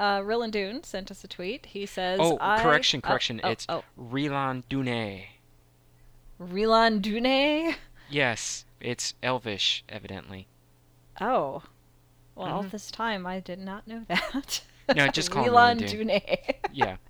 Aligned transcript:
uh, 0.00 0.20
Rillin 0.20 0.50
Dune 0.50 0.82
sent 0.82 1.10
us 1.10 1.22
a 1.22 1.28
tweet. 1.28 1.66
He 1.66 1.84
says, 1.86 2.18
Oh, 2.20 2.38
I- 2.40 2.62
correction, 2.62 3.00
oh, 3.04 3.08
correction. 3.08 3.40
Oh, 3.44 3.50
it's 3.50 3.66
oh, 3.68 3.84
Rilan 4.00 4.64
Dune. 4.68 5.22
Rilan 6.40 7.02
Dune. 7.02 7.74
Yes, 8.08 8.64
it's 8.80 9.14
Elvish, 9.22 9.84
evidently. 9.88 10.48
Oh, 11.20 11.62
well, 12.34 12.46
all 12.48 12.64
Mhm. 12.64 12.70
this 12.70 12.90
time 12.90 13.26
I 13.26 13.40
did 13.40 13.58
not 13.58 13.86
know 13.86 14.04
that. 14.08 14.62
No, 14.96 15.06
just 15.08 15.30
call 15.32 15.44
him 15.44 15.52
Rilan 15.52 15.78
Dune. 15.86 16.06
Dune. 16.08 16.20
Yeah. 16.72 16.96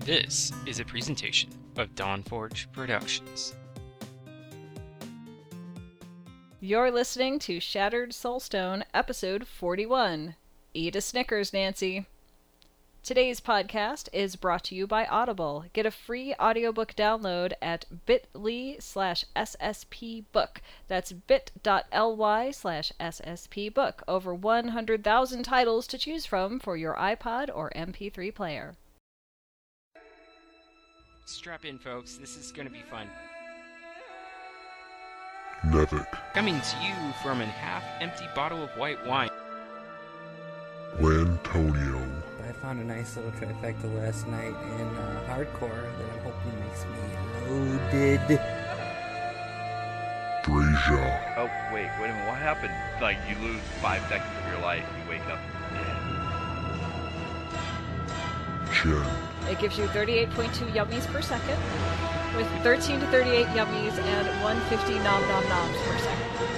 This 0.00 0.52
is 0.64 0.80
a 0.80 0.86
presentation 0.86 1.50
of 1.76 1.94
Dawnforge 1.94 2.72
Productions. 2.72 3.54
You're 6.60 6.90
listening 6.90 7.38
to 7.40 7.60
Shattered 7.60 8.12
Soulstone, 8.12 8.84
episode 8.94 9.46
41. 9.46 10.34
Eat 10.78 10.94
a 10.94 11.00
Snickers, 11.00 11.52
Nancy. 11.52 12.06
Today's 13.02 13.40
podcast 13.40 14.08
is 14.12 14.36
brought 14.36 14.62
to 14.64 14.76
you 14.76 14.86
by 14.86 15.06
Audible. 15.06 15.64
Get 15.72 15.86
a 15.86 15.90
free 15.90 16.36
audiobook 16.38 16.94
download 16.94 17.52
at 17.60 17.84
bit.ly 18.06 18.76
slash 18.78 19.24
sspbook. 19.34 20.58
That's 20.86 21.10
bit.ly 21.10 22.50
slash 22.52 22.92
sspbook. 23.00 23.94
Over 24.06 24.32
100,000 24.32 25.42
titles 25.42 25.88
to 25.88 25.98
choose 25.98 26.26
from 26.26 26.60
for 26.60 26.76
your 26.76 26.94
iPod 26.94 27.50
or 27.52 27.72
MP3 27.74 28.32
player. 28.32 28.76
Strap 31.24 31.64
in, 31.64 31.80
folks. 31.80 32.18
This 32.18 32.36
is 32.36 32.52
going 32.52 32.68
to 32.68 32.72
be 32.72 32.82
fun. 32.88 33.08
Nevik, 35.66 36.06
Coming 36.34 36.60
to 36.60 36.76
you 36.86 37.12
from 37.20 37.40
an 37.40 37.48
half 37.48 37.82
empty 38.00 38.26
bottle 38.36 38.62
of 38.62 38.70
white 38.76 39.04
wine. 39.04 39.28
Lantonio, 40.96 42.00
I 42.48 42.52
found 42.52 42.80
a 42.80 42.84
nice 42.84 43.14
little 43.16 43.30
trifecta 43.32 43.84
last 44.02 44.26
night 44.26 44.48
in 44.80 44.86
uh, 44.96 45.22
hardcore 45.28 45.70
that 45.70 46.10
I'm 46.12 46.20
hoping 46.24 46.58
makes 46.60 46.84
me 46.86 46.98
loaded. 47.46 48.40
Draja, 50.42 51.36
Oh, 51.36 51.48
wait, 51.72 51.88
wait 52.00 52.10
a 52.10 52.12
minute. 52.14 52.26
What 52.26 52.38
happened? 52.38 52.72
Like, 53.00 53.18
you 53.28 53.36
lose 53.46 53.60
five 53.80 54.02
seconds 54.08 54.30
of 54.44 54.50
your 54.52 54.60
life, 54.62 54.82
you 55.04 55.10
wake 55.10 55.24
up 55.28 55.38
dead. 55.70 55.96
Jen, 58.74 59.06
It 59.52 59.58
gives 59.60 59.78
you 59.78 59.84
38.2 59.88 60.72
yummies 60.72 61.06
per 61.12 61.20
second, 61.22 61.58
with 62.36 62.48
13 62.64 62.98
to 63.00 63.06
38 63.06 63.46
yummies 63.48 63.92
and 63.98 64.26
150 64.42 64.94
nom 65.04 65.22
nom 65.28 65.48
noms 65.48 65.76
per 65.86 65.98
second. 65.98 66.57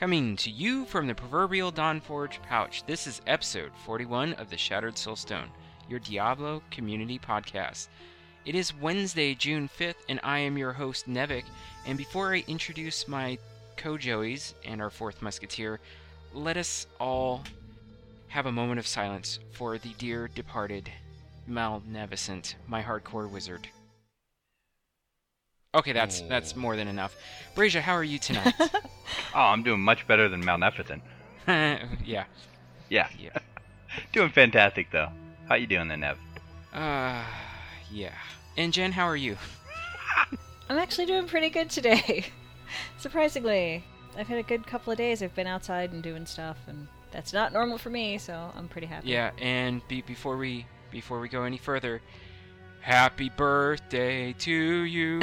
Coming 0.00 0.34
to 0.36 0.50
you 0.50 0.86
from 0.86 1.06
the 1.06 1.14
proverbial 1.14 1.70
Dawnforge 1.70 2.40
pouch, 2.44 2.84
this 2.86 3.06
is 3.06 3.20
episode 3.26 3.70
41 3.84 4.32
of 4.32 4.48
the 4.48 4.56
Shattered 4.56 4.94
Soulstone, 4.94 5.50
your 5.90 5.98
Diablo 5.98 6.62
community 6.70 7.18
podcast. 7.18 7.88
It 8.46 8.54
is 8.54 8.74
Wednesday, 8.74 9.34
June 9.34 9.68
5th, 9.68 9.96
and 10.08 10.18
I 10.22 10.38
am 10.38 10.56
your 10.56 10.72
host, 10.72 11.06
Nevik. 11.06 11.44
And 11.84 11.98
before 11.98 12.32
I 12.32 12.44
introduce 12.48 13.08
my 13.08 13.36
co 13.76 13.98
Joeys 13.98 14.54
and 14.64 14.80
our 14.80 14.88
fourth 14.88 15.20
musketeer, 15.20 15.80
let 16.32 16.56
us 16.56 16.86
all 16.98 17.44
have 18.28 18.46
a 18.46 18.52
moment 18.52 18.78
of 18.78 18.86
silence 18.86 19.38
for 19.52 19.76
the 19.76 19.92
dear 19.98 20.28
departed 20.28 20.90
Malneficent, 21.46 22.54
my 22.66 22.82
hardcore 22.82 23.28
wizard. 23.28 23.68
Okay, 25.72 25.92
that's 25.92 26.22
that's 26.22 26.56
more 26.56 26.74
than 26.74 26.88
enough. 26.88 27.14
Brazia, 27.54 27.80
how 27.80 27.92
are 27.94 28.04
you 28.04 28.18
tonight? 28.18 28.54
Oh, 29.34 29.40
I'm 29.40 29.62
doing 29.62 29.80
much 29.80 30.06
better 30.08 30.28
than 30.28 30.42
Malneficent. 30.42 31.00
yeah. 31.46 32.24
Yeah. 32.88 33.08
Yeah. 33.18 33.38
doing 34.12 34.30
fantastic, 34.30 34.90
though. 34.90 35.08
How 35.48 35.54
you 35.56 35.66
doing 35.68 35.86
there, 35.88 35.96
Nev? 35.96 36.18
Uh, 36.72 37.22
yeah. 37.92 38.14
And 38.56 38.72
Jen, 38.72 38.90
how 38.92 39.04
are 39.06 39.16
you? 39.16 39.36
I'm 40.68 40.78
actually 40.78 41.06
doing 41.06 41.26
pretty 41.26 41.48
good 41.48 41.70
today. 41.70 42.24
Surprisingly, 42.98 43.84
I've 44.16 44.26
had 44.28 44.38
a 44.38 44.42
good 44.44 44.66
couple 44.66 44.92
of 44.92 44.98
days. 44.98 45.22
I've 45.22 45.34
been 45.34 45.46
outside 45.48 45.92
and 45.92 46.02
doing 46.02 46.26
stuff, 46.26 46.58
and 46.66 46.88
that's 47.12 47.32
not 47.32 47.52
normal 47.52 47.78
for 47.78 47.90
me, 47.90 48.18
so 48.18 48.52
I'm 48.56 48.68
pretty 48.68 48.86
happy. 48.88 49.08
Yeah, 49.08 49.30
and 49.40 49.86
be- 49.88 50.02
before 50.02 50.36
we 50.36 50.66
before 50.90 51.20
we 51.20 51.28
go 51.28 51.42
any 51.44 51.58
further, 51.58 52.00
happy 52.80 53.28
birthday 53.28 54.32
to 54.40 54.52
you. 54.52 55.20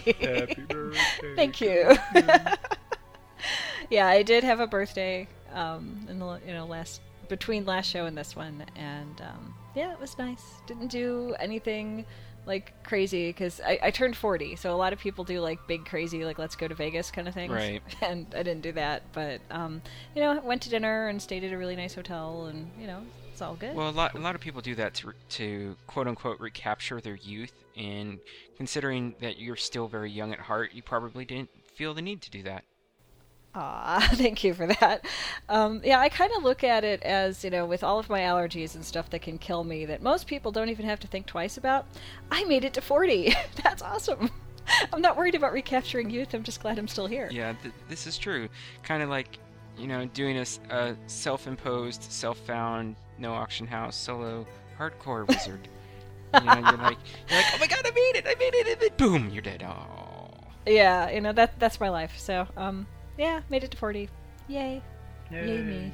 Happy 0.00 0.62
birthday. 0.68 1.34
Thank 1.36 1.60
you. 1.60 1.96
yeah, 3.90 4.06
I 4.06 4.22
did 4.22 4.44
have 4.44 4.60
a 4.60 4.66
birthday 4.66 5.28
um, 5.52 6.06
in 6.08 6.18
the 6.18 6.40
you 6.46 6.52
know 6.52 6.66
last 6.66 7.00
between 7.28 7.64
last 7.64 7.88
show 7.88 8.06
and 8.06 8.16
this 8.16 8.36
one, 8.36 8.64
and 8.76 9.20
um, 9.20 9.54
yeah, 9.74 9.92
it 9.92 10.00
was 10.00 10.18
nice. 10.18 10.42
Didn't 10.66 10.88
do 10.88 11.34
anything 11.38 12.04
like 12.44 12.72
crazy 12.82 13.28
because 13.28 13.60
I, 13.60 13.78
I 13.82 13.90
turned 13.90 14.16
40, 14.16 14.56
so 14.56 14.74
a 14.74 14.76
lot 14.76 14.92
of 14.92 14.98
people 14.98 15.24
do 15.24 15.40
like 15.40 15.66
big 15.66 15.84
crazy 15.84 16.24
like 16.24 16.38
let's 16.38 16.56
go 16.56 16.66
to 16.66 16.74
Vegas 16.74 17.10
kind 17.10 17.28
of 17.28 17.34
things. 17.34 17.52
Right. 17.52 17.82
And 18.02 18.26
I 18.34 18.42
didn't 18.42 18.62
do 18.62 18.72
that, 18.72 19.02
but 19.12 19.40
um, 19.50 19.80
you 20.14 20.22
know, 20.22 20.40
went 20.40 20.62
to 20.62 20.70
dinner 20.70 21.08
and 21.08 21.20
stayed 21.22 21.44
at 21.44 21.52
a 21.52 21.58
really 21.58 21.76
nice 21.76 21.94
hotel, 21.94 22.46
and 22.46 22.70
you 22.80 22.86
know, 22.86 23.02
it's 23.30 23.40
all 23.40 23.54
good. 23.54 23.74
Well, 23.74 23.88
a 23.88 23.90
lot 23.90 24.14
a 24.14 24.18
lot 24.18 24.34
of 24.34 24.40
people 24.40 24.60
do 24.60 24.74
that 24.74 24.94
to 24.94 25.12
to 25.30 25.76
quote 25.86 26.08
unquote 26.08 26.40
recapture 26.40 27.00
their 27.00 27.16
youth, 27.16 27.61
and 27.76 28.18
considering 28.56 29.14
that 29.20 29.38
you're 29.38 29.56
still 29.56 29.88
very 29.88 30.10
young 30.10 30.32
at 30.32 30.40
heart, 30.40 30.70
you 30.72 30.82
probably 30.82 31.24
didn't 31.24 31.50
feel 31.74 31.94
the 31.94 32.02
need 32.02 32.22
to 32.22 32.30
do 32.30 32.42
that. 32.44 32.64
Ah, 33.54 34.08
thank 34.14 34.44
you 34.44 34.54
for 34.54 34.66
that. 34.66 35.04
Um, 35.48 35.80
yeah, 35.84 36.00
I 36.00 36.08
kind 36.08 36.32
of 36.36 36.42
look 36.42 36.64
at 36.64 36.84
it 36.84 37.02
as, 37.02 37.44
you 37.44 37.50
know, 37.50 37.66
with 37.66 37.84
all 37.84 37.98
of 37.98 38.08
my 38.08 38.20
allergies 38.20 38.74
and 38.74 38.84
stuff 38.84 39.10
that 39.10 39.22
can 39.22 39.38
kill 39.38 39.64
me 39.64 39.84
that 39.86 40.02
most 40.02 40.26
people 40.26 40.52
don't 40.52 40.70
even 40.70 40.86
have 40.86 41.00
to 41.00 41.06
think 41.06 41.26
twice 41.26 41.56
about, 41.56 41.86
I 42.30 42.44
made 42.44 42.64
it 42.64 42.72
to 42.74 42.80
40. 42.80 43.34
That's 43.62 43.82
awesome. 43.82 44.30
I'm 44.92 45.02
not 45.02 45.16
worried 45.16 45.34
about 45.34 45.52
recapturing 45.52 46.08
youth. 46.08 46.34
I'm 46.34 46.44
just 46.44 46.62
glad 46.62 46.78
I'm 46.78 46.88
still 46.88 47.06
here. 47.06 47.28
Yeah, 47.30 47.52
th- 47.62 47.74
this 47.88 48.06
is 48.06 48.16
true. 48.16 48.48
Kind 48.82 49.02
of 49.02 49.10
like, 49.10 49.38
you 49.76 49.86
know, 49.86 50.06
doing 50.06 50.38
a 50.38 50.96
self-imposed, 51.06 52.04
self-found, 52.04 52.96
no 53.18 53.32
auction 53.34 53.66
house 53.66 53.96
solo 53.96 54.46
hardcore 54.78 55.26
wizard. 55.28 55.68
You 56.34 56.40
know, 56.40 56.54
you're 56.54 56.78
like, 56.78 56.98
you're 57.28 57.38
like, 57.38 57.46
oh 57.54 57.58
my 57.60 57.66
god, 57.66 57.80
I 57.84 57.90
made 57.90 58.16
it, 58.16 58.26
I 58.26 58.34
made 58.38 58.54
it, 58.54 58.66
and 58.68 58.80
then 58.80 58.90
boom, 58.96 59.30
you're 59.30 59.42
dead. 59.42 59.62
Oh. 59.62 60.30
Yeah, 60.66 61.10
you 61.10 61.20
know, 61.20 61.32
that 61.32 61.58
that's 61.58 61.80
my 61.80 61.88
life. 61.88 62.12
So, 62.16 62.46
um, 62.56 62.86
yeah, 63.18 63.40
made 63.50 63.64
it 63.64 63.70
to 63.72 63.76
40. 63.76 64.08
Yay. 64.48 64.82
Yay 65.30 65.62
me. 65.62 65.92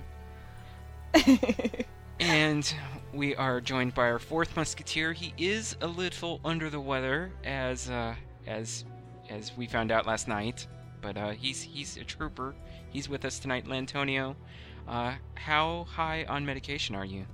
And 2.21 2.75
we 3.13 3.37
are 3.37 3.61
joined 3.61 3.95
by 3.95 4.11
our 4.11 4.19
fourth 4.19 4.57
musketeer. 4.57 5.13
He 5.13 5.33
is 5.39 5.77
a 5.81 5.87
little 5.87 6.41
under 6.45 6.69
the 6.69 6.81
weather, 6.81 7.33
as 7.45 7.89
uh, 7.89 8.17
as 8.47 8.85
as 9.31 9.57
we 9.57 9.67
found 9.67 9.93
out 9.93 10.07
last 10.07 10.27
night. 10.27 10.67
But 11.01 11.17
uh, 11.17 11.31
he's 11.31 11.63
he's 11.63 11.97
a 11.97 12.05
trooper. 12.05 12.55
He's 12.91 13.09
with 13.09 13.25
us 13.25 13.39
tonight, 13.39 13.67
Lantonio. 13.67 14.35
Uh, 14.89 15.15
how 15.35 15.85
high 15.85 16.25
on 16.25 16.45
medication 16.45 16.97
are 16.97 17.05
you? 17.05 17.25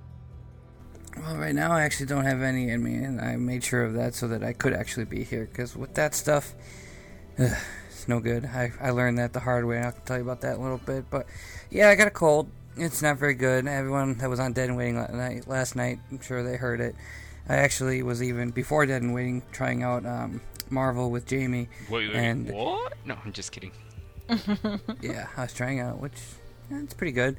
Well, 1.16 1.36
right 1.36 1.54
now 1.54 1.72
I 1.72 1.82
actually 1.82 2.06
don't 2.06 2.24
have 2.24 2.42
any 2.42 2.70
in 2.70 2.82
me, 2.82 2.94
and 2.96 3.20
I 3.20 3.36
made 3.36 3.62
sure 3.64 3.84
of 3.84 3.94
that 3.94 4.14
so 4.14 4.28
that 4.28 4.42
I 4.42 4.52
could 4.52 4.72
actually 4.72 5.04
be 5.06 5.22
here. 5.24 5.46
Because 5.50 5.76
with 5.76 5.94
that 5.94 6.14
stuff, 6.14 6.54
ugh, 7.38 7.50
it's 7.88 8.08
no 8.08 8.20
good. 8.20 8.44
I, 8.46 8.72
I 8.80 8.90
learned 8.90 9.18
that 9.18 9.32
the 9.32 9.40
hard 9.40 9.64
way. 9.64 9.76
and 9.76 9.86
I'll 9.86 9.92
tell 9.92 10.16
you 10.16 10.22
about 10.22 10.40
that 10.42 10.54
in 10.54 10.60
a 10.60 10.62
little 10.62 10.78
bit. 10.78 11.04
But 11.10 11.26
yeah, 11.70 11.88
I 11.88 11.94
got 11.94 12.08
a 12.08 12.10
cold. 12.10 12.48
It's 12.76 13.00
not 13.02 13.18
very 13.18 13.34
good. 13.34 13.66
Everyone 13.68 14.14
that 14.18 14.28
was 14.28 14.40
on 14.40 14.52
Dead 14.52 14.68
and 14.68 14.76
Waiting 14.76 14.96
last 15.46 15.76
night, 15.76 16.00
I'm 16.10 16.20
sure 16.20 16.42
they 16.42 16.56
heard 16.56 16.80
it. 16.80 16.96
I 17.48 17.56
actually 17.56 18.02
was 18.02 18.22
even 18.22 18.50
before 18.50 18.84
Dead 18.86 19.02
and 19.02 19.14
Waiting 19.14 19.42
trying 19.52 19.82
out 19.84 20.04
um, 20.04 20.40
Marvel 20.70 21.10
with 21.12 21.26
Jamie. 21.26 21.68
Wait, 21.88 22.08
wait, 22.08 22.16
And- 22.16 22.50
what? 22.50 22.94
No, 23.04 23.16
I'm 23.24 23.32
just 23.32 23.52
kidding. 23.52 23.70
yeah, 25.00 25.28
I 25.36 25.42
was 25.42 25.52
trying 25.52 25.78
out, 25.80 26.00
which 26.00 26.16
eh, 26.72 26.80
it's 26.82 26.94
pretty 26.94 27.12
good. 27.12 27.36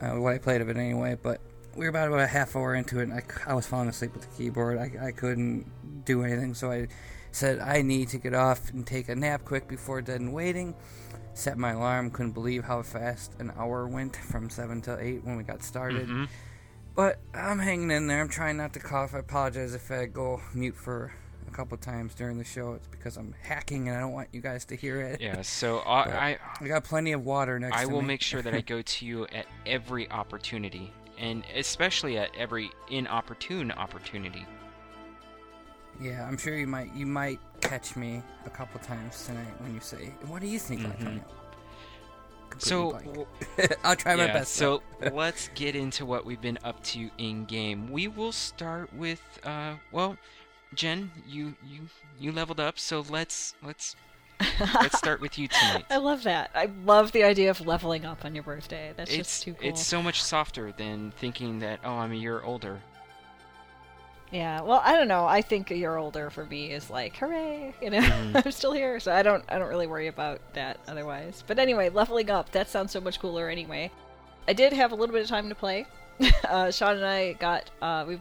Uh, 0.00 0.12
what 0.18 0.32
I 0.34 0.38
played 0.38 0.60
of 0.60 0.68
it 0.68 0.76
anyway, 0.76 1.16
but 1.22 1.40
we 1.76 1.84
were 1.84 1.90
about 1.90 2.08
about 2.08 2.20
a 2.20 2.26
half 2.26 2.56
hour 2.56 2.74
into 2.74 3.00
it, 3.00 3.04
and 3.08 3.12
I, 3.14 3.22
I 3.46 3.54
was 3.54 3.66
falling 3.66 3.88
asleep 3.88 4.12
with 4.14 4.22
the 4.30 4.36
keyboard. 4.36 4.78
I, 4.78 5.08
I 5.08 5.12
couldn't 5.12 6.04
do 6.04 6.22
anything, 6.22 6.54
so 6.54 6.70
I 6.70 6.88
said 7.32 7.58
I 7.58 7.82
need 7.82 8.08
to 8.10 8.18
get 8.18 8.34
off 8.34 8.70
and 8.70 8.86
take 8.86 9.08
a 9.08 9.14
nap 9.16 9.44
quick 9.44 9.66
before 9.68 10.00
Dead 10.02 10.20
and 10.20 10.32
Waiting. 10.32 10.74
Set 11.34 11.58
my 11.58 11.72
alarm. 11.72 12.10
Couldn't 12.10 12.32
believe 12.32 12.64
how 12.64 12.82
fast 12.82 13.34
an 13.40 13.52
hour 13.58 13.88
went 13.88 14.14
from 14.16 14.48
seven 14.50 14.80
to 14.82 14.96
eight 15.00 15.24
when 15.24 15.36
we 15.36 15.42
got 15.42 15.62
started. 15.64 16.06
Mhm. 16.08 16.28
But 16.94 17.18
I'm 17.34 17.58
hanging 17.58 17.90
in 17.90 18.06
there. 18.06 18.20
I'm 18.20 18.28
trying 18.28 18.56
not 18.56 18.72
to 18.74 18.78
cough. 18.78 19.14
I 19.14 19.18
apologize 19.18 19.74
if 19.74 19.90
I 19.90 20.06
go 20.06 20.40
mute 20.54 20.76
for 20.76 21.12
a 21.48 21.50
couple 21.50 21.76
times 21.76 22.14
during 22.14 22.38
the 22.38 22.44
show. 22.44 22.74
It's 22.74 22.86
because 22.86 23.16
I'm 23.16 23.34
hacking 23.42 23.88
and 23.88 23.96
I 23.96 24.00
don't 24.00 24.12
want 24.12 24.28
you 24.30 24.40
guys 24.40 24.64
to 24.66 24.76
hear 24.76 25.00
it. 25.00 25.20
Yeah. 25.20 25.42
So 25.42 25.78
I, 25.86 26.00
I 26.30 26.38
I 26.60 26.68
got 26.68 26.84
plenty 26.84 27.10
of 27.10 27.24
water 27.24 27.58
next 27.58 27.76
I 27.76 27.86
will 27.86 28.00
me. 28.00 28.06
make 28.06 28.22
sure 28.22 28.42
that 28.42 28.54
I 28.54 28.60
go 28.74 28.80
to 28.80 29.04
you 29.06 29.24
at 29.34 29.46
every 29.66 30.08
opportunity, 30.12 30.92
and 31.18 31.44
especially 31.54 32.18
at 32.18 32.30
every 32.34 32.72
inopportune 32.88 33.70
opportunity. 33.72 34.46
Yeah, 36.00 36.26
I'm 36.26 36.36
sure 36.36 36.56
you 36.56 36.66
might 36.66 36.92
you 36.94 37.06
might 37.06 37.40
catch 37.60 37.96
me 37.96 38.22
a 38.46 38.50
couple 38.50 38.80
times 38.80 39.24
tonight 39.26 39.54
when 39.60 39.74
you 39.74 39.80
say, 39.80 40.12
"What 40.26 40.40
do 40.42 40.48
you 40.48 40.58
think, 40.58 40.88
Mhm. 40.88 40.90
Antonio?" 40.90 41.24
So, 42.58 42.96
I'll 43.84 43.96
try 43.96 44.16
my 44.16 44.26
yeah, 44.26 44.28
best. 44.28 44.54
so 44.54 44.82
let's 45.00 45.48
get 45.54 45.74
into 45.76 46.06
what 46.06 46.24
we've 46.24 46.40
been 46.40 46.58
up 46.64 46.82
to 46.84 47.10
in 47.18 47.44
game. 47.46 47.90
We 47.90 48.08
will 48.08 48.32
start 48.32 48.92
with, 48.92 49.20
uh, 49.44 49.76
well, 49.90 50.16
Jen, 50.74 51.10
you 51.26 51.56
you 51.62 51.88
you 52.18 52.32
leveled 52.32 52.60
up, 52.60 52.78
so 52.78 53.00
let's 53.08 53.54
let's 53.62 53.96
let's 54.74 54.98
start 54.98 55.20
with 55.20 55.38
you 55.38 55.48
tonight. 55.48 55.84
I 55.90 55.96
love 55.98 56.22
that. 56.24 56.50
I 56.54 56.68
love 56.84 57.12
the 57.12 57.24
idea 57.24 57.50
of 57.50 57.60
leveling 57.66 58.04
up 58.04 58.24
on 58.24 58.34
your 58.34 58.44
birthday. 58.44 58.92
That's 58.96 59.10
it's 59.10 59.18
just 59.18 59.42
too 59.44 59.54
cool. 59.54 59.68
it's 59.68 59.84
so 59.84 60.02
much 60.02 60.22
softer 60.22 60.72
than 60.76 61.12
thinking 61.18 61.60
that 61.60 61.80
oh 61.84 61.94
I'm 61.94 62.12
a 62.12 62.16
year 62.16 62.40
older. 62.42 62.80
Yeah, 64.32 64.62
well, 64.62 64.80
I 64.84 64.94
don't 64.94 65.06
know. 65.06 65.26
I 65.26 65.42
think 65.42 65.70
a 65.70 65.76
year 65.76 65.96
older 65.96 66.28
for 66.28 66.44
me 66.46 66.72
is 66.72 66.90
like, 66.90 67.16
hooray! 67.16 67.72
You 67.80 67.90
know, 67.90 68.00
Mhm. 68.00 68.42
I'm 68.44 68.50
still 68.50 68.72
here, 68.72 68.98
so 68.98 69.12
I 69.12 69.22
don't, 69.22 69.44
I 69.48 69.58
don't 69.60 69.68
really 69.68 69.86
worry 69.86 70.08
about 70.08 70.40
that 70.54 70.78
otherwise. 70.88 71.44
But 71.46 71.60
anyway, 71.60 71.88
leveling 71.88 72.30
up 72.30 72.50
that 72.50 72.68
sounds 72.68 72.90
so 72.90 73.00
much 73.00 73.20
cooler. 73.20 73.48
Anyway, 73.48 73.92
I 74.48 74.52
did 74.52 74.72
have 74.72 74.90
a 74.90 74.96
little 74.96 75.12
bit 75.12 75.22
of 75.22 75.28
time 75.28 75.48
to 75.50 75.54
play. 75.54 75.86
uh, 76.48 76.72
Sean 76.72 76.96
and 76.96 77.06
I 77.06 77.34
got, 77.34 77.70
uh, 77.80 78.06
we, 78.08 78.20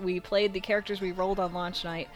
we 0.00 0.20
played 0.20 0.52
the 0.52 0.60
characters 0.60 1.00
we 1.00 1.10
rolled 1.10 1.40
on 1.40 1.52
launch 1.52 1.82
night. 1.82 2.08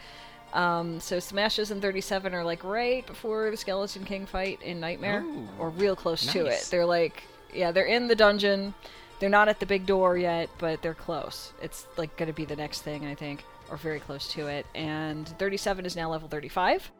Um, 0.53 0.99
so 0.99 1.19
Smashes 1.19 1.71
and 1.71 1.81
37 1.81 2.33
are 2.33 2.43
like 2.43 2.63
right 2.63 3.05
before 3.05 3.49
the 3.49 3.57
Skeleton 3.57 4.05
King 4.05 4.25
fight 4.25 4.61
in 4.61 4.79
Nightmare, 4.79 5.23
Ooh, 5.23 5.47
or 5.59 5.69
real 5.69 5.95
close 5.95 6.25
to 6.27 6.45
it. 6.45 6.67
They're 6.69 6.85
like, 6.85 7.23
yeah, 7.53 7.71
they're 7.71 7.85
in 7.85 8.07
the 8.07 8.15
dungeon. 8.15 8.73
They're 9.19 9.29
not 9.29 9.47
at 9.47 9.59
the 9.59 9.65
big 9.65 9.85
door 9.85 10.17
yet, 10.17 10.49
but 10.59 10.81
they're 10.81 10.93
close. 10.93 11.53
It's 11.61 11.87
like 11.97 12.15
going 12.17 12.27
to 12.27 12.33
be 12.33 12.45
the 12.45 12.55
next 12.55 12.81
thing, 12.81 13.05
I 13.05 13.15
think, 13.15 13.43
or 13.71 13.77
very 13.77 13.99
close 13.99 14.27
to 14.33 14.47
it. 14.47 14.65
And 14.75 15.27
37 15.39 15.85
is 15.85 15.95
now 15.95 16.11
level 16.11 16.27
35, 16.27 16.91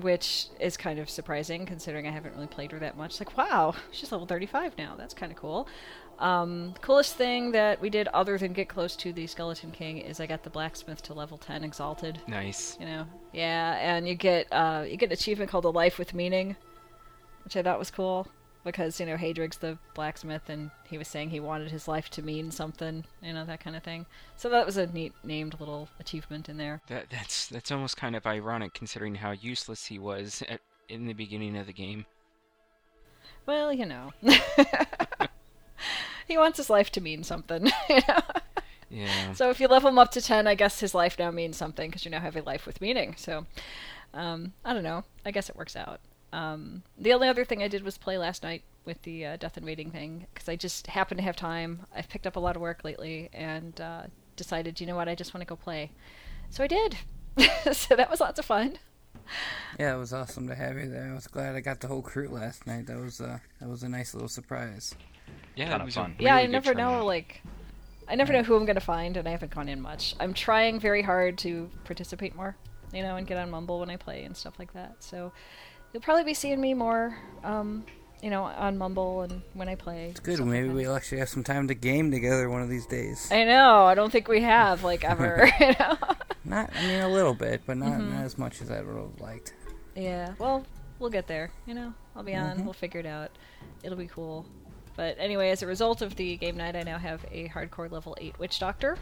which 0.00 0.48
is 0.60 0.76
kind 0.76 0.98
of 0.98 1.08
surprising 1.08 1.66
considering 1.66 2.06
I 2.06 2.10
haven't 2.10 2.34
really 2.34 2.46
played 2.46 2.72
her 2.72 2.78
that 2.80 2.96
much. 2.96 3.20
Like, 3.20 3.36
wow, 3.36 3.74
she's 3.90 4.12
level 4.12 4.26
35 4.26 4.76
now. 4.76 4.94
That's 4.98 5.14
kind 5.14 5.32
of 5.32 5.38
cool. 5.38 5.68
Um, 6.18 6.74
coolest 6.80 7.14
thing 7.14 7.52
that 7.52 7.80
we 7.80 7.90
did 7.90 8.08
other 8.08 8.36
than 8.38 8.52
get 8.52 8.68
close 8.68 8.96
to 8.96 9.12
the 9.12 9.26
Skeleton 9.26 9.70
King 9.70 9.98
is 9.98 10.18
I 10.18 10.26
got 10.26 10.42
the 10.42 10.50
blacksmith 10.50 11.00
to 11.02 11.14
level 11.14 11.38
10 11.38 11.62
exalted. 11.62 12.20
Nice. 12.26 12.76
You 12.80 12.86
know, 12.86 13.06
yeah, 13.32 13.76
and 13.80 14.08
you 14.08 14.14
get 14.14 14.48
uh, 14.52 14.84
you 14.88 14.96
get 14.96 15.06
an 15.06 15.12
achievement 15.12 15.50
called 15.50 15.64
a 15.64 15.70
life 15.70 15.98
with 15.98 16.14
meaning, 16.14 16.56
which 17.44 17.56
I 17.56 17.62
thought 17.62 17.78
was 17.78 17.90
cool 17.90 18.26
because 18.64 18.98
you 19.00 19.06
know 19.06 19.16
Haedrig's 19.16 19.58
the 19.58 19.78
blacksmith 19.94 20.48
and 20.48 20.70
he 20.88 20.98
was 20.98 21.08
saying 21.08 21.30
he 21.30 21.40
wanted 21.40 21.70
his 21.70 21.88
life 21.88 22.10
to 22.10 22.22
mean 22.22 22.50
something, 22.50 23.04
you 23.22 23.32
know 23.32 23.44
that 23.44 23.60
kind 23.60 23.76
of 23.76 23.82
thing. 23.82 24.06
So 24.36 24.48
that 24.50 24.66
was 24.66 24.76
a 24.76 24.86
neat 24.86 25.12
named 25.24 25.58
little 25.58 25.88
achievement 26.00 26.48
in 26.48 26.56
there. 26.56 26.82
That 26.88 27.10
that's 27.10 27.46
that's 27.46 27.70
almost 27.70 27.96
kind 27.96 28.16
of 28.16 28.26
ironic 28.26 28.74
considering 28.74 29.14
how 29.14 29.30
useless 29.30 29.86
he 29.86 29.98
was 29.98 30.42
at, 30.48 30.60
in 30.88 31.06
the 31.06 31.14
beginning 31.14 31.56
of 31.56 31.66
the 31.66 31.72
game. 31.72 32.06
Well, 33.46 33.72
you 33.72 33.86
know, 33.86 34.12
he 36.26 36.38
wants 36.38 36.58
his 36.58 36.70
life 36.70 36.90
to 36.92 37.00
mean 37.00 37.24
something. 37.24 37.66
you 37.88 38.00
know? 38.08 38.20
Yeah. 38.90 39.32
So 39.32 39.50
if 39.50 39.60
you 39.60 39.68
level 39.68 39.90
him 39.90 39.98
up 39.98 40.10
to 40.12 40.20
10, 40.20 40.46
I 40.46 40.54
guess 40.54 40.80
his 40.80 40.94
life 40.94 41.18
now 41.18 41.30
means 41.30 41.56
something 41.56 41.90
because 41.90 42.04
you 42.04 42.10
now 42.10 42.20
have 42.20 42.36
a 42.36 42.42
life 42.42 42.66
with 42.66 42.80
meaning. 42.80 43.14
So, 43.16 43.46
um, 44.14 44.52
I 44.64 44.72
don't 44.72 44.82
know. 44.82 45.04
I 45.24 45.30
guess 45.30 45.48
it 45.48 45.56
works 45.56 45.76
out. 45.76 46.00
Um, 46.32 46.82
the 46.98 47.12
only 47.12 47.28
other 47.28 47.44
thing 47.44 47.62
I 47.62 47.68
did 47.68 47.82
was 47.82 47.98
play 47.98 48.18
last 48.18 48.42
night 48.42 48.62
with 48.84 49.02
the 49.02 49.24
uh, 49.24 49.36
Death 49.36 49.56
and 49.56 49.66
Waiting 49.66 49.90
thing 49.90 50.26
because 50.32 50.48
I 50.48 50.56
just 50.56 50.86
happened 50.86 51.18
to 51.18 51.24
have 51.24 51.36
time. 51.36 51.86
I've 51.94 52.08
picked 52.08 52.26
up 52.26 52.36
a 52.36 52.40
lot 52.40 52.56
of 52.56 52.62
work 52.62 52.84
lately 52.84 53.28
and 53.32 53.78
uh, 53.80 54.02
decided, 54.36 54.80
you 54.80 54.86
know 54.86 54.96
what, 54.96 55.08
I 55.08 55.14
just 55.14 55.34
want 55.34 55.42
to 55.42 55.46
go 55.46 55.56
play. 55.56 55.90
So 56.50 56.64
I 56.64 56.66
did. 56.66 56.96
so 57.72 57.96
that 57.96 58.10
was 58.10 58.20
lots 58.20 58.38
of 58.38 58.44
fun. 58.44 58.78
Yeah, 59.78 59.94
it 59.94 59.98
was 59.98 60.12
awesome 60.12 60.48
to 60.48 60.54
have 60.54 60.78
you 60.78 60.88
there. 60.88 61.10
I 61.10 61.14
was 61.14 61.26
glad 61.26 61.54
I 61.54 61.60
got 61.60 61.80
the 61.80 61.88
whole 61.88 62.02
crew 62.02 62.28
last 62.28 62.66
night. 62.66 62.86
That 62.86 62.98
was 62.98 63.20
uh, 63.20 63.38
that 63.60 63.68
was 63.68 63.82
a 63.82 63.88
nice 63.88 64.14
little 64.14 64.28
surprise. 64.28 64.94
Yeah, 65.58 65.70
ton 65.70 65.80
it 65.80 65.82
of 65.82 65.84
was 65.86 65.94
fun. 65.94 66.14
A 66.18 66.22
yeah, 66.22 66.36
I 66.36 66.46
never 66.46 66.74
know 66.74 67.04
like 67.04 67.42
I 68.08 68.14
never 68.14 68.32
know 68.32 68.42
who 68.42 68.56
I'm 68.56 68.64
gonna 68.64 68.80
find, 68.80 69.16
and 69.16 69.28
I 69.28 69.30
haven't 69.32 69.54
gone 69.54 69.68
in 69.68 69.80
much. 69.80 70.14
I'm 70.20 70.32
trying 70.34 70.80
very 70.80 71.02
hard 71.02 71.36
to 71.38 71.68
participate 71.84 72.34
more, 72.34 72.56
you 72.92 73.02
know, 73.02 73.16
and 73.16 73.26
get 73.26 73.36
on 73.38 73.50
Mumble 73.50 73.80
when 73.80 73.90
I 73.90 73.96
play 73.96 74.24
and 74.24 74.36
stuff 74.36 74.58
like 74.58 74.72
that. 74.72 74.96
So 75.00 75.32
you'll 75.92 76.02
probably 76.02 76.24
be 76.24 76.34
seeing 76.34 76.60
me 76.60 76.72
more, 76.74 77.16
um, 77.44 77.84
you 78.22 78.30
know, 78.30 78.44
on 78.44 78.78
Mumble 78.78 79.22
and 79.22 79.42
when 79.52 79.68
I 79.68 79.74
play. 79.74 80.06
It's 80.08 80.20
good. 80.20 80.36
stuff 80.36 80.46
like 80.46 80.52
Maybe 80.54 80.68
we'll 80.70 80.96
actually 80.96 81.18
have 81.18 81.28
some 81.28 81.44
time 81.44 81.68
to 81.68 81.74
game 81.74 82.10
together 82.10 82.48
one 82.48 82.62
of 82.62 82.68
these 82.70 82.86
days. 82.86 83.28
I 83.30 83.44
know. 83.44 83.84
I 83.84 83.94
don't 83.94 84.10
think 84.10 84.26
we 84.28 84.40
have 84.42 84.84
like 84.84 85.04
ever. 85.04 85.50
you 85.60 85.66
know. 85.78 85.98
Not, 86.46 86.70
I 86.74 86.86
mean, 86.86 87.00
a 87.00 87.08
little 87.10 87.34
bit, 87.34 87.60
but 87.66 87.76
not, 87.76 88.00
Mhm. 88.00 88.12
not 88.14 88.24
as 88.24 88.38
much 88.38 88.62
as 88.62 88.70
I 88.70 88.80
would 88.80 88.96
have 88.96 89.20
liked. 89.20 89.52
Yeah. 89.94 90.32
Well, 90.38 90.64
we'll 90.98 91.10
get 91.10 91.26
there. 91.26 91.50
You 91.66 91.74
know, 91.74 91.92
I'll 92.16 92.22
be 92.22 92.34
on. 92.34 92.64
We'll 92.64 92.72
figure 92.72 93.00
it 93.00 93.06
out. 93.06 93.30
It'll 93.82 93.98
be 93.98 94.06
cool. 94.06 94.46
But 94.98 95.14
anyway, 95.20 95.50
as 95.50 95.62
a 95.62 95.66
result 95.68 96.02
of 96.02 96.16
the 96.16 96.36
game 96.38 96.56
night, 96.56 96.74
I 96.74 96.82
now 96.82 96.98
have 96.98 97.24
a 97.30 97.48
hardcore 97.50 97.88
level 97.88 98.16
8 98.20 98.36
Witch 98.40 98.58
Doctor 98.58 98.98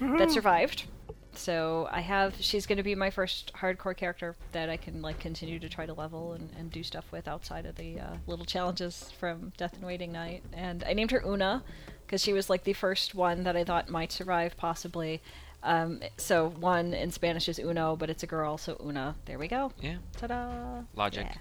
that 0.00 0.32
survived. 0.32 0.86
So 1.34 1.88
I 1.92 2.00
have, 2.00 2.34
she's 2.40 2.66
going 2.66 2.78
to 2.78 2.82
be 2.82 2.96
my 2.96 3.10
first 3.10 3.52
hardcore 3.54 3.96
character 3.96 4.34
that 4.50 4.68
I 4.68 4.76
can 4.76 5.02
like 5.02 5.20
continue 5.20 5.60
to 5.60 5.68
try 5.68 5.86
to 5.86 5.94
level 5.94 6.32
and, 6.32 6.50
and 6.58 6.72
do 6.72 6.82
stuff 6.82 7.04
with 7.12 7.28
outside 7.28 7.64
of 7.64 7.76
the 7.76 8.00
uh, 8.00 8.16
little 8.26 8.44
challenges 8.44 9.12
from 9.20 9.52
Death 9.56 9.74
and 9.74 9.86
Waiting 9.86 10.10
Night. 10.10 10.42
And 10.52 10.82
I 10.82 10.94
named 10.94 11.12
her 11.12 11.22
Una 11.24 11.62
because 12.04 12.20
she 12.24 12.32
was 12.32 12.50
like 12.50 12.64
the 12.64 12.72
first 12.72 13.14
one 13.14 13.44
that 13.44 13.56
I 13.56 13.62
thought 13.62 13.88
might 13.88 14.10
survive 14.10 14.56
possibly. 14.56 15.22
Um, 15.62 16.00
so 16.16 16.48
one 16.58 16.92
in 16.92 17.12
Spanish 17.12 17.48
is 17.48 17.60
Uno, 17.60 17.94
but 17.94 18.10
it's 18.10 18.24
a 18.24 18.26
girl, 18.26 18.58
so 18.58 18.80
Una. 18.84 19.14
There 19.26 19.38
we 19.38 19.46
go. 19.46 19.70
Yeah, 19.80 19.98
Ta-da! 20.16 20.82
logic. 20.96 21.28
Yeah. 21.30 21.36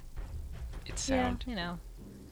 It's 0.85 1.01
sound. 1.01 1.43
Yeah, 1.47 1.49
you 1.49 1.55
know. 1.55 1.79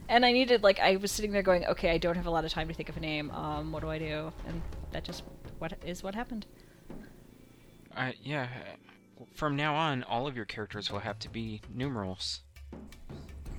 And 0.09 0.25
I 0.25 0.31
needed 0.31 0.63
like 0.63 0.79
I 0.79 0.97
was 0.97 1.11
sitting 1.11 1.31
there 1.31 1.41
going, 1.41 1.65
okay, 1.65 1.91
I 1.91 1.97
don't 1.97 2.15
have 2.15 2.27
a 2.27 2.31
lot 2.31 2.45
of 2.45 2.51
time 2.51 2.67
to 2.67 2.73
think 2.73 2.89
of 2.89 2.97
a 2.97 2.99
name. 2.99 3.31
Um, 3.31 3.71
what 3.71 3.81
do 3.81 3.89
I 3.89 3.97
do? 3.97 4.31
And 4.47 4.61
that 4.91 5.03
just 5.03 5.23
what 5.59 5.73
is 5.85 6.03
what 6.03 6.15
happened. 6.15 6.45
Uh, 7.95 8.11
yeah. 8.21 8.47
From 9.33 9.55
now 9.55 9.75
on, 9.75 10.03
all 10.03 10.27
of 10.27 10.35
your 10.35 10.45
characters 10.45 10.91
will 10.91 10.99
have 10.99 11.19
to 11.19 11.29
be 11.29 11.61
numerals. 11.73 12.41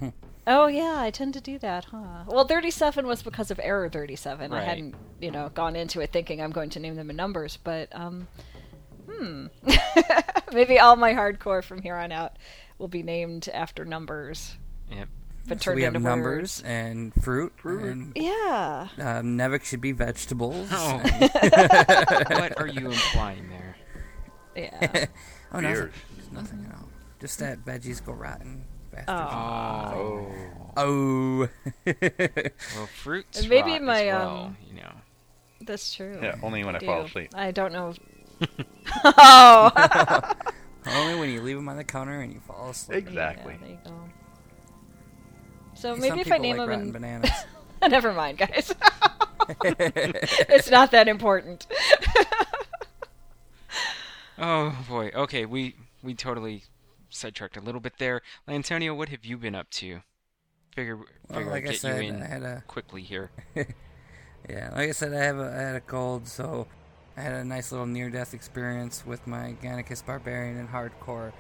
Oh 0.47 0.67
yeah, 0.67 0.97
I 0.99 1.11
tend 1.11 1.33
to 1.35 1.41
do 1.41 1.59
that, 1.61 1.87
huh? 1.87 2.25
Well, 2.27 2.47
37 2.47 3.07
was 3.07 3.23
because 3.23 3.51
of 3.51 3.59
error 3.63 3.89
37. 3.89 4.53
I 4.53 4.63
hadn't, 4.63 4.95
you 5.19 5.31
know, 5.31 5.49
gone 5.49 5.75
into 5.75 6.01
it 6.01 6.13
thinking 6.13 6.43
I'm 6.43 6.51
going 6.51 6.69
to 6.71 6.81
name 6.81 6.97
them 6.97 7.09
in 7.09 7.17
numbers, 7.17 7.57
but 7.57 7.89
um 7.95 8.29
hmm. 9.11 9.47
Maybe 10.53 10.79
all 10.79 10.97
my 10.97 11.15
hardcore 11.15 11.65
from 11.65 11.81
here 11.81 11.97
on 11.97 12.13
out 12.13 12.37
will 12.77 12.89
be 12.89 13.03
named 13.03 13.49
after 13.55 13.87
numbers, 13.87 14.59
Yep. 14.91 15.09
But 15.47 15.59
So 15.61 15.65
turned 15.67 15.77
we 15.77 15.83
have 15.83 15.95
into 15.95 16.09
numbers 16.09 16.61
words. 16.61 16.63
and 16.63 17.13
fruit. 17.23 17.53
And 17.65 18.13
Yeah. 18.17 18.89
um, 18.99 19.37
Nevik 19.39 19.65
should 19.65 19.81
be 19.81 19.93
vegetables. 19.93 20.69
Oh. 20.73 20.99
what 20.99 22.59
are 22.61 22.67
you 22.67 22.87
implying 22.91 23.49
there? 23.51 23.77
Yeah. 24.57 25.07
oh, 25.53 25.61
nothing. 25.61 25.75
Beers. 25.75 25.93
Nothing 26.33 26.67
at 26.69 26.77
all. 26.77 26.89
Just 27.21 27.39
that 27.41 27.65
veggies 27.65 28.05
go 28.05 28.13
rotten 28.13 28.65
faster. 28.93 29.11
Oh. 29.13 30.33
Oh. 30.77 31.47
Oh. 31.47 31.49
Well, 32.77 32.87
fruits 33.03 33.41
And 33.41 33.49
maybe 33.49 33.73
rot 33.73 33.83
my, 33.83 34.01
as 34.07 34.15
well, 34.15 34.37
um, 34.47 34.57
you 34.69 34.75
know. 34.81 34.93
That's 35.63 35.95
true. 35.95 36.19
Yeah, 36.23 36.37
only 36.43 36.65
when 36.65 36.77
I 36.77 36.79
do. 36.79 36.87
fall 36.87 37.03
asleep. 37.03 37.31
I 37.35 37.51
don't 37.53 37.73
know. 37.73 37.95
oh. 39.05 40.33
Only 40.87 41.19
when 41.19 41.31
you 41.31 41.41
leave 41.41 41.57
them 41.57 41.69
on 41.69 41.77
the 41.77 41.85
counter 41.85 42.21
and 42.21 42.33
you 42.33 42.41
fall 42.41 42.71
asleep. 42.71 42.99
Exactly. 42.99 43.55
Yeah, 43.55 43.59
there 43.61 43.71
you 43.71 43.79
go. 43.85 43.93
So 45.75 45.93
Some 45.93 46.01
maybe 46.01 46.21
if 46.21 46.31
I 46.33 46.39
name 46.39 46.57
like 46.57 46.69
them 46.69 46.81
in. 46.83 46.93
bananas. 46.93 47.31
Never 47.89 48.13
mind, 48.13 48.39
guys. 48.39 48.73
it's 49.65 50.71
not 50.71 50.91
that 50.93 51.09
important. 51.09 51.67
Oh 54.39 54.77
boy. 54.89 55.11
Okay, 55.15 55.47
we 55.47 55.77
we 56.03 56.15
totally 56.15 56.65
sidetracked 57.09 57.57
a 57.57 57.61
little 57.61 57.81
bit 57.81 57.95
there. 57.99 58.21
Antonio, 58.49 58.95
what 58.95 59.09
have 59.11 59.25
you 59.25 59.37
been 59.39 59.55
up 59.55 59.71
to? 59.71 60.01
Figure 60.75 60.97
Well, 60.97 61.07
figure 61.39 61.51
like 61.53 61.65
I'd 61.65 61.69
I 61.69 61.73
get 61.73 61.81
said, 61.81 62.03
you 62.05 62.09
in 62.09 62.23
I 62.23 62.27
had 62.27 62.43
a 62.43 62.65
quickly 62.67 63.03
here. 63.03 63.31
yeah, 63.55 64.71
like 64.75 64.89
I 64.89 64.93
said, 64.93 65.15
I 65.15 65.19
have 65.25 65.39
a, 65.39 65.51
I 65.57 65.61
had 65.61 65.77
a 65.77 65.81
cold, 65.81 66.27
so 66.27 66.67
I 67.17 67.21
had 67.21 67.33
a 67.33 67.45
nice 67.45 67.71
little 67.71 67.87
near-death 67.87 68.35
experience 68.35 69.07
with 69.07 69.25
my 69.27 69.55
Gannicus 69.63 70.05
Barbarian 70.05 70.57
in 70.57 70.67
hardcore. 70.67 71.31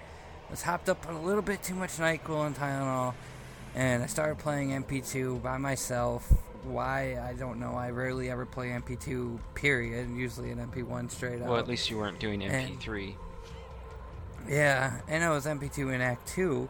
I 0.46 0.50
was 0.50 0.62
hopped 0.62 0.88
up 0.88 1.04
on 1.08 1.14
a 1.14 1.20
little 1.22 1.42
bit 1.42 1.64
too 1.64 1.74
much 1.74 1.90
Nyquil 1.96 2.46
and 2.46 2.54
Tylenol, 2.54 3.14
and 3.74 4.02
I 4.02 4.06
started 4.06 4.38
playing 4.38 4.70
MP2 4.70 5.42
by 5.42 5.58
myself. 5.58 6.32
Why 6.62 7.18
I 7.20 7.34
don't 7.34 7.60
know. 7.60 7.74
I 7.74 7.90
rarely 7.90 8.30
ever 8.30 8.46
play 8.46 8.68
MP2. 8.68 9.38
Period. 9.54 10.08
Usually 10.10 10.50
an 10.50 10.58
MP1 10.66 11.10
straight 11.10 11.42
up. 11.42 11.48
Well, 11.48 11.58
at 11.58 11.68
least 11.68 11.90
you 11.90 11.98
weren't 11.98 12.18
doing 12.18 12.40
MP3. 12.40 13.14
Yeah, 14.48 15.00
and 15.08 15.24
I 15.24 15.30
was 15.30 15.46
MP2 15.46 15.94
in 15.94 16.00
Act 16.02 16.28
2, 16.28 16.68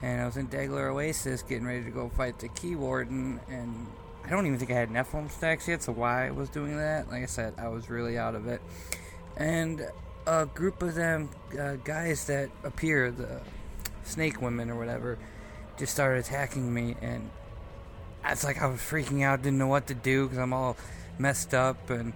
and 0.00 0.22
I 0.22 0.24
was 0.24 0.38
in 0.38 0.48
Dahlgur 0.48 0.90
Oasis 0.90 1.42
getting 1.42 1.66
ready 1.66 1.84
to 1.84 1.90
go 1.90 2.08
fight 2.08 2.38
the 2.38 2.48
Key 2.48 2.76
Warden, 2.76 3.40
and 3.50 3.86
I 4.24 4.30
don't 4.30 4.46
even 4.46 4.58
think 4.58 4.70
I 4.70 4.74
had 4.74 4.88
Nephilim 4.88 5.30
stacks 5.30 5.68
yet, 5.68 5.82
so 5.82 5.92
why 5.92 6.28
I 6.28 6.30
was 6.30 6.48
doing 6.48 6.78
that, 6.78 7.10
like 7.10 7.22
I 7.22 7.26
said, 7.26 7.54
I 7.58 7.68
was 7.68 7.90
really 7.90 8.16
out 8.16 8.34
of 8.34 8.46
it. 8.46 8.62
And 9.36 9.86
a 10.26 10.46
group 10.46 10.82
of 10.82 10.94
them 10.94 11.28
uh, 11.58 11.76
guys 11.84 12.24
that 12.26 12.48
appear, 12.64 13.10
the 13.10 13.42
snake 14.04 14.40
women 14.40 14.70
or 14.70 14.76
whatever 14.76 15.18
just 15.80 15.94
started 15.94 16.20
attacking 16.20 16.72
me, 16.72 16.94
and 17.00 17.30
it's 18.26 18.44
like 18.44 18.60
I 18.60 18.66
was 18.66 18.80
freaking 18.80 19.24
out, 19.24 19.42
didn't 19.42 19.58
know 19.58 19.66
what 19.66 19.86
to 19.86 19.94
do 19.94 20.24
because 20.24 20.38
I'm 20.38 20.52
all 20.52 20.76
messed 21.18 21.54
up, 21.54 21.88
and 21.88 22.12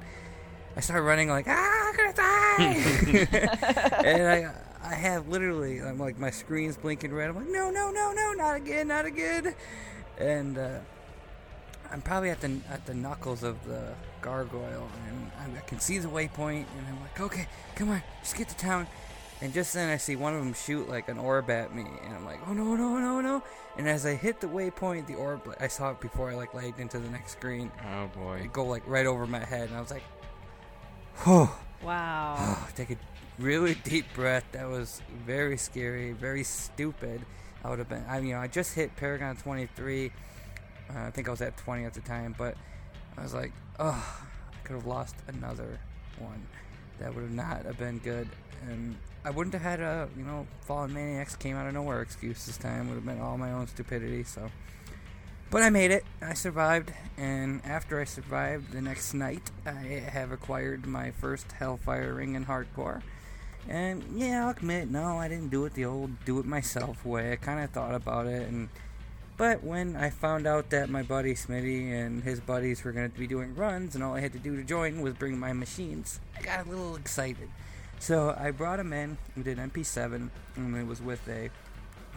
I 0.76 0.80
started 0.80 1.02
running 1.02 1.30
like 1.30 1.47
ah, 1.49 1.88
I'm 1.88 1.97
gonna 1.97 2.12
die, 2.12 2.62
and 4.04 4.28
I 4.28 4.54
I 4.83 4.94
have 4.94 5.28
literally 5.28 5.80
I'm 5.80 5.99
like 5.99 6.18
my 6.18 6.30
screen's 6.30 6.76
blinking 6.76 7.12
red. 7.12 7.30
I'm 7.30 7.37
like 7.37 7.49
no 7.49 7.71
no 7.71 7.90
no 7.90 8.12
no 8.12 8.33
not 8.33 8.54
again 8.54 8.88
not 8.88 9.06
again, 9.06 9.54
and 10.18 10.59
uh, 10.59 10.78
I'm 11.90 12.02
probably 12.02 12.28
at 12.28 12.42
the 12.42 12.61
at 12.68 12.85
the 12.85 12.92
knuckles 12.92 13.42
of 13.42 13.64
the 13.64 13.94
gargoyle, 14.21 14.88
and 15.09 15.30
I, 15.56 15.59
I 15.59 15.62
can 15.62 15.80
see 15.80 15.97
the 15.97 16.09
waypoint, 16.09 16.66
and 16.76 16.87
I'm 16.87 17.00
like 17.00 17.18
okay 17.18 17.49
come 17.76 17.88
on 17.88 18.02
just 18.21 18.37
get 18.37 18.50
to 18.50 18.56
town. 18.59 18.87
And 19.44 19.52
just 19.52 19.74
then 19.74 19.90
I 19.90 19.98
see 19.98 20.16
one 20.16 20.32
of 20.32 20.42
them 20.42 20.54
shoot 20.54 20.88
like 20.88 21.10
an 21.10 21.18
orb 21.18 21.50
at 21.50 21.74
me, 21.74 21.84
and 22.02 22.14
I'm 22.14 22.24
like, 22.24 22.40
oh 22.48 22.54
no, 22.54 22.74
no, 22.76 22.96
no, 22.96 23.20
no. 23.20 23.42
And 23.76 23.86
as 23.86 24.06
I 24.06 24.14
hit 24.14 24.40
the 24.40 24.46
waypoint, 24.46 25.06
the 25.06 25.16
orb, 25.16 25.54
I 25.60 25.68
saw 25.68 25.90
it 25.90 26.00
before 26.00 26.30
I 26.30 26.34
like 26.34 26.54
lagged 26.54 26.80
into 26.80 26.98
the 26.98 27.10
next 27.10 27.32
screen. 27.32 27.70
Oh 27.94 28.06
boy. 28.06 28.40
It 28.44 28.54
go 28.54 28.64
like 28.64 28.82
right 28.86 29.04
over 29.04 29.26
my 29.26 29.44
head, 29.44 29.68
and 29.68 29.76
I 29.76 29.82
was 29.82 29.90
like, 29.90 30.02
whew. 31.24 31.50
Wow. 31.82 32.56
Take 32.74 32.92
a 32.92 32.96
really 33.38 33.74
deep 33.74 34.06
breath. 34.14 34.44
That 34.52 34.66
was 34.66 35.02
very 35.26 35.58
scary, 35.58 36.12
very 36.12 36.42
stupid. 36.42 37.20
I 37.62 37.68
would 37.68 37.78
have 37.80 37.88
been, 37.90 38.04
I 38.08 38.20
you 38.20 38.32
know, 38.32 38.40
I 38.40 38.46
just 38.46 38.72
hit 38.72 38.96
Paragon 38.96 39.36
23. 39.36 40.10
Uh, 40.88 40.98
I 41.00 41.10
think 41.10 41.28
I 41.28 41.30
was 41.30 41.42
at 41.42 41.54
20 41.58 41.84
at 41.84 41.92
the 41.92 42.00
time, 42.00 42.34
but 42.38 42.56
I 43.18 43.22
was 43.22 43.34
like, 43.34 43.52
oh, 43.78 44.24
I 44.54 44.66
could 44.66 44.76
have 44.76 44.86
lost 44.86 45.16
another 45.28 45.78
one. 46.18 46.46
That 46.98 47.14
would 47.14 47.22
have 47.22 47.30
not 47.30 47.66
have 47.66 47.76
been 47.76 47.98
good, 47.98 48.28
and 48.68 48.97
I 49.25 49.30
wouldn't 49.30 49.54
have 49.54 49.62
had 49.62 49.80
a, 49.80 50.09
you 50.16 50.25
know, 50.25 50.47
Fallen 50.62 50.92
Maniacs 50.92 51.37
came 51.37 51.56
out 51.56 51.66
of 51.66 51.75
nowhere 51.75 52.02
excuse 52.02 52.44
this 52.44 52.56
time. 52.59 52.88
Would 52.88 52.97
have 52.97 53.06
been 53.06 53.21
all 53.21 53.38
my 53.38 53.52
own 53.52 53.66
stupidity. 53.66 54.25
So, 54.25 54.50
but 55.50 55.62
I 55.62 55.71
made 55.71 55.90
it. 55.90 56.04
I 56.21 56.35
survived, 56.35 56.92
and 57.16 57.64
after 57.64 58.00
I 58.00 58.04
survived, 58.04 58.73
the 58.73 58.83
next 58.83 59.14
night 59.14 59.50
I 59.64 60.02
have 60.11 60.33
acquired 60.33 60.87
my 60.87 61.11
first 61.11 61.52
Hellfire 61.52 62.14
ring 62.14 62.35
in 62.35 62.47
hardcore. 62.47 63.02
And 63.66 64.04
yeah, 64.14 64.44
I'll 64.44 64.50
admit, 64.50 64.90
no, 64.90 65.16
I 65.16 65.28
didn't 65.28 65.49
do 65.49 65.64
it 65.64 65.73
the 65.73 65.87
old 65.87 66.25
do 66.26 66.38
it 66.38 66.44
myself 66.44 67.04
way. 67.04 67.33
I 67.33 67.37
kind 67.37 67.64
of 67.64 67.71
thought 67.71 67.94
about 67.94 68.26
it, 68.26 68.47
and 68.47 68.68
but 69.37 69.64
when 69.64 69.97
I 69.97 70.11
found 70.11 70.47
out 70.47 70.71
that 70.71 70.90
my 70.90 71.02
buddy 71.02 71.35
Smitty 71.35 71.90
and 71.90 72.23
his 72.23 72.40
buddies 72.40 72.85
were 72.85 72.92
going 72.92 73.11
to 73.11 73.18
be 73.18 73.26
doing 73.26 73.54
runs, 73.54 73.94
and 73.94 74.04
all 74.04 74.14
I 74.14 74.21
had 74.21 74.33
to 74.35 74.38
do 74.38 74.54
to 74.54 74.62
join 74.62 75.00
was 75.00 75.14
bring 75.14 75.38
my 75.38 75.52
machines, 75.52 76.21
I 76.38 76.42
got 76.42 76.66
a 76.66 76.68
little 76.68 76.94
excited. 76.94 77.49
So 77.98 78.36
I 78.38 78.50
brought 78.50 78.78
him 78.78 78.92
in. 78.92 79.16
We 79.36 79.42
did 79.42 79.58
MP7, 79.58 80.28
and 80.56 80.76
it 80.76 80.86
was 80.86 81.00
with 81.00 81.26
a, 81.28 81.50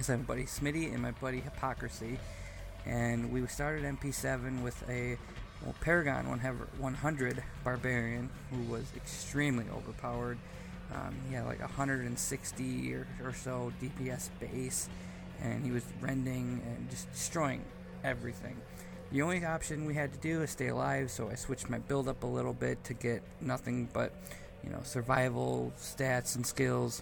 my 0.08 0.16
buddy 0.18 0.44
Smitty 0.44 0.94
and 0.94 1.02
my 1.02 1.12
buddy 1.12 1.40
Hypocrisy, 1.40 2.20
and 2.86 3.32
we 3.32 3.46
started 3.48 3.84
MP7 3.84 4.62
with 4.62 4.84
a 4.90 5.18
well, 5.64 5.76
Paragon 5.82 6.26
100 6.26 7.44
Barbarian 7.64 8.30
who 8.52 8.72
was 8.72 8.84
extremely 8.96 9.66
overpowered. 9.76 10.38
Um, 10.94 11.16
he 11.28 11.36
had 11.36 11.46
like 11.46 11.60
160 11.60 12.94
or, 12.94 13.08
or 13.24 13.34
so 13.34 13.74
DPS 13.82 14.30
base, 14.40 14.90
and 15.42 15.66
he 15.66 15.72
was 15.72 15.84
rending 16.02 16.62
and 16.66 16.90
just 16.90 17.12
destroying 17.12 17.64
everything. 18.04 18.58
The 19.12 19.22
only 19.22 19.46
option 19.46 19.86
we 19.86 19.94
had 19.94 20.12
to 20.12 20.20
do 20.20 20.42
is 20.42 20.52
stay 20.52 20.68
alive, 20.68 21.10
so 21.12 21.30
I 21.30 21.36
switched 21.36 21.70
my 21.70 21.80
build 21.80 22.08
up 22.10 22.24
a 22.24 22.28
little 22.28 22.54
bit 22.54 22.84
to 22.86 22.94
get 22.94 23.24
nothing 23.40 23.88
but 23.94 24.14
you 24.64 24.70
know, 24.70 24.80
survival 24.84 25.72
stats 25.80 26.36
and 26.36 26.46
skills, 26.46 27.02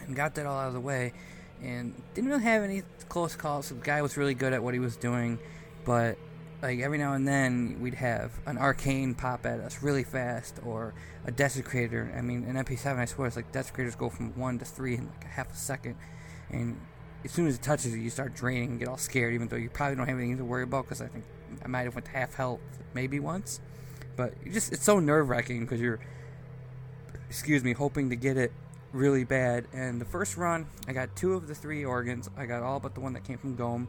and 0.00 0.14
got 0.16 0.34
that 0.36 0.46
all 0.46 0.58
out 0.58 0.68
of 0.68 0.74
the 0.74 0.80
way. 0.80 1.12
And 1.62 1.94
didn't 2.14 2.30
really 2.30 2.42
have 2.42 2.62
any 2.62 2.82
close 3.08 3.36
calls. 3.36 3.68
The 3.68 3.76
guy 3.76 4.02
was 4.02 4.16
really 4.16 4.34
good 4.34 4.52
at 4.52 4.62
what 4.62 4.74
he 4.74 4.80
was 4.80 4.96
doing, 4.96 5.38
but 5.84 6.18
like 6.60 6.80
every 6.80 6.98
now 6.98 7.12
and 7.14 7.26
then 7.26 7.78
we'd 7.80 7.94
have 7.94 8.32
an 8.46 8.56
arcane 8.58 9.14
pop 9.14 9.46
at 9.46 9.60
us 9.60 9.82
really 9.82 10.04
fast, 10.04 10.58
or 10.64 10.94
a 11.26 11.32
desecrator. 11.32 12.16
I 12.16 12.20
mean, 12.20 12.44
in 12.44 12.56
MP7, 12.56 12.96
I 12.96 13.04
swear 13.04 13.26
it's 13.26 13.36
like 13.36 13.52
desecrators 13.52 13.96
go 13.96 14.08
from 14.08 14.36
one 14.38 14.58
to 14.58 14.64
three 14.64 14.94
in 14.94 15.06
like 15.06 15.24
a 15.24 15.28
half 15.28 15.52
a 15.52 15.56
second, 15.56 15.96
and 16.50 16.80
as 17.24 17.30
soon 17.30 17.46
as 17.46 17.54
it 17.56 17.62
touches 17.62 17.94
you, 17.94 18.00
you 18.00 18.10
start 18.10 18.34
draining 18.34 18.70
and 18.70 18.78
get 18.78 18.88
all 18.88 18.96
scared, 18.96 19.34
even 19.34 19.46
though 19.48 19.56
you 19.56 19.70
probably 19.70 19.96
don't 19.96 20.08
have 20.08 20.18
anything 20.18 20.38
to 20.38 20.44
worry 20.44 20.64
about. 20.64 20.84
Because 20.84 21.00
I 21.00 21.06
think 21.06 21.24
I 21.64 21.68
might 21.68 21.82
have 21.82 21.94
went 21.94 22.06
to 22.06 22.10
half 22.10 22.34
health 22.34 22.60
maybe 22.94 23.20
once, 23.20 23.60
but 24.16 24.34
just 24.50 24.72
it's 24.72 24.84
so 24.84 24.98
nerve 24.98 25.28
wracking 25.28 25.60
because 25.60 25.80
you're 25.80 26.00
excuse 27.32 27.64
me, 27.64 27.72
hoping 27.72 28.10
to 28.10 28.14
get 28.14 28.36
it 28.36 28.52
really 28.92 29.24
bad. 29.24 29.66
And 29.72 29.98
the 29.98 30.04
first 30.04 30.36
run, 30.36 30.66
I 30.86 30.92
got 30.92 31.16
two 31.16 31.32
of 31.32 31.48
the 31.48 31.54
three 31.54 31.82
organs. 31.82 32.28
I 32.36 32.44
got 32.44 32.62
all 32.62 32.78
but 32.78 32.94
the 32.94 33.00
one 33.00 33.14
that 33.14 33.24
came 33.24 33.38
from 33.38 33.56
Ghom 33.56 33.86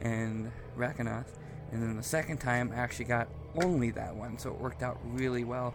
and 0.00 0.50
Rakanoth. 0.74 1.26
And 1.72 1.82
then 1.82 1.94
the 1.94 2.02
second 2.02 2.38
time, 2.38 2.72
I 2.72 2.76
actually 2.76 3.04
got 3.04 3.28
only 3.62 3.90
that 3.90 4.16
one, 4.16 4.38
so 4.38 4.48
it 4.48 4.58
worked 4.58 4.82
out 4.82 4.98
really 5.04 5.44
well. 5.44 5.74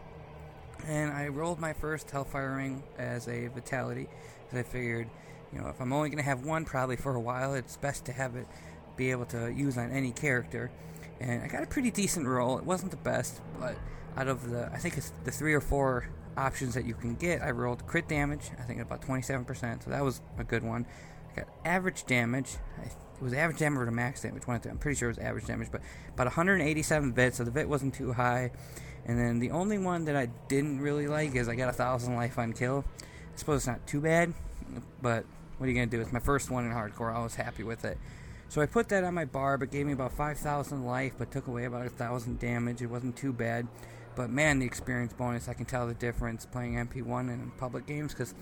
And 0.88 1.12
I 1.12 1.28
rolled 1.28 1.60
my 1.60 1.74
first 1.74 2.10
Hellfire 2.10 2.56
Ring 2.56 2.82
as 2.98 3.28
a 3.28 3.50
Vitality, 3.50 4.10
because 4.46 4.58
I 4.58 4.64
figured, 4.64 5.12
you 5.54 5.62
know, 5.62 5.68
if 5.68 5.80
I'm 5.80 5.94
only 5.94 6.10
going 6.10 6.18
to 6.18 6.24
have 6.24 6.44
one 6.44 6.66
probably 6.66 6.96
for 6.96 7.14
a 7.14 7.22
while, 7.22 7.54
it's 7.54 7.78
best 7.78 8.06
to 8.06 8.14
have 8.14 8.36
it 8.36 8.48
be 8.98 9.12
able 9.12 9.26
to 9.26 9.54
use 9.54 9.78
on 9.78 9.92
any 9.92 10.12
character. 10.12 10.72
And 11.20 11.44
I 11.44 11.48
got 11.48 11.64
a 11.64 11.68
pretty 11.68 11.92
decent 11.92 12.28
roll. 12.28 12.58
It 12.58 12.64
wasn't 12.64 12.92
the 12.92 12.98
best, 12.98 13.42
but 13.60 13.76
out 14.18 14.28
of 14.28 14.50
the, 14.50 14.70
I 14.72 14.78
think 14.78 14.98
it's 14.98 15.12
the 15.24 15.32
three 15.32 15.54
or 15.54 15.62
four 15.62 16.08
options 16.38 16.74
that 16.76 16.86
you 16.86 16.94
can 16.94 17.16
get, 17.16 17.42
I 17.42 17.52
rolled 17.52 17.86
crit 17.88 18.08
damage, 18.08 18.52
I 18.58 18.64
think 18.64 18.82
about 18.82 19.02
27%, 19.02 19.84
so 19.84 19.90
that 19.90 20.04
was 20.04 20.22
a 20.38 20.44
good 20.44 20.64
one. 20.64 20.86
I 21.32 21.42
got 21.42 21.50
average 21.66 22.06
damage. 22.06 22.58
it 22.84 23.22
was 23.22 23.34
average 23.34 23.60
damage 23.60 23.80
or 23.80 23.92
max 23.92 24.22
damage. 24.22 24.48
One 24.48 24.60
I'm 24.70 24.78
pretty 24.78 24.98
sure 24.98 25.10
it 25.10 25.18
was 25.18 25.26
average 25.26 25.46
damage, 25.46 25.70
but 25.72 25.82
about 26.14 26.28
187 26.28 27.12
bits, 27.12 27.38
so 27.38 27.44
the 27.44 27.52
bit 27.52 27.68
wasn't 27.68 27.94
too 27.94 28.14
high. 28.14 28.52
And 29.06 29.20
then 29.20 29.40
the 29.40 29.52
only 29.52 29.78
one 29.78 30.06
that 30.06 30.16
I 30.16 30.28
didn't 30.48 30.82
really 30.82 31.08
like 31.08 31.36
is 31.36 31.48
I 31.48 31.56
got 31.56 31.70
a 31.70 31.74
thousand 31.74 32.16
life 32.16 32.38
on 32.38 32.54
kill. 32.54 32.86
I 33.02 33.38
suppose 33.38 33.62
it's 33.62 33.68
not 33.68 33.86
too 33.88 34.02
bad, 34.02 34.34
but 35.02 35.26
what 35.58 35.68
are 35.68 35.70
you 35.70 35.76
gonna 35.76 35.88
do? 35.88 36.02
It's 36.02 36.12
my 36.12 36.20
first 36.20 36.50
one 36.50 36.66
in 36.66 36.72
hardcore. 36.72 37.14
I 37.14 37.22
was 37.24 37.36
happy 37.36 37.64
with 37.64 37.86
it. 37.86 37.98
So 38.50 38.62
I 38.62 38.66
put 38.66 38.90
that 38.90 39.04
on 39.04 39.14
my 39.14 39.26
barb. 39.26 39.62
It 39.62 39.70
gave 39.70 39.86
me 39.86 39.94
about 39.94 40.12
5,000 40.12 40.84
life, 40.84 41.14
but 41.20 41.30
took 41.30 41.46
away 41.46 41.66
about 41.66 41.86
a 41.86 41.90
thousand 41.90 42.40
damage. 42.40 42.82
It 42.82 42.88
wasn't 42.88 43.16
too 43.16 43.32
bad. 43.32 43.68
But 44.16 44.32
man, 44.32 44.58
the 44.58 44.66
experience 44.66 45.14
bonus, 45.14 45.48
I 45.48 45.54
can 45.54 45.68
tell 45.68 45.86
the 45.86 45.94
difference 45.94 46.48
playing 46.48 46.74
MP1 46.74 47.32
and 47.32 47.56
public 47.58 47.86
games 47.86 48.12
because 48.12 48.34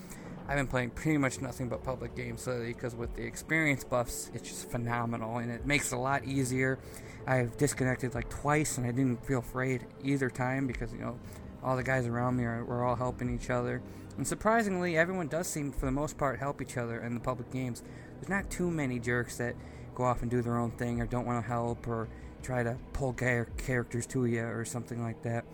I've 0.48 0.56
been 0.56 0.66
playing 0.66 0.90
pretty 0.90 1.18
much 1.18 1.42
nothing 1.42 1.68
but 1.68 1.84
public 1.84 2.16
games 2.16 2.46
lately 2.46 2.72
because 2.72 2.94
with 2.94 3.14
the 3.16 3.22
experience 3.22 3.84
buffs, 3.84 4.30
it's 4.32 4.48
just 4.48 4.70
phenomenal 4.70 5.36
and 5.38 5.50
it 5.50 5.66
makes 5.66 5.92
it 5.92 5.96
a 5.96 5.98
lot 5.98 6.24
easier. 6.24 6.78
I've 7.26 7.58
disconnected 7.58 8.14
like 8.14 8.30
twice 8.30 8.78
and 8.78 8.86
I 8.86 8.92
didn't 8.92 9.26
feel 9.26 9.40
afraid 9.40 9.84
either 10.02 10.30
time 10.30 10.66
because, 10.66 10.90
you 10.90 11.00
know, 11.00 11.18
all 11.62 11.76
the 11.76 11.82
guys 11.82 12.06
around 12.06 12.36
me 12.36 12.44
are 12.44 12.64
we're 12.64 12.82
all 12.82 12.96
helping 12.96 13.34
each 13.34 13.50
other. 13.50 13.82
And 14.16 14.26
surprisingly, 14.26 14.96
everyone 14.96 15.28
does 15.28 15.46
seem, 15.46 15.70
for 15.70 15.84
the 15.84 15.92
most 15.92 16.16
part, 16.16 16.38
help 16.38 16.62
each 16.62 16.78
other 16.78 16.98
in 16.98 17.12
the 17.12 17.20
public 17.20 17.52
games. 17.52 17.82
There's 18.14 18.30
not 18.30 18.50
too 18.50 18.70
many 18.70 18.98
jerks 18.98 19.36
that 19.36 19.54
go 19.98 20.04
off 20.04 20.22
and 20.22 20.30
do 20.30 20.40
their 20.40 20.56
own 20.56 20.70
thing 20.70 21.00
or 21.02 21.06
don't 21.06 21.26
want 21.26 21.44
to 21.44 21.46
help 21.46 21.86
or 21.88 22.08
try 22.42 22.62
to 22.62 22.76
pull 22.92 23.12
characters 23.12 24.06
to 24.06 24.24
you 24.24 24.44
or 24.44 24.64
something 24.64 25.02
like 25.02 25.20
that. 25.24 25.44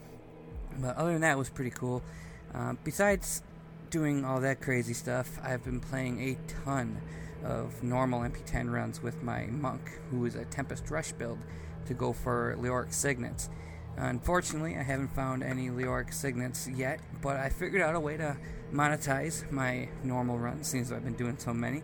But 0.79 0.97
other 0.97 1.13
than 1.13 1.23
that, 1.23 1.39
was 1.39 1.49
pretty 1.49 1.71
cool. 1.71 2.03
Uh, 2.55 2.75
besides 2.85 3.43
doing 3.91 4.25
all 4.25 4.41
that 4.41 4.61
crazy 4.61 4.93
stuff, 4.93 5.39
I've 5.43 5.65
been 5.65 5.81
playing 5.81 6.21
a 6.21 6.37
ton 6.65 7.01
of 7.43 7.83
normal 7.83 8.21
MP10 8.21 8.71
runs 8.71 9.03
with 9.03 9.23
my 9.23 9.47
monk, 9.47 9.81
who 10.11 10.25
is 10.27 10.35
a 10.35 10.45
Tempest 10.45 10.91
Rush 10.91 11.13
build, 11.13 11.39
to 11.87 11.95
go 11.95 12.13
for 12.13 12.57
Leoric 12.61 12.93
Signets. 12.93 13.49
Unfortunately, 13.97 14.77
I 14.77 14.83
haven't 14.83 15.15
found 15.15 15.43
any 15.43 15.69
Leoric 15.69 16.13
Signets 16.13 16.69
yet, 16.69 17.01
but 17.23 17.37
I 17.37 17.49
figured 17.49 17.81
out 17.83 17.95
a 17.95 18.01
way 18.01 18.17
to 18.17 18.37
monetize 18.73 19.51
my 19.51 19.89
normal 20.03 20.39
runs 20.39 20.69
since 20.69 20.91
I've 20.91 21.05
been 21.05 21.15
doing 21.15 21.39
so 21.39 21.55
many. 21.55 21.83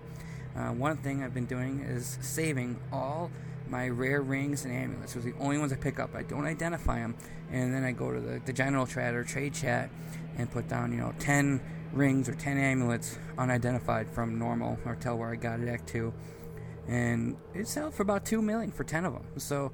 Uh, 0.57 0.73
one 0.73 0.97
thing 0.97 1.23
I've 1.23 1.35
been 1.35 1.47
doing 1.47 1.81
is 1.81 2.19
saving 2.21 2.79
all 2.93 3.31
my 3.69 3.89
rare 3.89 4.21
rings 4.21 4.65
and 4.65 4.75
amulets. 4.75 5.15
Those 5.15 5.27
are 5.27 5.31
the 5.31 5.39
only 5.39 5.59
ones 5.59 5.73
I 5.73 5.77
pick 5.77 6.01
up. 6.01 6.15
I 6.15 6.23
don't 6.23 6.45
identify 6.45 6.99
them, 6.99 7.15
and 7.53 7.73
then 7.73 7.85
I 7.85 7.93
go 7.93 8.13
to 8.13 8.21
the, 8.21 8.41
the 8.45 8.53
general 8.53 8.87
chat 8.87 9.15
or 9.15 9.25
trade 9.25 9.55
chat 9.55 9.91
and 10.37 10.51
put 10.51 10.69
down, 10.69 10.93
you 10.93 10.99
know, 10.99 11.15
10 11.21 11.61
rings 11.93 12.29
or 12.29 12.35
10 12.35 12.59
amulets 12.59 13.19
unidentified 13.39 14.09
from 14.09 14.39
normal 14.39 14.79
or 14.85 14.97
tell 14.97 15.17
where 15.17 15.31
I 15.31 15.37
got 15.37 15.61
it 15.61 15.69
at 15.69 15.87
2. 15.87 16.13
And 16.89 17.37
it 17.55 17.69
sells 17.69 17.95
for 17.95 18.03
about 18.03 18.25
2 18.25 18.43
million 18.43 18.73
for 18.73 18.85
10 18.85 19.05
of 19.05 19.13
them. 19.13 19.25
So, 19.39 19.73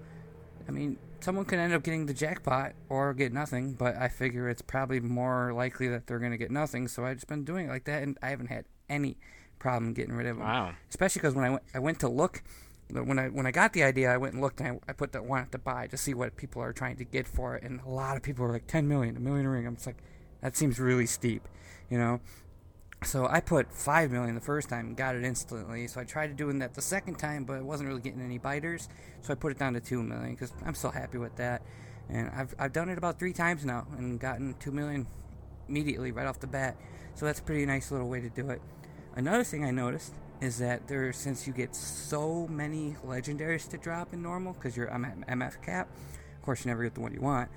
I 0.69 0.73
mean, 0.73 0.99
someone 1.21 1.45
could 1.45 1.59
end 1.59 1.73
up 1.73 1.83
getting 1.83 2.07
the 2.07 2.15
jackpot 2.15 2.73
or 2.89 3.15
get 3.15 3.33
nothing, 3.33 3.75
but 3.75 3.97
I 3.97 4.09
figure 4.09 4.49
it's 4.49 4.63
probably 4.63 5.01
more 5.01 5.53
likely 5.55 5.89
that 5.89 6.07
they're 6.07 6.19
going 6.19 6.33
to 6.33 6.39
get 6.39 6.51
nothing. 6.51 6.89
So 6.89 7.05
I've 7.05 7.17
just 7.17 7.29
been 7.29 7.45
doing 7.45 7.67
it 7.67 7.71
like 7.71 7.85
that, 7.85 8.03
and 8.03 8.19
I 8.23 8.29
haven't 8.29 8.49
had 8.49 8.67
any 8.89 9.17
problem 9.59 9.93
getting 9.93 10.15
rid 10.15 10.27
of 10.27 10.37
them. 10.37 10.47
Wow. 10.47 10.75
Especially 10.89 11.21
because 11.21 11.35
when 11.35 11.45
I 11.45 11.51
went, 11.51 11.63
I 11.75 11.79
went 11.79 12.01
to 12.01 12.09
look 12.09 12.43
when 12.91 13.19
I 13.19 13.29
when 13.29 13.47
I 13.47 13.51
got 13.51 13.73
the 13.73 13.83
idea, 13.83 14.13
I 14.13 14.17
went 14.17 14.35
and 14.35 14.43
looked 14.43 14.61
and 14.61 14.81
I, 14.87 14.91
I 14.91 14.93
put 14.93 15.13
that 15.13 15.25
one 15.25 15.49
to 15.51 15.59
buy 15.59 15.87
to 15.89 15.97
see 15.97 16.15
what 16.15 16.37
people 16.37 16.63
are 16.63 16.73
trying 16.73 16.97
to 16.97 17.05
get 17.05 17.27
for 17.27 17.57
it, 17.57 17.63
and 17.63 17.81
a 17.81 17.89
lot 17.89 18.17
of 18.17 18.23
people 18.23 18.45
are 18.45 18.53
like 18.53 18.67
ten 18.67 18.87
million, 18.87 19.17
a 19.17 19.21
million 19.21 19.47
a 19.47 19.51
ring. 19.51 19.67
I'm 19.67 19.75
just 19.75 19.87
like, 19.87 20.03
that 20.41 20.57
seems 20.57 20.79
really 20.79 21.07
steep, 21.07 21.49
you 21.91 21.99
know. 21.99 22.21
So 23.03 23.27
I 23.27 23.41
put 23.41 23.73
five 23.73 24.11
million 24.11 24.35
the 24.35 24.41
first 24.41 24.69
time, 24.69 24.87
and 24.89 24.97
got 24.97 25.17
it 25.17 25.25
instantly. 25.25 25.87
So 25.89 26.01
I 26.01 26.05
tried 26.05 26.37
doing 26.37 26.61
that 26.61 26.75
the 26.75 26.83
second 26.83 27.17
time, 27.17 27.45
but 27.45 27.57
I 27.57 27.63
wasn't 27.63 27.89
really 27.89 28.01
getting 28.01 28.23
any 28.23 28.39
biters. 28.39 28.89
So 29.21 29.33
I 29.33 29.37
put 29.37 29.53
it 29.53 29.59
down 29.59 29.75
to 29.75 29.81
two 29.81 30.03
million 30.03 30.35
because 30.35 30.53
I'm 30.65 30.75
still 30.75 30.93
happy 30.93 31.19
with 31.19 31.35
that. 31.37 31.63
And 32.09 32.31
I've 32.31 32.55
I've 32.59 32.73
done 32.73 32.89
it 32.89 32.99
about 32.99 33.19
three 33.19 33.33
times 33.33 33.65
now 33.65 33.87
and 33.99 34.21
gotten 34.21 34.55
two 34.61 34.71
million 34.71 35.07
immediately 35.69 36.13
right 36.13 36.27
off 36.27 36.39
the 36.39 36.47
bat. 36.47 36.77
So 37.15 37.27
that's 37.27 37.41
a 37.41 37.43
pretty 37.43 37.67
nice 37.67 37.91
little 37.91 38.09
way 38.09 38.21
to 38.21 38.29
do 38.29 38.51
it. 38.51 38.63
Another 39.17 39.45
thing 39.45 39.65
I 39.65 39.71
noticed 39.71 40.13
is 40.43 40.59
that 40.59 40.87
there, 40.89 41.11
since 41.13 41.47
you 41.47 41.55
get 41.55 41.75
so 41.75 42.47
many 42.49 42.97
legendaries 43.05 43.67
to 43.71 43.79
drop 43.79 44.13
in 44.13 44.23
normal, 44.23 44.53
because 44.53 44.77
you're 44.77 44.93
I'm 44.93 45.07
at 45.07 45.27
MF 45.27 45.63
cap, 45.63 45.89
of 46.35 46.43
course 46.43 46.65
you 46.65 46.71
never 46.71 46.83
get 46.83 46.95
the 46.95 47.01
one 47.01 47.15
you 47.15 47.23
want. 47.23 47.49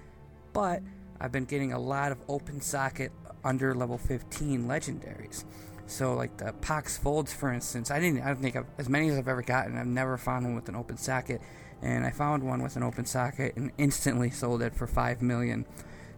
But 0.53 0.81
I've 1.19 1.33
been 1.33 1.43
getting 1.43 1.73
a 1.73 1.79
lot 1.79 2.13
of 2.13 2.17
open 2.29 2.61
socket 2.61 3.11
under 3.43 3.75
level 3.75 3.97
15 3.97 4.65
legendaries. 4.65 5.43
So 5.85 6.13
like 6.13 6.37
the 6.37 6.53
Pox 6.53 6.97
Faulds, 6.97 7.33
for 7.33 7.51
instance, 7.51 7.91
I 7.91 7.99
didn't. 7.99 8.21
I 8.21 8.27
don't 8.27 8.41
think 8.41 8.55
I've, 8.55 8.67
as 8.77 8.87
many 8.87 9.09
as 9.09 9.17
I've 9.17 9.27
ever 9.27 9.41
gotten. 9.41 9.77
I've 9.77 9.85
never 9.85 10.17
found 10.17 10.45
one 10.45 10.55
with 10.55 10.69
an 10.69 10.77
open 10.77 10.95
socket, 10.95 11.41
and 11.81 12.05
I 12.05 12.11
found 12.11 12.43
one 12.43 12.63
with 12.63 12.77
an 12.77 12.83
open 12.83 13.05
socket 13.05 13.57
and 13.57 13.71
instantly 13.77 14.29
sold 14.29 14.61
it 14.61 14.73
for 14.73 14.87
five 14.87 15.21
million. 15.21 15.65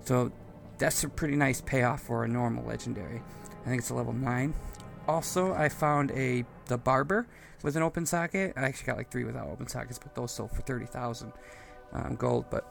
So 0.05 0.31
that's 0.77 1.03
a 1.03 1.09
pretty 1.09 1.35
nice 1.35 1.61
payoff 1.61 2.01
for 2.01 2.25
a 2.25 2.27
normal 2.27 2.63
legendary. 2.65 3.21
I 3.65 3.69
think 3.69 3.79
it's 3.79 3.89
a 3.89 3.95
level 3.95 4.13
nine. 4.13 4.53
Also, 5.07 5.53
I 5.53 5.69
found 5.69 6.11
a 6.11 6.45
the 6.67 6.77
barber 6.77 7.27
with 7.63 7.75
an 7.75 7.83
open 7.83 8.05
socket. 8.05 8.53
I 8.55 8.61
actually 8.61 8.87
got 8.87 8.97
like 8.97 9.11
three 9.11 9.23
without 9.23 9.47
open 9.47 9.67
sockets, 9.67 9.99
but 9.99 10.15
those 10.15 10.31
sold 10.31 10.51
for 10.51 10.61
thirty 10.61 10.85
thousand 10.85 11.33
um, 11.93 12.15
gold. 12.15 12.45
But 12.49 12.65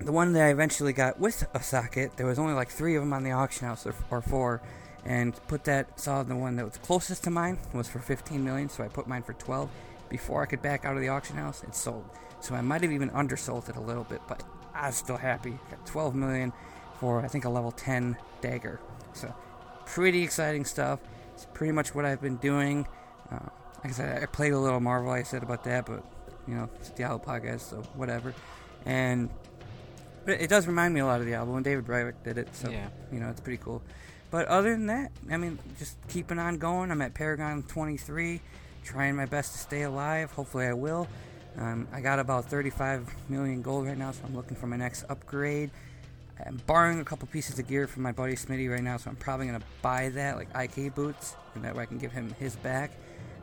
the 0.00 0.12
one 0.12 0.32
that 0.32 0.42
I 0.42 0.50
eventually 0.50 0.92
got 0.92 1.18
with 1.18 1.46
a 1.54 1.62
socket, 1.62 2.16
there 2.16 2.26
was 2.26 2.38
only 2.38 2.54
like 2.54 2.70
three 2.70 2.96
of 2.96 3.02
them 3.02 3.12
on 3.12 3.24
the 3.24 3.32
auction 3.32 3.66
house, 3.66 3.86
or, 3.86 3.94
or 4.10 4.20
four. 4.20 4.62
And 5.04 5.34
put 5.46 5.64
that 5.64 5.98
saw 5.98 6.22
the 6.22 6.36
one 6.36 6.56
that 6.56 6.64
was 6.64 6.76
closest 6.78 7.24
to 7.24 7.30
mine 7.30 7.58
was 7.72 7.88
for 7.88 7.98
15 7.98 8.44
million, 8.44 8.68
so 8.68 8.84
I 8.84 8.88
put 8.88 9.06
mine 9.06 9.22
for 9.22 9.32
12. 9.32 9.70
Before 10.08 10.42
I 10.42 10.46
could 10.46 10.62
back 10.62 10.84
out 10.84 10.94
of 10.94 11.00
the 11.00 11.08
auction 11.08 11.36
house, 11.36 11.62
it 11.62 11.74
sold. 11.74 12.04
So 12.40 12.54
I 12.54 12.60
might 12.60 12.82
have 12.82 12.92
even 12.92 13.10
undersold 13.10 13.68
it 13.68 13.76
a 13.76 13.80
little 13.80 14.04
bit, 14.04 14.20
but 14.26 14.42
I 14.74 14.86
was 14.86 14.96
still 14.96 15.16
happy. 15.16 15.58
Got 15.70 15.86
12 15.86 16.14
million 16.14 16.52
for 16.98 17.20
I 17.20 17.28
think 17.28 17.44
a 17.44 17.48
level 17.48 17.72
10 17.72 18.16
dagger. 18.40 18.80
So 19.12 19.34
pretty 19.86 20.22
exciting 20.22 20.64
stuff. 20.64 21.00
It's 21.38 21.46
pretty 21.54 21.70
much 21.72 21.94
what 21.94 22.04
I've 22.04 22.20
been 22.20 22.34
doing. 22.38 22.84
Uh, 23.30 23.38
like 23.76 23.86
I 23.86 23.90
said, 23.92 24.20
I 24.20 24.26
played 24.26 24.52
a 24.52 24.58
little 24.58 24.80
Marvel. 24.80 25.12
I 25.12 25.22
said 25.22 25.44
about 25.44 25.62
that, 25.64 25.86
but 25.86 26.04
you 26.48 26.54
know, 26.56 26.68
it's 26.80 26.88
a 26.88 26.92
Diablo 26.94 27.20
podcast, 27.20 27.60
so 27.60 27.76
whatever. 27.94 28.34
And 28.84 29.30
but 30.24 30.40
it 30.40 30.50
does 30.50 30.66
remind 30.66 30.94
me 30.94 30.98
a 30.98 31.06
lot 31.06 31.20
of 31.20 31.28
Diablo, 31.28 31.54
and 31.54 31.64
David 31.64 31.86
Brevik 31.86 32.14
did 32.24 32.38
it, 32.38 32.48
so 32.56 32.70
Yeah. 32.70 32.88
you 33.12 33.20
know, 33.20 33.28
it's 33.28 33.40
pretty 33.40 33.62
cool. 33.62 33.82
But 34.32 34.48
other 34.48 34.72
than 34.72 34.86
that, 34.86 35.12
I 35.30 35.36
mean, 35.36 35.60
just 35.78 35.96
keeping 36.08 36.40
on 36.40 36.58
going. 36.58 36.90
I'm 36.90 37.00
at 37.02 37.14
Paragon 37.14 37.62
23, 37.62 38.40
trying 38.82 39.14
my 39.14 39.26
best 39.26 39.52
to 39.52 39.58
stay 39.58 39.82
alive. 39.82 40.32
Hopefully, 40.32 40.66
I 40.66 40.72
will. 40.72 41.06
Um, 41.56 41.86
I 41.92 42.00
got 42.00 42.18
about 42.18 42.46
35 42.46 43.14
million 43.28 43.62
gold 43.62 43.86
right 43.86 43.96
now, 43.96 44.10
so 44.10 44.22
I'm 44.26 44.34
looking 44.34 44.56
for 44.56 44.66
my 44.66 44.76
next 44.76 45.04
upgrade. 45.08 45.70
I'm 46.46 46.60
borrowing 46.66 47.00
a 47.00 47.04
couple 47.04 47.26
pieces 47.28 47.58
of 47.58 47.66
gear 47.66 47.86
from 47.86 48.02
my 48.02 48.12
buddy 48.12 48.34
Smitty 48.34 48.70
right 48.70 48.82
now, 48.82 48.96
so 48.96 49.10
I'm 49.10 49.16
probably 49.16 49.46
gonna 49.46 49.60
buy 49.82 50.10
that, 50.10 50.36
like 50.36 50.48
IK 50.54 50.94
boots, 50.94 51.36
and 51.54 51.64
that 51.64 51.74
way 51.74 51.82
I 51.82 51.86
can 51.86 51.98
give 51.98 52.12
him 52.12 52.34
his 52.38 52.56
back. 52.56 52.92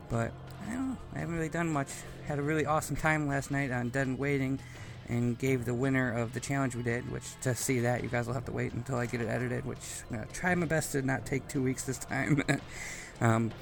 But 0.08 0.32
I 0.66 0.72
don't 0.72 0.90
know. 0.90 0.96
I 1.14 1.18
haven't 1.18 1.34
really 1.34 1.48
done 1.48 1.68
much. 1.68 1.88
Had 2.26 2.38
a 2.38 2.42
really 2.42 2.66
awesome 2.66 2.96
time 2.96 3.28
last 3.28 3.50
night 3.50 3.70
on 3.70 3.90
Dead 3.90 4.06
and 4.06 4.18
Waiting, 4.18 4.58
and 5.08 5.38
gave 5.38 5.64
the 5.64 5.74
winner 5.74 6.12
of 6.12 6.32
the 6.32 6.40
challenge 6.40 6.74
we 6.74 6.82
did. 6.82 7.10
Which 7.10 7.24
to 7.42 7.54
see 7.54 7.80
that, 7.80 8.02
you 8.02 8.08
guys 8.08 8.26
will 8.26 8.34
have 8.34 8.46
to 8.46 8.52
wait 8.52 8.72
until 8.72 8.96
I 8.96 9.06
get 9.06 9.20
it 9.20 9.28
edited. 9.28 9.64
Which 9.64 9.78
I'm 10.10 10.16
gonna 10.16 10.28
try 10.32 10.54
my 10.54 10.66
best 10.66 10.92
to 10.92 11.02
not 11.02 11.26
take 11.26 11.46
two 11.48 11.62
weeks 11.62 11.84
this 11.84 11.98
time. 11.98 12.42
um, 13.20 13.52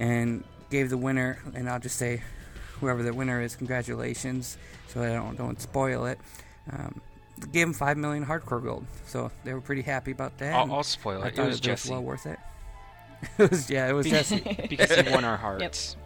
and 0.00 0.44
gave 0.70 0.90
the 0.90 0.96
winner, 0.96 1.38
and 1.54 1.68
I'll 1.68 1.78
just 1.78 1.96
say, 1.96 2.22
whoever 2.80 3.02
the 3.02 3.12
winner 3.12 3.40
is, 3.42 3.54
congratulations. 3.54 4.56
So 4.88 5.02
I 5.02 5.08
don't 5.08 5.36
don't 5.36 5.60
spoil 5.60 6.06
it. 6.06 6.18
Um, 6.70 7.00
gave 7.50 7.66
him 7.66 7.72
five 7.72 7.96
million 7.96 8.24
hardcore 8.24 8.62
gold, 8.62 8.84
so 9.06 9.30
they 9.44 9.52
were 9.54 9.60
pretty 9.60 9.82
happy 9.82 10.10
about 10.12 10.36
that. 10.38 10.54
I'll, 10.54 10.62
and 10.64 10.72
I'll 10.72 10.82
spoil 10.82 11.22
I 11.24 11.28
it. 11.28 11.38
It 11.38 11.46
was 11.46 11.60
Jesse. 11.60 11.90
well 11.90 12.02
worth 12.02 12.26
it. 12.26 12.38
it 13.38 13.50
was 13.50 13.68
yeah, 13.70 13.88
it 13.88 13.92
was 13.92 14.06
Jesse. 14.08 14.40
because 14.68 14.94
he 14.94 15.10
won 15.12 15.24
our 15.24 15.36
hearts. 15.46 15.96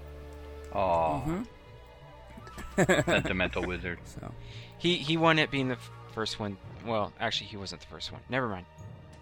Oh, 0.72 1.18
hmm 1.18 1.42
sentimental 3.06 3.64
wizard. 3.66 3.98
So 4.04 4.32
He 4.78 4.96
he 4.96 5.16
won 5.16 5.38
it 5.38 5.50
being 5.50 5.68
the 5.68 5.74
f- 5.74 5.90
first 6.12 6.38
one. 6.38 6.56
Well, 6.86 7.12
actually, 7.20 7.48
he 7.48 7.56
wasn't 7.56 7.80
the 7.80 7.86
first 7.88 8.12
one. 8.12 8.20
Never 8.28 8.48
mind. 8.48 8.66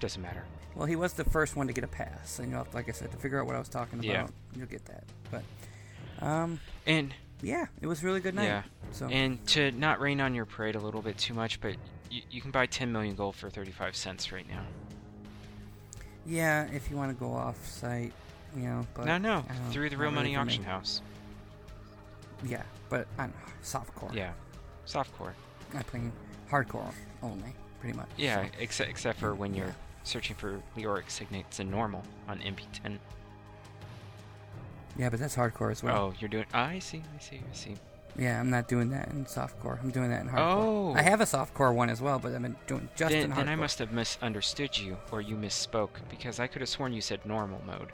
Doesn't 0.01 0.21
matter. 0.21 0.45
well, 0.75 0.87
he 0.87 0.97
was 0.97 1.13
the 1.15 1.25
first 1.25 1.57
one 1.57 1.67
to 1.69 1.73
get 1.73 1.85
a 1.85 1.89
pass, 1.89 2.39
and 2.39 2.49
you 2.51 2.55
know, 2.57 2.65
like 2.75 2.89
I 2.89 2.93
said, 2.93 3.11
to 3.13 3.17
figure 3.17 3.41
out 3.41 3.47
what 3.47 3.55
I 3.57 3.59
was 3.59 3.69
talking 3.69 3.99
about, 4.01 4.05
Yeah. 4.09 4.27
you'll 4.57 4.67
get 4.67 4.85
that. 4.87 5.05
But 5.31 6.25
um, 6.27 6.61
And 6.87 7.15
yeah, 7.43 7.67
it 7.81 7.87
was 7.87 8.03
a 8.03 8.07
really 8.07 8.21
good 8.21 8.35
night. 8.35 8.45
yeah, 8.45 8.63
So 8.91 9.07
and 9.07 9.45
to 9.49 9.71
not 9.73 10.01
rain 10.01 10.21
on 10.21 10.35
your 10.35 10.45
parade 10.47 10.75
a 10.75 10.81
little 10.81 11.01
bit 11.01 11.17
too 11.17 11.33
much, 11.33 11.61
but 11.61 11.77
you, 12.15 12.23
you 12.31 12.41
can 12.41 12.51
buy 12.51 12.67
10 12.67 12.93
million 12.93 13.15
gold 13.17 13.35
for 13.35 13.51
35 13.51 13.97
cents 13.97 14.31
right 14.33 14.49
now. 14.49 14.63
yeah, 16.27 16.67
if 16.73 16.91
you 16.91 16.97
want 16.97 17.11
to 17.11 17.19
go 17.19 17.33
off 17.33 17.57
site, 17.67 18.13
you 18.57 18.63
know, 18.63 18.87
but 18.95 19.05
no, 19.07 19.19
no, 19.19 19.45
through 19.71 19.91
the 19.91 19.97
real 19.97 20.11
money 20.13 20.31
me. 20.31 20.37
auction 20.37 20.63
house. 20.63 21.03
Yeah, 22.45 22.63
but 22.89 23.07
I 23.19 23.23
don't 23.25 23.35
know, 23.35 23.53
softcore. 23.63 24.15
Yeah, 24.15 24.33
softcore. 24.87 25.33
I'm 25.75 25.83
playing 25.85 26.13
hardcore 26.51 26.93
only, 27.23 27.53
pretty 27.81 27.97
much. 27.97 28.09
Yeah, 28.17 28.45
so. 28.45 28.51
except 28.61 28.91
except 28.91 29.19
for 29.19 29.35
when 29.35 29.55
you're 29.55 29.67
Yeah. 29.67 29.73
searching 30.05 30.37
for 30.37 30.61
Leoric 30.77 31.11
signets 31.11 31.59
in 31.59 31.71
normal 31.71 32.03
on 32.29 32.39
MP10. 32.41 32.99
Yeah, 34.97 35.11
but 35.11 35.19
that's 35.19 35.35
hardcore 35.35 35.73
as 35.73 35.83
well. 35.83 35.97
Oh, 35.97 36.15
you're 36.21 36.29
doing. 36.29 36.47
I 36.55 36.79
see, 36.79 37.03
I 37.17 37.21
see, 37.21 37.41
I 37.51 37.55
see. 37.55 37.75
Yeah, 38.17 38.39
I'm 38.39 38.51
not 38.51 38.69
doing 38.69 38.91
that 38.91 39.09
in 39.09 39.25
softcore. 39.25 39.83
I'm 39.83 39.91
doing 39.91 40.11
that 40.11 40.23
in 40.23 40.29
hardcore. 40.29 40.39
Oh. 40.39 40.95
I 40.95 41.03
have 41.03 41.21
a 41.21 41.25
softcore 41.25 41.75
one 41.75 41.91
as 41.91 42.01
well, 42.01 42.19
but 42.19 42.33
I'm 42.35 42.57
doing 42.67 42.89
just 42.97 43.13
in 43.13 43.21
Then, 43.21 43.31
hardcore. 43.33 43.37
then 43.37 43.49
I 43.49 43.57
must 43.57 43.79
have 43.81 43.93
misunderstood 43.93 44.79
you, 44.79 44.97
or 45.11 45.21
you 45.21 45.37
misspoke, 45.37 45.91
because 46.09 46.39
I 46.39 46.47
could 46.47 46.61
have 46.63 46.69
sworn 46.69 46.93
you 46.93 47.01
said 47.01 47.25
normal 47.27 47.61
mode. 47.67 47.89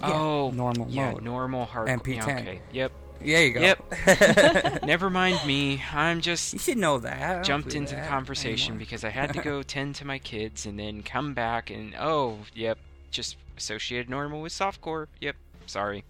Yeah, 0.00 0.12
oh, 0.12 0.50
normal 0.50 0.88
yeah, 0.88 1.12
mode. 1.12 1.22
normal 1.22 1.66
hardcore. 1.66 2.00
MP10. 2.00 2.26
Yeah, 2.26 2.38
okay. 2.38 2.60
Yep. 2.72 2.92
There 3.20 3.46
you 3.46 3.52
go. 3.52 3.60
Yep. 3.60 4.82
Never 4.84 5.08
mind 5.08 5.40
me. 5.46 5.82
I'm 5.92 6.20
just 6.20 6.52
you 6.52 6.58
should 6.58 6.76
know 6.78 6.98
that. 6.98 7.44
Jumped 7.44 7.74
into 7.74 7.94
the 7.94 8.02
conversation 8.02 8.72
anymore. 8.72 8.80
because 8.80 9.04
I 9.04 9.08
had 9.08 9.32
to 9.32 9.40
go 9.40 9.62
tend 9.64 9.94
to 9.96 10.04
my 10.04 10.18
kids 10.18 10.66
and 10.66 10.78
then 10.78 11.02
come 11.02 11.32
back 11.32 11.70
and 11.70 11.94
oh, 11.98 12.38
yep, 12.54 12.78
just 13.10 13.36
associated 13.56 14.10
normal 14.10 14.42
with 14.42 14.52
softcore. 14.52 15.06
Yep. 15.20 15.36
Sorry. 15.66 16.04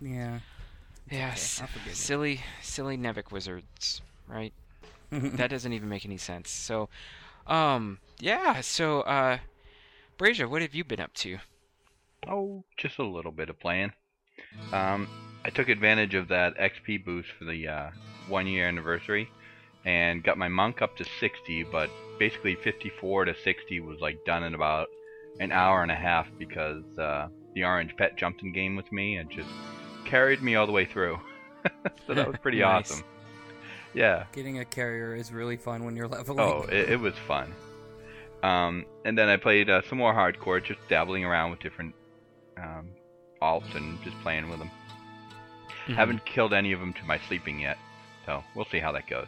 Yeah. 0.00 0.40
Yes. 1.10 1.60
I'll 1.60 1.66
forgive 1.66 1.94
silly, 1.94 2.40
silly 2.62 2.96
Nevik 2.96 3.32
wizards, 3.32 4.00
right? 4.28 4.52
that 5.10 5.50
doesn't 5.50 5.72
even 5.72 5.88
make 5.88 6.04
any 6.04 6.16
sense. 6.16 6.50
So, 6.50 6.88
um, 7.46 7.98
yeah. 8.20 8.60
So, 8.60 9.00
uh, 9.02 9.38
Brazier, 10.16 10.48
what 10.48 10.62
have 10.62 10.74
you 10.74 10.84
been 10.84 11.00
up 11.00 11.12
to? 11.14 11.38
Oh, 12.28 12.64
just 12.76 12.98
a 12.98 13.04
little 13.04 13.32
bit 13.32 13.50
of 13.50 13.58
playing. 13.58 13.92
Um, 14.72 15.08
I 15.44 15.50
took 15.50 15.68
advantage 15.68 16.14
of 16.14 16.28
that 16.28 16.56
XP 16.58 17.04
boost 17.04 17.30
for 17.38 17.44
the 17.44 17.66
uh, 17.66 17.90
one 18.28 18.46
year 18.46 18.68
anniversary 18.68 19.28
and 19.84 20.22
got 20.22 20.38
my 20.38 20.48
monk 20.48 20.82
up 20.82 20.96
to 20.98 21.04
60, 21.18 21.64
but 21.64 21.90
basically 22.18 22.54
54 22.54 23.24
to 23.26 23.34
60 23.42 23.80
was 23.80 23.98
like 24.00 24.24
done 24.26 24.44
in 24.44 24.54
about 24.54 24.88
an 25.40 25.50
hour 25.50 25.82
and 25.82 25.90
a 25.90 25.96
half 25.96 26.26
because 26.38 26.84
uh, 26.98 27.28
the 27.54 27.64
orange 27.64 27.96
pet 27.96 28.16
jumped 28.16 28.42
in 28.42 28.52
game 28.52 28.76
with 28.76 28.92
me 28.92 29.16
and 29.16 29.30
just 29.30 29.48
carried 30.10 30.42
me 30.42 30.54
all 30.56 30.66
the 30.66 30.72
way 30.72 30.84
through. 30.84 31.18
so 32.06 32.14
that 32.14 32.26
was 32.26 32.36
pretty 32.42 32.58
Nice. 32.60 32.90
awesome. 32.90 33.04
Yeah. 33.94 34.24
Getting 34.32 34.58
a 34.58 34.64
carrier 34.64 35.14
is 35.14 35.32
really 35.32 35.56
fun 35.56 35.84
when 35.84 35.96
you're 35.96 36.08
leveling. 36.08 36.40
Oh, 36.40 36.62
it, 36.70 36.90
it 36.90 37.00
was 37.00 37.14
fun. 37.26 37.52
Um, 38.42 38.86
and 39.04 39.16
then 39.18 39.28
I 39.28 39.36
played 39.36 39.68
uh, 39.68 39.82
some 39.88 39.98
more 39.98 40.14
hardcore, 40.14 40.62
just 40.64 40.80
dabbling 40.88 41.24
around 41.24 41.50
with 41.50 41.60
different 41.60 41.94
um, 42.56 42.88
alts 43.42 43.74
and 43.74 44.02
just 44.02 44.18
playing 44.20 44.48
with 44.48 44.58
them. 44.58 44.70
Mhm. 45.86 45.94
Haven't 45.94 46.24
killed 46.24 46.52
any 46.54 46.72
of 46.72 46.80
them 46.80 46.92
to 46.94 47.04
my 47.04 47.18
sleeping 47.28 47.60
yet, 47.60 47.78
so 48.26 48.42
we'll 48.54 48.66
see 48.66 48.78
how 48.78 48.92
that 48.92 49.08
goes. 49.08 49.26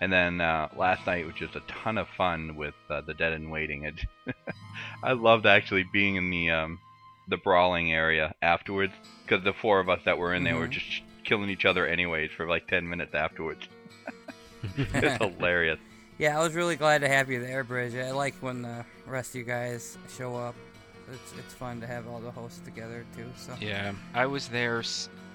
And 0.00 0.12
then 0.12 0.40
uh, 0.40 0.68
last 0.76 1.06
night 1.06 1.24
was 1.24 1.34
just 1.36 1.54
a 1.54 1.60
ton 1.68 1.96
of 1.96 2.08
fun 2.16 2.56
with 2.56 2.74
uh, 2.90 3.02
the 3.02 3.14
Dead 3.14 3.32
and 3.32 3.50
Waiting. 3.52 3.84
It, 3.84 3.94
I 5.02 5.12
loved 5.12 5.46
actually 5.46 5.84
being 5.92 6.16
in 6.16 6.28
the 6.28 6.50
um, 6.50 6.80
the 7.28 7.36
brawling 7.36 7.92
area 7.92 8.34
afterwards 8.42 8.92
because 9.26 9.44
the 9.44 9.52
four 9.52 9.80
of 9.80 9.88
us 9.88 10.00
that 10.04 10.18
were 10.18 10.34
in 10.34 10.44
there 10.44 10.56
were 10.56 10.66
Mhm. 10.68 10.70
just 10.72 11.02
killing 11.24 11.48
each 11.50 11.64
other 11.64 11.86
anyways 11.86 12.30
for 12.32 12.46
like 12.48 12.66
ten 12.66 12.88
minutes 12.88 13.14
afterwards. 13.14 13.68
it's 14.76 15.16
hilarious. 15.22 15.78
Yeah, 16.18 16.38
I 16.38 16.42
was 16.42 16.54
really 16.54 16.76
glad 16.76 17.00
to 17.00 17.08
have 17.08 17.30
you 17.30 17.40
there, 17.40 17.64
Bridge. 17.64 17.94
I 17.94 18.10
like 18.12 18.34
when 18.40 18.62
the 18.62 18.84
rest 19.06 19.30
of 19.30 19.36
you 19.36 19.44
guys 19.44 19.96
show 20.16 20.36
up. 20.36 20.54
It's 21.12 21.32
it's 21.38 21.54
fun 21.54 21.80
to 21.80 21.86
have 21.86 22.06
all 22.08 22.20
the 22.20 22.30
hosts 22.30 22.60
together 22.64 23.04
too. 23.16 23.26
So 23.36 23.54
Yeah, 23.60 23.92
I 24.14 24.26
was 24.26 24.48
there 24.48 24.82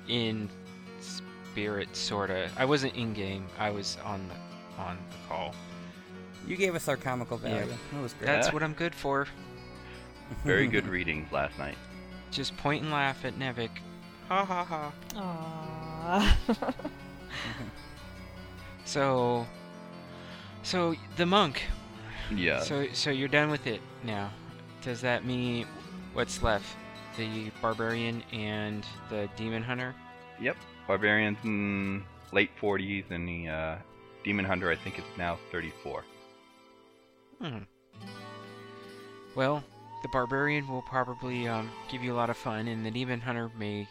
in 0.07 0.49
spirit, 1.01 1.93
sorta. 1.95 2.49
I 2.57 2.65
wasn't 2.65 2.95
in 2.95 3.13
game. 3.13 3.45
I 3.59 3.69
was 3.69 3.97
on 4.05 4.27
the 4.29 4.81
on 4.81 4.97
the 5.11 5.17
call. 5.27 5.53
you 6.45 6.55
gave 6.55 6.75
us 6.75 6.87
our 6.87 6.95
comical 6.95 7.37
Yeah. 7.43 7.59
value. 7.59 7.73
That 7.91 8.01
was 8.01 8.13
great. 8.13 8.25
That's 8.27 8.47
Yeah. 8.47 8.53
what 8.53 8.63
I'm 8.63 8.73
good 8.73 8.95
for. 8.95 9.27
Very 10.43 10.67
good 10.67 10.87
reading 10.97 11.27
last 11.31 11.57
night. 11.57 11.77
Just 12.31 12.55
point 12.57 12.83
and 12.83 12.91
laugh 12.91 13.25
at 13.25 13.37
Nevik. 13.37 13.69
Ha 14.27 14.43
ha 14.45 14.63
ha. 14.63 14.93
Aww. 16.53 16.73
So, 18.85 19.45
so 20.63 20.95
the 21.17 21.25
monk. 21.25 21.61
Yeah. 22.33 22.61
So, 22.61 22.87
so 22.93 23.09
you're 23.09 23.27
done 23.27 23.51
with 23.51 23.67
it 23.67 23.81
now. 24.01 24.31
Does 24.81 25.01
that 25.01 25.25
mean 25.25 25.67
what's 26.13 26.41
left? 26.41 26.65
The 27.17 27.51
barbarian 27.61 28.23
and 28.31 28.85
the 29.09 29.27
demon 29.35 29.61
hunter. 29.61 29.93
Yep. 30.39 30.55
Barbarian's 30.87 31.37
in 31.43 32.05
late 32.31 32.49
40s, 32.61 33.11
and 33.11 33.27
the 33.27 33.49
uh, 33.49 33.75
Demon 34.23 34.45
Hunter, 34.45 34.71
I 34.71 34.75
think, 34.75 34.99
is 34.99 35.05
now 35.17 35.37
34. 35.51 36.03
Hmm. 37.41 37.57
Well, 39.35 39.63
the 40.01 40.07
barbarian 40.07 40.67
will 40.67 40.81
probably 40.81 41.47
um, 41.47 41.69
give 41.89 42.03
you 42.03 42.13
a 42.13 42.17
lot 42.17 42.29
of 42.29 42.37
fun, 42.37 42.67
and 42.67 42.85
the 42.85 42.91
demon 42.91 43.21
hunter 43.21 43.51
may, 43.57 43.87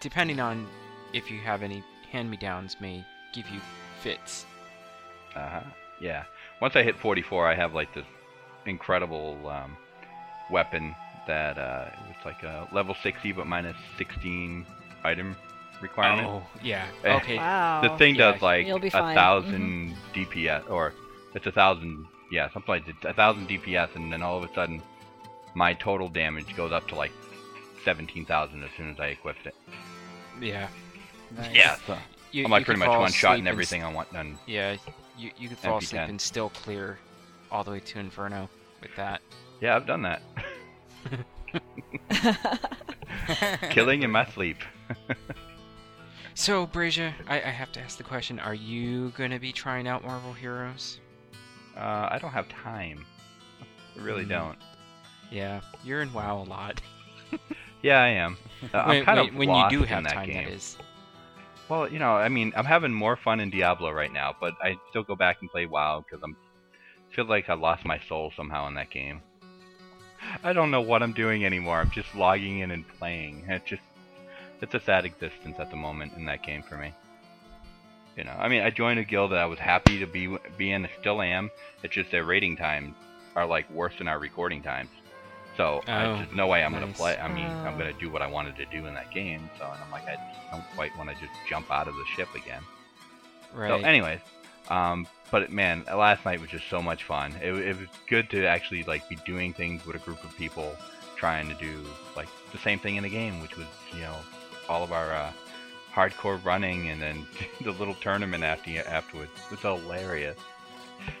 depending 0.00 0.40
on 0.40 0.66
if 1.12 1.30
you 1.30 1.38
have 1.40 1.62
any 1.62 1.82
hand-me-downs, 2.10 2.76
may 2.80 3.04
give 3.32 3.48
you 3.48 3.60
fits. 4.00 4.46
Uh 5.34 5.48
huh. 5.48 5.60
Yeah. 6.00 6.24
Once 6.60 6.76
I 6.76 6.82
hit 6.82 6.98
44, 6.98 7.46
I 7.46 7.54
have 7.54 7.74
like 7.74 7.94
this 7.94 8.04
incredible 8.66 9.48
um, 9.48 9.76
weapon 10.50 10.94
that 11.26 11.58
uh, 11.58 11.90
it's 12.10 12.24
like 12.24 12.42
a 12.42 12.68
level 12.72 12.94
60 13.02 13.32
but 13.32 13.46
minus 13.46 13.76
16 13.98 14.66
item 15.04 15.36
requirement. 15.80 16.28
Oh, 16.28 16.42
yeah. 16.62 16.86
Eh. 17.04 17.16
Okay. 17.16 17.36
wow. 17.36 17.82
The 17.82 17.96
thing 17.98 18.14
Yeah, 18.14 18.32
does 18.32 18.42
like 18.42 18.66
you'll 18.66 18.78
be 18.78 18.88
a 18.88 18.90
thousand 18.90 19.96
DPS, 20.14 20.70
or 20.70 20.92
it's 21.34 21.46
a 21.46 21.52
thousand, 21.52 22.06
yeah, 22.30 22.50
something 22.52 22.68
like 22.68 22.84
a 23.04 23.12
thousand 23.14 23.48
DPS, 23.48 23.94
and 23.94 24.12
then 24.12 24.22
all 24.22 24.38
of 24.42 24.48
a 24.48 24.54
sudden, 24.54 24.82
my 25.56 25.72
total 25.72 26.08
damage 26.10 26.54
goes 26.54 26.70
up 26.70 26.86
to 26.88 26.94
like 26.94 27.10
seventeen 27.82 28.26
thousand 28.26 28.62
as 28.62 28.70
soon 28.76 28.90
as 28.90 29.00
I 29.00 29.06
equipped 29.06 29.46
it. 29.46 29.54
Yeah. 30.40 30.68
Nice. 31.36 31.54
Yeah, 31.54 31.76
so 31.86 31.96
You, 32.30 32.44
I'm 32.44 32.50
like 32.50 32.66
pretty 32.66 32.78
much 32.78 32.90
one 32.90 33.10
shot 33.10 33.38
and 33.38 33.48
s- 33.48 33.52
everything 33.52 33.82
I 33.82 33.90
want 33.92 34.12
done. 34.12 34.38
Yeah, 34.46 34.76
you 35.18 35.30
you 35.38 35.48
could 35.48 35.56
fall 35.58 35.78
asleep 35.78 36.02
MP10. 36.02 36.08
and 36.10 36.20
still 36.20 36.50
clear 36.50 36.98
all 37.50 37.64
the 37.64 37.70
way 37.70 37.80
to 37.80 37.98
Inferno 37.98 38.50
with 38.82 38.94
that. 38.96 39.22
Yeah, 39.62 39.76
I've 39.76 39.86
done 39.86 40.02
that. 40.02 40.20
Killing 43.70 44.02
in 44.02 44.10
my 44.10 44.26
sleep. 44.26 44.58
So, 46.38 46.66
Brazia, 46.66 47.14
I, 47.26 47.36
I 47.36 47.48
have 47.48 47.72
to 47.72 47.80
ask 47.80 47.96
the 47.96 48.04
question: 48.04 48.38
Are 48.38 48.52
you 48.52 49.10
gonna 49.16 49.38
be 49.40 49.52
trying 49.52 49.88
out 49.88 50.04
Marvel 50.04 50.34
Heroes? 50.34 51.00
Uh, 51.74 52.08
I 52.10 52.18
don't 52.20 52.32
have 52.32 52.46
time. 52.50 53.06
I 53.98 54.02
really 54.02 54.24
Hmm. 54.24 54.28
don't. 54.28 54.58
Yeah, 55.30 55.60
you're 55.84 56.02
in 56.02 56.12
WoW 56.12 56.42
a 56.42 56.44
lot. 56.44 56.80
Yeah, 57.82 58.02
I 58.02 58.08
am. 58.08 58.36
Uh, 58.74 58.78
I'm 58.78 58.88
when 58.88 59.04
kind 59.04 59.18
when, 59.18 59.28
of 59.28 59.34
when 59.36 59.48
you 59.48 59.70
do 59.70 59.84
have 59.84 60.02
that 60.04 60.12
time, 60.12 60.26
game. 60.26 60.44
that 60.46 60.52
is. 60.52 60.76
Well, 61.68 61.92
you 61.92 61.98
know, 61.98 62.16
I 62.16 62.28
mean, 62.28 62.52
I'm 62.56 62.64
having 62.64 62.92
more 62.92 63.16
fun 63.16 63.38
in 63.38 63.50
Diablo 63.50 63.92
right 63.92 64.12
now, 64.12 64.34
but 64.40 64.54
I 64.60 64.76
still 64.90 65.02
go 65.04 65.14
back 65.14 65.38
and 65.40 65.50
play 65.50 65.66
WoW 65.66 66.00
because 66.04 66.22
I'm 66.24 66.36
feel 67.10 67.26
like 67.26 67.48
I 67.48 67.54
lost 67.54 67.84
my 67.84 68.00
soul 68.08 68.32
somehow 68.36 68.66
in 68.68 68.74
that 68.74 68.90
game. 68.90 69.22
I 70.42 70.52
don't 70.52 70.70
know 70.70 70.80
what 70.80 71.02
I'm 71.02 71.12
doing 71.12 71.44
anymore. 71.44 71.78
I'm 71.78 71.90
just 71.90 72.14
logging 72.14 72.58
in 72.58 72.70
and 72.72 72.86
playing. 72.98 73.44
It's 73.48 73.68
just 73.68 73.82
it's 74.60 74.74
a 74.74 74.80
sad 74.80 75.04
existence 75.04 75.56
at 75.58 75.70
the 75.70 75.76
moment 75.76 76.14
in 76.16 76.24
that 76.26 76.42
game 76.42 76.62
for 76.62 76.76
me. 76.76 76.92
You 78.16 78.24
know, 78.24 78.34
I 78.38 78.48
mean, 78.48 78.62
I 78.62 78.70
joined 78.70 78.98
a 78.98 79.04
guild 79.04 79.32
that 79.32 79.38
I 79.38 79.46
was 79.46 79.58
happy 79.58 79.98
to 80.00 80.06
be 80.06 80.36
be 80.56 80.72
in, 80.72 80.88
still 81.00 81.20
am. 81.20 81.50
It's 81.82 81.94
just 81.94 82.10
their 82.10 82.24
rating 82.24 82.56
times 82.56 82.94
are 83.34 83.46
like 83.46 83.70
worse 83.70 83.94
than 83.98 84.08
our 84.08 84.18
recording 84.18 84.62
times. 84.62 84.90
So 85.56 85.82
Oh, 85.88 85.92
I, 85.92 86.04
there's 86.18 86.32
no 86.34 86.46
way 86.46 86.62
I'm 86.62 86.72
gonna 86.72 86.86
play. 86.88 87.18
I 87.18 87.28
mean, 87.28 87.46
I'm 87.64 87.74
Oh. 87.74 87.78
gonna 87.78 87.92
do 87.94 88.10
what 88.10 88.22
I 88.22 88.26
wanted 88.26 88.56
to 88.56 88.66
do 88.66 88.86
in 88.86 88.94
that 88.94 89.10
game. 89.10 89.48
So 89.58 89.64
and 89.72 89.82
I'm 89.82 89.90
like, 89.90 90.06
I 90.06 90.16
don't 90.50 90.64
quite 90.74 90.96
want 90.98 91.08
to 91.10 91.16
just 91.16 91.32
jump 91.48 91.70
out 91.70 91.88
of 91.88 91.94
the 91.94 92.04
ship 92.14 92.28
again. 92.34 92.62
Right. 93.52 93.68
So, 93.70 93.76
anyways, 93.88 94.20
um, 94.68 95.06
but 95.30 95.50
man, 95.50 95.84
last 95.86 96.24
night 96.24 96.40
was 96.40 96.50
just 96.50 96.68
so 96.68 96.82
much 96.82 97.04
fun. 97.04 97.34
It, 97.42 97.52
it 97.54 97.78
was 97.78 97.88
good 98.08 98.28
to 98.30 98.44
actually 98.46 98.82
like 98.84 99.08
be 99.08 99.16
doing 99.24 99.52
things 99.52 99.86
with 99.86 99.96
a 99.96 100.00
group 100.00 100.22
of 100.24 100.36
people, 100.36 100.76
trying 101.16 101.48
to 101.48 101.54
do 101.54 101.84
like 102.16 102.28
the 102.52 102.58
same 102.58 102.78
thing 102.78 102.96
in 102.96 103.02
the 103.02 103.08
game, 103.08 103.40
which 103.40 103.56
was 103.56 103.66
you 103.94 104.00
know 104.02 104.16
all 104.68 104.82
of 104.82 104.92
our 104.92 105.12
uh, 105.12 105.32
hardcore 105.94 106.44
running 106.44 106.90
and 106.90 107.00
then 107.00 107.26
the 107.62 107.72
little 107.72 107.94
tournament 107.94 108.44
after 108.44 108.70
afterwards. 108.86 109.30
It 109.50 109.50
was 109.52 109.60
hilarious. 109.60 110.36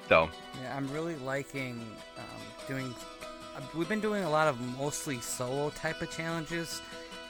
So 0.08 0.28
Yeah, 0.62 0.76
I'm 0.76 0.90
really 0.92 1.16
liking 1.16 1.80
um, 2.18 2.24
doing. 2.68 2.94
We've 3.74 3.88
been 3.88 4.00
doing 4.00 4.24
a 4.24 4.30
lot 4.30 4.48
of 4.48 4.60
mostly 4.78 5.20
solo 5.20 5.70
type 5.70 6.02
of 6.02 6.10
challenges, 6.10 6.82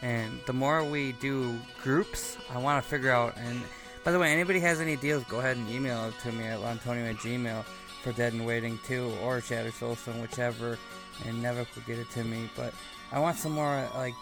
and 0.03 0.41
the 0.47 0.53
more 0.53 0.85
we 0.85 1.13
do 1.13 1.59
groups, 1.83 2.37
I 2.51 2.59
want 2.59 2.83
to 2.83 2.89
figure 2.89 3.11
out. 3.11 3.37
And 3.37 3.61
by 4.05 4.13
the 4.13 4.19
way, 4.19 4.33
anybody 4.33 4.59
has 4.61 4.81
any 4.81 4.97
deals, 4.97 5.25
go 5.25 5.39
ahead 5.39 5.57
and 5.57 5.69
email 5.71 6.07
it 6.07 6.15
to 6.23 6.33
me 6.33 6.45
at 6.45 6.61
Antonio 6.61 7.11
at 7.11 7.17
Gmail 7.17 7.65
for 8.03 8.13
Dead 8.13 8.33
and 8.33 8.47
Waiting 8.47 8.79
2 8.87 9.13
or 9.23 9.41
Shadow 9.41 9.71
Soulstone, 9.71 10.21
whichever, 10.21 10.79
and 11.27 11.43
Nevik 11.43 11.75
will 11.75 11.83
get 11.87 11.99
it 11.99 12.11
to 12.11 12.25
me. 12.25 12.51
But 12.57 12.73
I 13.13 13.19
want 13.21 13.37
some 13.37 13.53
more 13.53 13.89
like 13.95 14.15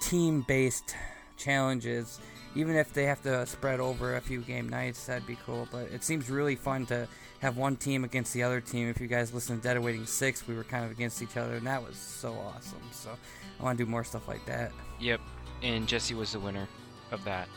team-based 0.00 0.94
challenges. 1.36 2.20
Even 2.54 2.76
if 2.76 2.92
they 2.92 3.04
have 3.04 3.22
to 3.22 3.46
spread 3.46 3.80
over 3.80 4.16
a 4.16 4.20
few 4.20 4.40
game 4.40 4.68
nights, 4.68 5.06
that'd 5.06 5.26
be 5.26 5.38
cool. 5.44 5.68
But 5.70 5.90
it 5.92 6.04
seems 6.04 6.30
really 6.30 6.56
fun 6.56 6.86
to 6.86 7.08
have 7.40 7.56
one 7.56 7.76
team 7.76 8.04
against 8.04 8.32
the 8.32 8.42
other 8.42 8.60
team. 8.60 8.88
If 8.88 9.00
you 9.00 9.06
guys 9.06 9.32
listen 9.34 9.56
to 9.56 9.62
Dead 9.62 9.76
Awaiting 9.76 10.06
6, 10.06 10.48
we 10.48 10.54
were 10.54 10.64
kind 10.64 10.84
of 10.84 10.90
against 10.90 11.22
each 11.22 11.36
other, 11.36 11.54
and 11.56 11.66
that 11.66 11.82
was 11.86 11.96
so 11.96 12.32
awesome. 12.34 12.80
So 12.92 13.10
I 13.58 13.62
want 13.62 13.78
to 13.78 13.84
do 13.84 13.90
more 13.90 14.04
stuff 14.04 14.26
like 14.28 14.44
that. 14.46 14.72
Yep. 15.00 15.20
And 15.62 15.86
Jesse 15.86 16.14
was 16.14 16.32
the 16.32 16.40
winner 16.40 16.68
of 17.10 17.24
that. 17.24 17.48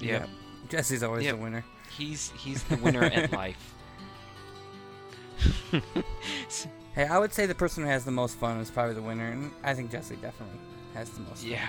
Yep. 0.00 0.22
Yeah. 0.22 0.26
Jesse's 0.68 1.02
always 1.02 1.24
Yep. 1.24 1.36
the 1.36 1.42
winner. 1.42 1.64
He's 1.96 2.30
he's 2.36 2.62
the 2.64 2.76
winner 2.76 3.02
at 3.04 3.32
life. 3.44 3.74
Hey, 6.94 7.06
I 7.06 7.18
would 7.18 7.32
say 7.32 7.46
the 7.46 7.54
person 7.54 7.84
who 7.84 7.88
has 7.90 8.04
the 8.04 8.10
most 8.10 8.36
fun 8.38 8.58
is 8.58 8.70
probably 8.70 8.94
the 8.94 9.02
winner, 9.02 9.28
and 9.30 9.50
I 9.62 9.74
think 9.74 9.90
Jesse 9.90 10.16
definitely 10.16 10.58
has 10.94 11.10
the 11.10 11.20
most 11.20 11.44
yeah. 11.44 11.58
fun. 11.60 11.68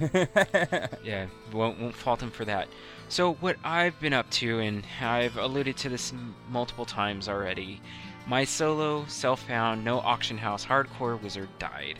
Yeah, 1.02 1.26
won't 1.52 1.80
won't 1.80 1.94
fault 1.94 2.22
him 2.22 2.30
for 2.30 2.44
that. 2.44 2.68
So 3.08 3.34
what 3.34 3.56
I've 3.64 3.98
been 4.00 4.12
up 4.12 4.28
to, 4.32 4.58
and 4.58 4.84
I've 5.00 5.36
alluded 5.36 5.76
to 5.78 5.88
this 5.88 6.12
multiple 6.50 6.84
times 6.84 7.28
already, 7.28 7.80
my 8.26 8.44
solo, 8.44 9.06
self-found, 9.06 9.84
no 9.84 10.00
auction 10.00 10.36
house 10.36 10.66
hardcore 10.66 11.20
wizard 11.20 11.48
died. 11.58 11.98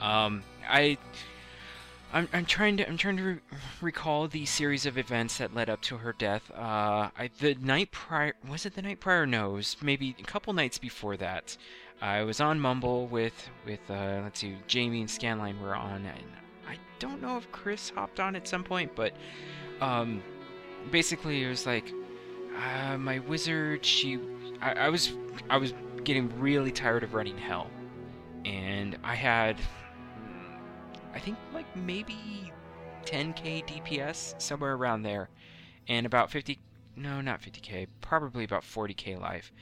Um, 0.00 0.42
I, 0.68 0.96
I'm, 2.12 2.28
I'm 2.32 2.46
trying 2.46 2.78
to 2.78 2.88
I'm 2.88 2.96
trying 2.96 3.16
to 3.18 3.22
re- 3.22 3.38
recall 3.82 4.28
the 4.28 4.46
series 4.46 4.86
of 4.86 4.96
events 4.96 5.38
that 5.38 5.54
led 5.54 5.68
up 5.68 5.82
to 5.82 5.98
her 5.98 6.14
death. 6.14 6.50
Uh, 6.52 7.10
I 7.18 7.30
the 7.38 7.54
night 7.56 7.90
prior 7.90 8.34
was 8.48 8.64
it 8.64 8.74
the 8.74 8.82
night 8.82 9.00
prior? 9.00 9.26
No, 9.26 9.50
it 9.50 9.54
was 9.54 9.76
maybe 9.82 10.16
a 10.18 10.22
couple 10.22 10.52
nights 10.54 10.78
before 10.78 11.16
that. 11.18 11.56
I 12.00 12.22
was 12.22 12.40
on 12.40 12.60
Mumble 12.60 13.06
with 13.06 13.50
with 13.66 13.80
uh, 13.90 14.20
let's 14.22 14.40
see, 14.40 14.56
Jamie 14.66 15.00
and 15.00 15.10
Scanline 15.10 15.60
were 15.60 15.74
on, 15.74 16.04
and 16.06 16.24
don't 16.98 17.20
know 17.20 17.36
if 17.36 17.50
Chris 17.52 17.90
hopped 17.90 18.20
on 18.20 18.36
at 18.36 18.46
some 18.48 18.64
point, 18.64 18.94
but 18.94 19.12
um, 19.80 20.22
basically 20.90 21.42
it 21.42 21.48
was 21.48 21.66
like 21.66 21.92
uh, 22.56 22.96
my 22.98 23.18
wizard. 23.20 23.84
She, 23.84 24.18
I, 24.60 24.72
I 24.72 24.88
was, 24.88 25.12
I 25.50 25.56
was 25.56 25.74
getting 26.04 26.38
really 26.40 26.72
tired 26.72 27.02
of 27.02 27.14
running 27.14 27.38
hell, 27.38 27.70
and 28.44 28.98
I 29.02 29.14
had, 29.14 29.56
I 31.14 31.18
think 31.18 31.36
like 31.52 31.66
maybe 31.76 32.52
10k 33.04 33.66
DPS 33.66 34.40
somewhere 34.40 34.74
around 34.74 35.02
there, 35.02 35.28
and 35.88 36.06
about 36.06 36.30
50, 36.30 36.58
no, 36.96 37.20
not 37.20 37.42
50k, 37.42 37.86
probably 38.00 38.44
about 38.44 38.62
40k 38.62 39.20
life. 39.20 39.52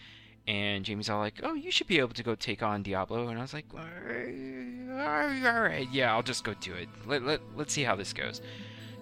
And 0.46 0.84
Jamie's 0.84 1.08
all 1.08 1.20
like, 1.20 1.40
"Oh, 1.42 1.54
you 1.54 1.70
should 1.70 1.86
be 1.86 1.98
able 1.98 2.14
to 2.14 2.22
go 2.22 2.34
take 2.34 2.62
on 2.62 2.82
Diablo," 2.82 3.28
and 3.28 3.38
I 3.38 3.42
was 3.42 3.54
like, 3.54 3.64
"All 3.72 3.80
right, 3.80 5.88
yeah, 5.90 6.12
I'll 6.12 6.22
just 6.22 6.44
go 6.44 6.52
do 6.54 6.74
it. 6.74 6.88
Let 7.06 7.22
let 7.22 7.40
let's 7.56 7.72
see 7.72 7.82
how 7.82 7.96
this 7.96 8.12
goes." 8.12 8.42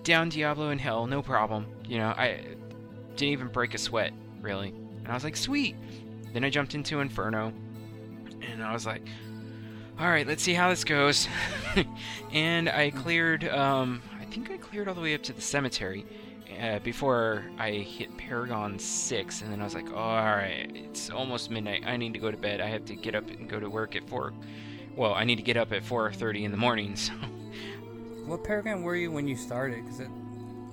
Down 0.04 0.28
Diablo 0.28 0.70
in 0.70 0.78
hell, 0.78 1.06
no 1.06 1.20
problem. 1.20 1.66
You 1.84 1.98
know, 1.98 2.10
I 2.10 2.44
didn't 3.16 3.32
even 3.32 3.48
break 3.48 3.74
a 3.74 3.78
sweat 3.78 4.12
really, 4.40 4.68
and 4.68 5.08
I 5.08 5.14
was 5.14 5.24
like, 5.24 5.36
"Sweet." 5.36 5.74
Then 6.32 6.44
I 6.44 6.50
jumped 6.50 6.74
into 6.74 7.00
Inferno, 7.00 7.52
and 8.40 8.62
I 8.62 8.72
was 8.72 8.86
like, 8.86 9.02
"All 9.98 10.08
right, 10.08 10.26
let's 10.26 10.44
see 10.44 10.54
how 10.54 10.70
this 10.70 10.84
goes." 10.84 11.26
and 12.32 12.68
I 12.68 12.90
cleared. 12.90 13.48
Um, 13.48 14.00
I 14.20 14.26
think 14.26 14.48
I 14.48 14.58
cleared 14.58 14.86
all 14.86 14.94
the 14.94 15.00
way 15.00 15.14
up 15.14 15.24
to 15.24 15.32
the 15.32 15.42
cemetery 15.42 16.06
uh, 16.60 16.78
before 16.80 17.44
I 17.58 17.70
hit 17.70 18.16
Paragon 18.16 18.78
6, 18.78 19.42
and 19.42 19.52
then 19.52 19.60
I 19.60 19.64
was 19.64 19.74
like, 19.74 19.90
oh, 19.92 19.96
alright, 19.96 20.70
it's 20.74 21.10
almost 21.10 21.50
midnight. 21.50 21.84
I 21.86 21.96
need 21.96 22.12
to 22.14 22.18
go 22.18 22.30
to 22.30 22.36
bed. 22.36 22.60
I 22.60 22.66
have 22.68 22.84
to 22.86 22.94
get 22.94 23.14
up 23.14 23.28
and 23.30 23.48
go 23.48 23.60
to 23.60 23.68
work 23.70 23.96
at 23.96 24.08
4. 24.08 24.32
Well, 24.96 25.14
I 25.14 25.24
need 25.24 25.36
to 25.36 25.42
get 25.42 25.56
up 25.56 25.72
at 25.72 25.82
4.30 25.84 26.44
in 26.44 26.50
the 26.50 26.56
morning, 26.56 26.96
so. 26.96 27.12
what 28.26 28.44
Paragon 28.44 28.82
were 28.82 28.96
you 28.96 29.10
when 29.10 29.26
you 29.28 29.36
started? 29.36 29.82
Because 29.84 30.00
it 30.00 30.08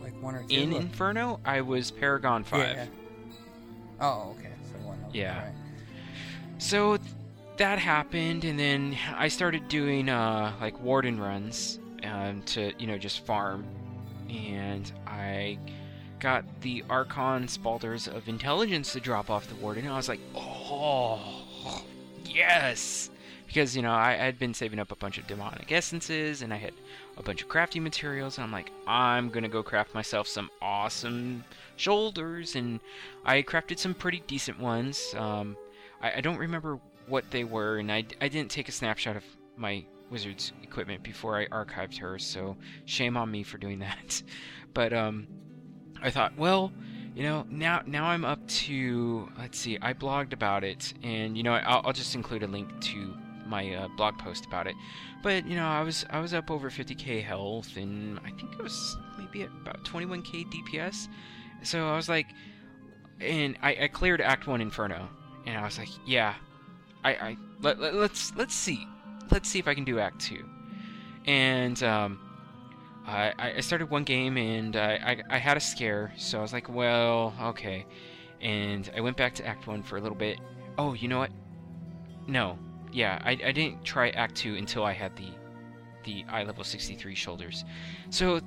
like 0.02 0.20
one 0.22 0.36
or 0.36 0.44
two? 0.44 0.56
In 0.56 0.74
Inferno, 0.74 1.40
I 1.46 1.62
was 1.62 1.92
Paragon 1.92 2.44
5. 2.44 2.60
Yeah. 2.60 2.86
Oh, 4.02 4.36
okay. 4.38 4.50
So 4.72 4.88
one. 4.88 5.00
Okay, 5.10 5.20
Yeah. 5.20 5.36
alright. 5.38 5.54
So, 6.58 6.98
th- 6.98 7.10
that 7.58 7.80
happened, 7.80 8.44
and 8.46 8.58
then 8.60 8.98
I 9.16 9.28
started 9.28 9.68
doing 9.68 10.10
uh, 10.10 10.54
like 10.62 10.80
warden 10.82 11.20
runs 11.20 11.80
um, 12.04 12.42
to 12.48 12.72
you 12.80 12.88
know 12.88 12.98
just 12.98 13.26
farm, 13.26 13.66
and 14.30 14.92
I 15.08 15.58
got 16.20 16.44
the 16.62 16.84
Archon 16.90 17.48
Spaulders 17.48 18.08
of 18.08 18.28
Intelligence 18.28 18.94
to 18.94 19.00
drop 19.00 19.30
off 19.30 19.48
the 19.48 19.56
warden, 19.56 19.86
and 19.86 19.94
I 19.94 19.98
was 19.98 20.10
like, 20.10 20.20
oh, 20.36 21.84
yes, 22.26 23.10
because 23.48 23.76
you 23.76 23.82
know 23.82 23.92
I 23.92 24.14
had 24.14 24.38
been 24.38 24.54
saving 24.54 24.80
up 24.80 24.92
a 24.92 24.96
bunch 24.96 25.18
of 25.18 25.28
demonic 25.28 25.72
essences, 25.72 26.42
and 26.42 26.54
I 26.54 26.58
had 26.58 26.74
a 27.18 27.24
bunch 27.24 27.42
of 27.42 27.50
crafting 27.50 27.82
materials, 27.82 28.38
and 28.38 28.44
I'm 28.44 28.52
like, 28.52 28.72
I'm 28.86 29.30
gonna 29.30 29.50
go 29.50 29.64
craft 29.64 29.94
myself 29.94 30.28
some 30.28 30.50
awesome 30.62 31.44
shoulders, 31.76 32.56
and 32.56 32.80
I 33.26 33.42
crafted 33.42 33.80
some 33.80 33.94
pretty 33.94 34.22
decent 34.28 34.60
ones. 34.60 35.14
Um, 35.18 35.58
I, 36.02 36.18
I 36.18 36.22
don't 36.22 36.38
remember 36.38 36.80
what 37.08 37.32
they 37.32 37.44
were, 37.44 37.78
and 37.78 37.92
I, 37.92 38.06
I 38.22 38.28
didn't 38.28 38.52
take 38.52 38.70
a 38.70 38.74
snapshot 38.74 39.16
of 39.16 39.24
my 39.58 39.84
wizard's 40.10 40.54
equipment 40.64 41.04
before 41.04 41.38
I 41.38 41.48
archived 41.48 41.98
her, 42.00 42.20
so 42.20 42.58
shame 42.86 43.18
on 43.18 43.30
me 43.30 43.44
for 43.44 43.58
doing 43.58 43.80
that. 43.80 44.22
But 44.72 44.94
um, 44.94 45.28
I 46.00 46.12
thought, 46.12 46.38
well, 46.38 46.72
you 47.16 47.24
know, 47.24 47.44
now 47.50 47.82
now 47.88 48.06
I'm 48.06 48.24
up 48.24 48.48
to 48.48 49.28
let's 49.38 49.58
see, 49.58 49.80
I 49.82 49.94
blogged 49.94 50.32
about 50.32 50.64
it, 50.64 50.94
and 51.02 51.36
you 51.36 51.42
know, 51.42 51.54
I'll, 51.54 51.82
I'll 51.86 51.94
just 51.94 52.14
include 52.14 52.44
a 52.44 52.48
link 52.48 52.70
to 52.82 53.16
my 53.48 53.74
uh, 53.74 53.88
blog 53.90 54.18
post 54.20 54.46
about 54.46 54.68
it. 54.68 54.76
But 55.22 55.46
you 55.48 55.56
know, 55.56 55.66
I 55.66 55.82
was 55.82 56.06
I 56.10 56.20
was 56.20 56.34
up 56.34 56.50
over 56.52 56.70
50k 56.70 57.24
health, 57.24 57.76
and 57.76 58.20
I 58.20 58.30
think 58.30 58.54
it 58.54 58.62
was 58.62 58.98
maybe 59.18 59.44
at 59.44 59.50
about 59.62 59.84
21k 59.84 60.46
DPS. 60.54 61.08
So 61.64 61.90
I 61.90 61.96
was 61.96 62.08
like, 62.08 62.28
and 63.20 63.58
I, 63.62 63.76
I 63.82 63.88
cleared 63.88 64.22
Act 64.22 64.48
One 64.48 64.62
Inferno, 64.62 65.10
and 65.46 65.58
I 65.58 65.64
was 65.64 65.78
like, 65.78 65.90
yeah, 66.06 66.36
I, 67.04 67.12
I 67.12 67.38
let, 67.62 67.80
let 67.80 67.96
let's 67.96 68.34
let's 68.36 68.56
see, 68.56 68.88
let's 69.32 69.50
see 69.50 69.60
if 69.60 69.68
I 69.68 69.74
can 69.74 69.84
do 69.84 70.00
Act 70.00 70.20
Two, 70.20 70.46
and 71.26 71.82
um. 71.84 72.20
I, 73.08 73.34
I 73.56 73.62
started 73.62 73.90
one 73.90 74.04
game 74.04 74.38
and 74.38 74.76
I, 74.76 75.24
I, 75.30 75.36
I 75.36 75.38
had 75.40 75.58
a 75.58 75.60
scare, 75.60 76.14
so 76.16 76.38
I 76.38 76.42
was 76.44 76.54
like, 76.54 76.70
well, 76.70 77.34
okay. 77.42 77.88
And 78.40 78.88
I 78.96 79.02
went 79.02 79.18
back 79.18 79.34
to 79.36 79.48
Act 79.48 79.66
1 79.66 79.82
for 79.82 79.98
a 79.98 80.02
little 80.02 80.18
bit. 80.18 80.40
Oh, 80.78 80.94
you 80.94 81.08
know 81.08 81.18
what? 81.18 81.32
No, 82.28 82.60
yeah, 82.92 83.20
I, 83.24 83.32
I 83.32 83.52
didn't 83.52 83.84
try 83.84 84.10
Act 84.10 84.36
Two 84.36 84.56
until 84.56 84.84
I 84.84 84.94
had 84.94 85.16
the 85.16 85.30
the 86.06 86.24
eye 86.30 86.44
level 86.44 86.64
63 86.64 87.14
shoulders. 87.16 87.66
So 88.10 88.40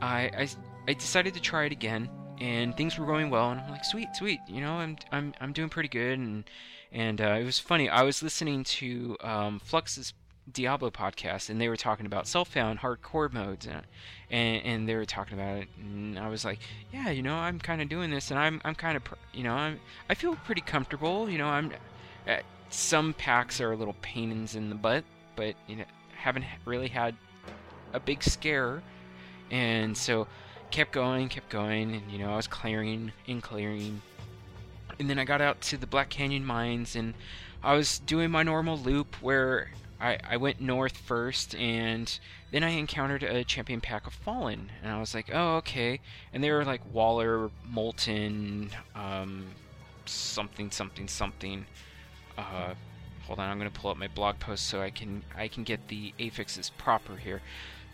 I, 0.00 0.30
I 0.36 0.48
I 0.88 0.92
decided 0.94 1.34
to 1.34 1.40
try 1.40 1.64
it 1.64 1.72
again, 1.72 2.08
and 2.40 2.76
things 2.76 2.98
were 2.98 3.06
going 3.06 3.30
well, 3.30 3.50
and 3.50 3.60
I'm 3.60 3.70
like, 3.70 3.84
sweet, 3.84 4.08
sweet, 4.14 4.40
you 4.48 4.60
know, 4.60 4.74
I'm 4.74 4.96
I'm 5.12 5.34
I'm 5.40 5.52
doing 5.52 5.68
pretty 5.68 5.88
good, 5.88 6.18
and 6.18 6.44
and 6.92 7.20
uh, 7.20 7.36
it 7.40 7.44
was 7.44 7.58
funny. 7.58 7.88
I 7.88 8.02
was 8.02 8.22
listening 8.22 8.64
to 8.64 9.16
um, 9.20 9.60
Flux's 9.60 10.14
Diablo 10.50 10.90
podcast, 10.90 11.50
and 11.50 11.60
they 11.60 11.68
were 11.68 11.76
talking 11.76 12.06
about 12.06 12.26
self-found 12.26 12.80
hardcore 12.80 13.32
modes, 13.32 13.66
and, 13.66 13.82
and 14.30 14.64
and 14.64 14.88
they 14.88 14.94
were 14.94 15.04
talking 15.04 15.34
about 15.38 15.58
it, 15.58 15.68
and 15.78 16.18
I 16.18 16.28
was 16.28 16.44
like, 16.44 16.58
yeah, 16.92 17.10
you 17.10 17.22
know, 17.22 17.34
I'm 17.34 17.58
kind 17.58 17.82
of 17.82 17.88
doing 17.88 18.10
this, 18.10 18.30
and 18.30 18.38
I'm 18.38 18.60
I'm 18.64 18.74
kind 18.74 18.96
of, 18.96 19.02
you 19.32 19.44
know, 19.44 19.54
I'm 19.54 19.80
I 20.08 20.14
feel 20.14 20.36
pretty 20.36 20.62
comfortable, 20.62 21.28
you 21.28 21.38
know, 21.38 21.46
I'm. 21.46 21.72
Uh, 22.26 22.36
some 22.70 23.14
packs 23.14 23.62
are 23.62 23.72
a 23.72 23.76
little 23.76 23.96
pains 24.02 24.54
in 24.54 24.68
the 24.68 24.74
butt, 24.74 25.02
but 25.36 25.54
you 25.66 25.76
know, 25.76 25.84
haven't 26.14 26.44
really 26.66 26.88
had 26.88 27.14
a 27.94 28.00
big 28.00 28.22
scare, 28.22 28.82
and 29.50 29.96
so 29.96 30.26
kept 30.70 30.92
going, 30.92 31.28
kept 31.28 31.48
going, 31.48 31.94
and 31.94 32.10
you 32.10 32.18
know, 32.18 32.32
I 32.32 32.36
was 32.36 32.46
clearing 32.46 33.12
and 33.26 33.42
clearing, 33.42 34.02
and 34.98 35.08
then 35.08 35.18
I 35.18 35.24
got 35.24 35.40
out 35.40 35.60
to 35.62 35.76
the 35.76 35.86
Black 35.86 36.08
Canyon 36.10 36.44
mines, 36.44 36.96
and 36.96 37.14
I 37.62 37.74
was 37.74 37.98
doing 37.98 38.30
my 38.30 38.42
normal 38.42 38.78
loop 38.78 39.16
where 39.20 39.70
I, 40.00 40.18
I 40.28 40.36
went 40.36 40.60
north 40.60 40.96
first, 40.96 41.54
and 41.56 42.18
then 42.52 42.62
I 42.62 42.70
encountered 42.70 43.22
a 43.22 43.44
champion 43.44 43.80
pack 43.80 44.06
of 44.06 44.12
Fallen, 44.12 44.70
and 44.82 44.92
I 44.92 45.00
was 45.00 45.14
like, 45.14 45.30
oh, 45.32 45.56
okay. 45.56 46.00
And 46.32 46.42
they 46.42 46.50
were 46.50 46.64
like 46.64 46.80
Waller, 46.92 47.50
Molten, 47.68 48.70
um, 48.94 49.46
something, 50.06 50.70
something, 50.70 51.08
something. 51.08 51.66
Uh, 52.36 52.74
hold 53.26 53.40
on, 53.40 53.50
I'm 53.50 53.58
gonna 53.58 53.70
pull 53.70 53.90
up 53.90 53.96
my 53.96 54.08
blog 54.08 54.38
post 54.38 54.66
so 54.66 54.80
I 54.80 54.90
can 54.90 55.22
I 55.36 55.48
can 55.48 55.64
get 55.64 55.88
the 55.88 56.14
affixes 56.18 56.70
proper 56.78 57.16
here. 57.16 57.42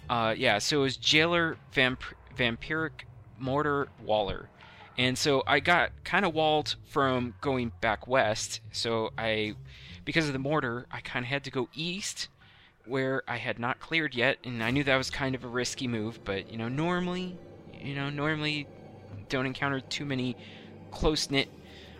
Uh, 0.09 0.35
yeah, 0.37 0.59
so 0.59 0.81
it 0.81 0.83
was 0.83 0.97
Jailer, 0.99 1.57
Vamp- 1.73 2.15
Vampiric, 2.37 3.05
Mortar, 3.38 3.88
Waller. 4.05 4.49
And 4.97 5.18
so 5.18 5.42
I 5.47 5.61
got 5.61 5.90
kind 6.05 6.25
of 6.25 6.35
walled 6.35 6.77
from 6.87 7.35
going 7.40 7.73
back 7.81 8.07
west. 8.07 8.61
So 8.70 9.12
I, 9.18 9.55
because 10.05 10.27
of 10.27 10.33
the 10.33 10.38
mortar, 10.38 10.87
I 10.90 11.01
kind 11.01 11.25
of 11.25 11.29
had 11.29 11.44
to 11.44 11.51
go 11.51 11.68
east, 11.75 12.29
where 12.87 13.23
I 13.27 13.38
had 13.38 13.59
not 13.59 13.81
cleared 13.81 14.14
yet, 14.14 14.38
and 14.44 14.62
I 14.62 14.70
knew 14.70 14.85
that 14.85 14.97
was 14.97 15.11
kind 15.11 15.35
of 15.35 15.42
a 15.42 15.49
risky 15.49 15.88
move. 15.88 16.20
But 16.25 16.51
you 16.51 16.59
know, 16.59 16.68
normally, 16.68 17.37
you 17.81 17.94
know, 17.94 18.11
normally 18.11 18.68
don't 19.29 19.47
encounter 19.47 19.81
too 19.81 20.05
many 20.05 20.37
close 20.90 21.31
knit 21.31 21.49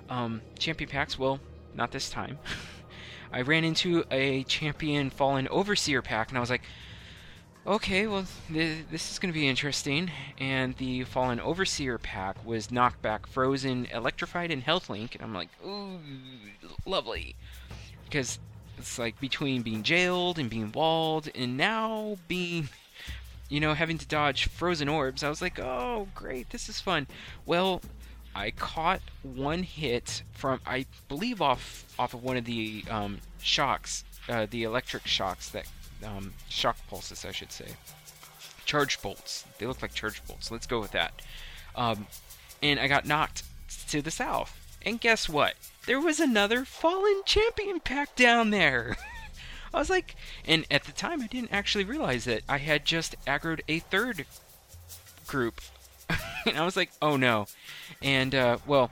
um, 0.09 0.40
champion 0.59 0.88
packs. 0.88 1.18
Well, 1.18 1.40
not 1.75 1.90
this 1.90 2.11
time. 2.11 2.38
I 3.33 3.40
ran 3.42 3.64
into 3.64 4.05
a 4.12 4.44
champion 4.44 5.11
fallen 5.11 5.49
overseer 5.49 6.03
pack, 6.03 6.29
and 6.29 6.38
I 6.38 6.40
was 6.40 6.51
like, 6.51 6.62
okay, 7.66 8.07
well, 8.07 8.27
th- 8.53 8.85
this 8.90 9.11
is 9.11 9.18
going 9.18 9.33
to 9.33 9.38
be 9.38 9.48
interesting. 9.48 10.11
And 10.38 10.77
the 10.77 11.05
fallen 11.05 11.40
overseer 11.40 11.98
pack 11.98 12.37
was 12.44 12.68
knockback, 12.68 13.27
frozen, 13.27 13.87
electrified, 13.87 14.50
and 14.50 14.62
health 14.62 14.90
link, 14.90 15.14
and 15.14 15.24
I'm 15.24 15.35
like, 15.35 15.48
ooh, 15.66 15.98
lovely, 16.87 17.35
because 18.05 18.38
it's 18.79 18.98
like 18.98 19.18
between 19.20 19.62
being 19.62 19.83
jailed 19.83 20.38
and 20.38 20.50
being 20.50 20.72
walled, 20.72 21.29
and 21.35 21.57
now 21.57 22.18
being. 22.29 22.68
You 23.50 23.61
know, 23.61 23.74
having 23.74 23.98
to 23.98 24.07
dodge 24.07 24.48
frozen 24.48 24.88
orbs, 24.88 25.22
I 25.22 25.29
was 25.29 25.42
like, 25.42 25.61
oh, 25.61 26.09
great, 26.14 26.48
this 26.48 26.70
is 26.70 26.81
fun. 26.81 27.07
Well, 27.44 27.83
I 28.35 28.50
caught 28.50 29.00
one 29.22 29.62
hit 29.62 30.22
from 30.33 30.61
I 30.66 30.87
believe 31.09 31.40
off 31.40 31.85
off 31.98 32.14
of 32.14 32.24
one 32.24 32.37
of 32.37 32.46
the 32.46 32.85
um, 32.90 33.20
shocks, 33.40 34.03
uh, 34.29 34.46
the 34.50 34.64
electric 34.64 35.07
shocks 35.07 35.50
that 35.50 35.66
um, 36.05 36.35
shock 36.49 36.77
pulses, 36.88 37.25
I 37.25 37.33
should 37.33 37.53
say. 37.53 37.67
Charge 38.64 39.01
bolts. 39.03 39.45
They 39.59 39.67
look 39.67 39.83
like 39.83 39.95
charge 39.95 40.25
bolts. 40.27 40.51
Let's 40.51 40.67
go 40.67 40.81
with 40.81 40.93
that. 40.93 41.23
Um, 41.77 42.07
and 42.62 42.81
I 42.81 42.88
got 42.88 43.07
knocked 43.07 43.43
to 43.88 44.01
the 44.01 44.11
south. 44.11 44.59
And 44.83 45.01
guess 45.01 45.29
what? 45.29 45.55
There 45.87 46.01
was 46.01 46.21
another 46.21 46.64
fallen 46.64 47.23
champion 47.25 47.81
pack 47.81 48.17
down 48.17 48.51
there. 48.51 48.97
I 49.75 49.79
was 49.79 49.90
like, 49.90 50.14
and 50.47 50.64
at 50.71 50.85
the 50.85 50.93
time 50.93 51.21
I 51.21 51.27
didn't 51.27 51.53
actually 51.53 51.85
realize 51.85 52.25
that 52.25 52.43
I 52.49 52.59
had 52.59 52.85
just 52.85 53.17
aggroed 53.27 53.61
a 53.67 53.81
third 53.81 54.25
group 55.27 55.61
and 56.47 56.57
I 56.57 56.64
was 56.64 56.77
like, 56.77 56.90
oh 57.01 57.17
no. 57.17 57.47
And, 58.03 58.35
uh, 58.35 58.59
well, 58.67 58.90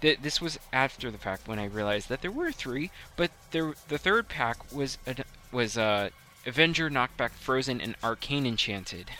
th- 0.00 0.20
this 0.22 0.40
was 0.40 0.58
after 0.72 1.10
the 1.10 1.18
fact 1.18 1.48
when 1.48 1.58
I 1.58 1.66
realized 1.66 2.08
that 2.08 2.22
there 2.22 2.30
were 2.30 2.52
three, 2.52 2.90
but 3.16 3.30
there, 3.50 3.74
the 3.88 3.98
third 3.98 4.28
pack 4.28 4.72
was, 4.72 4.98
was 5.52 5.78
uh, 5.78 6.10
Avenger, 6.46 6.90
Knockback, 6.90 7.32
Frozen, 7.32 7.80
and 7.80 7.96
Arcane 8.02 8.46
Enchanted. 8.46 9.10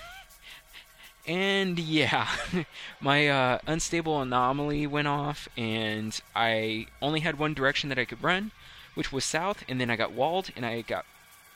and 1.26 1.78
yeah, 1.78 2.28
my 3.00 3.28
uh, 3.28 3.59
unstable 3.66 4.20
anomaly 4.20 4.87
went 4.87 5.09
off, 5.09 5.48
and 5.56 6.18
I 6.35 6.87
only 7.02 7.20
had 7.20 7.38
one 7.38 7.54
direction 7.54 7.88
that 7.90 7.98
I 7.98 8.04
could 8.04 8.22
run, 8.22 8.52
which 8.94 9.12
was 9.12 9.24
south, 9.24 9.64
and 9.68 9.80
then 9.80 9.90
I 9.90 9.96
got 9.96 10.12
walled, 10.12 10.50
and 10.56 10.64
I 10.64 10.80
got 10.83 11.04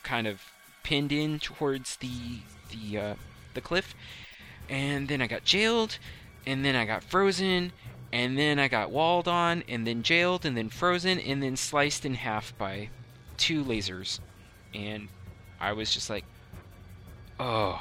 kind 0.02 0.26
of 0.26 0.42
pinned 0.82 1.12
in 1.12 1.38
towards 1.38 1.96
the 1.96 2.40
the 2.70 2.98
uh, 2.98 3.14
the 3.54 3.60
cliff, 3.60 3.94
and 4.68 5.08
then 5.08 5.22
I 5.22 5.26
got 5.26 5.44
jailed, 5.44 5.98
and 6.46 6.64
then 6.64 6.76
I 6.76 6.84
got 6.84 7.02
frozen, 7.02 7.72
and 8.12 8.38
then 8.38 8.58
I 8.58 8.68
got 8.68 8.90
walled 8.90 9.26
on, 9.26 9.64
and 9.68 9.86
then 9.86 10.02
jailed, 10.02 10.44
and 10.44 10.56
then 10.56 10.68
frozen, 10.68 11.18
and 11.18 11.42
then 11.42 11.56
sliced 11.56 12.04
in 12.04 12.14
half 12.14 12.56
by 12.58 12.90
two 13.36 13.64
lasers. 13.64 14.20
And 14.74 15.08
I 15.64 15.72
was 15.72 15.90
just 15.90 16.10
like, 16.10 16.24
oh, 17.40 17.80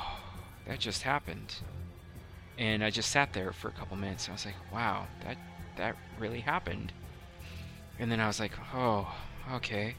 that 0.66 0.80
just 0.80 1.02
happened. 1.02 1.56
And 2.58 2.82
I 2.82 2.90
just 2.90 3.12
sat 3.12 3.34
there 3.34 3.52
for 3.52 3.68
a 3.68 3.72
couple 3.72 3.98
minutes. 3.98 4.30
I 4.30 4.32
was 4.32 4.46
like, 4.46 4.56
wow, 4.72 5.08
that 5.26 5.38
that 5.76 5.98
really 6.18 6.40
happened. 6.40 6.94
And 8.00 8.10
then 8.10 8.22
I 8.22 8.28
was 8.28 8.40
like, 8.40 8.54
oh, 8.74 9.14
okay. 9.56 9.96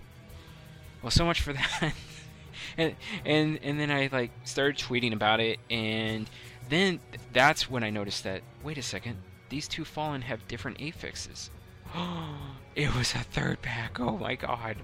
Well, 1.03 1.11
so 1.11 1.27
much 1.27 1.43
for 1.43 1.53
that. 1.53 1.93
and 2.79 2.95
and 3.27 3.59
and 3.63 3.79
then 3.79 3.91
I 3.91 4.09
like 4.11 4.31
started 4.45 4.79
tweeting 4.79 5.13
about 5.13 5.41
it, 5.41 5.59
and 5.69 6.31
then 6.71 7.01
that's 7.35 7.69
when 7.69 7.85
I 7.85 7.91
noticed 7.91 8.25
that, 8.25 8.41
wait 8.63 8.79
a 8.79 8.83
second, 8.83 9.19
these 9.51 9.69
two 9.69 9.85
Fallen 9.85 10.23
have 10.23 10.49
different 10.49 10.79
affixes. 10.79 11.51
it 12.75 12.95
was 12.95 13.15
a 13.15 13.19
third 13.19 13.61
pack, 13.61 14.01
oh 14.01 14.17
my 14.17 14.37
god. 14.37 14.77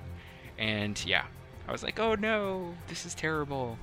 And 0.59 1.03
yeah, 1.07 1.25
I 1.71 1.73
was 1.73 1.85
like, 1.85 2.01
oh 2.01 2.17
no, 2.17 2.75
this 2.89 3.07
is 3.07 3.15
terrible. 3.15 3.79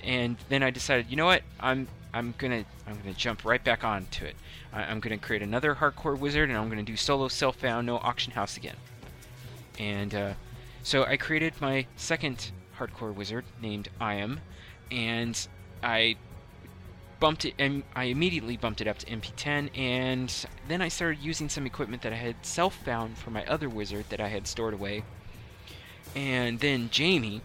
And 0.00 0.36
then 0.48 0.62
I 0.62 0.70
decided, 0.70 1.06
you 1.10 1.16
know 1.16 1.26
what, 1.26 1.42
I'm 1.58 1.88
I'm 2.14 2.34
gonna 2.38 2.64
I'm 2.86 2.96
gonna 2.98 3.14
jump 3.14 3.44
right 3.44 3.62
back 3.62 3.82
onto 3.82 4.24
it. 4.24 4.36
I, 4.72 4.84
am 4.84 5.00
gonna 5.00 5.18
create 5.18 5.42
another 5.42 5.74
hardcore 5.74 6.16
wizard, 6.16 6.50
and 6.50 6.56
I'm 6.56 6.68
gonna 6.68 6.84
do 6.84 6.94
solo 6.94 7.26
self-found, 7.26 7.84
no 7.84 7.96
auction 7.96 8.32
house 8.32 8.56
again. 8.56 8.76
And 9.76 10.14
uh, 10.14 10.32
So 10.84 11.02
I 11.02 11.16
created 11.16 11.54
my 11.60 11.86
second 11.96 12.52
hardcore 12.78 13.12
wizard 13.12 13.44
named 13.60 13.88
Iam, 14.00 14.38
and 14.92 15.48
I 15.82 16.14
bumped 17.18 17.44
it 17.44 17.54
and 17.58 17.82
I 17.96 18.04
immediately 18.04 18.56
bumped 18.56 18.80
it 18.80 18.86
up 18.86 18.98
to 18.98 19.06
MP10 19.06 19.76
and 19.76 20.32
then 20.68 20.80
I 20.80 20.86
started 20.86 21.18
using 21.18 21.48
some 21.48 21.66
equipment 21.66 22.02
that 22.02 22.12
I 22.12 22.16
had 22.16 22.46
self 22.46 22.76
found 22.76 23.18
for 23.18 23.30
my 23.30 23.44
other 23.46 23.68
wizard 23.68 24.04
that 24.10 24.20
I 24.20 24.28
had 24.28 24.46
stored 24.46 24.72
away. 24.72 25.02
And 26.16 26.58
then 26.60 26.90
Jamie 26.90 27.40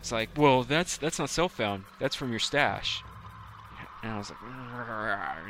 was 0.00 0.12
like, 0.12 0.30
"Well, 0.36 0.62
that's 0.64 0.96
that's 0.96 1.18
not 1.18 1.30
self 1.30 1.52
found. 1.52 1.84
That's 2.00 2.16
from 2.16 2.30
your 2.30 2.40
stash." 2.40 3.02
And 4.02 4.12
I 4.12 4.18
was 4.18 4.30
like, 4.30 4.38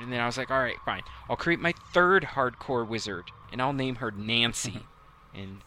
and 0.01 0.12
then 0.12 0.21
I 0.21 0.27
was 0.27 0.38
like, 0.38 0.51
"All 0.51 0.59
right, 0.61 0.77
fine. 0.85 1.03
I'll 1.29 1.37
create 1.37 1.61
my 1.61 1.75
third 1.92 2.25
hardcore 2.25 2.87
wizard 2.87 3.25
and 3.53 3.61
I'll 3.61 3.73
name 3.73 3.97
her 3.97 4.11
Nancy." 4.11 4.81
and 5.35 5.61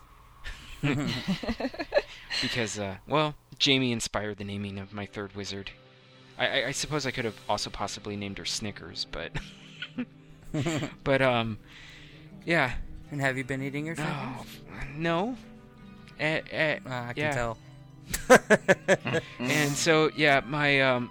because 2.41 2.79
uh, 2.79 2.95
well, 3.07 3.35
Jamie 3.59 3.91
inspired 3.91 4.37
the 4.37 4.43
naming 4.43 4.79
of 4.79 4.93
my 4.93 5.05
third 5.05 5.35
wizard. 5.35 5.69
I, 6.39 6.47
I, 6.47 6.67
I 6.67 6.71
suppose 6.71 7.05
I 7.05 7.11
could 7.11 7.25
have 7.25 7.39
also 7.47 7.69
possibly 7.69 8.15
named 8.15 8.37
her 8.39 8.45
Snickers, 8.45 9.05
but 9.11 9.31
but 11.03 11.21
um, 11.21 11.57
yeah. 12.45 12.73
And 13.11 13.21
have 13.21 13.37
you 13.37 13.43
been 13.43 13.61
eating 13.61 13.85
your 13.85 13.95
No, 13.95 14.03
Snickers? 14.03 14.87
no. 14.95 15.37
Eh, 16.21 16.41
eh, 16.51 16.79
Ah, 16.85 17.07
I 17.09 17.13
can 17.13 17.23
yeah. 17.23 17.33
tell. 17.33 17.57
And 19.39 19.71
so 19.71 20.11
yeah, 20.15 20.41
my 20.45 20.81
um, 20.81 21.09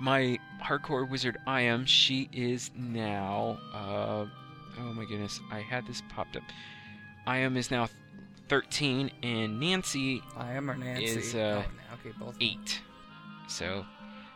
my 0.00 0.38
hardcore 0.62 1.08
wizard 1.08 1.36
I 1.46 1.62
am. 1.62 1.84
She 1.84 2.28
is 2.32 2.70
now. 2.76 3.58
Uh, 3.72 4.26
oh 4.80 4.92
my 4.94 5.04
goodness, 5.04 5.40
I 5.50 5.60
had 5.60 5.86
this 5.86 6.02
popped 6.14 6.36
up. 6.36 6.42
I 7.26 7.38
am 7.38 7.56
is 7.56 7.70
now 7.70 7.88
13, 8.48 9.10
and 9.22 9.58
Nancy 9.58 10.22
I 10.36 10.52
am 10.52 10.70
or 10.70 10.76
Nancy. 10.76 11.04
Is, 11.04 11.34
uh, 11.34 11.64
oh, 11.66 11.94
okay, 11.94 12.14
both. 12.18 12.36
eight. 12.40 12.80
So 13.48 13.84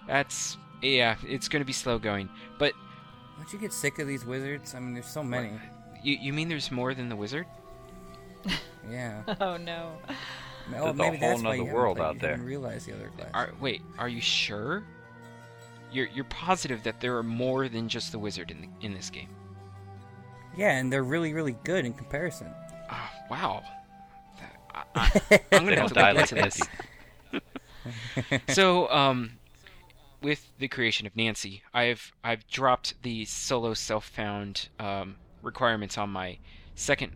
that's 0.07 0.57
yeah, 0.83 1.17
it's 1.27 1.49
going 1.49 1.61
to 1.61 1.67
be 1.67 1.73
slow 1.73 1.99
going. 1.99 2.29
But 2.59 2.73
Don't 3.37 3.53
you 3.53 3.59
get 3.59 3.73
sick 3.73 3.99
of 3.99 4.09
these 4.09 4.25
wizards? 4.25 4.75
I 4.75 4.81
mean, 4.81 4.95
there's 4.95 5.07
so 5.07 5.23
many. 5.23 5.53
you 6.03 6.17
you 6.21 6.33
mean 6.33 6.49
there's 6.49 6.71
more 6.73 6.95
than 6.95 7.09
the 7.09 7.17
wizard? 7.17 7.47
Yeah. 8.91 9.23
Oh 9.41 9.57
no. 9.57 9.93
Oh, 10.09 10.13
There's 10.71 10.85
a 10.91 10.95
maybe 10.95 11.17
whole 11.19 11.29
that's 11.31 11.43
why 11.43 11.55
you 11.55 11.65
world 11.65 11.97
played. 11.97 12.07
out 12.07 12.15
you 12.15 12.21
there. 12.21 12.31
Didn't 12.33 12.47
realize 12.47 12.85
the 12.85 12.95
other 12.95 13.11
class. 13.17 13.31
Are 13.35 13.51
wait, 13.61 13.81
are 13.99 14.09
you 14.09 14.21
sure? 14.21 14.85
You're 15.91 16.09
you're 16.09 16.25
positive 16.25 16.83
that 16.83 17.01
there 17.01 17.17
are 17.17 17.23
more 17.23 17.69
than 17.69 17.89
just 17.89 18.13
the 18.13 18.19
wizard 18.19 18.51
in 18.51 18.61
the, 18.61 18.87
in 18.87 18.93
this 18.93 19.09
game? 19.09 19.29
Yeah, 20.57 20.77
and 20.77 20.93
they're 20.93 21.05
really, 21.05 21.33
really 21.33 21.57
good 21.65 21.85
in 21.87 21.95
comparison. 21.95 22.49
Oh, 22.91 23.09
wow. 23.31 23.63
I, 24.75 24.83
I, 24.95 25.41
I'm 25.53 25.65
gonna 25.65 25.81
have 25.81 25.89
to 25.89 25.95
die 25.95 26.13
look 26.13 26.31
like 26.31 26.33
into 26.33 26.45
this. 26.45 26.61
So 28.55 28.91
um 28.91 29.39
with 30.21 30.51
the 30.59 30.69
creation 30.69 31.07
of 31.07 31.17
Nancy, 31.17 31.63
I've 31.73 32.13
I've 32.25 32.47
dropped 32.49 33.03
the 33.03 33.25
solo 33.25 33.73
self-found 33.73 34.69
um, 34.79 35.17
requirements 35.43 35.97
on 35.97 36.11
my 36.11 36.39
second 36.75 37.13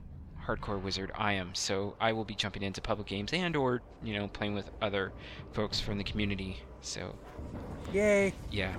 hardcore 0.47 0.81
wizard 0.81 1.13
I 1.15 1.35
am. 1.35 1.55
So 1.55 1.95
I 2.01 2.13
will 2.13 2.25
be 2.25 2.35
jumping 2.35 2.63
into 2.63 2.81
public 2.81 3.09
games 3.09 3.33
and 3.33 3.57
or 3.57 3.83
you 4.03 4.15
know 4.15 4.29
playing 4.29 4.55
with 4.55 4.71
other 4.81 5.13
folks 5.53 5.81
from 5.81 5.99
the 5.99 6.05
community. 6.05 6.59
So 6.81 7.15
Yay! 7.93 8.35
yeah, 8.51 8.75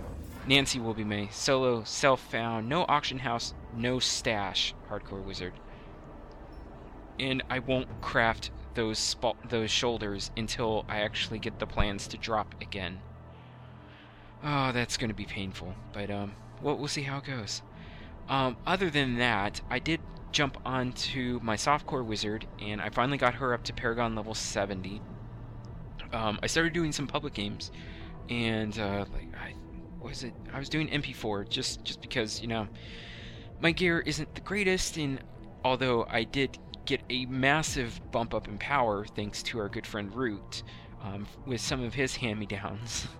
Nancy 0.47 0.79
will 0.79 0.93
be 0.93 1.03
my 1.03 1.27
solo 1.31 1.83
self-found, 1.83 2.67
no 2.67 2.85
auction 2.87 3.19
house, 3.19 3.53
no 3.75 3.99
stash 3.99 4.73
hardcore 4.89 5.23
wizard. 5.23 5.53
And 7.19 7.43
I 7.49 7.59
won't 7.59 8.01
craft 8.01 8.51
those 8.73 8.97
spa- 8.97 9.35
those 9.47 9.71
shoulders 9.71 10.31
until 10.35 10.85
I 10.89 10.99
actually 11.01 11.39
get 11.39 11.59
the 11.59 11.67
plans 11.67 12.07
to 12.07 12.17
drop 12.17 12.55
again. 12.61 12.99
Oh, 14.43 14.71
that's 14.73 14.97
going 14.97 15.09
to 15.09 15.15
be 15.15 15.25
painful, 15.25 15.73
but 15.93 16.11
um, 16.11 16.33
we'll, 16.61 16.75
we'll 16.75 16.87
see 16.89 17.03
how 17.03 17.19
it 17.19 17.23
goes. 17.23 17.61
Um, 18.27 18.57
other 18.65 18.89
than 18.89 19.17
that, 19.17 19.61
I 19.69 19.79
did 19.79 20.01
jump 20.33 20.57
onto 20.65 21.39
my 21.41 21.55
softcore 21.55 22.03
wizard, 22.03 22.45
and 22.59 22.81
I 22.81 22.89
finally 22.89 23.17
got 23.17 23.35
her 23.35 23.53
up 23.53 23.63
to 23.65 23.73
Paragon 23.73 24.15
level 24.15 24.33
70. 24.33 25.01
Um, 26.11 26.39
I 26.43 26.47
started 26.47 26.73
doing 26.73 26.91
some 26.91 27.07
public 27.07 27.33
games, 27.33 27.71
and 28.29 28.77
uh, 28.77 29.05
like 29.13 29.27
I 29.35 29.53
was 30.01 30.23
it? 30.23 30.33
I 30.51 30.59
was 30.59 30.69
doing 30.69 30.89
MP4 30.89 31.47
just 31.49 31.83
just 31.83 32.01
because 32.01 32.41
you 32.41 32.47
know 32.47 32.67
my 33.61 33.71
gear 33.71 33.99
isn't 34.01 34.35
the 34.35 34.41
greatest, 34.41 34.97
and 34.97 35.21
although 35.63 36.05
I 36.09 36.23
did 36.23 36.57
get 36.85 37.01
a 37.09 37.25
massive 37.27 37.99
bump 38.11 38.33
up 38.33 38.47
in 38.47 38.57
power 38.57 39.05
thanks 39.05 39.41
to 39.41 39.59
our 39.59 39.69
good 39.69 39.87
friend 39.87 40.13
Root 40.13 40.63
um, 41.01 41.25
with 41.45 41.61
some 41.61 41.81
of 41.81 41.93
his 41.93 42.15
hand-me-downs. 42.15 43.07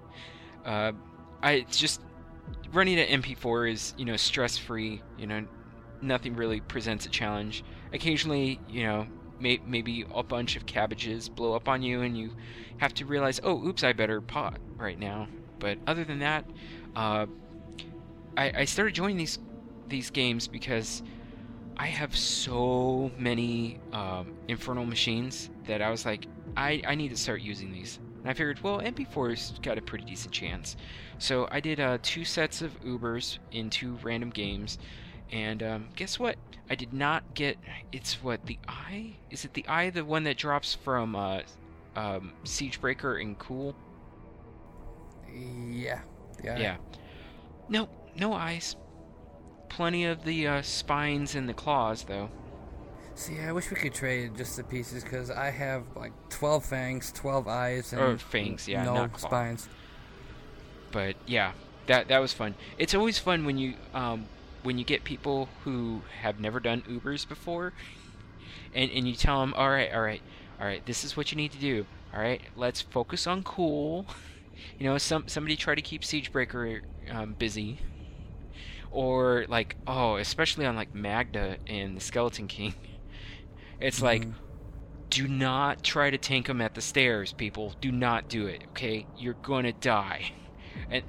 Uh, 0.65 0.93
I 1.41 1.65
just 1.69 1.99
running 2.71 2.97
at 2.97 3.09
MP4 3.09 3.69
is 3.69 3.93
you 3.97 4.05
know 4.05 4.15
stress 4.15 4.57
free. 4.57 5.01
You 5.17 5.27
know, 5.27 5.45
nothing 6.03 6.35
really 6.35 6.61
presents 6.61 7.05
a 7.05 7.09
challenge. 7.09 7.63
Occasionally, 7.91 8.59
you 8.69 8.83
know, 8.83 9.07
may- 9.39 9.61
maybe 9.65 10.05
a 10.13 10.23
bunch 10.23 10.55
of 10.55 10.65
cabbages 10.65 11.29
blow 11.29 11.53
up 11.53 11.67
on 11.67 11.81
you, 11.81 12.01
and 12.01 12.17
you 12.17 12.35
have 12.77 12.93
to 12.95 13.05
realize, 13.05 13.39
oh, 13.43 13.65
oops, 13.65 13.83
I 13.83 13.93
better 13.93 14.21
pot 14.21 14.59
right 14.77 14.99
now. 14.99 15.27
But 15.59 15.77
other 15.87 16.03
than 16.03 16.19
that, 16.19 16.45
uh, 16.95 17.25
I, 18.35 18.51
I 18.59 18.65
started 18.65 18.93
joining 18.93 19.17
these 19.17 19.39
these 19.87 20.09
games 20.09 20.47
because 20.47 21.03
I 21.77 21.87
have 21.87 22.15
so 22.15 23.11
many 23.17 23.79
um, 23.91 24.33
infernal 24.47 24.85
machines 24.85 25.49
that 25.65 25.81
I 25.81 25.89
was 25.89 26.05
like, 26.05 26.27
I, 26.55 26.81
I 26.85 26.95
need 26.95 27.09
to 27.09 27.17
start 27.17 27.41
using 27.41 27.71
these. 27.71 27.99
And 28.21 28.29
I 28.29 28.33
figured, 28.33 28.61
well, 28.61 28.79
MP4's 28.79 29.59
got 29.61 29.77
a 29.77 29.81
pretty 29.81 30.05
decent 30.05 30.33
chance. 30.33 30.77
So 31.17 31.47
I 31.51 31.59
did 31.59 31.79
uh, 31.79 31.97
two 32.01 32.25
sets 32.25 32.61
of 32.61 32.79
Ubers 32.83 33.39
in 33.51 33.69
two 33.69 33.97
random 34.03 34.29
games. 34.29 34.77
And 35.33 35.63
um, 35.63 35.87
guess 35.95 36.19
what? 36.19 36.37
I 36.69 36.75
did 36.75 36.93
not 36.93 37.33
get. 37.33 37.57
It's 37.91 38.23
what? 38.23 38.45
The 38.45 38.59
Eye? 38.67 39.15
Is 39.31 39.45
it 39.45 39.53
the 39.53 39.67
Eye, 39.67 39.89
the 39.89 40.05
one 40.05 40.23
that 40.25 40.37
drops 40.37 40.75
from 40.75 41.15
uh, 41.15 41.41
um, 41.95 42.33
Siegebreaker 42.45 43.19
and 43.19 43.37
Kulle? 43.37 43.75
Yeah. 45.33 46.01
Yeah. 46.43 46.59
Yeah. 46.59 46.75
No, 47.67 47.89
no 48.15 48.33
eyes. 48.33 48.75
Plenty 49.69 50.05
of 50.05 50.23
the 50.23 50.47
uh, 50.47 50.61
spines 50.61 51.33
and 51.33 51.49
the 51.49 51.53
claws, 51.53 52.03
though. 52.03 52.29
See, 53.15 53.39
I 53.39 53.51
wish 53.51 53.71
we 53.71 53.75
could 53.75 53.93
trade 53.93 54.35
just 54.37 54.55
the 54.57 54.63
pieces 54.63 55.03
because 55.03 55.31
I 55.31 55.49
have 55.49 55.83
like 55.95 56.13
12 56.29 56.65
fangs, 56.65 57.11
12 57.11 57.47
eyes, 57.47 57.93
and 57.93 58.01
Or 58.01 58.17
fangs, 58.17 58.67
yeah, 58.67 58.83
no 58.83 58.93
not 58.93 59.19
spines. 59.19 59.67
But 60.91 61.15
yeah, 61.25 61.53
that 61.87 62.07
that 62.07 62.19
was 62.19 62.33
fun. 62.33 62.55
It's 62.77 62.93
always 62.93 63.19
fun 63.19 63.45
when 63.45 63.57
you 63.57 63.75
um, 63.93 64.25
when 64.63 64.77
you 64.79 64.85
get 64.85 65.03
people 65.05 65.49
who 65.63 66.03
have 66.21 66.39
never 66.39 66.59
done 66.59 66.83
Ubers 66.83 67.27
before, 67.27 67.73
and 68.73 68.91
and 68.91 69.07
you 69.07 69.15
tell 69.15 69.39
them, 69.41 69.53
all 69.55 69.69
right, 69.69 69.91
all 69.93 70.01
right, 70.01 70.23
all 70.59 70.65
right, 70.67 70.85
this 70.85 71.03
is 71.03 71.15
what 71.17 71.31
you 71.31 71.37
need 71.37 71.51
to 71.53 71.59
do. 71.59 71.87
All 72.13 72.19
right, 72.21 72.41
let's 72.55 72.81
focus 72.81 73.27
on 73.27 73.43
Kulle. 73.43 74.07
You 74.77 74.85
know, 74.87 74.97
some 74.97 75.25
somebody 75.27 75.57
try 75.57 75.75
to 75.75 75.81
keep 75.81 76.03
Siegebreaker 76.03 76.81
um, 77.09 77.33
busy, 77.33 77.81
or 78.91 79.45
like 79.49 79.75
oh, 79.87 80.15
especially 80.17 80.65
on 80.65 80.75
like 80.75 80.93
Maghda 80.93 81.57
and 81.67 81.95
the 81.97 82.01
Skeleton 82.01 82.47
King. 82.47 82.75
It's 83.79 84.01
like 84.01 84.27
Mhm. 84.27 84.35
do 85.09 85.27
not 85.27 85.83
try 85.83 86.09
to 86.11 86.17
tank 86.17 86.47
them 86.47 86.61
at 86.61 86.75
the 86.75 86.81
stairs, 86.81 87.33
people. 87.33 87.75
Do 87.81 87.91
not 87.91 88.29
do 88.29 88.47
it, 88.47 88.63
okay? 88.69 89.07
You're 89.15 89.35
gonna 89.35 89.73
die. 89.73 90.31
And 90.89 91.03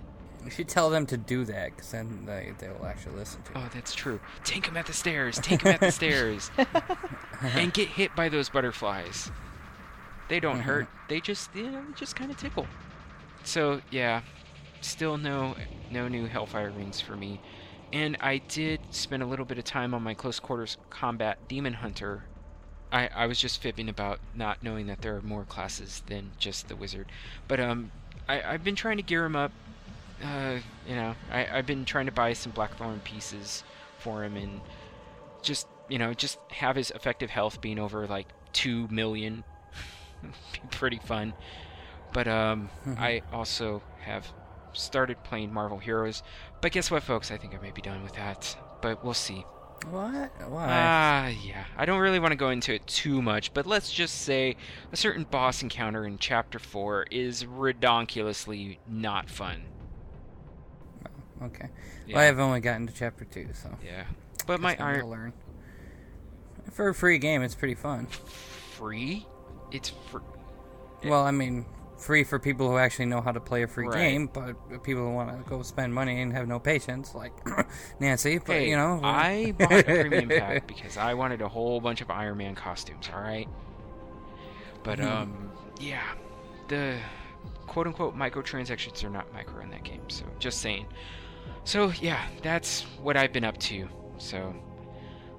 We 0.45 0.51
should 0.51 0.69
tell 0.69 0.91
them 0.91 1.07
to 1.07 1.17
do 1.17 1.45
that 1.47 1.75
because 1.75 1.91
then 1.91 2.25
they, 2.27 2.53
they 2.59 2.69
will 2.69 2.87
actually 2.87 3.17
listen 3.17 3.43
to 3.45 3.53
it. 3.53 3.59
oh, 3.59 3.71
that's 3.73 3.95
true. 3.95 4.21
Tank 4.45 4.67
them 4.67 4.77
at 4.77 4.87
the 4.87 4.93
stairs. 4.93 5.39
Tank 5.39 5.63
them 5.63 5.73
at 5.73 5.81
the 5.81 5.91
stairs. 5.91 6.51
and 7.41 7.73
get 7.73 7.89
hit 7.89 8.15
by 8.15 8.29
those 8.29 8.49
butterflies. 8.49 9.31
They 10.29 10.41
don't 10.41 10.61
hurt. 10.61 10.87
They 11.09 11.21
just, 11.21 11.55
you 11.55 11.71
know, 11.71 11.85
just 11.97 12.17
kind 12.17 12.31
of 12.31 12.37
tickle. 12.37 12.67
So 13.45 13.81
yeah, 13.91 14.23
still 14.81 15.17
no 15.17 15.55
no 15.91 16.09
new 16.09 16.27
Hellfire 16.27 16.71
rings 16.71 17.01
for 17.01 17.17
me. 17.17 17.41
And 17.93 18.17
I 18.21 18.39
did 18.39 18.81
spend 18.91 19.23
a 19.23 19.27
little 19.27 19.45
bit 19.45 19.59
of 19.59 19.65
time 19.65 19.95
on 19.95 20.03
my 20.03 20.15
close 20.15 20.41
quarters 20.41 20.77
combat 20.91 21.39
Demon 21.49 21.75
Hunter. 21.75 22.25
I, 22.91 23.09
I 23.15 23.27
was 23.27 23.39
just 23.39 23.63
fibbing 23.63 23.89
about 23.89 24.19
not 24.35 24.63
knowing 24.63 24.87
that 24.87 25.03
there 25.03 25.17
are 25.17 25.23
more 25.23 25.45
classes 25.45 26.03
than 26.07 26.33
just 26.39 26.69
the 26.69 26.77
wizard. 26.77 27.07
But 27.47 27.61
um, 27.61 27.93
I, 28.29 28.43
I've 28.43 28.65
been 28.65 28.75
trying 28.75 28.97
to 28.97 29.03
gear 29.03 29.25
him 29.25 29.37
up. 29.37 29.53
Uh, 30.25 30.59
you 30.89 30.95
know, 30.95 31.15
I, 31.31 31.47
I've 31.59 31.67
been 31.67 31.85
trying 31.85 32.07
to 32.07 32.13
buy 32.13 32.33
some 32.33 32.53
Blackthorn 32.53 33.01
pieces 33.01 33.63
for 33.99 34.25
him 34.25 34.37
and 34.37 34.61
just, 35.43 35.69
you 35.89 35.99
know, 35.99 36.15
just 36.15 36.39
have 36.51 36.77
his 36.77 36.91
effective 36.93 37.31
health 37.31 37.61
being 37.61 37.79
over 37.79 38.07
like 38.07 38.29
2 38.55 38.89
million. 38.89 39.45
Be 40.23 40.61
pretty 40.71 40.99
fun. 40.99 41.35
But 42.15 42.29
um, 42.29 42.71
I 42.97 43.23
also 43.33 43.83
have 44.01 44.33
started 44.73 45.23
playing 45.25 45.53
Marvel 45.53 45.79
Heroes. 45.79 46.23
But 46.61 46.73
guess 46.73 46.91
what, 46.91 47.03
folks? 47.03 47.31
I 47.31 47.37
think 47.37 47.55
I 47.55 47.59
may 47.59 47.73
be 47.73 47.83
done 47.83 48.03
with 48.03 48.15
that. 48.15 48.57
But 48.81 49.05
we'll 49.05 49.15
see. 49.15 49.45
What? 49.91 50.31
Why? 50.49 50.67
Ah, 50.69 51.27
yeah. 51.45 51.65
I 51.77 51.85
don't 51.85 52.01
really 52.01 52.21
want 52.21 52.33
to 52.33 52.37
go 52.37 52.51
into 52.51 52.73
it 52.73 52.87
too 52.87 53.21
much, 53.21 53.53
but 53.53 53.67
let's 53.67 53.93
just 53.93 54.23
say 54.23 54.57
a 54.93 54.97
certain 54.97 55.25
boss 55.25 55.63
encounter 55.63 56.07
in 56.07 56.19
Chapter 56.19 56.59
4 56.59 57.07
is 57.11 57.45
redonkulously 57.45 58.79
not 58.89 59.29
fun. 59.29 59.65
Okay. 61.47 61.69
Yeah. 62.07 62.17
Well, 62.17 62.29
I've 62.29 62.39
only 62.39 62.61
gotten 62.61 62.87
to 62.87 62.93
chapter 62.95 63.25
two, 63.25 63.49
so 63.53 63.71
yeah. 63.85 64.05
But 64.47 64.61
my 64.61 64.77
iron 64.79 65.07
learn. 65.09 65.33
For 66.73 66.89
a 66.89 66.95
free 66.95 67.19
game, 67.19 67.43
it's 67.43 67.55
pretty 67.55 67.75
fun. 67.75 68.07
free? 68.07 69.27
It's 69.71 69.91
fr- 70.11 70.19
Well, 71.05 71.23
I 71.25 71.31
mean, 71.31 71.67
free 71.99 72.25
for 72.25 72.39
people 72.39 72.69
who 72.69 72.77
actually 72.79 73.07
know 73.07 73.21
how 73.21 73.33
to 73.33 73.41
play 73.41 73.63
a 73.63 73.69
free 73.69 73.87
Right. 73.87 73.99
game, 74.11 74.27
but 74.33 74.83
people 74.83 75.03
who 75.03 75.11
want 75.15 75.31
to 75.45 75.49
go 75.49 75.63
spend 75.63 75.95
money 75.95 76.21
and 76.21 76.33
have 76.33 76.49
no 76.49 76.59
patience, 76.59 77.15
like 77.15 77.33
Nancy. 78.01 78.39
But 78.39 78.53
Hey, 78.57 78.71
you 78.71 78.77
know, 78.77 79.01
I 79.03 79.55
bought 79.59 79.73
a 79.73 79.83
premium 79.85 80.29
pack 80.41 80.67
because 80.67 80.97
I 80.97 81.15
wanted 81.15 81.41
a 81.43 81.49
whole 81.49 81.81
bunch 81.81 82.01
of 82.01 82.11
Iron 82.11 82.39
Man 82.39 82.55
costumes, 82.55 83.09
alright? 83.15 83.49
But, 84.83 84.99
Mhm. 84.99 85.11
um, 85.11 85.51
yeah. 85.81 86.03
The 86.69 86.99
quote 87.67 87.87
unquote 87.87 88.17
microtransactions 88.17 89.03
are 89.05 89.11
not 89.11 89.33
micro 89.33 89.61
in 89.63 89.71
that 89.71 89.85
game, 89.85 90.03
so 90.09 90.25
just 90.39 90.61
saying. 90.61 90.87
So, 91.65 91.93
yeah, 92.01 92.27
that's 92.43 92.83
what 93.03 93.17
I've 93.17 93.33
been 93.33 93.45
up 93.45 93.59
to. 93.59 93.89
So, 94.19 94.55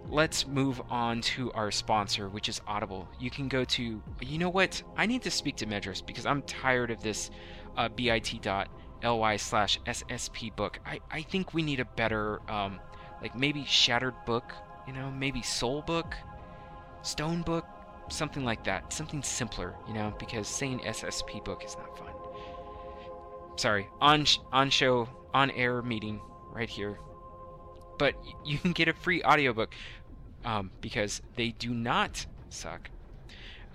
let's 0.09 0.47
move 0.47 0.81
on 0.89 1.21
to 1.21 1.51
our 1.53 1.71
sponsor, 1.71 2.29
which 2.29 2.49
is 2.49 2.61
Audible. 2.67 3.07
You 3.19 3.29
can 3.29 3.47
go 3.47 3.63
to, 3.63 4.01
you 4.21 4.37
know 4.37 4.49
what? 4.49 4.81
I 4.97 5.05
need 5.05 5.21
to 5.23 5.31
speak 5.31 5.55
to 5.57 5.65
Medros 5.65 6.05
because 6.05 6.25
I'm 6.25 6.41
tired 6.43 6.91
of 6.91 7.01
this 7.01 7.29
uh, 7.77 7.89
bit.ly 7.89 9.37
slash 9.37 9.79
SSP 9.85 10.55
book. 10.55 10.79
I, 10.85 10.99
I 11.11 11.21
think 11.21 11.53
we 11.53 11.61
need 11.61 11.79
a 11.79 11.85
better, 11.85 12.41
um, 12.49 12.79
like 13.21 13.35
maybe 13.35 13.63
Shattered 13.65 14.15
Book, 14.25 14.51
you 14.87 14.93
know, 14.93 15.11
maybe 15.11 15.41
Soul 15.41 15.81
Book, 15.81 16.15
Stone 17.01 17.43
Book, 17.43 17.65
something 18.09 18.43
like 18.43 18.63
that. 18.63 18.91
Something 18.93 19.23
simpler, 19.23 19.75
you 19.87 19.93
know, 19.93 20.13
because 20.19 20.47
saying 20.47 20.79
SSP 20.79 21.43
book 21.43 21.63
is 21.63 21.75
not 21.77 21.97
fun. 21.97 22.24
Sorry, 23.57 23.87
on 24.01 24.25
on 24.51 24.69
show, 24.69 25.07
on 25.33 25.51
air 25.51 25.81
meeting 25.81 26.19
right 26.51 26.69
here. 26.69 26.97
But 27.97 28.15
you 28.45 28.57
can 28.57 28.73
get 28.73 28.87
a 28.89 28.93
free 28.93 29.23
audiobook 29.23 29.73
um, 30.43 30.71
because 30.81 31.21
they 31.35 31.49
do 31.51 31.73
not 31.73 32.25
suck. 32.49 32.89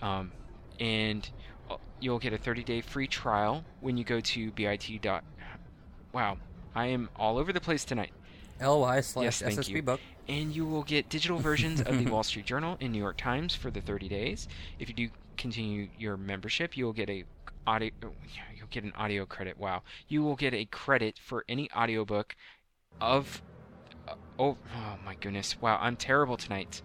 Um, 0.02 0.32
and 0.78 1.28
uh, 1.70 1.76
you'll 2.00 2.18
get 2.18 2.32
a 2.32 2.38
30 2.38 2.64
day 2.64 2.80
free 2.82 3.06
trial 3.06 3.64
when 3.80 3.96
you 3.96 4.04
go 4.04 4.20
to 4.20 4.50
bit. 4.52 5.02
dot- 5.02 5.24
Wow, 6.12 6.38
I 6.74 6.86
am 6.86 7.08
all 7.16 7.38
over 7.38 7.52
the 7.52 7.60
place 7.60 7.84
tonight. 7.84 8.12
ly 8.60 9.00
slash 9.00 9.24
Yes, 9.24 9.68
you. 9.68 9.82
book. 9.82 10.00
And 10.28 10.54
you 10.54 10.66
will 10.66 10.82
get 10.82 11.08
digital 11.08 11.38
versions 11.38 11.80
of 11.80 11.98
the 12.04 12.10
Wall 12.10 12.22
Street 12.22 12.44
Journal 12.46 12.76
and 12.80 12.92
New 12.92 12.98
York 12.98 13.16
Times 13.16 13.54
for 13.54 13.70
the 13.70 13.80
30 13.80 14.08
days. 14.08 14.48
If 14.78 14.88
you 14.88 14.94
do 14.94 15.08
continue 15.36 15.88
your 15.98 16.16
membership, 16.16 16.76
you 16.76 16.84
will 16.84 16.92
get 16.92 17.08
a 17.08 17.24
audio 17.66 17.90
get 18.70 18.84
an 18.84 18.92
audio 18.96 19.26
credit. 19.26 19.58
Wow. 19.58 19.82
You 20.08 20.22
will 20.22 20.36
get 20.36 20.54
a 20.54 20.64
credit 20.64 21.18
for 21.18 21.44
any 21.48 21.70
audiobook 21.72 22.36
of 23.00 23.42
uh, 24.08 24.14
oh, 24.38 24.56
oh 24.74 24.98
my 25.04 25.14
goodness. 25.14 25.60
Wow, 25.60 25.78
I'm 25.80 25.96
terrible 25.96 26.36
tonight. 26.36 26.82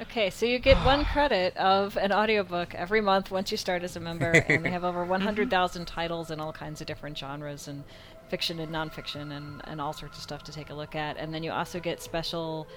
Okay, 0.00 0.30
so 0.30 0.46
you 0.46 0.60
get 0.60 0.76
one 0.86 1.04
credit 1.04 1.56
of 1.56 1.96
an 1.96 2.12
audiobook 2.12 2.72
every 2.74 3.00
month 3.00 3.32
once 3.32 3.50
you 3.50 3.56
start 3.56 3.82
as 3.82 3.96
a 3.96 4.00
member, 4.00 4.30
and 4.30 4.64
they 4.64 4.70
have 4.70 4.84
over 4.84 5.04
100,000 5.04 5.86
titles 5.86 6.30
in 6.30 6.38
all 6.38 6.52
kinds 6.52 6.80
of 6.80 6.86
different 6.86 7.18
genres 7.18 7.66
and 7.66 7.82
fiction 8.28 8.60
and 8.60 8.72
nonfiction 8.72 9.36
and, 9.36 9.60
and 9.64 9.80
all 9.80 9.92
sorts 9.92 10.16
of 10.16 10.22
stuff 10.22 10.44
to 10.44 10.52
take 10.52 10.70
a 10.70 10.74
look 10.74 10.94
at. 10.94 11.16
And 11.16 11.34
then 11.34 11.42
you 11.42 11.50
also 11.50 11.80
get 11.80 12.00
special 12.00 12.68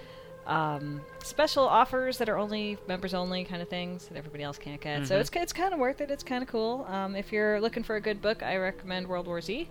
um, 0.47 1.01
special 1.23 1.67
offers 1.67 2.17
that 2.17 2.27
are 2.29 2.37
only 2.37 2.77
members 2.87 3.13
only 3.13 3.43
kind 3.43 3.61
of 3.61 3.69
things 3.69 4.07
that 4.07 4.17
everybody 4.17 4.43
else 4.43 4.57
can't 4.57 4.81
get. 4.81 5.05
So 5.07 5.15
Mhm. 5.17 5.21
it's 5.21 5.29
it's 5.33 5.53
kind 5.53 5.73
of 5.73 5.79
worth 5.79 6.01
it. 6.01 6.09
It's 6.11 6.23
kind 6.23 6.41
of 6.43 6.49
cool. 6.49 6.85
Um, 6.89 7.15
if 7.15 7.31
you're 7.31 7.59
looking 7.61 7.83
for 7.83 7.95
a 7.95 8.01
good 8.01 8.21
book, 8.21 8.41
I 8.43 8.55
recommend 8.57 9.07
World 9.07 9.27
War 9.27 9.39
Z 9.41 9.69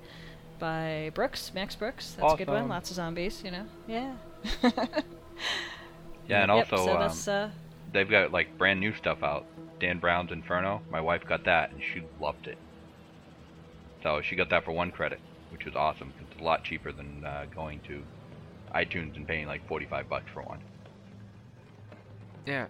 by 0.58 1.10
Brooks, 1.14 1.52
Max 1.54 1.74
Brooks. 1.74 2.12
That's 2.18 2.34
a 2.34 2.36
good 2.36 2.48
one. 2.48 2.68
Lots 2.68 2.90
of 2.90 2.96
zombies, 2.96 3.42
you 3.44 3.50
know. 3.50 3.66
Yeah. 3.86 4.14
Yeah, 6.28 6.44
and 6.44 6.52
Yep, 6.54 6.72
also 6.72 6.86
so 7.26 7.32
um, 7.32 7.44
uh, 7.46 7.50
they've 7.92 8.08
got 8.08 8.30
like 8.30 8.56
brand 8.56 8.78
new 8.78 8.94
stuff 8.94 9.22
out. 9.24 9.46
Dan 9.80 9.98
Brown's 9.98 10.30
Inferno. 10.30 10.80
My 10.90 11.00
wife 11.00 11.24
got 11.26 11.44
that 11.44 11.72
and 11.72 11.82
she 11.82 12.02
loved 12.20 12.46
it. 12.46 12.56
So 14.04 14.20
she 14.22 14.36
got 14.36 14.48
that 14.50 14.64
for 14.64 14.70
one 14.72 14.92
credit, 14.92 15.18
which 15.50 15.64
was 15.64 15.74
awesome. 15.74 16.12
It's 16.20 16.40
a 16.40 16.44
lot 16.44 16.62
cheaper 16.62 16.92
than 16.92 17.24
uh, 17.24 17.46
going 17.52 17.80
to 17.88 18.02
iTunes 18.74 19.16
and 19.16 19.26
paying 19.26 19.46
like 19.46 19.66
45 19.68 20.08
bucks 20.08 20.26
for 20.32 20.42
one. 20.42 20.60
Yeah. 22.46 22.66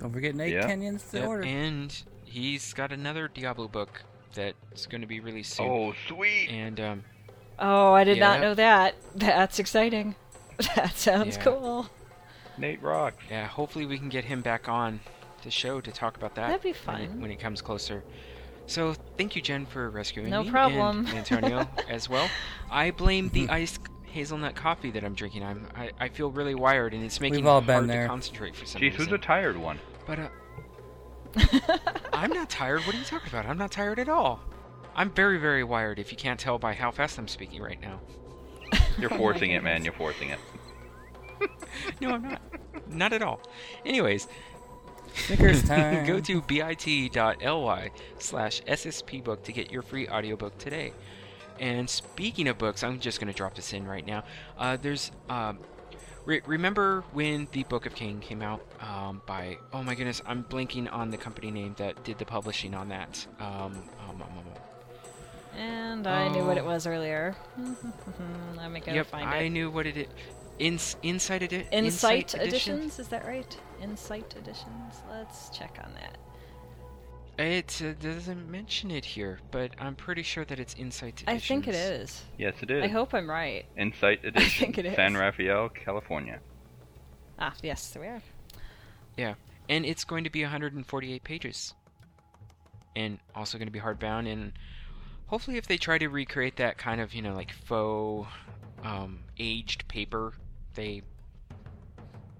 Don't 0.00 0.12
forget 0.12 0.34
Nate 0.34 0.52
Yeah. 0.52 0.66
Kenyon's 0.68 1.02
to 1.10 1.18
Yep, 1.18 1.28
order. 1.28 1.44
And 1.44 2.02
he's 2.24 2.72
got 2.74 2.92
another 2.92 3.28
Diablo 3.28 3.68
book 3.68 4.02
that's 4.34 4.86
going 4.86 5.00
to 5.00 5.06
be 5.06 5.20
released 5.20 5.54
soon. 5.54 5.66
Oh, 5.68 5.94
sweet! 6.08 6.50
And 6.50 6.78
um 6.80 7.04
Oh, 7.58 7.94
I 7.94 8.04
did 8.04 8.18
not 8.20 8.40
know 8.40 8.54
that. 8.54 8.94
That's 9.14 9.58
exciting. 9.58 10.14
That 10.74 10.96
sounds 10.96 11.36
Yeah. 11.36 11.42
cool. 11.44 11.86
Nate 12.58 12.80
Rock. 12.82 13.14
Yeah, 13.30 13.46
hopefully 13.46 13.84
we 13.86 13.98
can 13.98 14.08
get 14.08 14.24
him 14.24 14.40
back 14.40 14.68
on 14.70 15.00
the 15.42 15.50
show 15.50 15.80
to 15.82 15.92
talk 15.92 16.16
about 16.16 16.34
that. 16.36 16.48
That'd 16.48 16.62
be 16.62 16.68
when 16.90 17.00
it- 17.02 17.08
fun. 17.10 17.20
when 17.20 17.30
it 17.30 17.36
comes 17.38 17.60
closer. 17.62 18.02
So 18.66 18.94
thank 19.16 19.36
you, 19.36 19.42
Jen, 19.42 19.64
for 19.66 19.90
rescuing 19.90 20.28
No 20.30 20.42
me 20.42 20.50
problem. 20.50 21.06
and 21.06 21.18
Antonio 21.18 21.68
as 21.88 22.08
well. 22.08 22.28
I 22.70 22.90
blame 22.90 23.28
the 23.30 23.48
iced 23.48 23.80
hazelnut 24.16 24.54
coffee 24.54 24.90
that 24.92 25.04
I'm 25.04 25.14
drinking. 25.14 25.42
I'm 25.44 25.68
I, 25.76 25.90
I 26.00 26.08
feel 26.08 26.30
really 26.30 26.54
wired, 26.54 26.94
and 26.94 27.04
it's 27.04 27.20
making 27.20 27.36
We've 27.40 27.46
all 27.46 27.58
it 27.58 27.66
been 27.66 27.74
hard 27.74 27.90
there. 27.90 28.02
to 28.04 28.08
concentrate 28.08 28.56
for 28.56 28.64
some 28.66 28.80
reason. 28.80 28.94
Jeez, 28.94 28.96
who's 28.98 29.06
reason. 29.06 29.20
a 29.20 29.22
tired 29.22 29.56
one? 29.58 29.78
But 30.06 30.18
uh, 30.18 30.28
I'm 32.12 32.30
not 32.30 32.48
tired. 32.48 32.80
What 32.80 32.94
are 32.94 32.98
you 32.98 33.04
talking 33.04 33.28
about? 33.28 33.46
I'm 33.46 33.58
not 33.58 33.70
tired 33.70 33.98
at 33.98 34.08
all. 34.08 34.40
I'm 34.94 35.10
very, 35.10 35.38
very 35.38 35.62
wired. 35.62 35.98
If 35.98 36.10
you 36.10 36.16
can't 36.16 36.40
tell 36.40 36.58
by 36.58 36.72
how 36.72 36.90
fast 36.90 37.18
I'm 37.18 37.28
speaking 37.28 37.60
right 37.60 37.80
now. 37.80 38.00
You're 38.98 39.10
forcing 39.10 39.50
it, 39.50 39.62
man. 39.62 39.84
You're 39.84 39.92
forcing 39.92 40.30
it. 40.30 40.38
No, 42.00 42.14
I'm 42.14 42.22
not. 42.22 42.40
not 42.88 43.12
at 43.12 43.20
all. 43.22 43.38
Anyways, 43.84 44.28
Snickers 45.14 45.62
time. 45.62 46.06
Go 46.06 46.20
to 46.20 46.40
bit.ly 46.40 47.90
slash 48.18 48.62
sspbook 48.62 49.42
to 49.42 49.52
get 49.52 49.70
your 49.70 49.82
free 49.82 50.08
audiobook 50.08 50.56
today. 50.56 50.92
And 51.58 51.88
speaking 51.88 52.48
of 52.48 52.58
books, 52.58 52.82
I'm 52.82 53.00
just 53.00 53.20
going 53.20 53.32
to 53.32 53.36
drop 53.36 53.54
this 53.54 53.72
in 53.72 53.86
right 53.86 54.06
now. 54.06 54.24
Uh, 54.58 54.76
there's, 54.80 55.10
um, 55.28 55.58
re- 56.24 56.42
remember 56.46 57.02
when 57.12 57.48
the 57.52 57.64
Book 57.64 57.86
of 57.86 57.94
Cain 57.94 58.20
came 58.20 58.42
out 58.42 58.60
um, 58.80 59.22
by, 59.26 59.58
oh 59.72 59.82
my 59.82 59.94
goodness, 59.94 60.20
I'm 60.26 60.44
blanking 60.44 60.92
on 60.92 61.10
the 61.10 61.16
company 61.16 61.50
name 61.50 61.74
that 61.78 62.02
did 62.04 62.18
the 62.18 62.24
publishing 62.26 62.74
on 62.74 62.88
that. 62.90 63.26
Um, 63.40 63.46
um, 63.46 63.82
um, 64.10 64.22
um, 64.22 65.58
And 65.58 66.06
I 66.06 66.28
knew 66.28 66.44
what 66.44 66.58
it 66.58 66.64
Oh. 66.64 66.66
was 66.66 66.86
earlier. 66.86 67.34
Let 68.56 68.70
me 68.70 68.80
go 68.80 68.92
yep, 68.92 69.06
find 69.06 69.28
I 69.28 69.38
it. 69.44 69.50
knew 69.50 69.70
what 69.70 69.86
it 69.86 69.96
is. 69.96 70.06
Ins- 70.58 70.96
Insight, 71.02 71.42
edi- 71.42 71.66
Insight, 71.70 72.34
Edition? 72.34 72.74
editions, 72.76 72.98
is 72.98 73.08
that 73.08 73.26
right? 73.26 73.58
Insight 73.82 74.34
editions. 74.38 75.02
Let's 75.10 75.50
check 75.50 75.78
on 75.84 75.92
that. 75.94 76.16
It 77.38 77.82
uh, 77.84 77.92
doesn't 78.00 78.50
mention 78.50 78.90
it 78.90 79.04
here, 79.04 79.40
but 79.50 79.72
I'm 79.78 79.94
pretty 79.94 80.22
sure 80.22 80.44
that 80.46 80.58
it's 80.58 80.74
Insight 80.74 81.22
Editions. 81.22 81.28
I 81.28 81.38
think 81.38 81.68
it 81.68 81.74
is. 81.74 82.24
Yes, 82.38 82.54
it 82.62 82.70
is. 82.70 82.82
I 82.82 82.88
hope 82.88 83.12
I'm 83.12 83.28
right. 83.28 83.66
Insight 83.76 84.20
Edition. 84.24 84.66
think 84.66 84.78
it 84.78 84.86
is. 84.86 84.96
San 84.96 85.14
Rafael, 85.14 85.68
California. 85.68 86.40
Ah, 87.38 87.52
yes, 87.62 87.90
there 87.90 88.02
we 88.02 88.08
are. 88.08 88.22
Yeah, 89.18 89.34
and 89.68 89.84
it's 89.84 90.04
going 90.04 90.24
to 90.24 90.30
be 90.30 90.42
148 90.42 91.24
pages 91.24 91.74
and 92.94 93.18
also 93.34 93.58
going 93.58 93.68
to 93.68 93.72
be 93.72 93.80
hardbound 93.80 94.30
and 94.30 94.52
hopefully 95.26 95.58
if 95.58 95.66
they 95.66 95.76
try 95.76 95.98
to 95.98 96.08
recreate 96.08 96.56
that 96.56 96.78
kind 96.78 97.00
of 97.00 97.12
you 97.14 97.20
know 97.20 97.34
like 97.34 97.52
faux 97.52 98.28
um, 98.82 99.18
aged 99.38 99.86
paper 99.88 100.32
they 100.74 101.02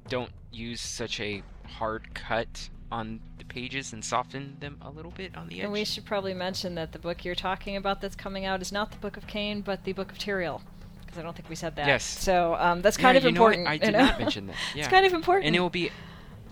don't 0.08 0.30
use 0.50 0.80
such 0.80 1.20
a 1.20 1.42
hard 1.66 2.14
cut 2.14 2.68
on 2.90 3.20
the 3.35 3.35
pages 3.48 3.92
and 3.92 4.04
soften 4.04 4.56
them 4.60 4.78
a 4.82 4.90
little 4.90 5.10
bit 5.12 5.36
on 5.36 5.48
the 5.48 5.58
edge 5.58 5.64
And 5.64 5.72
we 5.72 5.84
should 5.84 6.04
probably 6.04 6.34
mention 6.34 6.74
that 6.74 6.92
the 6.92 6.98
book 6.98 7.24
you're 7.24 7.34
talking 7.34 7.76
about 7.76 8.00
that's 8.00 8.16
coming 8.16 8.44
out 8.44 8.60
is 8.62 8.72
not 8.72 8.90
the 8.90 8.98
Book 8.98 9.16
of 9.16 9.26
Cain, 9.26 9.60
but 9.62 9.84
the 9.84 9.92
Book 9.92 10.10
of 10.12 10.18
Tyrael. 10.18 10.60
Because 11.00 11.18
I 11.18 11.22
don't 11.22 11.34
think 11.36 11.48
we 11.48 11.54
said 11.56 11.76
that. 11.76 11.86
Yes. 11.86 12.04
So 12.04 12.54
um, 12.56 12.82
that's 12.82 12.98
Yeah, 12.98 13.02
kind 13.02 13.16
of 13.18 13.24
you 13.24 13.32
know 13.32 13.42
what? 13.42 13.54
important. 13.54 13.68
I 13.68 13.72
you 13.74 13.78
did 13.80 13.92
know? 13.92 14.04
not 14.06 14.18
mention 14.18 14.46
that. 14.48 14.56
Yeah. 14.74 14.80
It's 14.84 14.88
kind 14.88 15.06
of 15.06 15.12
important. 15.12 15.46
and 15.46 15.56
it 15.56 15.60
will 15.60 15.70
be 15.70 15.90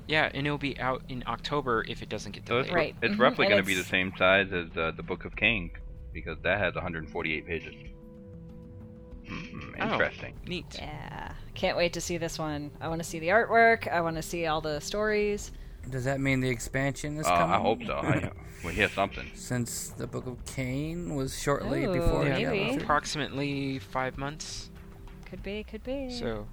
yeah 0.06 0.30
and 0.34 0.46
it 0.46 0.50
will 0.50 0.58
be 0.58 0.78
out 0.78 1.02
in 1.08 1.24
october 1.26 1.82
if 1.88 2.02
it 2.02 2.10
doesn't 2.10 2.32
get 2.32 2.46
So 2.46 2.58
it's, 2.58 2.68
delayed 2.68 2.76
Right. 2.76 2.96
it's 3.00 3.14
Mhm. 3.14 3.18
roughly 3.20 3.46
going 3.46 3.56
to 3.62 3.66
be 3.66 3.74
the 3.74 3.82
same 3.84 4.12
size 4.18 4.52
as 4.52 4.66
uh, 4.76 4.92
the 4.96 5.02
Book 5.02 5.24
of 5.24 5.34
Cain, 5.34 5.70
because 6.12 6.36
that 6.42 6.58
has 6.58 6.74
148 6.74 7.46
pages. 7.46 7.74
Mhm, 9.26 9.74
Oh. 9.80 9.92
Interesting. 9.92 10.34
neat 10.46 10.66
Yeah. 10.78 11.32
Can't 11.54 11.76
wait 11.76 11.92
to 11.94 12.00
see 12.00 12.18
this 12.18 12.38
one. 12.38 12.70
I 12.80 12.88
want 12.88 13.00
to 13.02 13.08
see 13.08 13.18
the 13.18 13.28
artwork. 13.28 13.88
I 13.90 14.00
want 14.02 14.16
to 14.16 14.22
see 14.22 14.46
all 14.46 14.60
the 14.60 14.80
stories. 14.80 15.52
Does 15.90 16.04
that 16.04 16.20
mean 16.20 16.40
the 16.40 16.48
expansion 16.48 17.18
is 17.18 17.26
Uh, 17.26 17.36
coming? 17.36 17.54
I 17.54 17.58
hope 17.60 17.84
so. 17.84 17.94
I, 17.94 18.30
we 18.64 18.72
hear 18.72 18.88
something. 18.88 19.30
Since 19.34 19.90
the 19.90 20.06
Book 20.06 20.26
of 20.26 20.44
Cain 20.46 21.14
was 21.14 21.40
shortly 21.40 21.84
Ooh, 21.84 21.92
before 21.92 22.24
yeah, 22.26 22.50
maybe. 22.50 22.76
Approximately 22.76 23.78
five 23.80 24.16
months 24.18 24.70
Could 25.26 25.42
be, 25.42 25.64
could 25.64 25.84
be. 25.84 26.10
so 26.10 26.46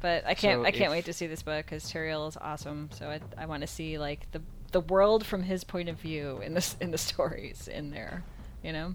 But 0.00 0.24
I 0.26 0.34
can't 0.34 0.62
So 0.62 0.66
I 0.66 0.70
can't 0.70 0.84
if- 0.84 0.90
wait 0.90 1.04
to 1.06 1.12
see 1.12 1.26
this 1.26 1.42
book 1.42 1.66
because 1.66 1.84
Tyrael 1.92 2.28
is 2.28 2.36
awesome. 2.40 2.88
So 2.92 3.08
I 3.08 3.20
I 3.36 3.46
want 3.46 3.60
to 3.62 3.66
see 3.66 3.98
like 3.98 4.30
the 4.32 4.40
the 4.72 4.80
world 4.80 5.24
from 5.26 5.42
his 5.44 5.64
point 5.64 5.88
of 5.88 5.96
view 5.98 6.40
in 6.44 6.54
this 6.54 6.76
in 6.80 6.90
the 6.90 6.98
stories 7.10 7.68
in 7.68 7.90
there. 7.90 8.22
You 8.62 8.72
know. 8.72 8.94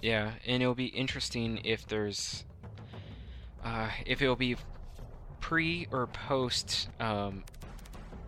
Yeah, 0.00 0.32
and 0.46 0.60
it'll 0.62 0.74
be 0.74 0.86
interesting 0.86 1.60
if 1.64 1.86
there's, 1.86 2.44
uh, 3.64 3.88
if 4.04 4.20
it'll 4.20 4.34
be 4.34 4.56
pre 5.40 5.86
or 5.92 6.08
post, 6.08 6.88
um, 6.98 7.44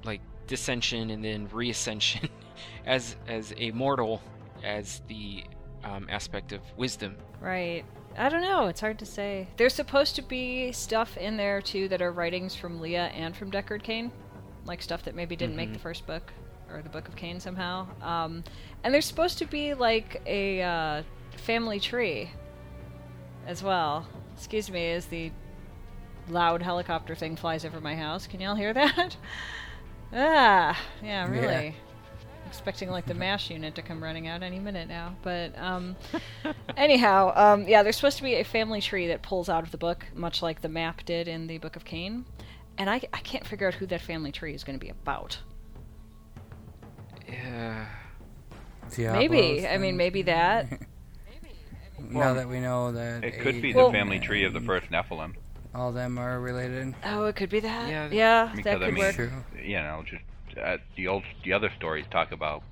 like 0.04 0.20
dissension 0.46 1.10
and 1.10 1.24
then 1.24 1.48
reascension, 1.52 2.28
as 2.86 3.16
as 3.26 3.52
a 3.56 3.70
mortal, 3.72 4.20
as 4.62 5.02
the 5.08 5.44
um, 5.84 6.06
aspect 6.10 6.52
of 6.52 6.60
wisdom. 6.76 7.16
Right. 7.40 7.84
I 8.16 8.28
don't 8.28 8.42
know. 8.42 8.66
It's 8.66 8.80
hard 8.80 8.98
to 9.00 9.06
say. 9.06 9.48
There's 9.56 9.74
supposed 9.74 10.14
to 10.16 10.22
be 10.22 10.70
stuff 10.72 11.16
in 11.16 11.36
there 11.36 11.60
too 11.60 11.88
that 11.88 12.00
are 12.00 12.12
writings 12.12 12.54
from 12.54 12.80
Leah 12.80 13.06
and 13.06 13.36
from 13.36 13.50
Deckard 13.50 13.82
Cain, 13.82 14.12
like 14.64 14.82
stuff 14.82 15.02
that 15.02 15.14
maybe 15.14 15.34
didn't 15.34 15.56
make 15.56 15.72
the 15.72 15.78
first 15.80 16.06
book 16.06 16.32
or 16.70 16.80
the 16.82 16.88
Book 16.88 17.08
of 17.08 17.16
Cain 17.16 17.40
somehow. 17.40 17.86
Um, 18.02 18.44
and 18.82 18.94
there's 18.94 19.04
supposed 19.06 19.38
to 19.38 19.46
be 19.46 19.74
like 19.74 20.22
a 20.26 20.62
uh, 20.62 21.02
family 21.36 21.80
tree 21.80 22.30
as 23.46 23.62
well. 23.62 24.06
Excuse 24.36 24.70
me, 24.70 24.92
as 24.92 25.06
the 25.06 25.32
loud 26.28 26.62
helicopter 26.62 27.14
thing 27.14 27.36
flies 27.36 27.64
over 27.64 27.80
my 27.80 27.94
house. 27.94 28.26
Can 28.26 28.40
y'all 28.40 28.54
hear 28.54 28.72
that? 28.72 29.16
ah, 30.14 30.80
yeah, 31.02 31.28
really. 31.28 31.76
Expecting 32.46 32.88
like 32.90 33.06
the 33.06 33.14
MASH 33.14 33.50
unit 33.50 33.74
to 33.74 33.82
come 33.82 34.02
running 34.02 34.28
out 34.28 34.42
any 34.42 34.60
minute 34.60 34.86
now. 34.88 35.16
But 35.22 35.58
um, 35.58 35.96
anyhow, 36.76 37.32
um, 37.34 37.66
yeah, 37.66 37.82
there's 37.82 37.96
supposed 37.96 38.16
to 38.18 38.22
be 38.22 38.34
a 38.36 38.44
family 38.44 38.80
tree 38.80 39.08
that 39.08 39.22
pulls 39.22 39.48
out 39.48 39.64
of 39.64 39.70
the 39.72 39.78
book, 39.78 40.06
much 40.14 40.40
like 40.40 40.60
the 40.60 40.68
map 40.68 41.04
did 41.04 41.26
in 41.26 41.48
the 41.48 41.58
Book 41.58 41.74
of 41.76 41.84
Cain. 41.84 42.24
And 42.78 42.88
I, 42.88 43.00
I 43.12 43.18
can't 43.18 43.46
figure 43.46 43.66
out 43.66 43.74
who 43.74 43.86
that 43.86 44.00
family 44.00 44.30
tree 44.32 44.54
is 44.54 44.62
going 44.64 44.78
to 44.78 44.84
be 44.84 44.90
about. 44.90 45.38
Yeah. 47.28 47.86
Diablos 48.94 49.18
maybe. 49.18 49.66
I 49.66 49.78
mean, 49.78 49.90
and- 49.90 49.98
maybe 49.98 50.22
that. 50.22 50.80
now 51.98 52.34
that 52.34 52.48
we 52.48 52.60
know 52.60 52.92
that 52.92 53.24
It 53.24 53.40
could 53.40 53.62
be 53.62 53.72
the 53.72 53.78
Well- 53.78 53.92
family 53.92 54.20
tree 54.20 54.44
of 54.44 54.52
the 54.52 54.60
first 54.60 54.90
Nephilim. 54.90 55.34
All 55.74 55.90
them 55.92 56.18
are 56.18 56.38
related. 56.40 56.94
Oh, 57.04 57.24
it 57.24 57.36
could 57.36 57.50
be 57.50 57.60
that. 57.60 57.88
Yeah, 57.90 58.08
Yeah, 58.10 58.50
Because 58.54 58.64
that 58.64 58.82
I 58.82 58.86
could 58.86 58.94
mean, 58.94 59.02
work. 59.04 59.14
True. 59.16 59.30
you 59.62 59.76
know, 59.76 60.04
just 60.06 60.22
uh, 60.58 60.76
the 60.96 61.08
old, 61.08 61.24
the 61.44 61.52
other 61.52 61.70
stories 61.76 62.04
talk 62.10 62.30
about 62.32 62.62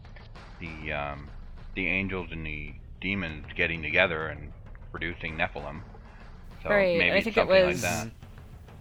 the 0.60 0.92
um, 0.92 1.28
the 1.74 1.88
angels 1.88 2.28
and 2.30 2.46
the 2.46 2.72
demons 3.00 3.44
getting 3.56 3.82
together 3.82 4.28
and 4.28 4.52
producing 4.92 5.36
Nephilim. 5.36 5.80
So 6.62 6.68
Right, 6.70 6.96
maybe 6.96 7.16
I 7.16 7.20
think 7.22 7.36
it 7.36 7.46
was- 7.48 7.82
like 7.82 7.90
that. 7.92 8.10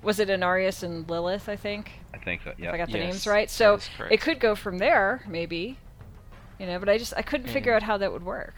Was 0.04 0.20
it 0.20 0.30
Inarius 0.30 0.82
and 0.82 1.08
Lilith, 1.08 1.48
I 1.48 1.56
think? 1.56 1.92
I 2.14 2.18
think 2.18 2.42
so. 2.44 2.50
if 2.52 2.60
Yeah. 2.60 2.72
I 2.72 2.78
got 2.78 2.88
the 2.92 2.98
Yes, 2.98 3.12
names 3.14 3.28
right. 3.28 3.48
So 3.50 3.78
it 4.10 4.20
could 4.20 4.40
go 4.40 4.56
from 4.56 4.80
there, 4.80 5.24
maybe. 5.28 5.78
You 6.60 6.66
know, 6.66 6.80
but 6.80 6.90
I 6.90 6.98
just 6.98 7.14
I 7.16 7.22
couldn't 7.22 7.48
figure 7.50 7.74
out 7.74 7.84
how 7.84 7.98
that 7.98 8.12
would 8.12 8.24
work. 8.24 8.56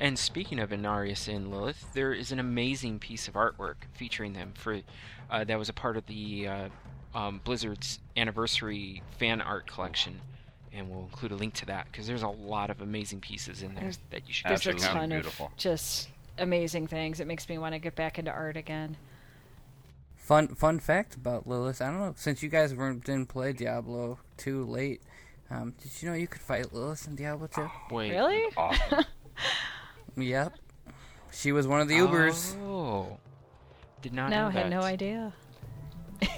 And 0.00 0.18
speaking 0.18 0.58
of 0.58 0.70
Inarius 0.70 1.28
and 1.28 1.50
Lilith, 1.50 1.84
there 1.92 2.12
is 2.14 2.32
an 2.32 2.38
amazing 2.38 2.98
piece 2.98 3.28
of 3.28 3.34
artwork 3.34 3.74
featuring 3.92 4.32
them 4.32 4.52
for 4.56 4.80
uh, 5.30 5.44
that 5.44 5.58
was 5.58 5.68
a 5.68 5.72
part 5.74 5.96
of 5.98 6.06
the 6.06 6.48
uh, 6.48 6.68
um, 7.14 7.40
Blizzard's 7.44 7.98
anniversary 8.16 9.02
fan 9.18 9.40
art 9.42 9.66
collection, 9.66 10.20
and 10.72 10.88
we'll 10.90 11.02
include 11.04 11.32
a 11.32 11.36
link 11.36 11.52
to 11.54 11.66
that 11.66 11.86
because 11.92 12.06
there's 12.06 12.22
a 12.22 12.28
lot 12.28 12.70
of 12.70 12.80
amazing 12.80 13.20
pieces 13.20 13.62
in 13.62 13.74
there 13.74 13.82
There's- 13.82 13.98
that 14.10 14.26
you 14.26 14.32
should 14.32 14.50
There's 14.50 14.62
check 14.62 14.80
a 14.80 14.84
out. 14.86 14.92
ton 14.94 15.08
beautiful. 15.10 15.46
of 15.46 15.56
just 15.58 16.08
amazing 16.38 16.86
things. 16.86 17.20
It 17.20 17.26
makes 17.26 17.46
me 17.48 17.58
want 17.58 17.74
to 17.74 17.78
get 17.78 17.94
back 17.94 18.18
into 18.18 18.30
art 18.30 18.56
again. 18.56 18.96
Fun 20.16 20.48
fun 20.54 20.78
fact 20.78 21.14
about 21.16 21.46
Lilith. 21.46 21.82
I 21.82 21.86
don't 21.90 21.98
know 21.98 22.14
since 22.16 22.42
you 22.42 22.48
guys 22.48 22.74
weren't 22.74 23.04
didn't 23.04 23.28
play 23.28 23.52
Diablo 23.52 24.18
too 24.38 24.64
late. 24.64 25.02
Um, 25.50 25.74
did 25.82 25.90
you 26.00 26.08
know 26.08 26.14
you 26.14 26.28
could 26.28 26.40
fight 26.40 26.72
Lilith 26.72 27.06
in 27.08 27.16
Diablo 27.16 27.48
2? 27.48 27.68
Wait, 27.90 28.10
Really? 28.12 28.44
Awesome. 28.56 29.04
Yep. 30.16 30.54
She 31.32 31.52
was 31.52 31.66
one 31.66 31.80
of 31.80 31.88
the 31.88 31.94
Ubers. 31.94 32.56
Oh, 32.62 33.18
did 34.02 34.12
not 34.12 34.30
no, 34.30 34.42
know 34.42 34.46
I 34.48 34.50
had 34.50 34.64
that. 34.66 34.70
no 34.70 34.80
idea. 34.80 35.32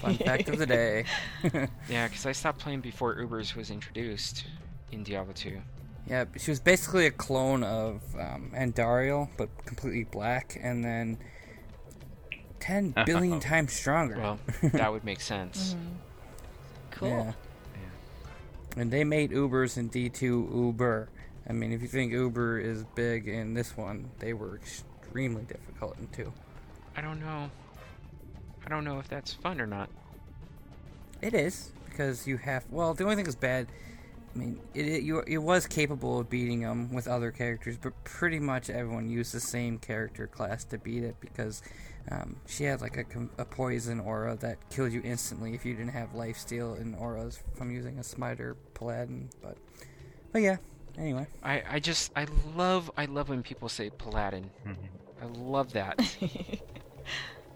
Fun 0.00 0.16
fact 0.16 0.48
of 0.48 0.58
the 0.58 0.66
day. 0.66 1.04
Yeah, 1.88 2.08
because 2.08 2.26
I 2.26 2.32
stopped 2.32 2.60
playing 2.60 2.80
before 2.80 3.16
Ubers 3.16 3.56
was 3.56 3.70
introduced 3.70 4.44
in 4.92 5.02
Diablo 5.02 5.32
2. 5.32 5.60
Yeah, 6.06 6.24
she 6.36 6.50
was 6.50 6.60
basically 6.60 7.06
a 7.06 7.10
clone 7.10 7.62
of 7.62 8.02
um, 8.18 8.52
Andariel, 8.54 9.28
but 9.36 9.48
completely 9.64 10.04
black, 10.04 10.58
and 10.60 10.84
then 10.84 11.18
10 12.60 12.94
billion 13.06 13.40
times 13.40 13.72
stronger. 13.72 14.16
Well, 14.16 14.38
that 14.72 14.92
would 14.92 15.04
make 15.04 15.20
sense. 15.20 15.76
Cool. 16.90 17.08
Yeah. 17.08 18.80
And 18.80 18.90
they 18.90 19.04
made 19.04 19.30
Ubers 19.30 19.76
in 19.76 19.90
D2 19.90 20.22
Uber. 20.22 21.08
I 21.48 21.52
mean, 21.52 21.72
if 21.72 21.82
you 21.82 21.88
think 21.88 22.12
Uber 22.12 22.58
is 22.58 22.84
big 22.94 23.28
in 23.28 23.54
this 23.54 23.76
one, 23.76 24.10
they 24.18 24.32
were 24.32 24.56
extremely 24.56 25.42
difficult 25.42 25.98
in 25.98 26.08
2. 26.08 26.32
I 26.96 27.00
don't 27.00 27.20
know. 27.20 27.50
I 28.64 28.68
don't 28.68 28.84
know 28.84 28.98
if 28.98 29.08
that's 29.08 29.32
fun 29.32 29.60
or 29.60 29.66
not. 29.66 29.90
It 31.20 31.34
is 31.34 31.72
because 31.88 32.26
you 32.26 32.36
have. 32.36 32.64
Well, 32.70 32.94
the 32.94 33.04
only 33.04 33.16
thing 33.16 33.24
that's 33.24 33.36
bad. 33.36 33.68
I 34.34 34.38
mean, 34.38 34.60
it, 34.74 34.86
it 34.86 35.02
you 35.02 35.22
it 35.26 35.38
was 35.38 35.66
capable 35.66 36.20
of 36.20 36.30
beating 36.30 36.60
them 36.60 36.92
with 36.92 37.06
other 37.06 37.30
characters, 37.30 37.76
but 37.76 37.92
pretty 38.04 38.38
much 38.38 38.70
everyone 38.70 39.10
used 39.10 39.34
the 39.34 39.40
same 39.40 39.78
character 39.78 40.26
class 40.26 40.64
to 40.64 40.78
beat 40.78 41.04
it 41.04 41.16
because 41.20 41.62
um, 42.10 42.36
she 42.46 42.64
had 42.64 42.80
like 42.80 42.96
a, 42.96 43.04
a 43.38 43.44
poison 43.44 44.00
aura 44.00 44.36
that 44.36 44.58
killed 44.70 44.92
you 44.92 45.02
instantly 45.04 45.54
if 45.54 45.64
you 45.64 45.74
didn't 45.74 45.92
have 45.92 46.14
life 46.14 46.38
steal 46.38 46.74
and 46.74 46.96
auras 46.96 47.40
from 47.54 47.70
using 47.70 47.98
a 47.98 48.02
smiter 48.02 48.56
paladin. 48.74 49.28
But 49.42 49.56
but 50.32 50.42
yeah. 50.42 50.56
Anyway, 50.98 51.26
I, 51.42 51.62
I 51.70 51.80
just 51.80 52.12
I 52.14 52.26
love 52.54 52.90
I 52.96 53.06
love 53.06 53.28
when 53.28 53.42
people 53.42 53.68
say 53.68 53.90
Paladin. 53.90 54.50
Mm-hmm. 54.66 55.22
I 55.22 55.26
love 55.38 55.72
that. 55.72 55.98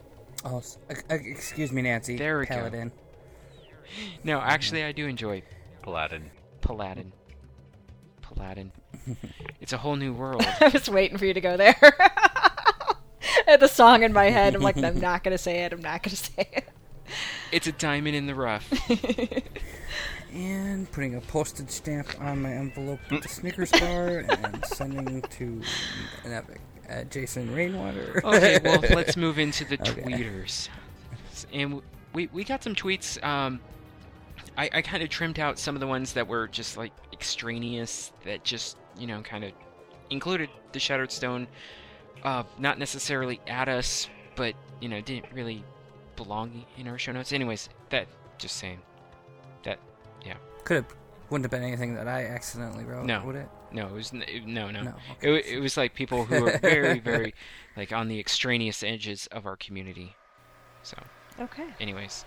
oh, 0.45 0.63
excuse 1.11 1.73
me, 1.73 1.83
Nancy. 1.83 2.17
There 2.17 2.39
we 2.39 2.47
go. 2.47 2.55
paladin. 2.55 2.93
no, 4.25 4.41
actually 4.41 4.85
I 4.85 4.93
do 4.93 5.07
enjoy 5.07 5.43
Paladin. 5.83 6.31
Paladin. 6.61 7.13
Paladin. 8.23 8.73
it's 9.61 9.73
a 9.73 9.79
whole 9.79 9.97
new 9.97 10.13
world. 10.13 10.45
I 10.61 10.69
was 10.69 10.89
waiting 10.89 11.19
for 11.19 11.27
you 11.27 11.35
to 11.35 11.41
go 11.41 11.57
there. 11.57 11.77
I 11.81 13.51
had 13.51 13.61
the 13.61 13.69
song 13.69 14.03
in 14.03 14.13
my 14.13 14.31
head. 14.31 14.55
I'm 14.55 14.63
like, 14.63 14.77
I'm 14.77 15.01
not 15.01 15.23
gonna 15.23 15.39
say 15.39 15.65
it. 15.65 15.73
I'm 15.73 15.83
not 15.83 16.03
gonna 16.03 16.17
say 16.17 16.49
it. 16.53 16.69
It's 17.53 17.67
a 17.67 17.73
diamond 17.73 18.17
in 18.17 18.27
the 18.27 18.35
rough. 18.35 18.69
And 20.33 20.91
putting 20.93 21.15
a 21.15 21.21
postage 21.21 21.71
stamp 21.71 22.09
on 22.21 22.43
my 22.43 22.53
envelope 22.53 23.01
with 23.11 23.23
the 23.23 23.29
Snickers 23.29 23.71
bar 23.71 24.25
and 24.29 24.65
sending 24.67 25.23
to 25.23 25.63
an 26.25 26.33
epic 26.33 26.61
uh, 26.91 27.05
Jason 27.05 27.53
Rainwater. 27.55 28.21
Okay, 28.25 28.59
well 28.63 28.81
let's 28.91 29.17
move 29.17 29.39
into 29.39 29.65
the 29.65 29.75
Okay. 29.81 30.03
tweeters. 30.03 30.69
And 31.53 31.81
we 32.13 32.29
we 32.33 32.45
got 32.45 32.63
some 32.63 32.75
tweets. 32.75 33.23
Um, 33.25 33.61
I 34.57 34.69
I 34.73 34.83
kind 34.83 35.03
of 35.03 35.09
trimmed 35.09 35.39
out 35.39 35.59
some 35.59 35.75
of 35.77 35.81
the 35.81 35.87
ones 35.87 36.13
that 36.15 36.27
were 36.29 36.49
just 36.49 36.77
like 36.77 36.93
extraneous 37.13 38.13
that 38.25 38.45
just 38.45 38.77
you 38.99 39.07
know 39.07 39.23
kind 39.23 39.45
of 39.45 39.53
included 40.11 40.49
the 40.73 40.79
Shattered 40.81 41.13
Stone. 41.13 41.47
Uh, 42.25 42.43
not 42.59 42.79
necessarily 42.79 43.41
at 43.47 43.69
us, 43.69 44.09
but 44.35 44.55
you 44.81 44.89
know 44.89 45.01
didn't 45.01 45.33
really 45.33 45.63
belong 46.17 46.65
in 46.77 46.89
our 46.89 46.99
show 46.99 47.13
notes. 47.13 47.33
Anyways, 47.33 47.69
that 47.91 48.07
just 48.39 48.57
saying 48.57 48.81
that 49.65 49.79
Could 50.67 50.77
have, 50.77 50.95
wouldn't 51.31 51.45
have 51.45 51.51
been 51.51 51.67
anything 51.67 51.95
that 51.95 52.07
I 52.09 52.27
accidentally 52.27 52.85
wrote, 52.85 53.07
No. 53.07 53.25
would 53.25 53.37
it? 53.37 53.49
no, 53.73 53.87
it 53.87 53.93
was 53.93 54.13
n- 54.13 54.23
it- 54.29 54.47
no 54.47 54.71
no. 54.71 54.83
No. 54.83 54.95
It, 55.23 55.47
it 55.47 55.61
was 55.61 55.77
like 55.77 55.95
people 55.95 56.25
who 56.27 56.47
are 56.47 56.59
very 56.59 56.99
very 57.01 57.35
like 57.77 57.93
on 57.93 58.09
the 58.09 58.21
extraneous 58.21 58.83
edges 58.83 59.27
of 59.33 59.47
our 59.47 59.57
community. 59.57 60.15
So, 60.83 60.97
Okay. 61.41 61.67
anyways, 61.81 62.25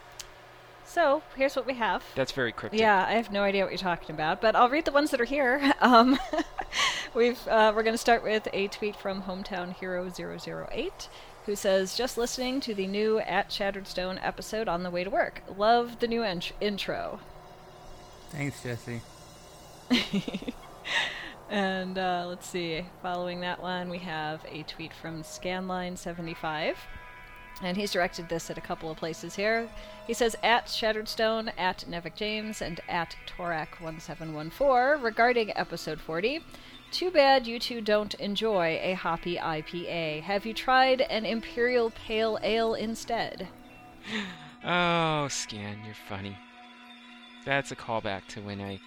So 0.85 1.21
here's 1.35 1.55
what 1.55 1.65
we 1.67 1.75
have. 1.75 2.03
that's 2.15 2.31
very 2.33 2.51
cryptic. 2.51 2.79
Yeah, 2.79 3.05
I 3.07 3.13
have 3.13 3.31
no 3.31 3.43
idea 3.43 3.63
what 3.63 3.71
you're 3.71 3.77
talking 3.77 4.13
about, 4.15 4.41
but 4.41 4.55
I'll 4.55 4.69
read 4.69 4.85
the 4.85 4.91
ones 4.91 5.11
that 5.11 5.21
are 5.21 5.25
here. 5.25 5.73
Um, 5.81 6.19
we've 7.13 7.39
uh, 7.47 7.71
we're 7.75 7.83
going 7.83 7.93
to 7.93 7.97
start 7.97 8.23
with 8.23 8.47
a 8.53 8.67
tweet 8.67 8.95
from 8.95 9.23
Hometown 9.23 9.73
Hero 9.73 10.09
008 10.09 11.09
who 11.45 11.55
says, 11.55 11.95
"Just 11.95 12.17
listening 12.17 12.59
to 12.61 12.75
the 12.75 12.85
new 12.85 13.19
at 13.19 13.51
Shattered 13.51 13.87
Stone 13.87 14.19
episode 14.21 14.67
on 14.67 14.83
the 14.83 14.89
way 14.91 15.03
to 15.03 15.09
work. 15.09 15.41
Love 15.57 15.99
the 15.99 16.07
new 16.07 16.21
int- 16.23 16.51
intro." 16.61 17.19
Thanks, 18.31 18.63
Jesse. 18.63 19.01
And 21.49 21.97
uh, 21.97 22.25
let's 22.27 22.47
see. 22.47 22.85
Following 23.01 23.41
that 23.41 23.61
one, 23.61 23.89
we 23.89 23.97
have 23.99 24.45
a 24.49 24.63
tweet 24.63 24.93
from 24.93 25.23
Scanline75. 25.23 26.75
And 27.61 27.75
he's 27.75 27.91
directed 27.91 28.29
this 28.29 28.49
at 28.49 28.57
a 28.57 28.61
couple 28.61 28.91
of 28.91 28.97
places 28.97 29.35
here. 29.35 29.67
He 30.05 30.13
says, 30.13 30.35
at 30.43 30.69
Shattered 30.69 31.09
Stone, 31.09 31.49
at 31.57 31.83
Nevik 31.89 32.15
James, 32.15 32.61
and 32.61 32.79
at 32.87 33.15
Torak1714 33.27 35.03
regarding 35.03 35.51
episode 35.57 35.99
40. 35.99 36.41
Too 36.91 37.11
bad 37.11 37.45
you 37.45 37.59
two 37.59 37.81
don't 37.81 38.13
enjoy 38.15 38.79
a 38.81 38.93
hoppy 38.93 39.35
IPA. 39.35 40.21
Have 40.21 40.45
you 40.45 40.53
tried 40.53 41.01
an 41.01 41.25
Imperial 41.25 41.91
Pale 41.91 42.39
Ale 42.43 42.75
instead? 42.75 43.47
Oh, 44.61 45.29
Scan, 45.29 45.77
you're 45.85 45.95
funny. 46.09 46.35
That's 47.45 47.71
a 47.71 47.75
callback 47.75 48.27
to 48.29 48.41
when 48.41 48.61
I 48.61 48.79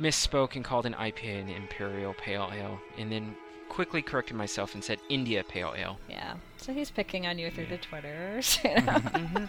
misspoke 0.00 0.56
and 0.56 0.64
called 0.64 0.86
an 0.86 0.94
IPA 0.94 1.42
an 1.42 1.48
Imperial 1.48 2.14
Pale 2.14 2.50
Ale, 2.54 2.80
and 2.98 3.10
then 3.10 3.34
quickly 3.68 4.02
corrected 4.02 4.36
myself 4.36 4.74
and 4.74 4.82
said 4.82 4.98
India 5.08 5.44
Pale 5.44 5.74
Ale. 5.76 5.98
Yeah. 6.08 6.34
So 6.56 6.72
he's 6.72 6.90
picking 6.90 7.26
on 7.26 7.38
you 7.38 7.50
through 7.50 7.66
the 7.66 7.78
Twitters. 7.78 8.58
you 8.64 8.74
know? 8.74 8.92
hmm 8.92 9.44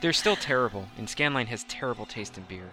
They're 0.00 0.12
still 0.12 0.36
terrible, 0.36 0.86
and 0.98 1.06
Scanline 1.06 1.46
has 1.46 1.64
terrible 1.64 2.06
taste 2.06 2.36
in 2.36 2.44
beer. 2.44 2.70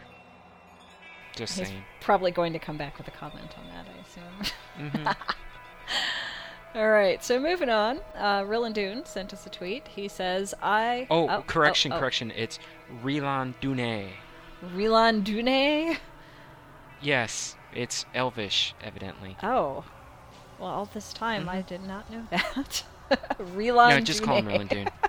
Just 1.36 1.60
he's 1.60 1.68
saying. 1.68 1.84
probably 2.02 2.32
going 2.32 2.54
to 2.54 2.60
come 2.60 2.76
back 2.78 2.98
with 2.98 3.08
a 3.08 3.12
comment 3.12 3.56
on 3.58 3.68
that, 3.68 3.86
I 3.88 4.02
assume. 4.02 4.92
hmm 4.92 5.08
All 6.76 6.90
right, 6.90 7.24
so 7.24 7.40
moving 7.40 7.70
on. 7.70 8.00
Uh, 8.16 8.44
Dune 8.70 9.04
sent 9.04 9.34
us 9.34 9.46
a 9.48 9.50
tweet. 9.50 9.88
He 9.88 10.08
says, 10.08 10.54
"I 10.62 11.08
Oh, 11.10 11.44
correction, 11.48 11.92
oh, 11.92 11.96
oh. 11.96 12.00
correction. 12.00 12.32
It's 12.36 12.60
Rilan 14.64 15.24
Dune. 15.24 15.98
Yes, 17.02 17.56
it's 17.74 18.06
Elvish, 18.14 18.74
evidently. 18.82 19.38
Oh, 19.42 19.86
well, 20.60 20.70
all 20.70 20.86
this 20.94 21.14
time 21.14 21.48
I 21.48 21.62
Mhm. 21.62 21.68
did 21.68 21.84
not 21.84 22.10
know 22.10 22.28
that. 22.30 22.84
Rillandoone. 23.40 23.90
No, 23.90 24.00
just 24.02 24.24
call 24.24 24.38
him 24.38 24.46
Rilan 24.48 24.90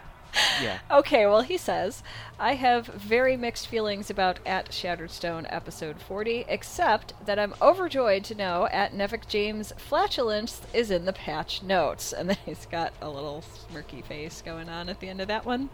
Yeah. 0.62 0.78
Okay, 0.90 1.26
well, 1.26 1.40
he 1.42 1.56
says, 1.56 2.04
I 2.38 2.54
have 2.54 2.86
very 2.86 3.36
mixed 3.36 3.66
feelings 3.66 4.10
about 4.10 4.38
at 4.46 4.72
Shattered 4.72 5.10
Stone 5.10 5.46
episode 5.50 6.00
40, 6.00 6.44
except 6.48 7.12
that 7.26 7.38
I'm 7.38 7.54
overjoyed 7.60 8.22
to 8.24 8.34
know 8.36 8.68
at 8.70 8.92
Nevik 8.92 9.26
James 9.26 9.72
flatulence 9.76 10.60
is 10.72 10.90
in 10.92 11.04
the 11.04 11.12
patch 11.12 11.62
notes. 11.64 12.12
And 12.12 12.28
then 12.30 12.36
he's 12.46 12.66
got 12.66 12.92
a 13.02 13.08
little 13.10 13.42
smirky 13.42 14.04
face 14.04 14.40
going 14.40 14.68
on 14.68 14.88
at 14.88 15.00
the 15.00 15.08
end 15.08 15.20
of 15.20 15.26
that 15.28 15.44
one. 15.44 15.68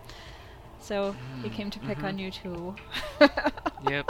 So 0.86 1.16
he 1.42 1.50
came 1.50 1.70
to 1.70 1.80
pick 1.80 2.04
on 2.04 2.18
you 2.18 2.30
too. 2.30 2.74
Yep. 3.88 4.06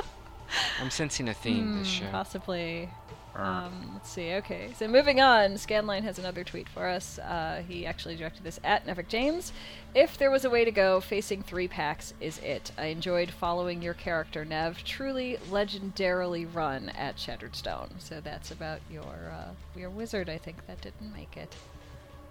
I'm 0.80 0.90
sensing 0.90 1.28
a 1.28 1.34
theme 1.34 1.72
this 1.74 1.86
Hmm, 1.88 2.04
show. 2.04 2.10
Possibly. 2.10 2.88
Um, 3.34 3.90
let's 3.94 4.08
see. 4.10 4.32
Okay, 4.34 4.72
so 4.74 4.88
moving 4.88 5.20
on. 5.20 5.52
Scanline 5.54 6.02
has 6.04 6.18
another 6.18 6.42
tweet 6.44 6.68
for 6.68 6.86
us. 6.86 7.18
Uh, 7.18 7.62
he 7.68 7.84
actually 7.84 8.16
directed 8.16 8.44
this 8.44 8.58
at 8.64 8.86
Nevik 8.86 9.08
James. 9.08 9.52
If 9.94 10.16
there 10.16 10.30
was 10.30 10.44
a 10.44 10.50
way 10.50 10.64
to 10.64 10.70
go, 10.70 11.00
facing 11.00 11.42
three 11.42 11.68
packs 11.68 12.14
is 12.20 12.38
it. 12.38 12.72
I 12.78 12.86
enjoyed 12.86 13.30
following 13.30 13.82
your 13.82 13.94
character, 13.94 14.44
Nev. 14.44 14.82
Truly 14.84 15.38
legendarily 15.50 16.46
run 16.52 16.88
at 16.90 17.18
Shattered 17.18 17.56
Stone. 17.56 17.96
So 17.98 18.20
that's 18.20 18.50
about 18.50 18.80
your 18.90 19.32
uh, 19.32 19.52
your 19.78 19.90
wizard. 19.90 20.28
I 20.30 20.38
think 20.38 20.66
that 20.66 20.80
didn't 20.80 21.12
make 21.14 21.36
it, 21.36 21.54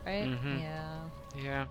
right? 0.05 0.29
Mhm. 0.29 0.59
Yeah. 0.61 0.99
Yeah. 1.35 1.65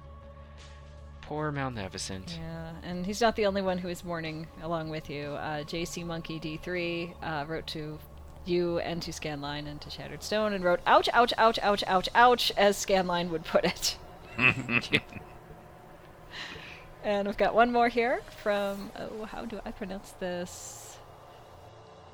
Poor 1.26 1.50
Malneficent. 1.50 2.38
Yeah, 2.38 2.72
and 2.82 3.06
he's 3.06 3.20
not 3.20 3.36
the 3.36 3.46
only 3.46 3.62
one 3.62 3.78
who 3.78 3.88
is 3.88 4.04
mourning 4.04 4.46
along 4.62 4.90
with 4.90 5.08
you. 5.08 5.30
Uh, 5.32 5.64
JC 5.64 6.04
Monkey 6.04 6.38
D3 6.38 7.14
uh, 7.22 7.44
wrote 7.46 7.66
to 7.68 7.98
you 8.44 8.78
and 8.80 9.00
to 9.02 9.10
Scanline 9.10 9.66
and 9.66 9.80
to 9.80 9.90
Shattered 9.90 10.22
Stone 10.22 10.52
and 10.52 10.62
wrote, 10.62 10.80
ouch, 10.86 11.08
ouch, 11.14 11.32
ouch, 11.38 11.58
ouch, 11.62 11.82
ouch, 11.86 12.08
ouch, 12.14 12.52
as 12.56 12.76
Scanline 12.76 13.30
would 13.30 13.44
put 13.44 13.64
it. 13.64 13.98
And 17.04 17.28
we've 17.28 17.36
got 17.36 17.54
one 17.54 17.70
more 17.70 17.88
here 17.88 18.22
from, 18.42 18.90
oh, 18.98 19.26
how 19.26 19.44
do 19.44 19.60
I 19.66 19.72
pronounce 19.72 20.12
this? 20.12 20.96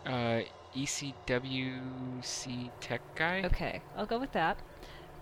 Uh, 0.04 0.40
ECWC 0.76 2.70
Tech 2.80 3.00
Guy? 3.14 3.42
Okay, 3.44 3.82
I'll 3.96 4.06
go 4.06 4.18
with 4.18 4.32
that. 4.32 4.58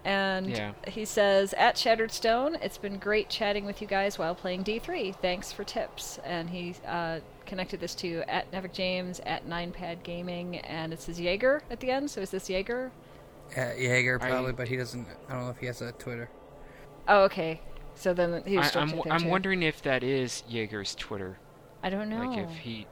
And 0.04 0.48
Yeah. 0.50 0.72
he 0.86 1.04
says, 1.04 1.52
At 1.54 1.76
Shattered 1.76 2.12
Stone, 2.12 2.56
it's 2.62 2.78
been 2.78 2.98
great 2.98 3.28
chatting 3.28 3.64
with 3.66 3.82
you 3.82 3.88
guys 3.88 4.18
while 4.18 4.34
playing 4.34 4.64
D3. 4.64 5.14
Thanks 5.20 5.52
for 5.52 5.64
tips. 5.64 6.18
And 6.24 6.48
he 6.48 6.74
uh, 6.86 7.20
connected 7.46 7.80
this 7.80 7.94
to 7.96 8.22
at 8.28 8.50
Nevik 8.52 8.72
James, 8.72 9.20
at 9.26 9.46
Ninepad 9.46 10.02
Gaming, 10.04 10.58
and 10.58 10.92
it 10.92 11.00
says 11.00 11.20
Jaeger 11.20 11.62
at 11.70 11.80
the 11.80 11.90
end. 11.90 12.10
So 12.10 12.20
is 12.20 12.30
this 12.30 12.48
Jaeger? 12.48 12.90
Uh, 13.56 13.72
Jaeger 13.76 14.18
I- 14.22 14.28
probably, 14.30 14.52
but 14.52 14.68
he 14.68 14.76
doesn't. 14.76 15.06
I 15.28 15.32
don't 15.32 15.44
know 15.44 15.50
if 15.50 15.58
he 15.58 15.66
has 15.66 15.82
a 15.82 15.92
Twitter. 15.92 16.30
Oh, 17.08 17.24
okay. 17.24 17.60
So 17.94 18.14
then 18.14 18.42
he 18.46 18.56
was 18.56 18.66
I, 18.66 18.68
still 18.70 18.82
I'm, 18.82 18.88
there, 18.90 19.12
I'm 19.12 19.22
too. 19.22 19.28
wondering 19.28 19.62
if 19.62 19.82
that 19.82 20.02
is 20.04 20.44
Jaeger's 20.48 20.94
Twitter. 20.94 21.38
I 21.82 21.90
don't 21.90 22.08
know. 22.08 22.24
Like 22.24 22.38
if 22.38 22.50
he 22.58 22.86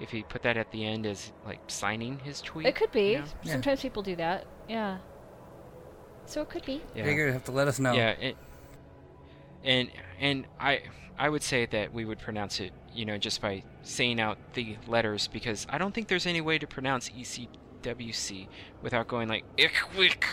if 0.00 0.10
he 0.10 0.22
put 0.24 0.42
that 0.42 0.56
at 0.56 0.70
the 0.72 0.84
end 0.84 1.06
as 1.06 1.32
like 1.46 1.60
signing 1.68 2.18
his 2.18 2.40
tweet. 2.40 2.66
It 2.66 2.74
could 2.74 2.90
be. 2.92 3.12
you 3.12 3.18
know? 3.20 3.24
Yeah. 3.44 3.52
Sometimes 3.52 3.80
people 3.80 4.02
do 4.02 4.16
that. 4.16 4.46
Yeah. 4.68 4.98
So 6.26 6.42
it 6.42 6.48
could 6.50 6.64
be. 6.64 6.82
Yeah. 6.94 7.04
Jaeger, 7.06 7.26
you 7.26 7.32
have 7.32 7.44
to 7.44 7.52
let 7.52 7.68
us 7.68 7.78
know. 7.78 7.92
Yeah, 7.92 8.10
it, 8.10 8.36
and 9.62 9.90
and 10.18 10.46
I 10.58 10.82
I 11.18 11.28
would 11.28 11.42
say 11.42 11.66
that 11.66 11.92
we 11.92 12.04
would 12.04 12.18
pronounce 12.18 12.60
it, 12.60 12.72
you 12.92 13.04
know, 13.04 13.18
just 13.18 13.40
by 13.40 13.62
saying 13.82 14.20
out 14.20 14.38
the 14.54 14.76
letters 14.86 15.28
because 15.28 15.66
I 15.70 15.78
don't 15.78 15.94
think 15.94 16.08
there's 16.08 16.26
any 16.26 16.40
way 16.40 16.58
to 16.58 16.66
pronounce 16.66 17.10
ECWC 17.10 18.48
without 18.82 19.08
going 19.08 19.28
like 19.28 19.44
Ickwick 19.58 20.24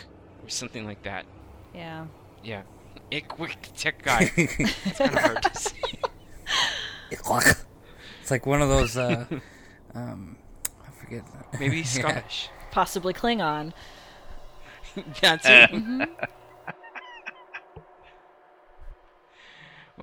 or 0.43 0.49
something 0.49 0.85
like 0.85 1.03
that. 1.03 1.25
Yeah. 1.73 2.05
Yeah, 2.43 2.63
Ickwick 3.11 3.69
Tech 3.75 4.01
Guy. 4.01 4.31
it's 4.37 4.97
kind 4.97 5.13
of 5.13 5.19
hard 5.19 5.43
to 5.43 5.55
say. 5.55 5.99
it's 7.11 8.31
like 8.31 8.45
one 8.45 8.61
of 8.61 8.69
those. 8.69 8.97
Uh, 8.97 9.25
um, 9.93 10.37
I 10.87 10.91
forget. 10.91 11.23
Maybe 11.59 11.77
he's 11.77 11.95
Yeah. 11.97 12.09
Scottish. 12.09 12.49
Possibly 12.71 13.13
Klingon. 13.13 13.73
That's 15.21 15.45
it. 15.47 15.69
hmm 15.69 16.03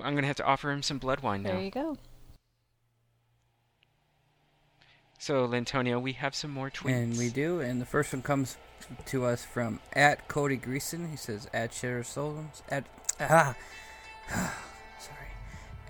I'm 0.01 0.15
gonna 0.15 0.27
have 0.27 0.37
to 0.37 0.45
offer 0.45 0.71
him 0.71 0.81
some 0.81 0.97
blood 0.97 1.19
wine 1.19 1.43
now. 1.43 1.51
There 1.51 1.61
you 1.61 1.71
go. 1.71 1.97
So, 5.21 5.45
Lantonio, 5.45 6.01
we 6.01 6.13
have 6.13 6.33
some 6.33 6.51
more 6.51 6.69
tweets. 6.69 6.95
And 6.95 7.17
we 7.17 7.29
do, 7.29 7.59
and 7.59 7.81
the 7.81 7.85
first 7.85 8.13
one 8.13 8.21
comes 8.21 8.55
to 9.07 9.25
us 9.25 9.43
from 9.43 9.81
at 9.91 10.29
Cody 10.29 10.57
Greason. 10.57 11.09
He 11.09 11.17
says 11.17 11.49
at 11.53 11.73
Shattered 11.73 12.05
Souls 12.05 12.63
at 12.69 12.85
ah 13.19 13.55
sorry 14.99 15.27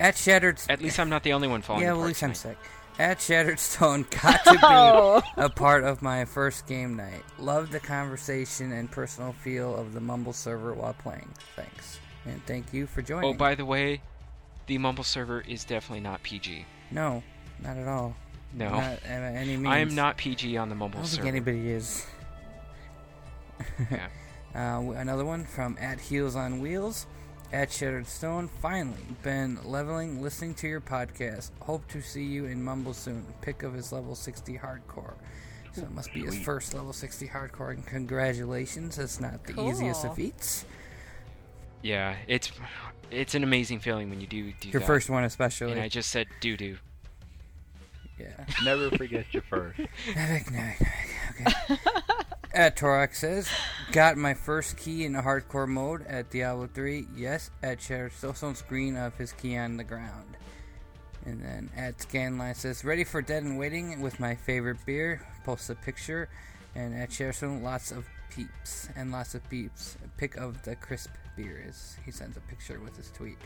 at 0.00 0.16
Shattered. 0.16 0.60
At 0.68 0.82
least 0.82 0.98
I'm 0.98 1.08
not 1.08 1.22
the 1.22 1.32
only 1.32 1.46
one 1.46 1.62
falling 1.62 1.82
yeah, 1.84 1.92
well, 1.92 2.02
at 2.02 2.08
least 2.08 2.24
I'm 2.24 2.34
sick. 2.34 2.58
At 3.00 3.20
Shattered 3.20 3.58
Stone 3.58 4.04
got 4.22 4.44
to 4.44 4.52
be 4.52 4.58
Oh. 4.62 5.22
a 5.36 5.48
part 5.48 5.84
of 5.84 6.02
my 6.02 6.24
first 6.26 6.66
game 6.66 6.96
night. 6.96 7.22
Loved 7.38 7.72
the 7.72 7.80
conversation 7.80 8.72
and 8.72 8.90
personal 8.90 9.32
feel 9.32 9.74
of 9.74 9.94
the 9.94 10.00
Mumble 10.00 10.34
server 10.34 10.74
while 10.74 10.92
playing. 10.94 11.28
Thanks, 11.56 11.98
and 12.26 12.44
thank 12.46 12.72
you 12.74 12.86
for 12.86 13.00
joining. 13.00 13.30
Oh, 13.30 13.32
by 13.36 13.54
the 13.54 13.64
way, 13.64 14.02
the 14.66 14.76
Mumble 14.78 15.04
server 15.04 15.40
is 15.48 15.64
definitely 15.64 16.00
not 16.00 16.22
PG. 16.22 16.66
no, 16.90 17.22
not 17.62 17.76
at 17.78 17.88
all. 17.88 18.14
No, 18.52 18.68
not 18.70 18.82
at 19.04 19.06
any 19.06 19.56
means. 19.56 19.68
I 19.68 19.78
am 19.78 19.94
not 19.94 20.16
PG 20.16 20.56
on 20.56 20.68
the 20.68 20.74
I 20.74 20.78
Mumble 20.78 20.98
don't 21.00 21.06
server. 21.06 21.22
think 21.22 21.34
anybody 21.34 21.70
is. 21.70 22.06
Yeah. 23.90 24.08
Uh, 24.52 24.82
another 24.96 25.24
one 25.24 25.44
from 25.44 25.78
at 25.80 26.00
Heels 26.00 26.34
on 26.34 26.58
Wheels, 26.58 27.06
at 27.52 27.70
Shattered 27.72 28.06
Stone. 28.06 28.48
Finally, 28.60 29.02
been 29.22 29.58
leveling, 29.64 30.22
listening 30.22 30.54
to 30.54 30.68
your 30.68 30.80
podcast. 30.80 31.50
Hope 31.60 31.86
to 31.88 32.00
see 32.00 32.24
you 32.24 32.46
in 32.46 32.62
Mumble 32.62 32.94
soon. 32.94 33.24
Pick 33.42 33.62
of 33.62 33.74
his 33.74 33.92
level 33.92 34.14
60 34.14 34.58
hardcore. 34.58 35.14
So 35.72 35.82
it 35.82 35.90
must 35.92 36.12
be 36.12 36.20
his 36.22 36.38
first 36.38 36.74
level 36.74 36.92
60 36.92 37.28
hardcore. 37.28 37.70
And 37.70 37.86
congratulations, 37.86 38.98
it's 38.98 39.20
not 39.20 39.44
the 39.44 39.60
easiest 39.68 40.04
of 40.04 40.16
feats. 40.16 40.64
yeah, 41.82 42.16
it's 42.26 42.50
it's 43.10 43.34
an 43.34 43.42
amazing 43.42 43.80
feeling 43.80 44.08
when 44.10 44.20
you 44.20 44.26
do 44.26 44.52
do 44.60 44.68
Your 44.70 44.80
that. 44.80 44.86
first 44.86 45.10
one, 45.10 45.24
especially. 45.24 45.72
And 45.72 45.80
I 45.80 45.88
just 45.88 46.10
said 46.10 46.26
doo 46.40 46.56
doo. 46.56 46.76
yeah. 48.18 48.44
Never 48.64 48.90
forget 48.90 49.26
your 49.32 49.42
first. 49.44 49.78
Epic, 50.16 50.46
epic, 50.52 50.88
epic, 51.38 51.78
Okay. 51.78 51.90
at 52.52 52.76
Torak 52.76 53.14
says, 53.14 53.48
got 53.92 54.16
my 54.16 54.34
first 54.34 54.76
key 54.76 55.04
in 55.04 55.12
the 55.12 55.20
hardcore 55.20 55.68
mode 55.68 56.04
at 56.06 56.30
Diablo 56.30 56.68
3. 56.72 57.06
Yes, 57.16 57.50
at 57.62 57.80
Shattered 57.80 58.12
Stone 58.12 58.54
screen 58.56 58.96
of 58.96 59.16
his 59.16 59.32
key 59.32 59.56
on 59.56 59.76
the 59.76 59.84
ground. 59.84 60.36
And 61.24 61.42
then 61.44 61.70
at 61.76 61.98
Scanline 61.98 62.56
says, 62.56 62.84
ready 62.84 63.04
for 63.04 63.20
Dead 63.22 63.42
and 63.42 63.58
Waiting 63.58 64.00
with 64.00 64.18
my 64.18 64.34
favorite 64.34 64.78
beer. 64.86 65.26
Posts 65.44 65.70
a 65.70 65.74
picture. 65.74 66.28
And 66.74 66.94
at 66.94 67.12
Shattered 67.12 67.34
Stone, 67.36 67.62
lots 67.62 67.92
of 67.92 68.06
peeps 68.30 68.88
and 68.96 69.12
lots 69.12 69.34
of 69.34 69.48
peeps. 69.50 69.96
A 70.04 70.08
pic 70.18 70.36
of 70.36 70.62
the 70.62 70.76
crisp 70.76 71.10
beer 71.36 71.62
is. 71.68 71.96
He 72.04 72.10
sends 72.10 72.36
a 72.36 72.40
picture 72.40 72.80
with 72.80 72.96
his 72.96 73.10
tweet. 73.10 73.36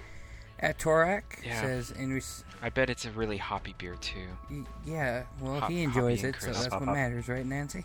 At 0.61 0.79
Torak 0.79 1.23
Yeah. 1.45 1.61
says, 1.61 1.91
in 1.91 2.13
res- 2.13 2.45
I 2.63 2.69
bet 2.71 2.89
it's 2.89 3.05
a 3.05 3.11
really 3.11 3.39
hoppy 3.39 3.75
beer 3.77 3.97
too. 4.01 4.29
y- 4.51 4.63
yeah, 4.87 5.25
well, 5.41 5.59
Hop- 5.61 5.71
he 5.71 5.83
enjoys 5.83 6.23
it, 6.23 6.37
so 6.39 6.47
that's 6.53 6.67
Hop, 6.67 6.81
what 6.81 6.85
hop. 6.87 6.95
matters, 6.95 7.29
right, 7.29 7.45
Nancy? 7.45 7.85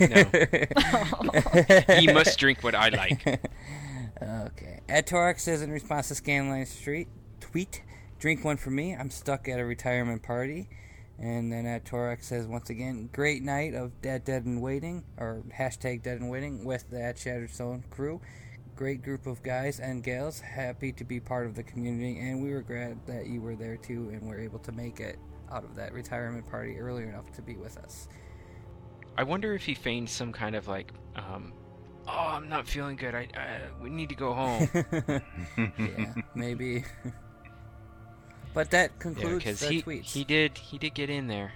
No. 0.00 0.06
he 1.98 2.12
must 2.12 2.38
drink 2.38 2.62
what 2.62 2.74
I 2.74 2.88
like. 2.88 3.26
Okay. 4.22 4.80
Ed 4.88 5.06
Torak 5.06 5.40
says 5.40 5.62
in 5.62 5.70
response 5.70 6.08
to 6.08 6.14
Scanline 6.14 6.66
Street 6.66 7.08
tweet, 7.40 7.82
"Drink 8.18 8.44
one 8.44 8.56
for 8.56 8.70
me. 8.70 8.94
I'm 8.94 9.10
stuck 9.10 9.48
at 9.48 9.60
a 9.60 9.64
retirement 9.64 10.22
party." 10.22 10.68
And 11.18 11.52
then 11.52 11.66
Ed 11.66 11.84
Torak 11.84 12.22
says 12.22 12.46
once 12.46 12.70
again, 12.70 13.08
"Great 13.12 13.42
night 13.42 13.74
of 13.74 14.00
Dead, 14.02 14.24
Dead 14.24 14.44
and 14.44 14.60
Waiting 14.62 15.04
or 15.16 15.42
hashtag 15.56 16.02
Dead 16.02 16.20
and 16.20 16.30
Waiting 16.30 16.64
with 16.64 16.90
the 16.90 17.02
at 17.02 17.18
Shattered 17.18 17.50
Stone 17.50 17.84
crew. 17.90 18.20
great 18.76 19.02
group 19.02 19.26
of 19.26 19.40
guys 19.44 19.78
and 19.78 20.02
gals, 20.02 20.40
happy 20.40 20.90
to 20.90 21.04
be 21.04 21.20
part 21.20 21.46
of 21.46 21.54
the 21.54 21.62
community, 21.62 22.18
and 22.18 22.42
we 22.42 22.52
were 22.52 22.60
glad 22.60 22.98
that 23.06 23.26
you 23.26 23.40
were 23.40 23.54
there 23.54 23.76
too 23.76 24.10
and 24.12 24.22
were 24.22 24.38
able 24.38 24.58
to 24.58 24.72
make 24.72 24.98
it 24.98 25.16
out 25.52 25.62
of 25.62 25.76
that 25.76 25.92
retirement 25.92 26.44
party 26.50 26.76
early 26.78 27.04
enough 27.04 27.30
to 27.32 27.40
be 27.40 27.54
with 27.54 27.78
us. 27.78 28.08
I 29.16 29.22
wonder 29.22 29.54
if 29.54 29.62
he 29.64 29.74
feigned 29.74 30.08
some 30.10 30.32
kind 30.32 30.56
of 30.56 30.66
like, 30.68 30.92
um, 31.16 31.52
oh, 32.08 32.10
I'm 32.12 32.48
not 32.48 32.66
feeling 32.66 32.96
good. 32.96 33.14
I, 33.14 33.28
I 33.36 33.60
we 33.82 33.90
need 33.90 34.08
to 34.08 34.14
go 34.14 34.32
home. 34.32 34.68
yeah, 35.78 36.14
maybe. 36.34 36.84
but 38.52 38.70
that 38.70 38.98
concludes 38.98 39.44
because 39.44 39.60
the 39.60 39.68
he 39.68 39.82
tweets. 39.82 40.04
he 40.12 40.24
did 40.24 40.58
he 40.58 40.78
did 40.78 40.94
get 40.94 41.10
in 41.10 41.26
there. 41.28 41.52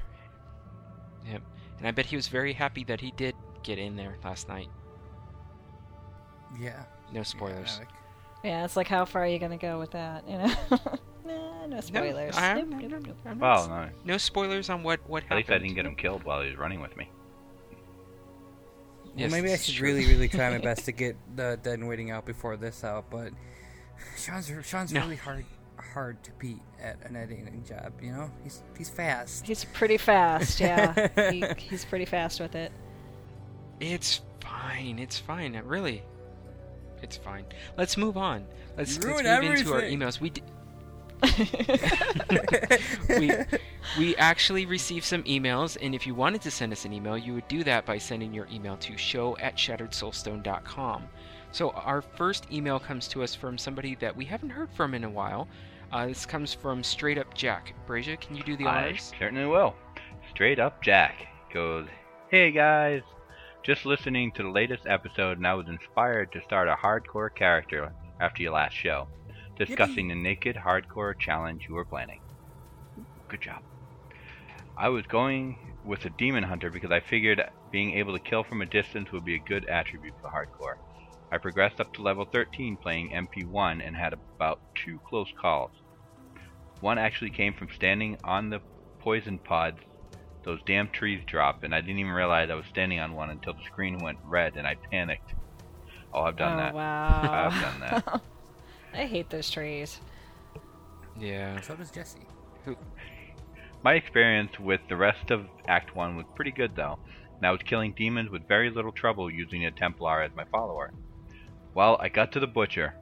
Yep, 1.30 1.42
and 1.78 1.86
I 1.88 1.90
bet 1.90 2.06
he 2.06 2.16
was 2.16 2.28
very 2.28 2.52
happy 2.52 2.84
that 2.84 3.00
he 3.00 3.10
did 3.16 3.34
get 3.62 3.78
in 3.78 3.96
there 3.96 4.16
last 4.24 4.48
night. 4.48 4.68
yeah. 6.60 6.84
No 7.12 7.22
spoilers. 7.22 7.72
Yeah, 7.74 7.78
like- 7.78 7.88
Yeah, 8.44 8.64
it's 8.64 8.76
like 8.76 8.86
how 8.88 9.04
far 9.04 9.22
are 9.24 9.26
you 9.26 9.38
gonna 9.38 9.56
go 9.58 9.78
with 9.78 9.90
that? 9.92 10.28
You 10.28 10.38
know? 10.38 10.54
nah, 11.26 11.66
no 11.66 11.80
spoilers. 11.80 12.36
I 12.36 12.54
Nope, 12.54 12.62
am- 12.64 12.70
nope, 12.78 12.90
no, 12.90 12.98
nope. 12.98 13.16
I'm 13.26 13.38
Well, 13.38 13.68
no. 13.68 13.88
no 14.04 14.16
spoilers 14.18 14.68
on 14.70 14.82
what 14.82 15.00
what 15.08 15.22
At 15.24 15.28
happened. 15.30 15.38
least 15.38 15.50
I 15.50 15.58
didn't 15.58 15.74
get 15.74 15.86
him 15.86 15.96
killed 15.96 16.22
while 16.24 16.42
he 16.42 16.48
was 16.50 16.58
running 16.58 16.80
with 16.80 16.96
me. 16.96 17.10
Well, 19.18 19.30
maybe 19.30 19.52
I 19.52 19.56
should 19.56 19.74
true. 19.74 19.88
really, 19.88 20.06
really 20.06 20.28
try 20.28 20.50
my 20.50 20.58
best 20.64 20.84
to 20.86 20.92
get 20.92 21.16
the 21.36 21.58
Dead 21.62 21.78
and 21.78 21.88
Waiting 21.88 22.10
out 22.10 22.24
before 22.26 22.56
this 22.56 22.84
out, 22.84 23.10
but 23.10 23.32
Sean's 24.16 24.50
Sean's 24.62 24.92
No. 24.92 25.00
really 25.00 25.16
hard 25.16 25.44
hard 25.94 26.22
to 26.24 26.30
beat 26.38 26.60
at 26.82 26.98
an 27.04 27.16
editing 27.16 27.64
job. 27.66 27.92
You 28.02 28.12
know, 28.12 28.30
he's 28.44 28.62
he's 28.76 28.88
fast. 28.90 29.46
He's 29.46 29.64
pretty 29.64 29.96
fast. 29.96 30.60
Yeah, 30.60 31.08
he, 31.30 31.44
he's 31.56 31.84
pretty 31.84 32.04
fast 32.04 32.40
with 32.40 32.54
it. 32.54 32.72
It's 33.80 34.20
fine. 34.40 34.98
It's 34.98 35.18
fine. 35.18 35.60
Really, 35.64 36.02
it's 37.02 37.16
fine. 37.16 37.44
Let's 37.76 37.96
move 37.96 38.16
on. 38.16 38.44
Let's, 38.76 38.94
let's 38.96 39.06
move 39.06 39.24
ruined 39.24 39.44
into 39.58 39.72
our 39.72 39.82
emails. 39.82 40.20
We 40.20 40.30
d- 40.30 40.42
we 43.08 43.32
we 43.98 44.16
actually 44.16 44.66
received 44.66 45.04
some 45.04 45.22
emails, 45.24 45.76
and 45.80 45.94
if 45.94 46.06
you 46.06 46.14
wanted 46.14 46.42
to 46.42 46.50
send 46.50 46.72
us 46.72 46.84
an 46.84 46.92
email, 46.92 47.18
you 47.18 47.34
would 47.34 47.48
do 47.48 47.64
that 47.64 47.84
by 47.86 47.98
sending 47.98 48.32
your 48.32 48.46
email 48.52 48.76
to 48.78 48.96
show 48.96 49.36
at 49.38 49.56
shatteredsoulstone.com. 49.56 51.08
So 51.50 51.70
our 51.70 52.02
first 52.02 52.52
email 52.52 52.78
comes 52.78 53.08
to 53.08 53.22
us 53.22 53.34
from 53.34 53.56
somebody 53.58 53.94
that 53.96 54.16
we 54.16 54.24
haven't 54.24 54.50
heard 54.50 54.70
from 54.70 54.94
in 54.94 55.04
a 55.04 55.10
while. 55.10 55.48
Uh, 55.90 56.06
this 56.06 56.26
comes 56.26 56.52
from 56.52 56.84
Straight 56.84 57.16
Up 57.18 57.32
Jack. 57.34 57.74
Brasia, 57.86 58.20
can 58.20 58.36
you 58.36 58.42
do 58.42 58.56
the 58.56 58.66
honors? 58.66 59.12
I 59.14 59.18
certainly 59.18 59.46
will. 59.46 59.74
Straight 60.30 60.58
up 60.58 60.82
Jack 60.82 61.26
goes, 61.52 61.86
Hey 62.30 62.50
guys! 62.50 63.02
Just 63.62 63.86
listening 63.86 64.30
to 64.32 64.42
the 64.42 64.50
latest 64.50 64.86
episode 64.86 65.38
and 65.38 65.46
I 65.46 65.54
was 65.54 65.66
inspired 65.68 66.30
to 66.32 66.42
start 66.42 66.68
a 66.68 66.74
hardcore 66.74 67.34
character 67.34 67.92
after 68.20 68.42
your 68.42 68.52
last 68.52 68.74
show, 68.74 69.08
discussing 69.58 70.08
the 70.08 70.14
naked 70.14 70.56
hardcore 70.56 71.18
challenge 71.18 71.66
you 71.68 71.74
were 71.74 71.84
planning. 71.84 72.20
Good 73.28 73.40
job. 73.40 73.62
I 74.76 74.88
was 74.88 75.04
going 75.06 75.74
with 75.84 76.04
a 76.04 76.10
demon 76.10 76.44
hunter 76.44 76.70
because 76.70 76.90
I 76.90 77.00
figured 77.00 77.42
being 77.70 77.94
able 77.94 78.16
to 78.16 78.22
kill 78.22 78.44
from 78.44 78.62
a 78.62 78.66
distance 78.66 79.10
would 79.12 79.24
be 79.24 79.34
a 79.34 79.40
good 79.40 79.66
attribute 79.66 80.14
for 80.22 80.28
hardcore. 80.28 80.76
I 81.30 81.38
progressed 81.38 81.80
up 81.80 81.92
to 81.94 82.02
level 82.02 82.24
13 82.24 82.76
playing 82.76 83.10
MP1 83.10 83.86
and 83.86 83.96
had 83.96 84.14
about 84.14 84.60
two 84.74 85.00
close 85.06 85.28
calls. 85.38 85.72
One 86.80 86.96
actually 86.96 87.30
came 87.30 87.52
from 87.54 87.68
standing 87.74 88.16
on 88.24 88.50
the 88.50 88.60
poison 89.00 89.38
pods 89.38 89.80
those 90.44 90.60
damn 90.64 90.88
trees 90.88 91.22
drop, 91.26 91.62
and 91.62 91.74
I 91.74 91.80
didn't 91.82 91.98
even 91.98 92.12
realize 92.12 92.48
I 92.48 92.54
was 92.54 92.64
standing 92.66 93.00
on 93.00 93.12
one 93.12 93.28
until 93.28 93.52
the 93.52 93.64
screen 93.64 93.98
went 93.98 94.18
red 94.24 94.56
and 94.56 94.66
I 94.66 94.76
panicked. 94.90 95.34
Oh, 96.14 96.22
I've 96.22 96.36
done 96.36 96.54
oh 96.54 96.56
that. 96.56 96.74
wow! 96.74 97.50
I've 97.50 97.60
done 97.60 97.80
that. 97.80 98.22
I 98.94 99.06
hate 99.06 99.30
those 99.30 99.50
trees. 99.50 100.00
Yeah. 101.18 101.60
So 101.60 101.74
does 101.76 101.90
Jesse. 101.90 102.26
My 103.82 103.94
experience 103.94 104.58
with 104.58 104.80
the 104.88 104.96
rest 104.96 105.30
of 105.30 105.46
Act 105.66 105.94
1 105.94 106.16
was 106.16 106.26
pretty 106.34 106.50
good 106.50 106.74
though, 106.74 106.98
and 107.36 107.46
I 107.46 107.52
was 107.52 107.60
killing 107.64 107.94
demons 107.96 108.30
with 108.30 108.46
very 108.48 108.70
little 108.70 108.92
trouble 108.92 109.30
using 109.30 109.64
a 109.64 109.70
Templar 109.70 110.22
as 110.22 110.32
my 110.34 110.44
follower. 110.46 110.92
Well, 111.74 111.96
I 112.00 112.08
got 112.08 112.32
to 112.32 112.40
the 112.40 112.46
butcher. 112.46 112.94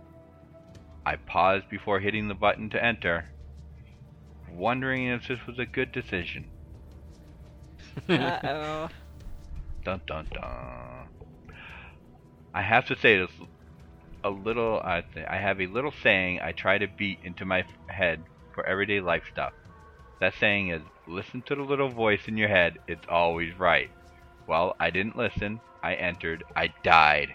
I 1.06 1.16
paused 1.16 1.68
before 1.70 2.00
hitting 2.00 2.28
the 2.28 2.34
button 2.34 2.68
to 2.70 2.84
enter, 2.84 3.24
wondering 4.50 5.06
if 5.06 5.28
this 5.28 5.38
was 5.46 5.58
a 5.58 5.66
good 5.66 5.92
decision. 5.92 6.46
Uh 8.08 8.38
oh. 8.42 8.88
Dun 9.84 10.00
dun 10.06 10.26
dun. 10.32 11.08
I 12.52 12.60
have 12.62 12.86
to 12.86 12.98
say 12.98 13.18
this 13.18 13.30
a 14.24 14.30
little. 14.30 14.80
I 14.80 15.04
I 15.28 15.36
have 15.36 15.60
a 15.60 15.66
little 15.66 15.92
saying 16.02 16.40
I 16.42 16.52
try 16.52 16.78
to 16.78 16.86
beat 16.86 17.18
into 17.24 17.44
my 17.44 17.60
f- 17.60 17.66
head 17.88 18.22
for 18.54 18.64
everyday 18.66 19.00
life 19.00 19.24
stuff. 19.32 19.52
That 20.20 20.34
saying 20.40 20.70
is, 20.70 20.82
listen 21.06 21.42
to 21.42 21.54
the 21.54 21.62
little 21.62 21.88
voice 21.90 22.22
in 22.26 22.36
your 22.36 22.48
head. 22.48 22.78
It's 22.88 23.06
always 23.08 23.58
right. 23.58 23.90
Well, 24.46 24.74
I 24.80 24.90
didn't 24.90 25.16
listen. 25.16 25.60
I 25.82 25.94
entered. 25.94 26.42
I 26.54 26.72
died. 26.82 27.34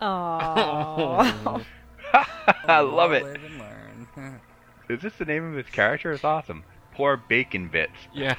Oh. 0.00 1.62
I 2.64 2.80
love 2.80 3.10
We'll 3.10 3.18
it. 3.18 3.24
Live 3.24 3.44
and 3.44 3.58
learn. 3.58 4.40
Is 4.88 5.00
this 5.00 5.14
the 5.18 5.24
name 5.24 5.44
of 5.50 5.56
his 5.56 5.72
character? 5.72 6.12
It's 6.12 6.24
awesome. 6.24 6.64
Poor 6.94 7.16
Bacon 7.16 7.68
Bits. 7.68 7.92
Yeah. 8.12 8.34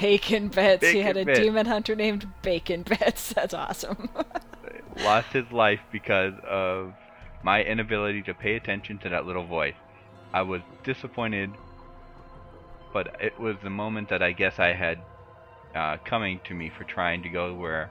Bacon 0.00 0.48
Bits. 0.48 0.86
he 0.88 1.00
had 1.00 1.16
a 1.16 1.24
Bits. 1.24 1.38
demon 1.38 1.66
hunter 1.66 1.94
named 1.94 2.26
Bacon 2.42 2.82
Bits. 2.82 3.32
That's 3.32 3.54
awesome. 3.54 4.08
Lost 4.98 5.32
his 5.32 5.50
life 5.52 5.80
because 5.92 6.34
of 6.48 6.92
my 7.42 7.62
inability 7.62 8.22
to 8.22 8.34
pay 8.34 8.56
attention 8.56 8.98
to 8.98 9.08
that 9.10 9.26
little 9.26 9.46
voice. 9.46 9.74
I 10.32 10.42
was 10.42 10.62
disappointed, 10.84 11.50
but 12.92 13.16
it 13.20 13.38
was 13.38 13.56
the 13.62 13.70
moment 13.70 14.08
that 14.08 14.22
I 14.22 14.32
guess 14.32 14.58
I 14.58 14.72
had 14.72 14.98
uh, 15.74 15.98
coming 16.04 16.40
to 16.44 16.54
me 16.54 16.70
for 16.76 16.84
trying 16.84 17.22
to 17.22 17.28
go 17.28 17.54
where 17.54 17.90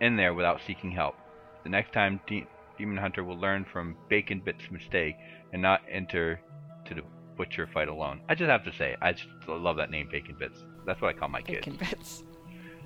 in 0.00 0.16
there 0.16 0.32
without 0.34 0.60
seeking 0.66 0.90
help. 0.92 1.16
The 1.64 1.68
next 1.68 1.92
time, 1.92 2.20
De- 2.26 2.46
Demon 2.78 2.96
Hunter 2.96 3.22
will 3.24 3.38
learn 3.38 3.66
from 3.70 3.96
Bacon 4.08 4.40
Bit's 4.40 4.70
mistake 4.70 5.16
and 5.52 5.60
not 5.60 5.82
enter 5.90 6.40
to 6.86 6.94
the 6.94 7.02
butcher 7.36 7.66
fight 7.66 7.88
alone. 7.88 8.20
I 8.28 8.34
just 8.34 8.48
have 8.48 8.64
to 8.64 8.72
say, 8.72 8.96
I 9.02 9.12
just 9.12 9.28
love 9.46 9.76
that 9.76 9.90
name, 9.90 10.08
Bacon 10.10 10.36
Bits. 10.38 10.58
That's 10.86 11.00
what 11.02 11.14
I 11.14 11.18
call 11.18 11.28
my 11.28 11.42
kids. 11.42 11.66
Bacon 11.66 11.76
Bits. 11.76 12.22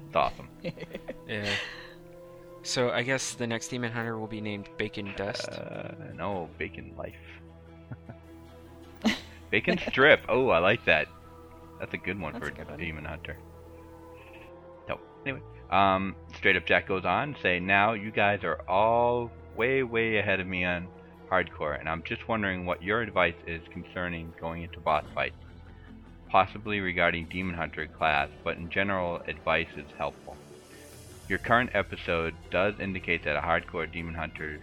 It's 0.06 0.16
awesome. 0.16 0.48
Yeah. 1.26 1.48
So 2.64 2.90
I 2.90 3.02
guess 3.02 3.34
the 3.34 3.46
next 3.46 3.68
demon 3.68 3.92
hunter 3.92 4.18
will 4.18 4.26
be 4.26 4.40
named 4.40 4.70
Bacon 4.78 5.12
Dust. 5.16 5.48
Uh, 5.48 5.92
no, 6.16 6.48
bacon 6.58 6.94
life. 6.96 7.14
bacon 9.50 9.78
strip. 9.88 10.22
Oh, 10.30 10.48
I 10.48 10.58
like 10.58 10.84
that. 10.86 11.06
That's 11.78 11.92
a 11.92 11.98
good 11.98 12.18
one 12.18 12.32
That's 12.32 12.46
for 12.46 12.52
a 12.52 12.54
good 12.54 12.70
one. 12.70 12.78
demon 12.78 13.04
hunter. 13.04 13.36
So 14.88 14.98
anyway, 15.26 15.42
um, 15.70 16.16
straight 16.36 16.56
up 16.56 16.64
Jack 16.64 16.88
goes 16.88 17.04
on 17.04 17.36
say, 17.42 17.60
now 17.60 17.92
you 17.92 18.10
guys 18.10 18.44
are 18.44 18.62
all 18.66 19.30
way 19.54 19.82
way 19.82 20.16
ahead 20.16 20.40
of 20.40 20.46
me 20.46 20.64
on 20.64 20.88
hardcore, 21.30 21.78
and 21.78 21.86
I'm 21.86 22.02
just 22.02 22.26
wondering 22.28 22.64
what 22.64 22.82
your 22.82 23.02
advice 23.02 23.34
is 23.46 23.60
concerning 23.72 24.32
going 24.40 24.62
into 24.62 24.80
boss 24.80 25.04
fights, 25.14 25.36
possibly 26.30 26.80
regarding 26.80 27.26
demon 27.28 27.54
hunter 27.54 27.86
class, 27.86 28.30
but 28.42 28.56
in 28.56 28.70
general, 28.70 29.20
advice 29.28 29.68
is 29.76 29.84
helpful. 29.98 30.23
Your 31.26 31.38
current 31.38 31.70
episode 31.72 32.34
does 32.50 32.74
indicate 32.78 33.24
that 33.24 33.36
a 33.36 33.40
hardcore 33.40 33.90
demon 33.90 34.14
hunter 34.14 34.60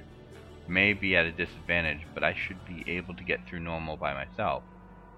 may 0.68 0.93
be 0.93 1.16
at 1.16 1.26
a 1.26 1.32
disadvantage, 1.32 2.05
but 2.14 2.24
I 2.24 2.36
should 2.36 2.64
be 2.68 2.84
able 2.88 3.16
to 3.16 3.24
get 3.24 3.39
through 3.47 3.62
normal 3.62 3.97
by 3.97 4.14
myself, 4.14 4.62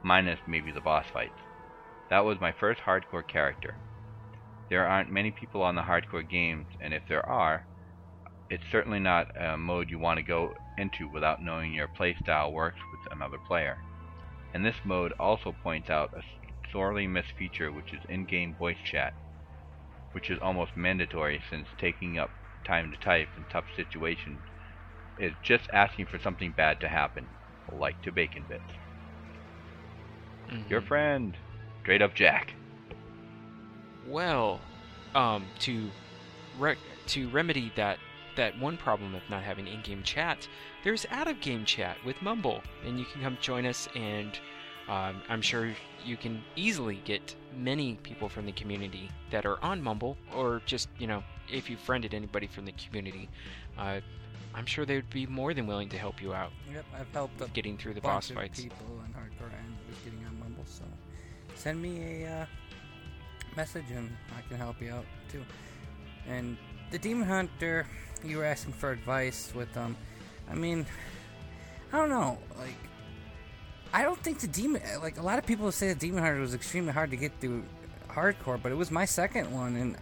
minus 0.04 0.40
maybe 0.48 0.72
the 0.72 0.80
boss 0.80 1.06
fights. 1.12 1.42
That 2.10 2.24
was 2.24 2.40
my 2.40 2.54
first 2.54 2.80
hardcore 2.80 3.28
character. 3.28 3.76
There 4.70 4.88
aren't 4.88 5.12
many 5.12 5.32
people 5.32 5.62
on 5.62 5.76
the 5.76 5.82
hardcore 5.82 6.28
games, 6.28 6.68
and 6.80 6.94
if 6.94 7.04
there 7.10 7.26
are, 7.26 7.66
it's 8.50 8.64
certainly 8.72 9.00
not 9.00 9.28
a 9.38 9.58
mode 9.58 9.90
you 9.90 10.00
want 10.00 10.20
to 10.20 10.24
go 10.24 10.54
into 10.78 11.10
without 11.10 11.44
knowing 11.44 11.74
your 11.74 11.90
playstyle 11.90 12.54
works 12.54 12.80
with 12.92 13.12
another 13.12 13.38
player. 13.48 13.78
And 14.54 14.66
this 14.66 14.76
mode 14.86 15.12
also 15.20 15.54
points 15.62 15.90
out 15.90 16.14
a 16.16 16.22
sorely 16.72 17.06
missed 17.06 17.34
feature 17.38 17.72
which 17.72 17.92
is 17.94 18.00
in-game 18.08 18.56
voice 18.56 18.78
chat, 18.90 19.14
which 20.14 20.30
is 20.30 20.40
almost 20.42 20.76
mandatory 20.76 21.42
since 21.50 21.68
taking 21.78 22.18
up 22.18 22.32
time 22.66 22.92
to 22.92 22.98
type 22.98 23.28
in 23.38 23.44
tough 23.52 23.66
situations 23.76 24.40
is 25.20 25.34
just 25.44 25.70
asking 25.74 26.06
for 26.06 26.18
something 26.18 26.52
bad 26.56 26.80
to 26.80 26.88
happen, 26.88 27.28
like 27.72 28.02
to 28.02 28.12
Bacon 28.12 28.44
Bits. 28.48 28.64
Mhm. 30.50 30.70
Your 30.70 30.82
friend, 30.82 31.38
straight 31.82 32.02
up 32.02 32.16
Jack. 32.16 32.54
Well, 34.08 34.60
um, 35.16 35.46
to 35.60 35.90
re- 36.58 36.78
to 37.08 37.30
remedy 37.30 37.72
that 37.76 38.00
that 38.36 38.58
one 38.58 38.78
problem 38.78 39.14
of 39.14 39.22
not 39.30 39.44
having 39.44 39.68
in-game 39.68 40.02
chat, 40.02 40.48
there's 40.84 41.06
out-of-game 41.12 41.66
chat 41.66 42.04
with 42.04 42.20
Mumble, 42.20 42.64
and 42.84 42.98
you 43.00 43.06
can 43.06 43.22
come 43.22 43.38
join 43.40 43.64
us. 43.66 43.88
And 43.96 44.40
um, 44.90 45.22
I'm 45.30 45.42
sure 45.42 45.72
you 46.06 46.18
can 46.18 46.44
easily 46.56 47.02
get 47.06 47.36
many 47.56 47.96
people 48.04 48.28
from 48.30 48.46
the 48.46 48.52
community 48.52 49.10
that 49.32 49.46
are 49.46 49.64
on 49.64 49.82
Mumble, 49.82 50.18
or 50.36 50.62
just 50.66 50.90
you 51.00 51.08
know 51.08 51.24
if 51.52 51.70
you 51.70 51.78
friended 51.78 52.14
anybody 52.14 52.48
from 52.48 52.66
the 52.66 52.74
community, 52.74 53.30
uh, 53.78 54.00
I'm 54.54 54.66
sure 54.66 54.86
they 54.86 54.96
would 54.96 55.10
be 55.10 55.26
more 55.26 55.54
than 55.54 55.68
willing 55.68 55.90
to 55.90 55.98
help 55.98 56.22
you 56.22 56.34
out 56.34 56.52
Yep, 56.72 56.86
I've 57.00 57.12
helped 57.12 57.42
a 57.42 57.48
getting 57.50 57.78
through 57.78 57.96
the 57.96 58.02
bunch 58.02 58.14
boss 58.14 58.30
of 58.30 58.36
fights. 58.36 58.62
people 58.62 58.86
in 59.06 59.12
hardcore 59.14 59.52
and 59.52 59.76
just 59.90 60.04
getting 60.04 60.24
on 60.26 60.40
Mumble. 60.40 60.64
So 60.66 60.84
send 61.56 61.82
me 61.82 62.24
a 62.24 62.30
uh, 62.42 62.46
message 63.56 63.86
and 63.96 64.16
I 64.38 64.48
can 64.48 64.58
help 64.58 64.82
you 64.82 64.92
out 64.92 65.06
too. 65.32 65.44
And 66.28 66.58
the 66.92 67.00
Demon 67.00 67.28
Hunter, 67.28 67.88
you 68.24 68.38
were 68.38 68.46
asking 68.46 68.74
for 68.74 68.92
advice 68.92 69.52
with 69.56 69.76
um, 69.78 69.96
I 70.50 70.56
mean, 70.56 70.86
I 71.92 71.98
don't 71.98 72.10
know, 72.10 72.38
like. 72.60 72.76
I 73.94 74.02
don't 74.02 74.20
think 74.20 74.40
the 74.40 74.48
demon 74.48 74.82
like 75.02 75.18
a 75.18 75.22
lot 75.22 75.38
of 75.38 75.46
people 75.46 75.72
say 75.72 75.88
the 75.90 75.96
demon 75.96 76.24
hunter 76.24 76.40
was 76.40 76.56
extremely 76.56 76.92
hard 76.92 77.12
to 77.12 77.16
get 77.16 77.32
through 77.40 77.64
hardcore, 78.10 78.60
but 78.62 78.72
it 78.72 78.76
was 78.76 78.90
my 78.90 79.06
second 79.06 79.54
one 79.54 79.76
and 79.76 79.96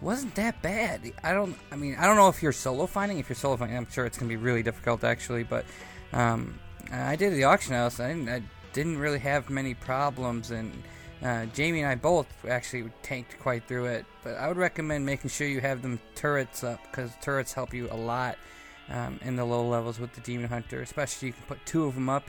wasn't 0.00 0.34
that 0.34 0.60
bad. 0.62 1.12
I 1.22 1.32
don't 1.32 1.56
I 1.70 1.76
mean 1.76 1.94
I 1.96 2.06
don't 2.06 2.16
know 2.16 2.28
if 2.28 2.42
you're 2.42 2.52
solo 2.52 2.86
finding. 2.86 3.18
If 3.18 3.28
you're 3.28 3.36
solo 3.36 3.56
finding, 3.56 3.76
I'm 3.76 3.88
sure 3.88 4.04
it's 4.04 4.18
gonna 4.18 4.28
be 4.28 4.36
really 4.36 4.64
difficult 4.64 5.04
actually. 5.04 5.44
But 5.44 5.64
um, 6.12 6.58
I 6.90 7.14
did 7.14 7.32
the 7.34 7.44
auction 7.44 7.74
house. 7.74 8.00
I 8.00 8.08
didn't 8.08 8.28
I 8.28 8.42
didn't 8.72 8.98
really 8.98 9.20
have 9.20 9.48
many 9.48 9.74
problems 9.74 10.50
and. 10.50 10.72
Uh, 11.22 11.46
Jamie 11.54 11.80
and 11.80 11.88
I 11.88 11.94
both 11.94 12.26
actually 12.44 12.90
tanked 13.02 13.38
quite 13.38 13.66
through 13.66 13.86
it, 13.86 14.04
but 14.22 14.34
I 14.34 14.46
would 14.46 14.58
recommend 14.58 15.06
making 15.06 15.30
sure 15.30 15.46
you 15.46 15.60
have 15.62 15.80
them 15.80 15.98
turrets 16.14 16.62
up 16.62 16.82
because 16.82 17.12
turrets 17.22 17.50
help 17.50 17.72
you 17.72 17.88
a 17.90 17.96
lot 17.96 18.36
um, 18.90 19.18
in 19.22 19.34
the 19.34 19.44
low 19.44 19.66
levels 19.66 19.98
with 19.98 20.12
the 20.12 20.20
Demon 20.20 20.50
Hunter. 20.50 20.82
Especially 20.82 21.28
you 21.28 21.32
can 21.32 21.44
put 21.44 21.64
two 21.64 21.84
of 21.84 21.94
them 21.94 22.10
up, 22.10 22.24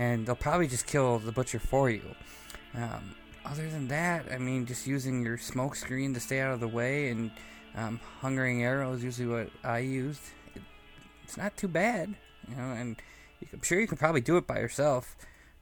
and 0.00 0.24
they'll 0.24 0.34
probably 0.34 0.66
just 0.66 0.86
kill 0.86 1.18
the 1.18 1.30
butcher 1.30 1.58
for 1.58 1.90
you. 1.90 2.14
Um, 2.74 3.14
other 3.44 3.68
than 3.68 3.88
that, 3.88 4.32
I 4.32 4.38
mean, 4.38 4.64
just 4.64 4.86
using 4.86 5.22
your 5.22 5.36
smoke 5.36 5.76
screen 5.76 6.14
to 6.14 6.20
stay 6.20 6.40
out 6.40 6.54
of 6.54 6.60
the 6.60 6.68
way 6.68 7.10
and 7.10 7.30
um, 7.76 8.00
hungering 8.20 8.64
arrows, 8.64 8.98
is 8.98 9.04
usually 9.04 9.28
what 9.28 9.50
I 9.62 9.80
used. 9.80 10.22
It, 10.54 10.62
it's 11.22 11.36
not 11.36 11.54
too 11.58 11.68
bad, 11.68 12.14
you 12.48 12.56
know, 12.56 12.72
and 12.72 12.96
you, 13.40 13.48
I'm 13.52 13.60
sure 13.60 13.78
you 13.78 13.86
can 13.86 13.98
probably 13.98 14.22
do 14.22 14.38
it 14.38 14.46
by 14.46 14.58
yourself 14.60 15.18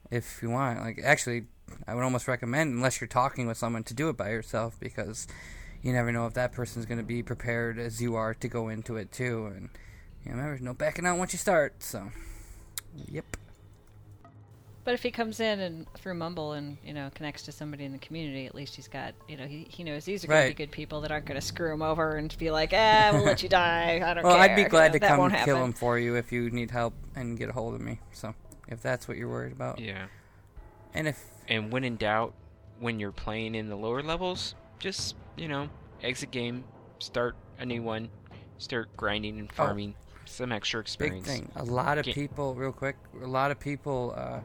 if 0.09 0.39
you 0.41 0.49
want. 0.49 0.79
Like, 0.79 1.01
actually, 1.03 1.47
I 1.85 1.93
would 1.93 2.03
almost 2.05 2.29
recommend, 2.29 2.73
unless 2.73 3.01
you're 3.01 3.09
talking 3.09 3.45
with 3.45 3.57
someone, 3.57 3.83
to 3.83 3.93
do 3.93 4.07
it 4.07 4.15
by 4.15 4.29
yourself 4.29 4.79
because 4.79 5.27
you 5.81 5.91
never 5.91 6.13
know 6.13 6.27
if 6.27 6.33
that 6.35 6.53
person's 6.53 6.85
going 6.85 6.97
to 6.97 7.03
be 7.03 7.23
prepared 7.23 7.77
as 7.77 8.01
you 8.01 8.15
are 8.15 8.33
to 8.35 8.47
go 8.47 8.69
into 8.69 8.95
it 8.95 9.11
too. 9.11 9.47
And 9.47 9.69
you 10.23 10.31
know, 10.31 10.37
remember, 10.37 10.63
no 10.63 10.73
backing 10.73 11.05
out 11.05 11.17
once 11.17 11.33
you 11.33 11.39
start. 11.39 11.83
So, 11.83 12.09
yep. 12.95 13.25
But 14.89 14.95
if 14.95 15.03
he 15.03 15.11
comes 15.11 15.39
in 15.39 15.59
and 15.59 15.85
through 15.93 16.15
Mumble 16.15 16.53
and 16.53 16.75
you 16.83 16.95
know 16.95 17.11
connects 17.13 17.43
to 17.43 17.51
somebody 17.51 17.85
in 17.85 17.91
the 17.91 17.99
community, 17.99 18.47
at 18.47 18.55
least 18.55 18.75
he's 18.75 18.87
got 18.87 19.13
you 19.27 19.37
know 19.37 19.45
he, 19.45 19.67
he 19.69 19.83
knows 19.83 20.03
these 20.03 20.23
are 20.23 20.27
going 20.27 20.45
to 20.45 20.47
be 20.57 20.65
good 20.65 20.71
people 20.71 21.01
that 21.01 21.11
aren't 21.11 21.27
going 21.27 21.39
to 21.39 21.45
screw 21.45 21.71
him 21.71 21.83
over 21.83 22.15
and 22.15 22.35
be 22.39 22.49
like, 22.49 22.71
ah, 22.73 23.11
we'll 23.13 23.23
let 23.23 23.43
you 23.43 23.49
die. 23.49 24.01
I 24.03 24.15
don't 24.15 24.23
Well, 24.23 24.33
care. 24.33 24.41
I'd 24.45 24.55
be 24.55 24.63
You 24.63 24.67
glad 24.67 24.87
know, 24.93 24.97
to 24.97 25.07
come 25.07 25.19
won't 25.19 25.33
kill 25.33 25.57
happen. 25.57 25.61
him 25.65 25.73
for 25.73 25.99
you 25.99 26.15
if 26.15 26.31
you 26.31 26.49
need 26.49 26.71
help 26.71 26.95
and 27.15 27.37
get 27.37 27.49
a 27.49 27.51
hold 27.51 27.75
of 27.75 27.81
me. 27.81 27.99
So, 28.13 28.33
if 28.67 28.81
that's 28.81 29.07
what 29.07 29.15
you're 29.17 29.29
worried 29.29 29.51
about, 29.51 29.79
Yeah. 29.79 30.07
and 30.95 31.07
if 31.07 31.23
And 31.47 31.71
when 31.71 31.83
in 31.83 31.95
doubt, 31.95 32.33
when 32.79 32.99
you're 32.99 33.11
playing 33.11 33.53
in 33.53 33.69
the 33.69 33.75
lower 33.75 34.01
levels, 34.01 34.55
just, 34.79 35.15
you 35.37 35.47
know, 35.49 35.69
exit 36.01 36.31
game, 36.31 36.63
start 36.97 37.35
a 37.59 37.65
new 37.67 37.83
one, 37.83 38.09
start 38.57 38.89
grinding 38.97 39.37
and 39.37 39.51
farming 39.53 39.93
some 40.25 40.51
extra 40.51 40.79
experience. 40.81 41.27
big 41.27 41.41
experience. 41.43 41.53
thing, 41.53 41.61
a 41.69 41.71
lot 41.71 41.99
of 41.99 42.05
Ga- 42.05 42.13
people, 42.13 42.55
real 42.55 42.71
quick, 42.71 42.95
a 43.21 43.27
lot 43.27 43.51
of 43.51 43.59
people 43.59 44.15
uh, 44.17 44.39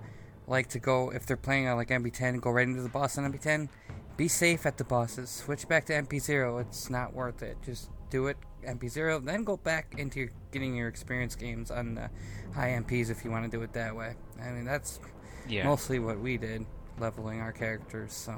like 0.47 0.68
to 0.68 0.78
go 0.78 1.11
if 1.11 1.26
they're 1.26 1.36
playing 1.36 1.68
on 1.68 1.76
like 1.76 1.88
MP10, 1.88 2.40
go 2.40 2.51
right 2.51 2.66
into 2.66 2.82
the 2.82 2.88
boss 2.88 3.16
on 3.18 3.30
MP10. 3.32 3.68
Be 4.16 4.28
safe 4.28 4.64
at 4.66 4.76
the 4.76 4.84
bosses. 4.84 5.28
Switch 5.30 5.66
back 5.66 5.86
to 5.86 5.92
MP0. 5.92 6.61
It's 6.61 6.88
not 6.90 7.14
worth 7.14 7.42
it. 7.42 7.57
Just 7.64 7.90
do 8.11 8.28
it 8.28 8.36
MP0, 8.64 9.24
then 9.24 9.45
go 9.45 9.57
back 9.57 9.95
into 9.99 10.20
your, 10.20 10.30
getting 10.51 10.74
your 10.74 10.88
experience 10.88 11.34
games 11.34 11.70
on 11.70 11.95
the 11.95 12.09
high 12.55 12.70
MPs 12.70 13.11
if 13.11 13.24
you 13.24 13.30
want 13.30 13.45
to 13.45 13.51
do 13.51 13.62
it 13.62 13.72
that 13.74 13.95
way. 13.95 14.14
I 14.40 14.51
mean, 14.51 14.64
that's 14.64 15.01
Yeah. 15.47 15.64
mostly 15.64 15.99
what 15.99 16.18
we 16.20 16.38
did, 16.38 16.64
leveling 16.99 17.40
our 17.40 17.53
characters. 17.53 18.12
So 18.14 18.34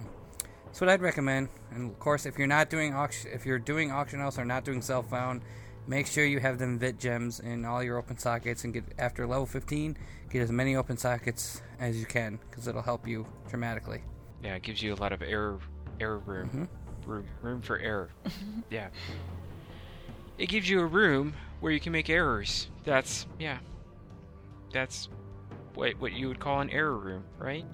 that's 0.65 0.81
what 0.81 0.91
I'd 0.91 1.01
recommend. 1.03 1.49
And 1.71 1.91
of 1.91 1.99
course, 2.01 2.27
if 2.27 2.39
you're 2.39 2.49
not 2.49 2.71
doing 2.71 2.95
auction, 2.95 3.31
if 3.33 3.47
you're 3.47 3.59
doing 3.61 3.93
auction 3.93 4.19
house 4.21 4.39
or 4.39 4.45
not 4.45 4.65
doing 4.65 4.83
self 4.83 5.09
found, 5.11 5.43
make 5.87 6.07
sure 6.07 6.25
you 6.25 6.41
have 6.41 6.59
them 6.59 6.79
vit 6.79 6.99
gems 6.99 7.41
in 7.41 7.65
all 7.65 7.83
your 7.83 7.99
open 7.99 8.19
sockets 8.19 8.65
and 8.65 8.73
get 8.75 8.85
after 8.99 9.27
level 9.27 9.47
15, 9.47 9.97
get 10.31 10.43
as 10.43 10.51
many 10.51 10.77
open 10.77 10.97
sockets 10.97 11.63
as 11.79 11.99
you 11.99 12.07
can 12.07 12.39
because 12.51 12.67
it'll 12.67 12.83
help 12.83 13.07
you 13.07 13.27
dramatically. 13.49 14.03
Yeah, 14.43 14.55
it 14.57 14.63
gives 14.63 14.83
you 14.83 14.93
a 14.95 14.97
lot 14.97 15.13
of 15.13 15.23
error 15.23 15.59
error 16.01 16.19
room. 16.19 16.51
Mhm. 16.53 17.09
Room 17.09 17.27
room 17.43 17.63
for 17.63 17.79
error. 17.79 18.11
yeah. 18.71 18.89
It 20.39 20.49
gives 20.49 20.69
you 20.69 20.81
a 20.81 20.87
room 20.87 21.35
where 21.61 21.73
you 21.73 21.81
can 21.81 21.93
make 21.93 22.11
errors. 22.11 22.69
That's 22.85 23.27
yeah. 23.39 23.59
That's 24.73 25.09
what 25.75 25.99
what 26.01 26.13
you 26.13 26.29
would 26.29 26.41
call 26.41 26.61
an 26.61 26.71
error 26.71 26.99
room, 26.99 27.25
right? 27.39 27.65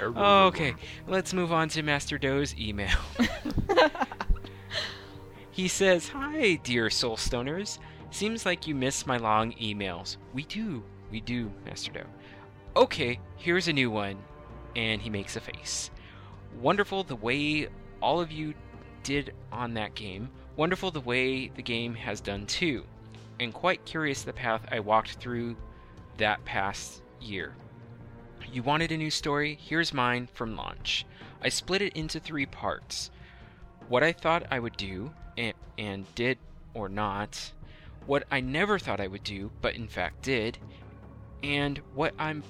Oh, 0.00 0.46
okay, 0.46 0.74
let's 1.06 1.32
move 1.32 1.52
on 1.52 1.68
to 1.70 1.82
Master 1.82 2.18
Doe's 2.18 2.54
email. 2.58 2.96
he 5.54 5.68
says, 5.68 6.08
Hi, 6.08 6.56
dear 6.64 6.86
Soulstoners. 6.86 7.78
Seems 8.10 8.44
like 8.44 8.66
you 8.66 8.74
miss 8.74 9.06
my 9.06 9.18
long 9.18 9.52
emails. 9.52 10.16
We 10.32 10.42
do, 10.42 10.82
we 11.12 11.20
do, 11.20 11.48
Master 11.64 11.92
Doe. 11.92 12.06
Okay, 12.74 13.20
here's 13.36 13.68
a 13.68 13.72
new 13.72 13.88
one. 13.88 14.16
And 14.74 15.00
he 15.00 15.10
makes 15.10 15.36
a 15.36 15.40
face. 15.40 15.92
Wonderful 16.60 17.04
the 17.04 17.14
way 17.14 17.68
all 18.02 18.20
of 18.20 18.32
you 18.32 18.54
did 19.04 19.32
on 19.52 19.74
that 19.74 19.94
game. 19.94 20.28
Wonderful 20.56 20.90
the 20.90 21.00
way 21.00 21.46
the 21.54 21.62
game 21.62 21.94
has 21.94 22.20
done 22.20 22.46
too. 22.46 22.82
And 23.38 23.54
quite 23.54 23.84
curious 23.84 24.22
the 24.22 24.32
path 24.32 24.66
I 24.72 24.80
walked 24.80 25.14
through 25.20 25.56
that 26.16 26.44
past 26.44 27.00
year. 27.20 27.54
You 28.52 28.64
wanted 28.64 28.90
a 28.90 28.96
new 28.96 29.10
story? 29.10 29.56
Here's 29.62 29.94
mine 29.94 30.28
from 30.32 30.56
launch. 30.56 31.06
I 31.40 31.48
split 31.48 31.80
it 31.80 31.92
into 31.96 32.18
three 32.18 32.46
parts. 32.46 33.12
What 33.86 34.02
I 34.02 34.10
thought 34.10 34.48
I 34.50 34.58
would 34.58 34.76
do, 34.76 35.12
and, 35.36 35.54
and 35.78 36.14
did 36.14 36.38
or 36.74 36.88
not. 36.88 37.52
What 38.06 38.24
I 38.30 38.40
never 38.40 38.78
thought 38.78 39.00
I 39.00 39.06
would 39.06 39.24
do, 39.24 39.50
but 39.60 39.74
in 39.74 39.88
fact 39.88 40.22
did. 40.22 40.58
And 41.42 41.78
what 41.94 42.14
I'm 42.18 42.42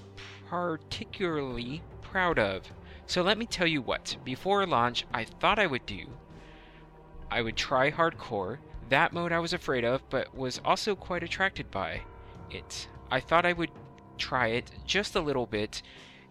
particularly 0.49 1.83
proud 2.03 2.39
of. 2.39 2.63
So 3.07 3.23
let 3.23 3.39
me 3.39 3.47
tell 3.47 3.67
you 3.67 3.83
what. 3.83 4.17
Before 4.25 4.67
launch, 4.67 5.05
I 5.13 5.25
thought 5.25 5.59
I 5.59 5.67
would 5.67 5.87
do. 5.87 6.07
I 7.31 7.43
would 7.43 7.57
try 7.57 7.91
hardcore. 7.91 8.59
That 8.89 9.13
mode 9.13 9.33
I 9.33 9.39
was 9.39 9.53
afraid 9.53 9.85
of, 9.85 10.09
but 10.11 10.35
was 10.37 10.61
also 10.65 10.95
quite 10.95 11.23
attracted 11.23 11.71
by 11.71 12.03
it. 12.51 12.89
I 13.11 13.21
thought 13.21 13.47
I 13.47 13.53
would 13.53 13.71
try 14.19 14.49
it 14.49 14.71
just 14.87 15.15
a 15.15 15.21
little 15.21 15.47
bit. 15.47 15.83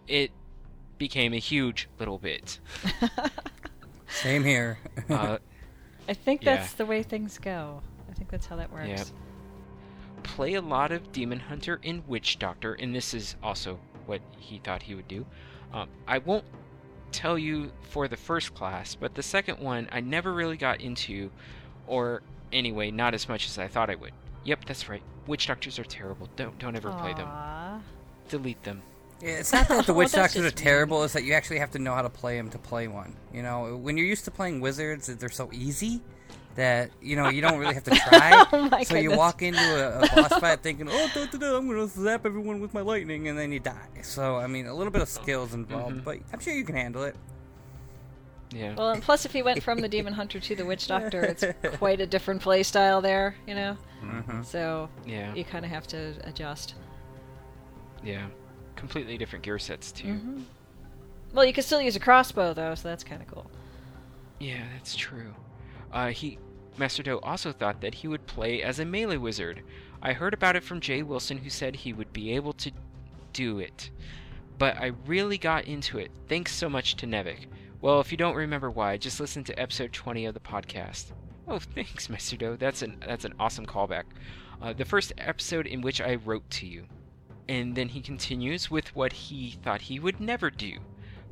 It 0.06 0.30
became 0.98 1.32
a 1.32 1.38
huge 1.38 1.88
little 1.98 2.18
bit. 2.18 2.60
Same 4.08 4.44
here. 4.44 4.78
Uh, 5.10 5.38
I 6.08 6.14
think 6.14 6.42
Yeah. 6.42 6.56
that's 6.56 6.74
the 6.74 6.86
way 6.86 7.02
things 7.02 7.38
go. 7.38 7.82
I 8.10 8.14
think 8.14 8.30
that's 8.30 8.46
how 8.46 8.56
that 8.56 8.72
works. 8.72 8.88
Yep. 8.88 9.06
play 10.22 10.54
a 10.54 10.60
lot 10.62 10.90
of 10.90 11.12
Demon 11.12 11.38
Hunter 11.38 11.78
and 11.84 12.06
Witch 12.08 12.38
Doctor, 12.38 12.72
and 12.74 12.94
this 12.94 13.12
is 13.12 13.36
also 13.42 13.78
what 14.06 14.22
he 14.38 14.58
thought 14.58 14.82
he 14.82 14.94
would 14.94 15.06
do. 15.06 15.26
Um, 15.72 15.88
I 16.08 16.16
won't 16.18 16.44
tell 17.12 17.38
you 17.38 17.70
for 17.82 18.08
the 18.08 18.16
first 18.16 18.54
class, 18.54 18.94
but 18.94 19.14
the 19.14 19.22
second 19.22 19.58
one 19.58 19.86
I 19.92 20.00
never 20.00 20.32
really 20.32 20.56
got 20.56 20.80
into, 20.80 21.30
or 21.86 22.22
anyway, 22.52 22.90
not 22.90 23.12
as 23.12 23.28
much 23.28 23.46
as 23.46 23.58
I 23.58 23.68
thought 23.68 23.90
I 23.90 23.96
would. 23.96 24.12
Yep, 24.44 24.64
that's 24.64 24.88
right. 24.88 25.02
Witch 25.26 25.46
Doctors 25.46 25.78
are 25.78 25.84
terrible. 25.84 26.28
Don't 26.36 26.58
don't 26.58 26.74
ever 26.76 26.90
play 26.92 27.12
them. 27.12 27.28
Delete 28.28 28.62
them. 28.62 28.82
Yeah, 29.24 29.38
it's 29.38 29.52
not 29.52 29.68
that 29.68 29.86
the 29.86 29.94
witch 29.94 30.12
that's 30.12 30.34
doctors 30.34 30.42
are 30.42 30.50
just 30.50 30.56
mean. 30.58 30.64
terrible; 30.64 31.02
it's 31.02 31.14
that 31.14 31.24
you 31.24 31.32
actually 31.32 31.58
have 31.58 31.70
to 31.72 31.78
know 31.78 31.94
how 31.94 32.02
to 32.02 32.10
play 32.10 32.36
them 32.36 32.50
to 32.50 32.58
play 32.58 32.88
one. 32.88 33.16
You 33.32 33.42
know, 33.42 33.76
when 33.76 33.96
you're 33.96 34.06
used 34.06 34.26
to 34.26 34.30
playing 34.30 34.60
wizards, 34.60 35.06
they're 35.06 35.28
so 35.30 35.48
easy 35.52 36.02
that 36.56 36.90
you 37.00 37.16
know 37.16 37.28
you 37.30 37.40
don't 37.40 37.58
really 37.58 37.74
have 37.74 37.84
to 37.84 37.90
try. 37.90 38.44
Oh 38.52 38.68
my 38.68 38.84
so 38.84 38.96
you 38.96 39.10
walk 39.16 39.42
into 39.42 39.58
a, 39.60 40.00
a 40.02 40.08
boss 40.14 40.38
fight 40.40 40.60
thinking, 40.62 40.88
"Oh, 40.90 41.10
da, 41.14 41.26
da, 41.26 41.38
da, 41.38 41.56
I'm 41.56 41.66
gonna 41.66 41.88
zap 41.88 42.26
everyone 42.26 42.60
with 42.60 42.74
my 42.74 42.82
lightning," 42.82 43.28
and 43.28 43.38
then 43.38 43.50
you 43.50 43.60
die. 43.60 43.88
So 44.02 44.36
I 44.36 44.46
mean, 44.46 44.66
a 44.66 44.74
little 44.74 44.92
bit 44.92 45.02
of 45.02 45.08
skills 45.08 45.54
involved, 45.54 45.96
Mhm. 45.96 46.04
but 46.04 46.18
I'm 46.32 46.38
sure 46.40 46.52
you 46.52 46.64
can 46.64 46.76
handle 46.76 47.02
it. 47.04 47.16
Yeah. 48.52 48.74
Well, 48.76 48.90
and 48.90 49.02
plus, 49.02 49.24
if 49.24 49.32
he 49.32 49.42
went 49.42 49.62
from 49.62 49.80
the 49.80 49.88
Demon 49.96 50.12
Hunter 50.12 50.38
to 50.38 50.54
the 50.54 50.64
Witch 50.64 50.86
Doctor, 50.86 51.22
it's 51.22 51.44
quite 51.78 52.00
a 52.00 52.06
different 52.06 52.40
play 52.40 52.62
style 52.62 53.00
there, 53.00 53.34
you 53.48 53.54
know? 53.54 53.76
Mm-hmm. 54.04 54.42
So 54.42 54.88
yeah. 55.06 55.34
you 55.34 55.44
kind 55.44 55.64
of 55.64 55.70
have 55.72 55.86
to 55.88 56.14
adjust. 56.22 56.74
Yeah. 58.04 58.26
Completely 58.84 59.16
different 59.16 59.42
gear 59.44 59.58
sets 59.58 59.90
too. 59.92 60.12
hmm 60.12 60.42
Well, 61.32 61.46
you 61.46 61.54
can 61.54 61.62
still 61.64 61.80
use 61.80 61.96
a 61.96 62.00
crossbow, 62.00 62.52
though, 62.52 62.74
so 62.74 62.86
that's 62.88 63.02
kind 63.02 63.22
of 63.22 63.28
cool. 63.28 63.50
Yeah, 64.38 64.62
that's 64.74 64.94
true. 64.94 65.34
Uh, 65.90 66.08
he, 66.08 66.38
Master 66.76 67.02
Doe 67.02 67.18
also 67.22 67.50
thought 67.50 67.80
that 67.80 67.94
he 67.94 68.08
would 68.08 68.26
play 68.26 68.62
as 68.62 68.78
a 68.80 68.84
melee 68.84 69.16
wizard. 69.16 69.62
I 70.02 70.12
heard 70.12 70.34
about 70.34 70.54
it 70.54 70.62
from 70.64 70.80
Jay 70.82 71.02
Wilson, 71.02 71.38
who 71.38 71.48
said 71.48 71.76
he 71.76 71.94
would 71.94 72.12
be 72.12 72.32
able 72.36 72.52
to 72.52 72.70
do 73.32 73.58
it. 73.58 73.90
But 74.58 74.76
I 74.76 74.92
really 75.06 75.38
got 75.38 75.64
into 75.64 75.96
it. 75.98 76.10
Thanks 76.28 76.54
so 76.54 76.68
much 76.68 76.96
to 76.96 77.06
Nevik. 77.06 77.46
Well, 77.80 78.00
if 78.00 78.12
you 78.12 78.18
don't 78.18 78.36
remember 78.36 78.70
why, 78.70 78.98
just 78.98 79.18
listen 79.18 79.44
to 79.44 79.58
episode 79.58 79.94
20 79.94 80.26
of 80.26 80.34
the 80.34 80.40
podcast. 80.40 81.06
Oh, 81.48 81.58
thanks, 81.74 82.08
Mr. 82.08 82.36
Doe. 82.36 82.56
That's 82.56 82.82
an 82.82 83.02
that's 83.06 83.24
an 83.24 83.32
awesome 83.40 83.64
callback. 83.64 84.04
Uh, 84.60 84.74
the 84.74 84.84
first 84.84 85.14
episode 85.16 85.66
in 85.66 85.80
which 85.80 86.02
I 86.02 86.16
wrote 86.16 86.48
to 86.50 86.66
you. 86.66 86.84
And 87.48 87.76
then 87.76 87.88
he 87.90 88.00
continues 88.00 88.70
with 88.70 88.94
what 88.96 89.12
he 89.12 89.58
thought 89.62 89.82
he 89.82 89.98
would 90.00 90.20
never 90.20 90.50
do 90.50 90.78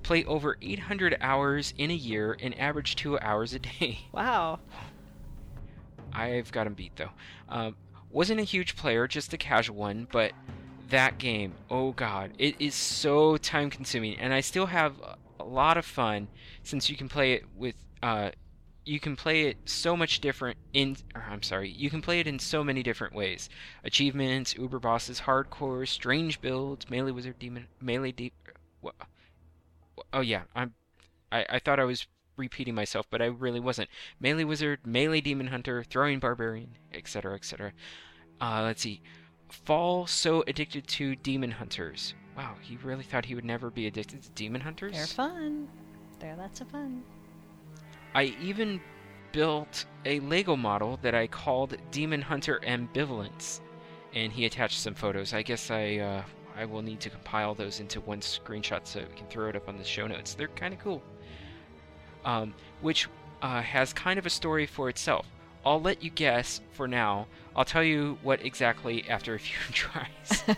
play 0.03 0.25
over 0.25 0.57
800 0.61 1.17
hours 1.21 1.73
in 1.79 1.91
a 1.91 1.95
year 1.95 2.37
and 2.41 2.59
average 2.59 2.97
two 2.97 3.19
hours 3.21 3.55
a 3.55 3.59
day. 3.59 4.01
Wow. 4.13 4.61
I've 6.13 6.53
got 6.53 6.67
him 6.67 6.75
beat, 6.75 6.97
though. 6.97 7.11
Um, 7.49 7.77
wasn't 8.11 8.41
a 8.41 8.45
huge 8.45 8.77
player, 8.77 9.09
just 9.09 9.33
a 9.33 9.39
casual 9.39 9.77
one, 9.77 10.07
but 10.13 10.33
that 10.91 11.17
game, 11.17 11.55
oh 11.71 11.93
god, 11.93 12.33
it 12.39 12.55
is 12.59 12.75
so 12.75 13.39
time 13.39 13.71
consuming. 13.71 14.19
And 14.19 14.35
I 14.35 14.43
still 14.43 14.67
have 14.67 14.95
a 15.41 15.45
lot 15.45 15.79
of 15.79 15.87
fun 15.87 16.29
since 16.63 16.91
you 16.91 16.97
can 16.97 17.09
play 17.09 17.33
it 17.33 17.45
with. 17.57 17.77
Uh, 18.03 18.33
you 18.85 18.99
can 18.99 19.17
play 19.17 19.43
it 19.43 19.57
so 19.65 19.97
much 19.97 20.21
different 20.21 20.59
in 20.73 20.97
I'm 21.15 21.43
sorry, 21.43 21.71
you 21.71 21.91
can 21.91 22.03
play 22.03 22.21
it 22.21 22.27
in 22.27 22.39
so 22.39 22.65
many 22.65 22.83
different 22.83 23.15
ways. 23.15 23.49
Achievements, 23.85 24.55
uber 24.57 24.79
bosses, 24.79 25.21
hardcore, 25.21 25.87
strange 25.87 26.41
builds, 26.41 26.91
melee 26.91 27.13
wizard 27.13 27.39
demon 27.39 27.69
melee 27.81 28.33
what, 28.81 28.95
Oh 30.13 30.21
yeah, 30.21 30.43
I'm 30.55 30.75
I, 31.31 31.47
I 31.49 31.59
thought 31.59 31.81
I 31.81 31.85
was 31.85 32.07
repeating 32.37 32.75
myself, 32.75 33.07
but 33.11 33.23
I 33.23 33.27
really 33.27 33.61
wasn't. 33.61 33.89
Melee 34.21 34.45
wizard, 34.45 34.87
melee 34.87 35.21
demon 35.21 35.49
hunter, 35.49 35.83
throwing 35.85 36.19
barbarian, 36.19 36.77
etc., 36.93 37.35
etc. 37.35 37.73
Uh, 38.41 38.63
let's 38.65 38.83
see. 38.83 39.01
Fall 39.49 40.07
so 40.07 40.43
addicted 40.47 40.87
to 40.89 41.15
demon 41.17 41.53
hunters. 41.53 42.15
Wow, 42.37 42.57
he 42.61 42.77
really 42.77 43.05
thought 43.05 43.27
he 43.27 43.35
would 43.35 43.45
never 43.45 43.71
be 43.71 43.87
addicted 43.87 44.23
to 44.23 44.31
demon 44.31 44.63
hunters? 44.63 44.93
They're 44.93 45.07
fun. 45.07 45.69
They're 46.19 46.37
lots 46.37 46.61
of 46.61 46.69
fun. 46.69 47.03
I 48.15 48.35
even 48.43 48.81
built 49.33 49.87
a 50.05 50.21
Lego 50.21 50.57
model 50.57 50.99
that 51.03 51.15
I 51.15 51.27
called 51.27 51.77
Demon 51.91 52.23
Hunter 52.23 52.61
Ambivalence, 52.67 53.61
and 54.15 54.33
he 54.33 54.45
attached 54.45 54.79
some 54.79 54.95
photos. 54.95 55.33
I 55.33 55.43
guess 55.43 55.71
I 55.71 55.97
uh, 55.97 56.23
I 56.57 56.67
will 56.67 56.83
need 56.83 57.01
to 57.01 57.11
compile 57.11 57.55
those 57.55 57.81
into 57.81 58.01
one 58.01 58.21
screenshot 58.21 58.87
so 58.87 59.01
we 59.01 59.17
can 59.17 59.27
throw 59.29 59.49
it 59.49 59.57
up 59.57 59.69
on 59.69 59.79
the 59.79 59.85
show 59.85 60.07
notes. 60.07 60.35
They're 60.35 60.49
kind 60.49 60.75
of 60.75 60.81
cool. 60.81 61.03
Um, 62.25 62.55
which 62.83 63.09
uh, 63.41 63.63
has 63.63 63.93
kind 63.93 64.19
of 64.19 64.27
a 64.27 64.31
story 64.31 64.67
for 64.67 64.89
itself. 64.89 65.27
I'll 65.65 65.81
let 65.81 66.03
you 66.03 66.11
guess 66.11 66.61
for 66.73 66.87
now. 66.87 67.27
I'll 67.57 67.65
tell 67.65 67.83
you 67.83 68.19
what 68.23 68.45
exactly 68.45 69.09
after 69.09 69.35
a 69.35 69.39
few 69.39 69.57
tries. 69.73 70.45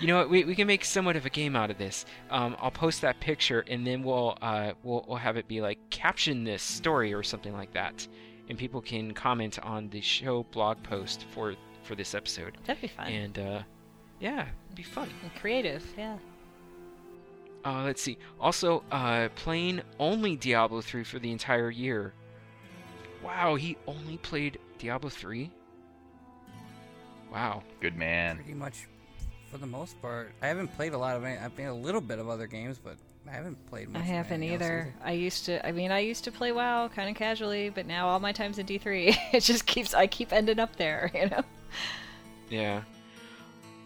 you 0.00 0.06
know 0.06 0.18
what? 0.18 0.30
We, 0.30 0.44
we 0.44 0.54
can 0.54 0.66
make 0.66 0.84
somewhat 0.84 1.16
of 1.16 1.26
a 1.26 1.30
game 1.30 1.56
out 1.56 1.70
of 1.70 1.78
this. 1.78 2.04
Um, 2.30 2.56
I'll 2.60 2.70
post 2.70 3.00
that 3.02 3.20
picture, 3.20 3.64
and 3.68 3.86
then 3.86 4.02
we'll 4.02 4.36
uh, 4.42 4.72
we'll 4.82 5.04
we'll 5.08 5.18
have 5.18 5.36
it 5.36 5.48
be 5.48 5.60
like 5.60 5.78
caption 5.90 6.44
this 6.44 6.62
story 6.62 7.12
or 7.12 7.22
something 7.22 7.52
like 7.52 7.72
that, 7.72 8.06
and 8.48 8.58
people 8.58 8.80
can 8.80 9.14
comment 9.14 9.58
on 9.62 9.88
the 9.90 10.00
show 10.00 10.44
blog 10.44 10.82
post 10.82 11.24
for 11.30 11.54
for 11.82 11.94
this 11.94 12.14
episode. 12.14 12.58
That'd 12.66 12.82
be 12.82 12.88
fun. 12.88 13.06
And 13.06 13.38
uh, 13.38 13.62
yeah, 14.20 14.46
it'd 14.66 14.76
be 14.76 14.82
fun. 14.82 15.08
And 15.22 15.34
creative, 15.34 15.84
yeah. 15.96 16.18
Uh, 17.64 17.82
let's 17.84 18.00
see. 18.00 18.18
Also, 18.40 18.84
uh, 18.90 19.28
playing 19.34 19.82
only 19.98 20.36
Diablo 20.36 20.80
3 20.80 21.02
for 21.04 21.18
the 21.18 21.30
entire 21.32 21.70
year. 21.70 22.14
Wow, 23.22 23.56
he 23.56 23.76
only 23.86 24.16
played 24.18 24.58
Diablo 24.78 25.10
3? 25.10 25.50
Wow. 27.32 27.62
Good 27.80 27.96
man. 27.96 28.36
Pretty 28.36 28.54
much, 28.54 28.86
for 29.50 29.58
the 29.58 29.66
most 29.66 30.00
part, 30.02 30.32
I 30.42 30.46
haven't 30.46 30.68
played 30.76 30.92
a 30.92 30.98
lot 30.98 31.16
of. 31.16 31.24
any- 31.24 31.38
I've 31.38 31.54
played 31.54 31.66
a 31.66 31.74
little 31.74 32.00
bit 32.00 32.18
of 32.18 32.28
other 32.28 32.46
games, 32.46 32.78
but 32.82 32.96
I 33.26 33.32
haven't 33.32 33.64
played 33.68 33.88
much. 33.90 34.02
I 34.02 34.04
haven't 34.04 34.32
anything 34.42 34.54
else 34.54 34.62
either. 34.62 34.94
I 35.04 35.12
used 35.12 35.44
to. 35.46 35.66
I 35.66 35.72
mean, 35.72 35.90
I 35.90 36.00
used 36.00 36.24
to 36.24 36.32
play 36.32 36.52
WoW 36.52 36.88
kind 36.88 37.10
of 37.10 37.16
casually, 37.16 37.70
but 37.70 37.86
now 37.86 38.08
all 38.08 38.20
my 38.20 38.32
time's 38.32 38.58
in 38.58 38.66
D3. 38.66 39.16
it 39.32 39.40
just 39.40 39.66
keeps. 39.66 39.94
I 39.94 40.06
keep 40.06 40.32
ending 40.32 40.58
up 40.58 40.76
there. 40.76 41.10
You 41.18 41.28
know. 41.30 41.44
Yeah. 42.48 42.82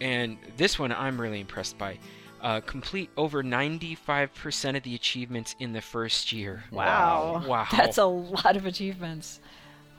And 0.00 0.36
this 0.56 0.78
one 0.78 0.92
I'm 0.92 1.20
really 1.20 1.40
impressed 1.40 1.78
by. 1.78 1.98
Uh, 2.40 2.60
complete 2.60 3.08
over 3.16 3.42
95% 3.44 4.76
of 4.76 4.82
the 4.82 4.96
achievements 4.96 5.54
in 5.60 5.72
the 5.72 5.80
first 5.80 6.32
year. 6.32 6.64
Wow. 6.72 7.44
Wow. 7.46 7.66
That's 7.76 7.98
a 7.98 8.04
lot 8.04 8.56
of 8.56 8.66
achievements. 8.66 9.38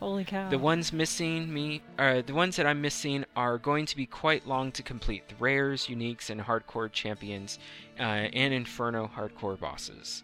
Holy 0.00 0.24
cow. 0.24 0.50
The 0.50 0.58
ones 0.58 0.92
missing 0.92 1.52
me, 1.52 1.80
uh, 1.98 2.22
the 2.26 2.34
ones 2.34 2.56
that 2.56 2.66
I'm 2.66 2.80
missing 2.80 3.24
are 3.36 3.58
going 3.58 3.86
to 3.86 3.96
be 3.96 4.06
quite 4.06 4.46
long 4.46 4.70
to 4.72 4.82
complete. 4.82 5.28
The 5.28 5.36
rares, 5.36 5.86
uniques, 5.86 6.30
and 6.30 6.40
hardcore 6.40 6.92
champions, 6.92 7.58
uh, 7.98 8.02
and 8.02 8.52
Inferno 8.52 9.10
hardcore 9.16 9.58
bosses. 9.58 10.22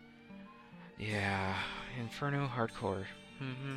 Yeah, 0.98 1.54
Inferno 1.98 2.46
hardcore. 2.46 3.04
hmm 3.38 3.76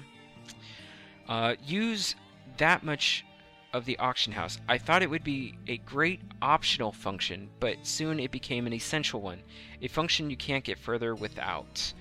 Uh, 1.30 1.56
use 1.64 2.16
that 2.58 2.84
much 2.84 3.24
of 3.72 3.86
the 3.86 3.98
auction 3.98 4.34
house. 4.34 4.60
I 4.68 4.78
thought 4.78 5.02
it 5.02 5.10
would 5.10 5.24
be 5.24 5.58
a 5.68 5.78
great 5.78 6.20
optional 6.42 6.92
function, 6.92 7.50
but 7.60 7.78
soon 7.88 8.20
it 8.20 8.30
became 8.30 8.68
an 8.68 8.74
essential 8.74 9.22
one, 9.22 9.42
a 9.82 9.88
function 9.88 10.30
you 10.30 10.38
can't 10.38 10.64
get 10.64 10.78
further 10.78 11.16
without. 11.16 11.94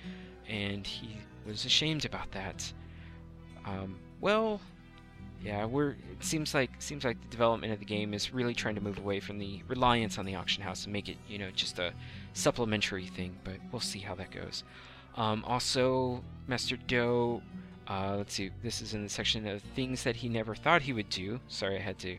And 0.49 0.87
he 0.87 1.17
was 1.47 1.65
ashamed 1.65 2.05
about 2.05 2.31
that. 2.33 2.73
Um, 3.65 3.97
well, 4.21 4.61
yeah, 5.43 5.65
we're. 5.65 5.91
It 5.91 6.21
seems 6.21 6.55
like 6.55 6.71
seems 6.79 7.05
like 7.05 7.21
the 7.21 7.29
development 7.29 7.73
of 7.73 7.81
the 7.81 7.85
game 7.85 8.15
is 8.15 8.33
really 8.33 8.55
trying 8.55 8.77
to 8.77 8.81
move 8.81 8.99
away 8.99 9.19
from 9.21 9.39
the 9.39 9.63
reliance 9.67 10.19
on 10.19 10.25
the 10.25 10.37
auction 10.37 10.63
house 10.63 10.85
and 10.85 10.93
make 10.93 11.09
it, 11.09 11.17
you 11.29 11.39
know, 11.39 11.51
just 11.51 11.79
a 11.79 11.93
supplementary 12.33 13.07
thing. 13.07 13.37
But 13.43 13.55
we'll 13.73 13.81
see 13.81 13.99
how 13.99 14.15
that 14.17 14.31
goes. 14.31 14.63
Um, 15.17 15.45
also, 15.47 16.23
Master 16.47 16.77
Doe. 16.77 17.43
Uh, 17.89 18.15
let's 18.17 18.35
see. 18.35 18.51
This 18.63 18.81
is 18.81 18.95
in 18.95 19.03
the 19.03 19.09
section 19.09 19.47
of 19.49 19.61
things 19.75 20.05
that 20.05 20.15
he 20.15 20.29
never 20.29 20.55
thought 20.55 20.83
he 20.83 20.93
would 20.93 21.09
do. 21.09 21.41
Sorry, 21.49 21.77
I 21.77 21.81
had 21.81 21.99
to 21.99 22.17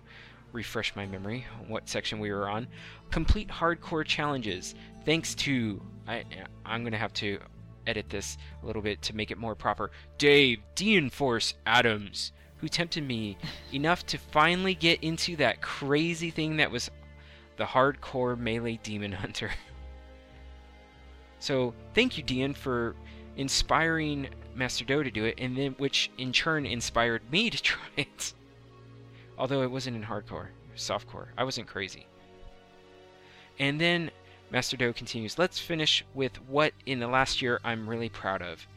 refresh 0.52 0.96
my 0.96 1.06
memory 1.06 1.46
what 1.68 1.89
section 1.89 2.20
we 2.20 2.32
were 2.32 2.50
on. 2.50 2.68
Complete 3.10 3.48
hardcore 3.48 4.06
challenges. 4.06 4.76
Thanks 5.06 5.34
to 5.36 5.82
I, 6.08 6.24
I'm 6.66 6.84
gonna 6.84 6.98
have 6.98 7.14
to 7.14 7.39
edit 7.88 8.10
this 8.10 8.38
a 8.62 8.66
little 8.66 8.82
bit 8.82 9.02
to 9.04 9.16
make 9.16 9.32
it 9.32 9.38
more 9.38 9.56
proper. 9.56 9.92
Dave 10.18 10.60
Force 11.12 11.54
Adams, 11.66 12.32
who 12.58 12.68
tempted 12.68 13.04
me 13.06 13.38
enough 13.74 14.06
to 14.08 14.18
finally 14.18 14.76
get 14.76 15.04
into 15.04 15.36
that 15.38 15.62
crazy 15.62 16.32
thing 16.32 16.58
that 16.58 16.72
was 16.72 16.90
the 17.58 17.66
hardcore 17.66 18.38
melee 18.38 18.80
demon 18.84 19.12
hunter. 19.24 19.52
so 21.40 21.74
thank 21.94 22.18
you, 22.18 22.24
Dean, 22.24 22.54
for 22.54 22.96
inspiring 23.38 24.30
Master 24.56 24.86
Do 24.86 25.04
to 25.04 25.12
do 25.12 25.26
it, 25.26 25.36
and 25.40 25.58
then 25.58 25.76
which 25.78 26.12
in 26.18 26.32
turn 26.32 26.66
inspired 26.66 27.22
me 27.32 27.50
to 27.50 27.62
try 27.62 27.82
it. 27.98 28.34
Although 29.38 29.64
it 29.64 29.72
wasn't 29.72 29.98
in 29.98 30.04
hardcore, 30.04 30.48
it 30.48 30.74
was 30.74 30.82
softcore. 30.82 31.28
I 31.38 31.44
wasn't 31.44 31.68
crazy. 31.68 32.06
And 33.60 33.80
then 33.80 34.12
Master 34.54 34.78
Doe 34.78 34.93
continues, 34.93 35.39
let's 35.39 35.58
finish 35.58 36.06
with 36.14 36.36
what 36.47 36.74
in 36.86 36.99
the 36.99 37.08
last 37.08 37.41
year 37.41 37.60
I'm 37.64 37.89
really 37.89 38.08
proud 38.08 38.43
of. 38.43 38.68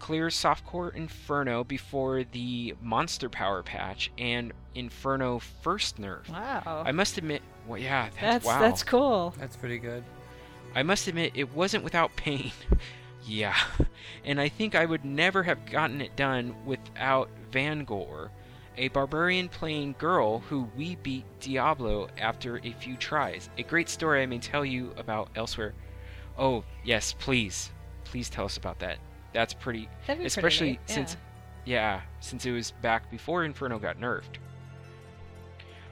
Clear 0.00 0.26
Softcore 0.26 0.92
Inferno 0.96 1.62
before 1.62 2.24
the 2.24 2.74
Monster 2.82 3.28
Power 3.28 3.62
patch 3.62 4.10
and 4.18 4.52
Inferno 4.74 5.38
First 5.38 6.00
Nerf. 6.00 6.28
Wow. 6.28 6.82
I 6.84 6.90
must 6.90 7.18
admit, 7.18 7.40
well, 7.68 7.78
yeah, 7.78 8.08
that's, 8.08 8.20
that's 8.20 8.46
wow. 8.46 8.58
that's 8.58 8.82
cool. 8.82 9.32
That's 9.38 9.54
pretty 9.54 9.78
good. 9.78 10.02
I 10.74 10.82
must 10.82 11.06
admit, 11.06 11.30
it 11.36 11.54
wasn't 11.54 11.84
without 11.84 12.16
pain. 12.16 12.50
yeah. 13.24 13.56
And 14.24 14.40
I 14.40 14.48
think 14.48 14.74
I 14.74 14.84
would 14.86 15.04
never 15.04 15.44
have 15.44 15.64
gotten 15.66 16.00
it 16.00 16.16
done 16.16 16.52
without 16.66 17.30
Van 17.52 17.86
Vangor, 17.86 18.30
a 18.76 18.88
barbarian 18.88 19.48
playing 19.48 19.94
girl 19.98 20.40
who 20.40 20.68
we 20.76 20.96
beat 20.96 21.24
Diablo 21.40 22.08
after 22.18 22.58
a 22.58 22.72
few 22.72 22.96
tries. 22.96 23.50
A 23.58 23.62
great 23.62 23.88
story 23.88 24.22
I 24.22 24.26
may 24.26 24.38
tell 24.38 24.64
you 24.64 24.92
about 24.96 25.30
elsewhere. 25.36 25.74
Oh, 26.38 26.64
yes, 26.84 27.14
please. 27.18 27.70
Please 28.04 28.30
tell 28.30 28.46
us 28.46 28.56
about 28.56 28.78
that. 28.80 28.98
That's 29.32 29.54
pretty. 29.54 29.88
Pretty 30.04 30.24
especially 30.24 30.72
yeah. 30.72 30.94
since. 30.94 31.16
Yeah, 31.64 32.00
since 32.20 32.44
it 32.44 32.50
was 32.50 32.72
back 32.82 33.08
before 33.10 33.44
Inferno 33.44 33.78
got 33.78 34.00
nerfed. 34.00 34.38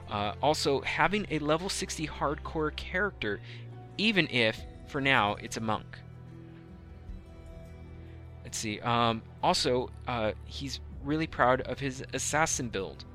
Uh, 0.09 0.33
also, 0.41 0.81
having 0.81 1.25
a 1.31 1.39
level 1.39 1.69
60 1.69 2.05
hardcore 2.07 2.75
character, 2.75 3.39
even 3.97 4.27
if, 4.27 4.59
for 4.87 4.99
now, 4.99 5.35
it's 5.35 5.55
a 5.55 5.61
monk. 5.61 5.97
Let's 8.43 8.57
see. 8.57 8.81
Um, 8.81 9.21
also, 9.41 9.89
uh, 10.09 10.33
he's 10.43 10.81
really 11.03 11.27
proud 11.27 11.61
of 11.61 11.79
his 11.79 12.03
assassin 12.13 12.69
build. 12.69 13.05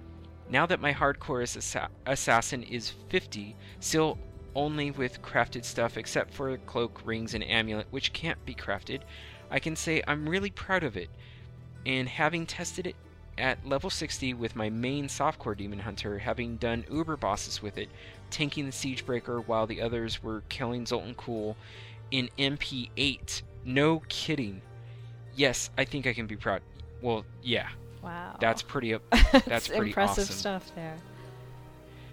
Now 0.49 0.67
that 0.67 0.81
my 0.81 0.93
hardcore 0.93 1.43
assa- 1.43 1.89
assassin 2.07 2.63
is 2.63 2.91
50, 3.09 3.57
still 3.81 4.19
only 4.55 4.91
with 4.91 5.23
crafted 5.23 5.65
stuff 5.65 5.97
except 5.97 6.33
for 6.33 6.57
cloak, 6.59 7.03
rings, 7.05 7.35
and 7.35 7.45
amulet, 7.45 7.87
which 7.91 8.13
can't 8.13 8.43
be 8.45 8.55
crafted, 8.55 9.03
I 9.51 9.59
can 9.59 9.77
say 9.77 10.03
I'm 10.07 10.29
really 10.29 10.51
proud 10.51 10.83
of 10.83 10.97
it. 10.97 11.11
And 11.85 12.09
having 12.09 12.47
tested 12.47 12.87
it 12.87 12.97
at 13.39 13.67
level 13.67 13.91
60 13.91 14.35
with 14.35 14.57
my 14.57 14.71
main 14.71 15.07
softcore 15.09 15.57
demon 15.57 15.79
hunter, 15.79 16.19
having 16.19 16.57
done 16.57 16.85
uber 16.91 17.17
bosses 17.17 17.63
with 17.63 17.79
it, 17.79 17.89
tanking 18.31 18.67
the 18.67 18.73
siegebreaker 18.73 19.47
while 19.47 19.67
the 19.67 19.83
others 19.83 20.23
were 20.23 20.43
killing 20.49 20.85
Zoltun 20.85 21.17
Kulle 21.17 21.57
in 22.11 22.29
MP8 22.39 23.43
No 23.65 24.01
kidding. 24.09 24.63
Yes, 25.35 25.71
I 25.77 25.85
think 25.85 26.07
I 26.07 26.15
can 26.15 26.27
be 26.27 26.37
proud. 26.37 26.63
Well, 27.07 27.25
yeah, 27.41 27.69
Wow. 28.03 28.37
that's 28.41 28.63
pretty. 28.63 28.97
That's 29.47 29.69
pretty 29.69 29.91
impressive 29.91 30.25
awesome. 30.25 30.35
stuff 30.37 30.73
there. 30.75 30.97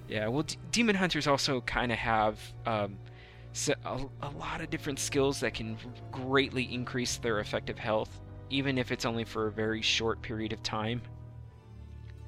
Yeah, 0.07 0.27
well, 0.27 0.43
D- 0.43 0.55
demon 0.71 0.95
hunters 0.95 1.25
also 1.25 1.61
kind 1.61 1.91
of 1.91 1.97
have 1.97 2.39
um, 2.67 2.99
s- 3.55 3.69
a, 3.69 4.05
a 4.21 4.29
lot 4.37 4.61
of 4.61 4.69
different 4.69 4.99
skills 4.99 5.39
that 5.39 5.55
can 5.55 5.77
greatly 6.11 6.71
increase 6.71 7.17
their 7.17 7.39
effective 7.39 7.79
health, 7.79 8.21
even 8.51 8.77
if 8.77 8.91
it's 8.91 9.03
only 9.03 9.23
for 9.23 9.47
a 9.47 9.51
very 9.51 9.81
short 9.81 10.21
period 10.21 10.53
of 10.53 10.61
time. 10.61 11.01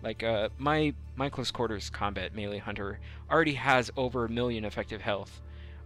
Like 0.02 0.24
uh, 0.24 0.50
my 0.58 0.92
my 1.16 1.30
close 1.30 1.52
quarters 1.52 1.92
combat 1.92 2.34
melee 2.34 2.58
hunter 2.58 3.00
already 3.30 3.54
has 3.54 3.92
over 3.96 4.26
a 4.26 4.30
million 4.30 4.66
effective 4.66 5.02
health 5.02 5.40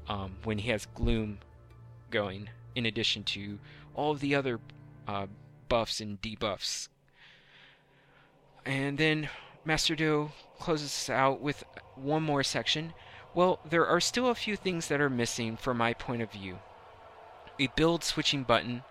um, 0.07 0.37
when 0.45 0.57
he 0.57 0.69
has 0.69 0.85
gloom 0.95 1.39
going, 2.09 2.49
in 2.75 2.85
addition 2.85 3.25
to 3.25 3.59
all 3.95 4.11
of 4.11 4.21
the 4.21 4.33
other 4.35 4.61
uh, 5.09 5.27
buffs 5.69 6.01
and 6.01 6.21
debuffs. 6.21 6.89
And 8.65 8.97
then 8.97 9.29
Master 9.63 9.95
Do 9.95 10.31
closes 10.59 11.09
out 11.09 11.41
with 11.41 11.63
one 11.95 12.23
more 12.23 12.43
section. 12.43 12.93
Well, 13.33 13.59
there 13.67 13.87
are 13.87 14.01
still 14.01 14.29
a 14.29 14.35
few 14.35 14.55
things 14.55 14.87
that 14.87 14.99
are 14.99 15.09
missing 15.09 15.55
from 15.55 15.77
my 15.77 15.93
point 15.93 16.21
of 16.21 16.31
view. 16.31 16.59
A 17.59 17.67
build 17.75 18.03
switching 18.03 18.43
button. 18.43 18.83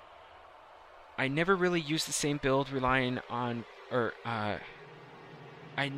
I 1.17 1.29
never 1.29 1.57
really 1.57 1.81
use 1.81 2.05
the 2.05 2.13
same 2.13 2.39
build 2.39 2.71
relying 2.71 3.19
on 3.29 3.65
or 3.91 4.15
uh 4.25 4.59
I 5.77 5.93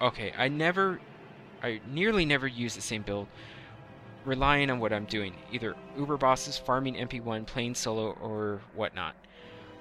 okay, 0.00 0.32
I 0.36 0.48
never 0.48 1.00
I 1.62 1.80
nearly 1.88 2.24
never 2.24 2.46
use 2.46 2.74
the 2.74 2.82
same 2.82 3.02
build 3.02 3.28
relying 4.24 4.70
on 4.70 4.80
what 4.80 4.92
I'm 4.92 5.06
doing, 5.06 5.34
either 5.52 5.74
Uber 5.96 6.16
bosses, 6.16 6.58
farming 6.58 6.94
MP1, 6.94 7.46
playing 7.46 7.74
solo, 7.74 8.12
or 8.20 8.60
whatnot. 8.74 9.14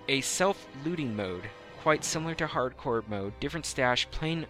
A 0.10 0.22
self 0.22 0.66
looting 0.84 1.16
mode, 1.16 1.47
quite 1.84 2.03
similar 2.03 2.34
to 2.34 2.47
hardcore 2.47 3.07
mode, 3.07 3.39
different 3.39 3.68
stash, 3.68 4.10
playing 4.10 4.47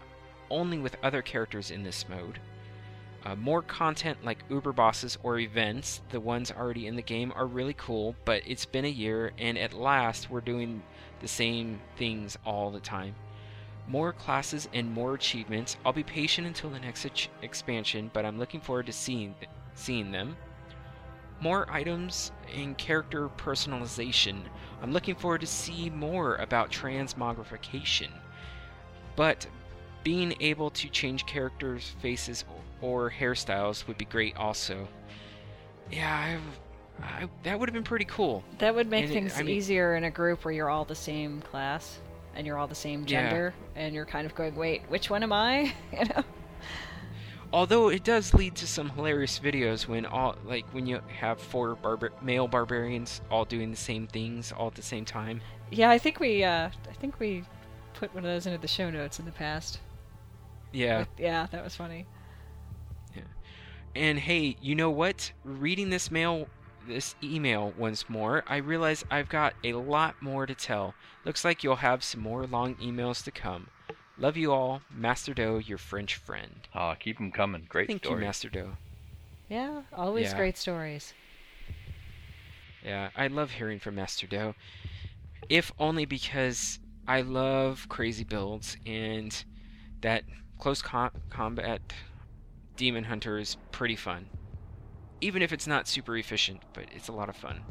only 0.49 0.79
with 0.79 0.95
other 1.03 1.21
characters 1.21 1.69
in 1.69 1.83
this 1.83 2.07
mode. 2.07 2.39
Uh, 3.25 3.35
more 3.35 3.61
content 3.61 4.23
like 4.23 4.45
Uber 4.49 4.71
bosses 4.71 5.17
or 5.21 5.37
events, 5.37 5.99
the 6.11 6.19
ones 6.21 6.49
already 6.49 6.87
in 6.87 6.95
the 6.95 7.01
game, 7.01 7.33
are 7.35 7.45
really 7.45 7.73
cool, 7.73 8.15
but 8.23 8.41
it's 8.45 8.65
been 8.65 8.85
a 8.85 8.87
year, 8.87 9.33
and 9.37 9.57
at 9.57 9.73
last 9.73 10.29
we're 10.29 10.39
doing 10.39 10.81
the 11.19 11.27
same 11.27 11.81
things 11.97 12.37
all 12.45 12.71
the 12.71 12.79
time. 12.79 13.13
More 13.85 14.13
classes 14.13 14.69
and 14.73 14.89
more 14.89 15.13
achievements. 15.15 15.75
I'll 15.85 15.91
be 15.91 16.03
patient 16.03 16.47
until 16.47 16.69
the 16.69 16.79
next 16.79 17.05
ex- 17.05 17.27
expansion, 17.41 18.09
but 18.13 18.23
I'm 18.23 18.39
looking 18.39 18.61
forward 18.61 18.85
to 18.85 18.93
seeing 18.93 19.35
th- 19.41 19.51
seeing 19.75 20.09
them. 20.09 20.37
More 21.41 21.69
items 21.71 22.31
and 22.53 22.77
character 22.77 23.29
personalization. 23.29 24.41
I'm 24.81 24.91
looking 24.91 25.15
forward 25.15 25.41
to 25.41 25.47
see 25.47 25.89
more 25.89 26.35
about 26.35 26.71
transmogrification. 26.71 28.09
But 29.15 29.45
being 30.03 30.33
able 30.39 30.69
to 30.71 30.89
change 30.89 31.25
characters' 31.25 31.95
faces 32.01 32.45
or 32.81 33.09
hairstyles 33.11 33.87
would 33.87 33.97
be 33.97 34.05
great 34.05 34.35
also. 34.37 34.87
Yeah, 35.91 36.39
I've, 37.01 37.03
I, 37.05 37.29
that 37.43 37.59
would 37.59 37.67
have 37.69 37.73
been 37.73 37.83
pretty 37.83 38.05
cool. 38.05 38.43
That 38.59 38.73
would 38.75 38.89
make 38.89 39.03
And 39.05 39.11
it- 39.11 39.13
things 39.13 39.33
I 39.37 39.43
mean- 39.43 39.55
easier 39.55 39.95
in 39.95 40.03
a 40.05 40.11
group 40.11 40.45
where 40.45 40.53
you're 40.53 40.69
all 40.69 40.85
the 40.85 40.95
same 40.95 41.41
class 41.41 41.99
and 42.35 42.45
you're 42.47 42.57
all 42.57 42.67
the 42.67 42.75
same 42.75 43.01
Yeah. 43.01 43.23
gender 43.29 43.53
and 43.75 43.93
you're 43.93 44.05
kind 44.05 44.25
of 44.25 44.35
going, 44.35 44.55
wait, 44.55 44.83
which 44.89 45.09
one 45.09 45.23
am 45.23 45.33
I? 45.33 45.73
you 45.91 46.05
know? 46.05 46.23
Although 47.51 47.89
it 47.89 48.03
does 48.03 48.33
lead 48.33 48.55
to 48.55 48.67
some 48.67 48.89
hilarious 48.89 49.39
videos 49.39 49.87
when 49.87 50.05
all 50.05 50.35
like 50.45 50.65
when 50.71 50.85
you 50.85 51.01
have 51.07 51.39
four 51.39 51.75
barbar- 51.75 52.13
male 52.21 52.47
barbarians 52.47 53.21
all 53.31 53.43
doing 53.43 53.71
the 53.71 53.77
same 53.77 54.05
things 54.05 54.51
all 54.51 54.67
at 54.67 54.75
the 54.75 54.83
same 54.83 55.03
time. 55.03 55.41
Yeah, 55.71 55.89
I 55.89 55.97
think 55.97 56.19
we, 56.19 56.43
uh, 56.43 56.69
I 56.89 56.93
think 56.93 57.19
we 57.19 57.43
put 57.93 58.13
one 58.13 58.23
of 58.23 58.31
those 58.31 58.45
into 58.45 58.59
the 58.59 58.67
show 58.67 58.89
notes 58.89 59.19
in 59.19 59.25
the 59.25 59.31
past. 59.31 59.79
Yeah. 60.71 61.05
Yeah, 61.17 61.47
that 61.51 61.63
was 61.63 61.75
funny. 61.75 62.05
Yeah. 63.15 63.23
And 63.95 64.19
hey, 64.19 64.55
you 64.61 64.75
know 64.75 64.91
what? 64.91 65.31
Reading 65.43 65.89
this 65.89 66.11
mail 66.11 66.47
this 66.87 67.15
email 67.23 67.73
once 67.77 68.09
more, 68.09 68.43
I 68.47 68.57
realize 68.57 69.05
I've 69.11 69.29
got 69.29 69.53
a 69.63 69.73
lot 69.73 70.21
more 70.21 70.45
to 70.45 70.55
tell. 70.55 70.95
Looks 71.25 71.45
like 71.45 71.63
you'll 71.63 71.77
have 71.77 72.03
some 72.03 72.21
more 72.21 72.45
long 72.45 72.75
emails 72.75 73.23
to 73.25 73.31
come. 73.31 73.67
Love 74.19 74.35
you 74.35 74.51
all, 74.51 74.81
Master 74.91 75.33
Doe, 75.33 75.59
your 75.59 75.77
French 75.77 76.15
friend. 76.15 76.67
Aw, 76.73 76.95
keep 76.95 77.17
them 77.17 77.31
coming. 77.31 77.65
Great 77.69 77.87
Thank 77.87 78.03
story. 78.03 78.19
you, 78.19 78.25
Master 78.25 78.49
Doe. 78.49 78.71
Yeah, 79.47 79.83
always 79.93 80.31
Yeah. 80.31 80.37
great 80.37 80.57
stories. 80.57 81.13
Yeah, 82.83 83.09
I 83.15 83.27
love 83.27 83.51
hearing 83.51 83.79
from 83.79 83.95
Master 83.95 84.27
Doe. 84.27 84.55
If 85.47 85.71
only 85.79 86.05
because 86.05 86.79
I 87.07 87.21
love 87.21 87.87
crazy 87.89 88.23
builds 88.23 88.77
and 88.85 89.43
that 90.01 90.23
close 90.59 90.81
com- 90.81 91.11
combat 91.29 91.81
demon 92.75 93.05
hunter 93.05 93.39
is 93.39 93.55
pretty 93.71 93.95
fun. 93.95 94.29
Even 95.21 95.41
if 95.41 95.51
it's 95.51 95.67
not 95.67 95.87
super 95.87 96.15
efficient, 96.17 96.61
but 96.73 96.85
it's 96.91 97.07
a 97.07 97.13
lot 97.13 97.29
of 97.29 97.35
fun. 97.35 97.61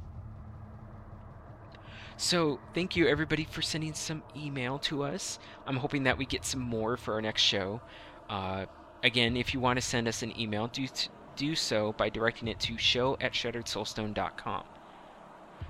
So, 2.20 2.58
thank 2.74 2.96
you 2.96 3.06
everybody 3.06 3.44
for 3.44 3.62
sending 3.62 3.94
some 3.94 4.24
email 4.36 4.80
to 4.80 5.04
us. 5.04 5.38
I'm 5.68 5.76
hoping 5.76 6.02
that 6.02 6.18
we 6.18 6.26
get 6.26 6.44
some 6.44 6.58
more 6.60 6.96
for 6.96 7.14
our 7.14 7.22
next 7.22 7.42
show. 7.42 7.80
Uh, 8.28 8.66
again, 9.04 9.36
if 9.36 9.54
you 9.54 9.60
want 9.60 9.76
to 9.76 9.80
send 9.80 10.08
us 10.08 10.24
an 10.24 10.38
email, 10.38 10.66
do 10.66 10.88
do 11.36 11.54
so 11.54 11.92
by 11.92 12.08
directing 12.08 12.48
it 12.48 12.58
to 12.58 12.76
show 12.76 13.16
at 13.20 13.34
shatteredsoulstone.com. 13.34 14.64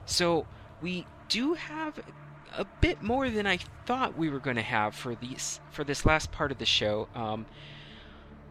So 0.06 0.46
we 0.80 1.06
do 1.28 1.52
have 1.52 2.00
a 2.56 2.64
bit 2.80 3.02
more 3.02 3.28
than 3.28 3.46
I 3.46 3.58
thought 3.84 4.16
we 4.16 4.30
were 4.30 4.38
going 4.38 4.56
to 4.56 4.62
have 4.62 4.94
for 4.94 5.14
these 5.14 5.60
for 5.70 5.84
this 5.84 6.06
last 6.06 6.32
part 6.32 6.50
of 6.50 6.56
the 6.56 6.64
show. 6.64 7.08
Um, 7.14 7.44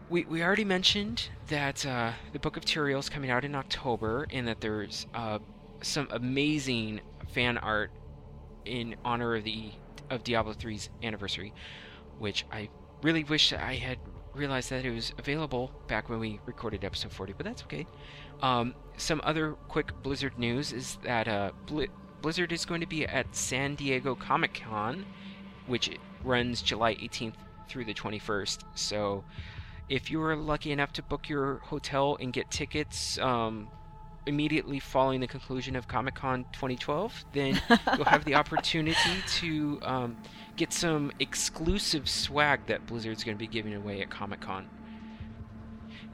we 0.08 0.24
we 0.24 0.40
already 0.40 0.64
mentioned 0.64 1.30
that 1.48 1.84
uh, 1.84 2.12
the 2.32 2.38
Book 2.38 2.56
of 2.56 2.64
Tyrael 2.64 3.00
is 3.00 3.08
coming 3.08 3.30
out 3.30 3.44
in 3.44 3.56
October, 3.56 4.28
and 4.30 4.46
that 4.46 4.60
there's 4.60 5.08
uh, 5.14 5.40
some 5.82 6.06
amazing 6.12 7.00
fan 7.28 7.58
art 7.58 7.90
in 8.64 8.96
honor 9.04 9.36
of 9.36 9.44
the 9.44 9.72
of 10.10 10.24
Diablo 10.24 10.54
3's 10.54 10.88
anniversary, 11.02 11.52
which 12.18 12.46
I 12.50 12.68
really 13.02 13.24
wish 13.24 13.52
I 13.52 13.74
had 13.74 13.98
realized 14.34 14.70
that 14.70 14.84
it 14.84 14.90
was 14.90 15.12
available 15.18 15.70
back 15.86 16.08
when 16.08 16.20
we 16.20 16.40
recorded 16.46 16.84
episode 16.84 17.12
40, 17.12 17.34
but 17.36 17.44
that's 17.44 17.62
okay. 17.62 17.86
Um, 18.40 18.74
some 18.96 19.20
other 19.24 19.52
quick 19.68 20.02
Blizzard 20.02 20.38
news 20.38 20.72
is 20.72 20.98
that 21.02 21.28
uh, 21.28 21.52
Bli- 21.66 21.88
Blizzard 22.22 22.52
is 22.52 22.64
going 22.64 22.80
to 22.80 22.86
be 22.86 23.06
at 23.06 23.34
San 23.34 23.74
Diego 23.74 24.14
Comic 24.14 24.62
Con, 24.64 25.04
which 25.66 25.90
runs 26.24 26.62
July 26.62 26.94
18th 26.94 27.34
through 27.68 27.84
the 27.84 27.94
21st. 27.94 28.64
So, 28.74 29.24
if 29.88 30.10
you 30.10 30.18
were 30.20 30.36
lucky 30.36 30.70
enough 30.70 30.92
to 30.94 31.02
book 31.02 31.28
your 31.28 31.56
hotel 31.64 32.16
and 32.20 32.32
get 32.32 32.50
tickets 32.50 33.18
um, 33.18 33.68
immediately 34.28 34.78
following 34.78 35.20
the 35.20 35.26
conclusion 35.26 35.74
of 35.74 35.88
Comic 35.88 36.14
Con 36.14 36.44
2012, 36.52 37.24
then 37.32 37.60
you'll 37.96 38.04
have 38.04 38.24
the 38.24 38.34
opportunity 38.34 38.94
to 39.26 39.80
um, 39.82 40.16
get 40.56 40.72
some 40.72 41.10
exclusive 41.18 42.08
swag 42.08 42.66
that 42.66 42.86
Blizzard's 42.86 43.24
going 43.24 43.36
to 43.36 43.38
be 43.38 43.48
giving 43.48 43.74
away 43.74 44.00
at 44.02 44.10
Comic 44.10 44.40
Con. 44.40 44.68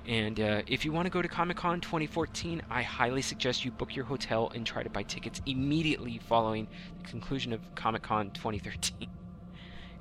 And 0.06 0.38
uh, 0.38 0.62
if 0.66 0.84
you 0.84 0.92
want 0.92 1.06
to 1.06 1.10
go 1.10 1.22
to 1.22 1.28
Comic 1.28 1.56
Con 1.56 1.80
2014, 1.80 2.62
I 2.70 2.82
highly 2.82 3.22
suggest 3.22 3.64
you 3.64 3.70
book 3.70 3.96
your 3.96 4.04
hotel 4.04 4.50
and 4.54 4.64
try 4.66 4.82
to 4.82 4.90
buy 4.90 5.02
tickets 5.02 5.40
immediately 5.46 6.18
following 6.18 6.68
the 7.02 7.08
conclusion 7.08 7.52
of 7.52 7.74
Comic 7.74 8.02
Con 8.02 8.30
2013. 8.30 9.08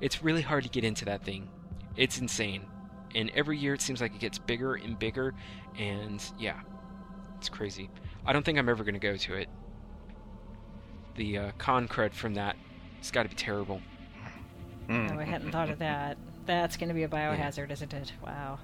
It's 0.00 0.22
really 0.22 0.42
hard 0.42 0.64
to 0.64 0.70
get 0.70 0.84
into 0.84 1.06
that 1.06 1.24
thing. 1.24 1.48
It's 1.96 2.18
insane. 2.18 2.66
And 3.14 3.30
every 3.34 3.58
year 3.58 3.74
it 3.74 3.80
seems 3.80 4.00
like 4.00 4.14
it 4.14 4.20
gets 4.20 4.38
bigger 4.38 4.74
and 4.74 4.98
bigger, 4.98 5.34
and 5.78 6.22
yeah, 6.38 6.60
it's 7.38 7.48
crazy. 7.48 7.88
I 8.26 8.32
don't 8.32 8.44
think 8.44 8.58
I'm 8.58 8.68
ever 8.68 8.84
going 8.84 8.94
to 8.94 9.00
go 9.00 9.16
to 9.16 9.34
it. 9.34 9.48
The 11.16 11.38
uh, 11.38 11.50
con 11.58 11.86
cred 11.88 12.12
from 12.12 12.34
that, 12.34 12.56
it's 12.98 13.10
got 13.10 13.22
to 13.24 13.28
be 13.28 13.34
terrible. 13.36 13.80
Mm. 14.88 15.14
No, 15.14 15.20
I 15.20 15.24
hadn't 15.24 15.52
thought 15.52 15.70
of 15.70 15.78
that. 15.78 16.16
That's 16.46 16.76
going 16.76 16.88
to 16.88 16.94
be 16.94 17.04
a 17.04 17.08
biohazard, 17.08 17.70
isn't 17.70 17.94
it? 17.94 18.12
Wow. 18.24 18.58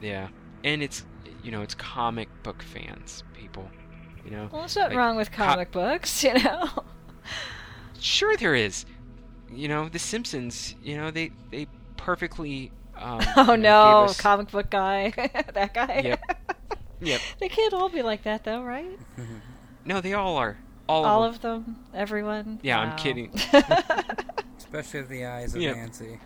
Yeah, 0.00 0.28
and 0.64 0.82
it's 0.82 1.04
you 1.42 1.50
know 1.50 1.62
it's 1.62 1.74
comic 1.74 2.28
book 2.42 2.62
fans, 2.62 3.24
people. 3.34 3.68
You 4.24 4.30
know, 4.30 4.48
Well, 4.52 4.62
there's 4.62 4.76
nothing 4.76 4.96
Like, 4.96 4.98
wrong 4.98 5.16
with 5.16 5.32
co- 5.32 5.44
comic 5.44 5.70
books, 5.72 6.22
you 6.24 6.34
know. 6.34 6.68
sure 8.00 8.36
there 8.36 8.54
is. 8.54 8.84
You 9.52 9.68
know, 9.68 9.88
The 9.88 9.98
Simpsons. 9.98 10.74
You 10.82 10.96
know, 10.96 11.10
they 11.10 11.32
they 11.50 11.66
perfectly. 11.96 12.70
Um, 12.96 13.20
oh 13.36 13.52
you 13.52 13.56
know, 13.58 14.00
no, 14.00 14.00
gave 14.02 14.10
us- 14.10 14.20
comic 14.20 14.50
book 14.50 14.70
guy, 14.70 15.10
that 15.54 15.74
guy. 15.74 16.00
Yep. 16.04 16.37
Yep. 17.00 17.20
They 17.40 17.48
can't 17.48 17.72
all 17.74 17.88
be 17.88 18.02
like 18.02 18.22
that, 18.24 18.44
though, 18.44 18.62
right? 18.62 18.98
No, 19.84 20.00
they 20.00 20.14
all 20.14 20.36
are. 20.36 20.58
All, 20.88 21.04
all 21.04 21.24
of 21.24 21.36
of 21.36 21.40
them, 21.42 21.76
everyone. 21.94 22.60
Yeah, 22.62 22.78
I'm 22.80 22.96
kidding. 22.96 23.30
Especially 24.58 25.00
with 25.00 25.08
the 25.10 25.24
eyes 25.26 25.54
of 25.54 25.60
Yep. 25.62 25.76
Nancy. 25.76 26.18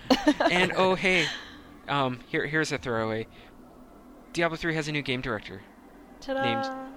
and 0.50 0.72
oh 0.76 0.94
hey, 0.94 1.26
um, 1.88 2.20
here 2.28 2.46
here's 2.46 2.70
a 2.72 2.78
throwaway. 2.78 3.26
Diablo 4.32 4.56
3 4.56 4.74
has 4.74 4.88
a 4.88 4.92
new 4.92 5.02
game 5.02 5.20
director. 5.20 5.60
Ta-da! 6.20 6.42
named- 6.42 6.92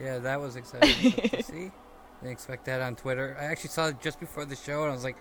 Yeah, 0.00 0.18
that 0.18 0.40
was 0.40 0.56
exciting 0.56 1.12
to 1.12 1.42
see. 1.42 1.70
Didn't 2.20 2.32
expect 2.32 2.64
that 2.66 2.80
on 2.82 2.94
Twitter. 2.96 3.36
I 3.40 3.44
actually 3.44 3.70
saw 3.70 3.86
it 3.88 4.00
just 4.00 4.18
before 4.20 4.44
the 4.44 4.56
show, 4.56 4.82
and 4.82 4.90
I 4.90 4.94
was 4.94 5.04
like, 5.04 5.16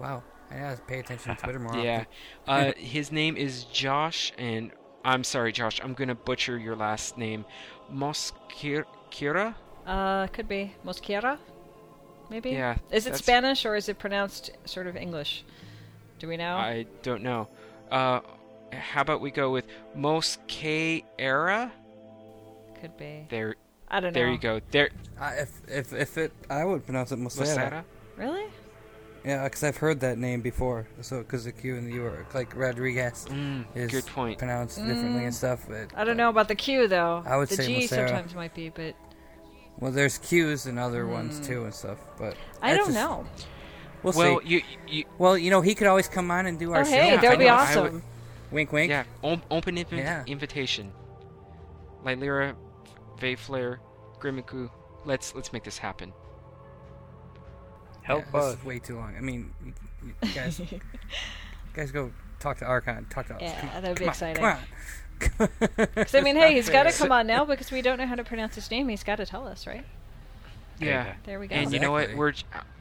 "Wow, 0.00 0.22
I 0.50 0.56
gotta 0.56 0.80
pay 0.82 0.98
attention 1.00 1.36
to 1.36 1.42
Twitter 1.42 1.58
more." 1.58 1.76
Yeah. 1.76 2.04
Uh, 2.48 2.72
his 2.76 3.12
name 3.12 3.36
is 3.36 3.64
Josh, 3.64 4.32
and 4.38 4.72
I'm 5.04 5.22
sorry, 5.22 5.52
Josh. 5.52 5.80
I'm 5.82 5.94
gonna 5.94 6.14
butcher 6.14 6.58
your 6.58 6.76
last 6.76 7.18
name. 7.18 7.44
Mosquera? 7.92 9.54
Uh, 9.86 10.26
could 10.28 10.48
be 10.48 10.72
Mosquera, 10.84 11.38
maybe. 12.30 12.50
Yeah, 12.50 12.76
Is 12.90 13.06
it 13.06 13.16
Spanish 13.16 13.66
or 13.66 13.76
is 13.76 13.88
it 13.88 13.98
pronounced 13.98 14.50
sort 14.64 14.86
of 14.86 14.96
English? 14.96 15.44
Do 16.18 16.28
we 16.28 16.36
know? 16.38 16.56
I 16.56 16.86
don't 17.02 17.22
know. 17.22 17.48
Uh, 17.90 18.20
how 18.72 19.02
about 19.02 19.20
we 19.20 19.30
go 19.30 19.50
with 19.50 19.66
Mosquera? 19.96 21.70
Could 22.80 22.96
be. 22.96 23.26
There, 23.28 23.56
I 23.88 24.00
don't 24.00 24.12
know. 24.12 24.20
there 24.20 24.30
you 24.30 24.38
go. 24.38 24.60
There, 24.70 24.88
I, 25.20 25.34
if 25.34 25.50
if 25.68 25.92
if 25.92 26.18
it, 26.18 26.32
I 26.48 26.64
would 26.64 26.84
pronounce 26.86 27.12
it 27.12 27.18
Mosera. 27.18 27.44
Mosera. 27.46 27.84
Really? 28.16 28.46
Yeah, 29.24 29.44
because 29.44 29.64
I've 29.64 29.78
heard 29.78 30.00
that 30.00 30.18
name 30.18 30.42
before. 30.42 30.86
So 31.00 31.18
because 31.18 31.44
the 31.44 31.52
Q 31.52 31.76
and 31.76 31.86
the 31.86 31.94
U 31.94 32.04
are 32.04 32.26
like 32.34 32.54
Rodriguez 32.54 33.26
Mm, 33.30 33.64
is 33.74 33.90
good 33.90 34.06
point. 34.06 34.38
pronounced 34.38 34.76
differently 34.78 35.24
and 35.24 35.34
stuff. 35.34 35.64
But, 35.68 35.90
I 35.96 36.04
don't 36.04 36.16
know 36.18 36.28
about 36.28 36.48
the 36.48 36.54
Q 36.54 36.88
though. 36.88 37.22
I 37.26 37.36
would 37.38 37.48
say 37.48 37.56
the 37.56 37.62
say 37.62 37.74
G 37.80 37.84
Mosera. 37.86 37.88
sometimes 38.08 38.34
might 38.34 38.54
be, 38.54 38.68
but 38.68 38.94
Well, 39.78 39.90
there's 39.92 40.18
Q's 40.18 40.66
and 40.66 40.78
other 40.78 41.06
ones 41.06 41.44
too 41.46 41.64
and 41.64 41.74
stuff. 41.74 41.98
But. 42.18 42.36
I 42.62 42.74
don't 42.76 42.86
just- 42.92 42.94
know. 42.98 43.26
We'll 44.02 44.12
Well, 44.12 44.40
see. 44.42 44.46
you, 44.48 44.62
you, 44.86 45.04
Well, 45.16 45.38
you 45.38 45.50
know, 45.50 45.62
he 45.62 45.74
could 45.74 45.86
always 45.86 46.06
come 46.08 46.30
on 46.30 46.44
and 46.46 46.58
do 46.58 46.72
our 46.72 46.82
Oh, 46.82 46.84
show. 46.84 46.90
hey, 46.90 47.16
that 47.16 47.30
would 47.30 47.38
be 47.38 47.46
know, 47.46 47.54
I 47.54 47.74
would- 47.74 47.78
awesome. 47.86 48.02
Wink, 48.50 48.70
wink. 48.72 48.90
yeah, 48.90 49.04
om- 49.22 49.42
open 49.50 49.76
invi- 49.76 49.96
Yeah. 49.98 50.22
invitation. 50.26 50.92
Lylirra, 52.04 52.54
Vaeflare, 53.18 53.78
Grimiku. 54.20 54.68
Let's 55.06 55.34
let's 55.34 55.52
make 55.52 55.64
this 55.64 55.78
happen. 55.78 56.12
Help 58.04 58.24
Yeah, 58.26 58.30
this 58.40 58.44
us. 58.44 58.58
is 58.58 58.64
way 58.64 58.78
too 58.78 58.96
long. 58.96 59.14
I 59.16 59.20
mean, 59.20 59.50
you, 60.04 60.12
guys, 60.34 60.58
you 60.70 60.80
guys 61.74 61.90
go 61.90 62.12
talk 62.38 62.58
to 62.58 62.64
Archon. 62.64 63.06
Talk 63.10 63.26
to 63.28 63.34
us. 63.34 63.42
Yeah, 63.42 63.60
Come 63.60 63.82
that 63.82 63.88
would 63.88 63.98
be 63.98 64.04
come 64.04 64.08
on, 64.08 64.10
exciting. 64.12 64.42
Come 64.42 65.48
on. 65.48 65.48
Because 65.94 66.14
I 66.14 66.20
mean, 66.20 66.36
hey, 66.42 66.54
he's 66.54 66.68
got 66.70 66.84
to 66.84 66.92
come 66.92 67.10
on 67.12 67.26
now 67.26 67.44
because 67.44 67.70
we 67.72 67.82
don't 67.82 67.98
know 67.98 68.06
how 68.06 68.14
to 68.14 68.24
pronounce 68.24 68.54
his 68.54 68.70
name. 68.70 68.88
He's 68.88 69.02
got 69.04 69.16
to 69.16 69.26
tell 69.26 69.46
us, 69.46 69.66
right? 69.66 69.84
Yeah. 70.78 71.14
There 71.24 71.38
we 71.40 71.46
go. 71.46 71.54
And 71.56 71.72
you 71.72 71.78
know 71.80 71.92
what? 71.92 72.14
We're 72.14 72.32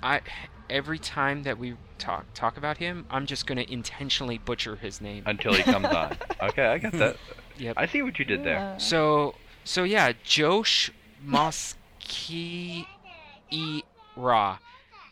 I 0.02 0.22
every 0.70 0.98
time 1.00 1.44
that 1.44 1.58
we 1.60 1.76
talk 2.00 2.26
talk 2.34 2.58
about 2.58 2.78
him, 2.78 3.06
I'm 3.12 3.26
just 3.28 3.46
gonna 3.46 3.66
intentionally 3.70 4.40
butcher 4.40 4.76
his 4.76 5.00
name. 5.00 5.24
Until 5.28 5.54
he 5.54 5.62
comes 5.64 5.86
on. 5.86 6.18
Okay, 6.42 6.66
I 6.66 6.80
got 6.80 6.92
that. 6.94 7.18
Yep. 7.60 7.76
I 7.78 7.86
see 7.86 8.02
what 8.02 8.18
you 8.18 8.26
did 8.26 8.44
there. 8.44 8.58
Uh, 8.58 8.78
So 8.80 9.36
so 9.64 9.84
yeah, 9.84 10.12
Josh 10.24 10.92
Moskira. 11.24 12.86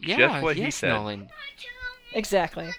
Yeah, 0.01 0.17
Just 0.17 0.43
what 0.43 0.55
he 0.55 0.71
said. 0.71 0.89
Nolan. 0.93 1.29
exactly. 2.13 2.69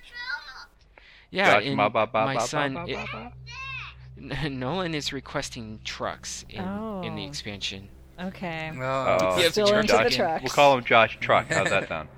Yeah, 1.30 1.54
Josh, 1.60 1.66
and 1.66 1.76
ma 1.76 1.88
ba 1.88 2.06
ba 2.06 2.24
my 2.26 2.34
ba 2.34 2.40
ba 2.40 2.46
son 2.46 2.74
ba 2.74 2.84
it- 2.88 4.52
Nolan 4.52 4.94
is 4.94 5.12
requesting 5.12 5.80
trucks 5.84 6.44
in 6.50 6.60
in 7.04 7.14
the 7.16 7.24
Oh. 7.24 7.28
expansion. 7.28 7.88
Okay. 8.20 8.70
Well, 8.76 9.18
Oh, 9.20 9.38
Yeah, 9.40 9.48
Still 9.48 9.66
Josh- 9.68 9.80
into 9.80 9.92
the 9.96 10.02
Josh- 10.04 10.16
trucks. 10.16 10.42
We'll 10.42 10.50
call 10.52 10.76
him 10.78 10.84
Josh 10.84 11.18
Truck. 11.20 11.46
How's 11.50 11.70
that 11.70 11.88
sound? 11.92 12.08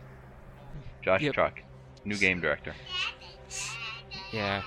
Josh 1.03 1.21
Yep. 1.23 1.35
Truck, 1.35 1.61
new 2.05 2.17
game 2.17 2.41
director. 2.41 2.75
Yeah. 4.33 4.63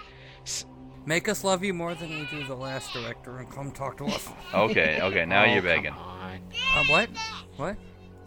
Make 1.05 1.27
us 1.30 1.43
love 1.43 1.64
you 1.64 1.73
more 1.73 1.93
than 1.95 2.09
we 2.09 2.26
do 2.31 2.45
the 2.45 2.55
last 2.55 2.91
director, 2.93 3.38
and 3.38 3.49
come 3.49 3.72
talk 3.72 3.97
to 3.97 4.05
us. 4.05 4.27
Okay, 4.53 4.99
okay, 5.01 5.26
now 5.26 5.41
oh, 5.45 5.45
you're 5.45 5.55
come 5.61 5.65
begging. 5.65 5.93
on. 5.93 6.41
Uh, 6.76 6.84
what? 6.85 7.09
What? 7.57 7.76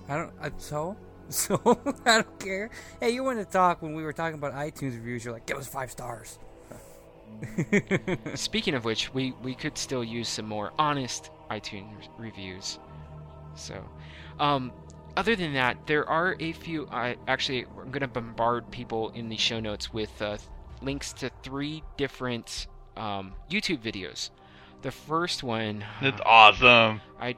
I 0.09 0.16
don't. 0.16 0.32
I, 0.41 0.51
so? 0.59 0.97
So 1.35 1.61
I 2.05 2.23
don't 2.23 2.40
care. 2.40 2.70
Hey, 2.98 3.11
you 3.11 3.23
wanted 3.23 3.47
to 3.47 3.52
talk 3.52 3.82
when 3.82 3.94
we 3.94 4.02
were 4.02 4.12
talking 4.12 4.35
about 4.35 4.52
iTunes 4.52 4.94
reviews. 4.94 5.24
You're 5.24 5.32
like, 5.32 5.47
give 5.47 5.59
us 5.59 5.69
five 5.69 5.90
stars. 5.90 6.40
Speaking 8.35 8.74
of 8.74 8.85
which, 8.85 9.15
we, 9.15 9.32
we 9.43 9.55
could 9.55 9.78
still 9.78 10.02
use 10.02 10.28
some 10.28 10.47
more 10.47 10.73
honest 10.77 11.31
iTunes 11.48 12.09
reviews. 12.19 12.81
So, 13.55 13.81
um, 14.40 14.73
other 15.16 15.36
than 15.36 15.55
that, 15.55 15.86
there 15.86 16.09
are 16.09 16.36
a 16.40 16.52
few. 16.52 16.89
I 16.90 17.16
actually, 17.28 17.65
I'm 17.81 17.90
going 17.90 18.01
to 18.01 18.09
bombard 18.09 18.69
people 18.73 19.11
in 19.11 19.28
the 19.28 19.36
show 19.36 19.61
notes 19.61 19.93
with 19.93 20.20
uh, 20.20 20.39
links 20.82 21.12
to 21.15 21.31
three 21.44 21.85
different 21.97 22.66
um, 22.97 23.35
YouTube 23.48 23.82
videos. 23.82 24.31
The 24.82 24.90
first 24.90 25.43
one, 25.43 25.85
That's 26.01 26.20
awesome. 26.24 27.01
I, 27.20 27.36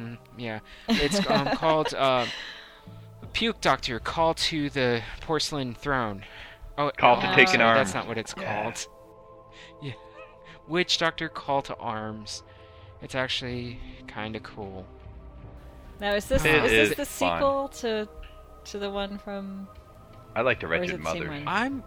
hmm 0.00 0.14
yeah, 0.38 0.60
it's 0.88 1.24
um, 1.28 1.48
called 1.54 1.94
uh, 1.94 2.26
"Puke 3.32 3.60
Doctor: 3.60 3.98
Call 4.00 4.34
to 4.34 4.70
the 4.70 5.02
Porcelain 5.20 5.74
Throne." 5.74 6.24
Oh, 6.78 6.90
Call 6.96 7.16
oh, 7.18 7.20
to 7.20 7.34
take 7.34 7.48
an 7.48 7.60
sorry, 7.60 7.74
That's 7.78 7.94
not 7.94 8.06
what 8.08 8.18
it's 8.18 8.34
Yeah. 8.38 8.62
called. 8.62 8.86
Yeah, 9.82 9.92
Witch 10.68 10.98
Doctor: 10.98 11.28
Call 11.28 11.62
to 11.62 11.76
Arms. 11.76 12.42
It's 13.02 13.14
actually 13.14 13.78
kind 14.06 14.36
of 14.36 14.42
cool. 14.42 14.86
Now 16.00 16.14
is 16.14 16.26
this 16.26 16.44
It 16.44 16.64
is 16.64 16.72
is 16.72 16.88
this 16.90 16.96
the 16.98 17.06
fun. 17.06 17.38
sequel 17.38 17.68
to 17.80 18.08
to 18.64 18.78
the 18.78 18.90
one 18.90 19.18
from? 19.18 19.68
I 20.34 20.42
like 20.42 20.60
the 20.60 20.66
Or 20.66 20.74
is 20.74 20.80
Wretched 20.90 20.94
it 21.00 21.02
the 21.02 21.12
same 21.12 21.26
Mother. 21.26 21.42
I'm. 21.46 21.82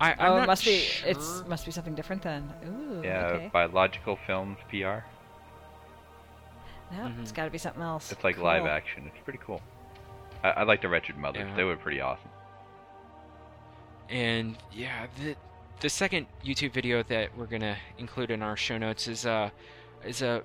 I, 0.00 0.12
I'm 0.12 0.32
oh, 0.32 0.42
it 0.42 0.46
must 0.46 0.64
be. 0.64 0.78
sure. 0.78 1.08
It's 1.10 1.44
must 1.48 1.64
be 1.64 1.72
something 1.72 1.94
different 1.94 2.22
then. 2.22 2.52
Ooh. 2.66 3.02
Yeah, 3.04 3.26
Okay. 3.26 3.50
Biological 3.52 4.18
Films 4.26 4.58
PR. 4.70 5.04
No, 6.92 7.12
it's 7.20 7.32
Mhm. 7.32 7.34
got 7.34 7.44
to 7.46 7.50
be 7.50 7.58
something 7.58 7.82
else. 7.82 8.12
It's 8.12 8.22
like 8.24 8.38
live 8.38 8.66
action. 8.66 9.06
It's 9.12 9.22
pretty 9.24 9.40
cool. 9.44 9.60
I, 10.44 10.50
I 10.50 10.62
like 10.62 10.82
the 10.82 10.88
Wretched 10.88 11.16
Mothers. 11.16 11.46
Yeah. 11.48 11.56
They 11.56 11.64
were 11.64 11.76
pretty 11.76 12.00
awesome. 12.00 12.30
And 14.08 14.56
yeah, 14.72 15.06
the 15.18 15.36
the 15.80 15.88
second 15.90 16.26
YouTube 16.44 16.72
video 16.72 17.02
that 17.04 17.36
we're 17.36 17.46
gonna 17.46 17.76
include 17.98 18.30
in 18.30 18.42
our 18.42 18.56
show 18.56 18.78
notes 18.78 19.08
is 19.08 19.26
uh 19.26 19.50
is 20.04 20.22
a 20.22 20.42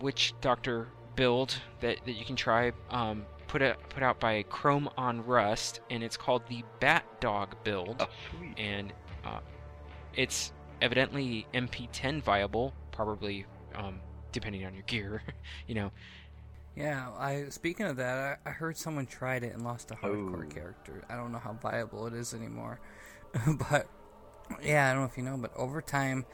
witch 0.00 0.34
doctor 0.40 0.88
build 1.16 1.56
that, 1.80 1.98
that 2.04 2.12
you 2.12 2.24
can 2.24 2.36
try 2.36 2.72
um, 2.90 3.24
put 3.48 3.60
a, 3.62 3.76
put 3.88 4.02
out 4.02 4.20
by 4.20 4.42
Chrome 4.44 4.88
on 4.96 5.24
Rust, 5.26 5.80
and 5.90 6.02
it's 6.02 6.16
called 6.16 6.42
the 6.48 6.62
Bat 6.78 7.04
Dog 7.20 7.56
build, 7.64 7.96
Oh, 8.00 8.06
sweet. 8.30 8.58
and 8.58 8.92
uh, 9.24 9.40
it's 10.14 10.52
evidently 10.80 11.46
MP10 11.52 12.22
viable, 12.22 12.72
probably 12.92 13.44
um, 13.74 14.00
depending 14.32 14.64
on 14.64 14.74
your 14.74 14.84
gear, 14.84 15.22
you 15.66 15.74
know. 15.74 15.90
Yeah, 16.76 17.08
I 17.18 17.46
speaking 17.50 17.86
of 17.86 17.96
that, 17.96 18.38
I, 18.44 18.48
I 18.48 18.52
heard 18.52 18.76
someone 18.76 19.06
tried 19.06 19.42
it 19.42 19.52
and 19.54 19.64
lost 19.64 19.90
a 19.90 19.94
hardcore 19.94 20.46
Oh. 20.46 20.54
character. 20.54 21.02
I 21.10 21.16
don't 21.16 21.32
know 21.32 21.38
how 21.38 21.52
viable 21.54 22.06
it 22.06 22.14
is 22.14 22.32
anymore, 22.32 22.80
but 23.70 23.88
yeah, 24.62 24.88
I 24.88 24.92
don't 24.92 25.02
know 25.02 25.08
if 25.08 25.16
you 25.16 25.24
know, 25.24 25.36
but 25.36 25.52
over 25.56 25.82
time, 25.82 26.24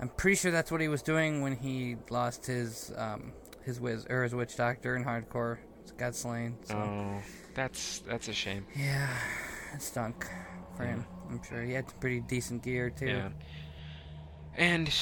I'm 0.00 0.08
pretty 0.08 0.36
sure 0.36 0.50
that's 0.50 0.70
what 0.72 0.80
he 0.80 0.88
was 0.88 1.02
doing 1.02 1.42
when 1.42 1.54
he 1.56 1.96
lost 2.10 2.46
his 2.46 2.92
um 2.96 3.32
his 3.62 3.78
wiz 3.80 4.06
or 4.08 4.22
his 4.24 4.34
witch 4.34 4.56
doctor 4.56 4.96
in 4.96 5.04
hardcore. 5.04 5.58
Got 5.98 6.16
slain. 6.16 6.56
So 6.64 6.76
Oh, 6.76 7.22
that's 7.54 8.00
that's 8.00 8.28
a 8.28 8.32
shame. 8.32 8.66
yeah, 8.74 9.08
it 9.74 9.82
stunk 9.82 10.26
for 10.76 10.84
him. 10.84 11.04
I'm 11.30 11.40
sure 11.42 11.62
he 11.62 11.72
had 11.74 11.88
some 11.88 11.98
pretty 12.00 12.20
decent 12.20 12.62
gear 12.62 12.90
too. 12.90 13.06
Yeah. 13.06 13.28
And 14.56 14.92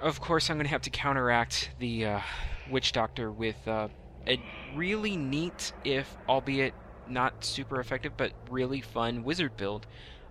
of 0.00 0.20
course, 0.20 0.48
I'm 0.48 0.56
going 0.56 0.64
to 0.66 0.70
have 0.70 0.82
to 0.82 0.90
counteract 0.90 1.70
the 1.78 2.06
uh, 2.06 2.20
witch 2.70 2.92
doctor 2.92 3.30
with 3.30 3.56
uh, 3.68 3.88
a 4.26 4.40
really 4.74 5.16
neat, 5.16 5.72
if 5.84 6.16
albeit 6.28 6.74
not 7.08 7.44
super 7.44 7.80
effective, 7.80 8.16
but 8.16 8.32
really 8.50 8.80
fun 8.80 9.22
wizard 9.24 9.56
build 9.56 9.86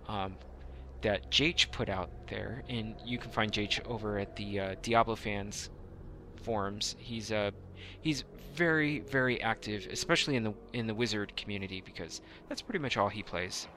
um, 0.08 0.36
that 1.02 1.30
Jh 1.30 1.70
put 1.70 1.88
out 1.88 2.10
there. 2.28 2.64
And 2.68 2.94
you 3.04 3.18
can 3.18 3.30
find 3.30 3.52
Jh 3.52 3.84
over 3.86 4.18
at 4.18 4.36
the 4.36 4.60
uh, 4.60 4.74
Diablo 4.82 5.16
fans 5.16 5.70
forums. 6.42 6.96
He's 6.98 7.30
uh, 7.30 7.52
he's 8.00 8.24
very 8.54 9.00
very 9.00 9.40
active, 9.42 9.86
especially 9.90 10.36
in 10.36 10.44
the 10.44 10.54
in 10.72 10.86
the 10.86 10.94
wizard 10.94 11.36
community 11.36 11.80
because 11.80 12.20
that's 12.48 12.62
pretty 12.62 12.78
much 12.80 12.96
all 12.96 13.08
he 13.08 13.22
plays. 13.22 13.68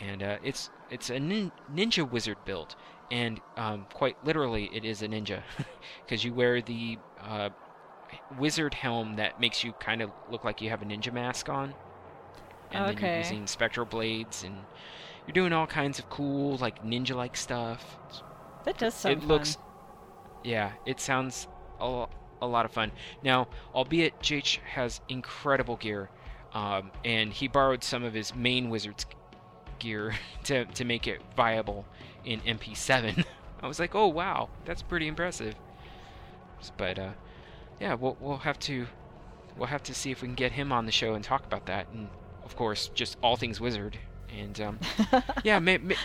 And 0.00 0.22
uh, 0.22 0.38
it's 0.42 0.70
it's 0.90 1.10
a 1.10 1.18
nin- 1.18 1.52
ninja 1.74 2.08
wizard 2.08 2.38
build, 2.44 2.76
and 3.10 3.40
um, 3.56 3.86
quite 3.92 4.16
literally, 4.24 4.70
it 4.72 4.84
is 4.84 5.02
a 5.02 5.08
ninja 5.08 5.42
because 6.04 6.24
you 6.24 6.34
wear 6.34 6.60
the 6.60 6.98
uh, 7.22 7.50
wizard 8.38 8.74
helm 8.74 9.16
that 9.16 9.40
makes 9.40 9.64
you 9.64 9.72
kind 9.74 10.02
of 10.02 10.10
look 10.30 10.44
like 10.44 10.60
you 10.60 10.70
have 10.70 10.82
a 10.82 10.84
ninja 10.84 11.12
mask 11.12 11.48
on, 11.48 11.74
and 12.72 12.84
then 12.88 12.98
you're 12.98 13.18
using 13.18 13.46
spectral 13.46 13.86
blades, 13.86 14.44
and 14.44 14.56
you're 15.26 15.32
doing 15.34 15.52
all 15.52 15.66
kinds 15.66 15.98
of 15.98 16.08
cool 16.10 16.56
like 16.58 16.84
ninja-like 16.84 17.36
stuff. 17.36 17.98
That 18.64 18.78
does 18.78 18.94
sound 18.94 19.22
it 19.22 19.26
looks, 19.26 19.56
yeah, 20.44 20.72
it 20.86 21.00
sounds 21.00 21.48
a, 21.80 22.06
a 22.42 22.46
lot 22.46 22.64
of 22.64 22.72
fun. 22.72 22.92
Now, 23.22 23.48
albeit 23.74 24.18
Jh 24.20 24.58
has 24.74 25.00
incredible 25.08 25.76
gear, 25.76 26.10
um, 26.52 26.90
and 27.04 27.32
he 27.32 27.48
borrowed 27.48 27.84
some 27.84 28.04
of 28.04 28.14
his 28.14 28.34
main 28.34 28.68
wizard's 28.70 29.06
gear 29.78 30.14
to, 30.44 30.64
to 30.64 30.84
make 30.84 31.06
it 31.06 31.20
viable 31.36 31.84
in 32.24 32.40
MP7. 32.40 33.24
I 33.62 33.66
was 33.66 33.80
like, 33.80 33.94
oh 33.94 34.06
wow, 34.06 34.48
that's 34.64 34.82
pretty 34.82 35.08
impressive. 35.08 35.54
But 36.76 36.98
uh, 36.98 37.10
yeah, 37.80 37.94
we'll 37.94 38.16
we'll 38.20 38.38
have 38.38 38.58
to 38.60 38.86
we'll 39.56 39.68
have 39.68 39.82
to 39.84 39.94
see 39.94 40.10
if 40.10 40.22
we 40.22 40.28
can 40.28 40.34
get 40.34 40.52
him 40.52 40.72
on 40.72 40.86
the 40.86 40.92
show 40.92 41.14
and 41.14 41.24
talk 41.24 41.44
about 41.44 41.66
that, 41.66 41.88
and 41.92 42.08
of 42.44 42.56
course, 42.56 42.88
just 42.94 43.16
all 43.22 43.36
things 43.36 43.60
wizard. 43.60 43.98
And 44.36 44.60
um, 44.60 44.78
yeah, 45.44 45.58
may, 45.58 45.78
may, 45.78 45.96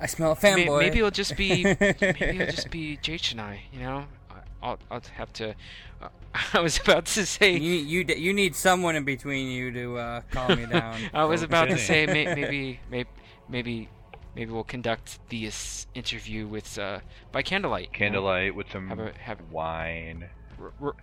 I 0.00 0.06
smell 0.06 0.32
a 0.32 0.38
may, 0.42 0.66
fanboy. 0.66 0.80
maybe 0.80 0.98
it'll 0.98 1.10
just 1.10 1.36
be 1.36 1.64
maybe 1.64 2.20
it'll 2.20 2.46
just 2.46 2.70
be 2.70 2.96
Jh 3.02 3.32
and 3.32 3.40
I. 3.40 3.62
You 3.72 3.80
know, 3.80 4.04
I- 4.30 4.34
I'll 4.62 4.78
I'll 4.90 5.02
have 5.14 5.32
to. 5.34 5.54
Uh, 6.00 6.08
I 6.54 6.60
was 6.60 6.78
about 6.78 7.06
to 7.06 7.26
say. 7.26 7.56
You 7.56 7.72
you 7.72 8.04
you 8.16 8.32
need 8.32 8.54
someone 8.54 8.96
in 8.96 9.04
between 9.04 9.48
you 9.48 9.72
to 9.72 9.98
uh, 9.98 10.20
calm 10.30 10.56
me 10.58 10.66
down. 10.66 10.98
I 11.14 11.24
was 11.24 11.42
about 11.42 11.68
to 11.68 11.78
say 11.78 12.06
may, 12.06 12.26
maybe 12.34 12.80
maybe 12.90 13.08
maybe 13.50 13.88
maybe 14.34 14.52
we'll 14.52 14.64
conduct 14.64 15.18
this 15.28 15.86
interview 15.94 16.46
with 16.46 16.78
uh, 16.78 17.00
by 17.32 17.42
candlelight. 17.42 17.88
you 17.92 17.92
know? 17.92 17.98
Candlelight 17.98 18.54
with 18.54 18.70
some 18.70 18.88
Have 18.88 18.98
a 19.00 19.12
have 19.18 19.38
wine. 19.50 20.28
r- 20.60 20.72
r- 20.80 20.96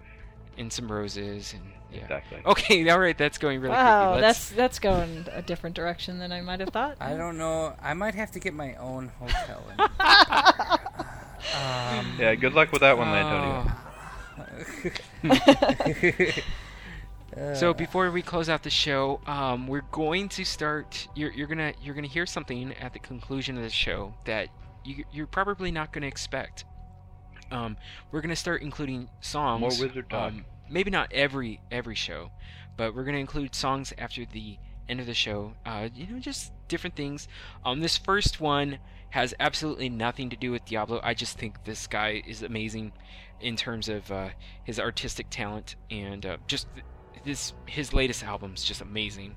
and 0.57 0.73
some 0.73 0.91
roses 0.91 1.53
and 1.53 1.63
yeah. 1.91 2.01
Exactly. 2.01 2.41
Okay, 2.45 2.89
all 2.93 2.99
right, 2.99 3.17
that's 3.17 3.37
going 3.37 3.61
really 3.61 3.73
wow, 3.75 4.19
that's 4.19 4.49
that's 4.49 4.79
going 4.79 5.25
a 5.31 5.41
different 5.41 5.75
direction 5.75 6.19
than 6.19 6.31
I 6.31 6.41
might 6.41 6.59
have 6.59 6.69
thought. 6.69 6.97
I 6.99 7.15
don't 7.15 7.37
know. 7.37 7.75
I 7.81 7.93
might 7.93 8.15
have 8.15 8.31
to 8.31 8.39
get 8.39 8.53
my 8.53 8.75
own 8.75 9.09
hotel. 9.19 9.63
In. 9.71 9.79
um, 11.55 12.15
Yeah, 12.19 12.35
good 12.35 12.53
luck 12.53 12.71
with 12.71 12.81
that 12.81 12.97
one, 12.97 13.07
Lantonio. 13.07 13.71
So 17.55 17.73
before 17.73 18.09
we 18.11 18.21
close 18.21 18.49
out 18.49 18.63
the 18.63 18.69
show, 18.69 19.21
um, 19.27 19.67
we're 19.67 19.85
going 19.91 20.29
to 20.29 20.43
start. 20.43 21.07
You're, 21.15 21.31
you're 21.31 21.47
gonna 21.47 21.73
you're 21.81 21.93
gonna 21.93 22.07
hear 22.07 22.25
something 22.25 22.73
at 22.73 22.93
the 22.93 22.99
conclusion 22.99 23.57
of 23.57 23.63
the 23.63 23.69
show 23.69 24.13
that 24.25 24.49
you, 24.83 25.03
you're 25.11 25.27
probably 25.27 25.71
not 25.71 25.93
gonna 25.93 26.07
expect. 26.07 26.65
Um, 27.51 27.77
we're 28.11 28.21
gonna 28.21 28.35
start 28.35 28.61
including 28.61 29.09
songs. 29.21 29.61
More 29.61 29.69
wizard 29.69 30.09
talk. 30.09 30.31
Um, 30.33 30.45
maybe 30.69 30.89
not 30.89 31.11
every 31.13 31.61
every 31.71 31.95
show, 31.95 32.31
but 32.75 32.95
we're 32.95 33.03
gonna 33.03 33.17
include 33.17 33.53
songs 33.53 33.93
after 33.97 34.25
the 34.25 34.57
end 34.89 34.99
of 34.99 35.05
the 35.05 35.13
show. 35.13 35.53
Uh, 35.65 35.89
you 35.93 36.07
know, 36.07 36.19
just 36.19 36.51
different 36.67 36.95
things. 36.95 37.27
Um, 37.63 37.81
this 37.81 37.97
first 37.97 38.39
one 38.41 38.79
has 39.11 39.33
absolutely 39.39 39.89
nothing 39.89 40.29
to 40.29 40.35
do 40.35 40.51
with 40.51 40.65
Diablo. 40.65 40.99
I 41.03 41.13
just 41.13 41.37
think 41.37 41.63
this 41.65 41.87
guy 41.87 42.23
is 42.27 42.41
amazing 42.41 42.93
in 43.39 43.55
terms 43.55 43.87
of 43.87 44.11
uh, 44.11 44.29
his 44.63 44.79
artistic 44.79 45.27
talent 45.29 45.75
and 45.89 46.25
uh, 46.25 46.37
just 46.47 46.67
this 47.23 47.53
his 47.65 47.93
latest 47.93 48.23
album 48.23 48.53
is 48.55 48.63
just 48.63 48.81
amazing. 48.81 49.35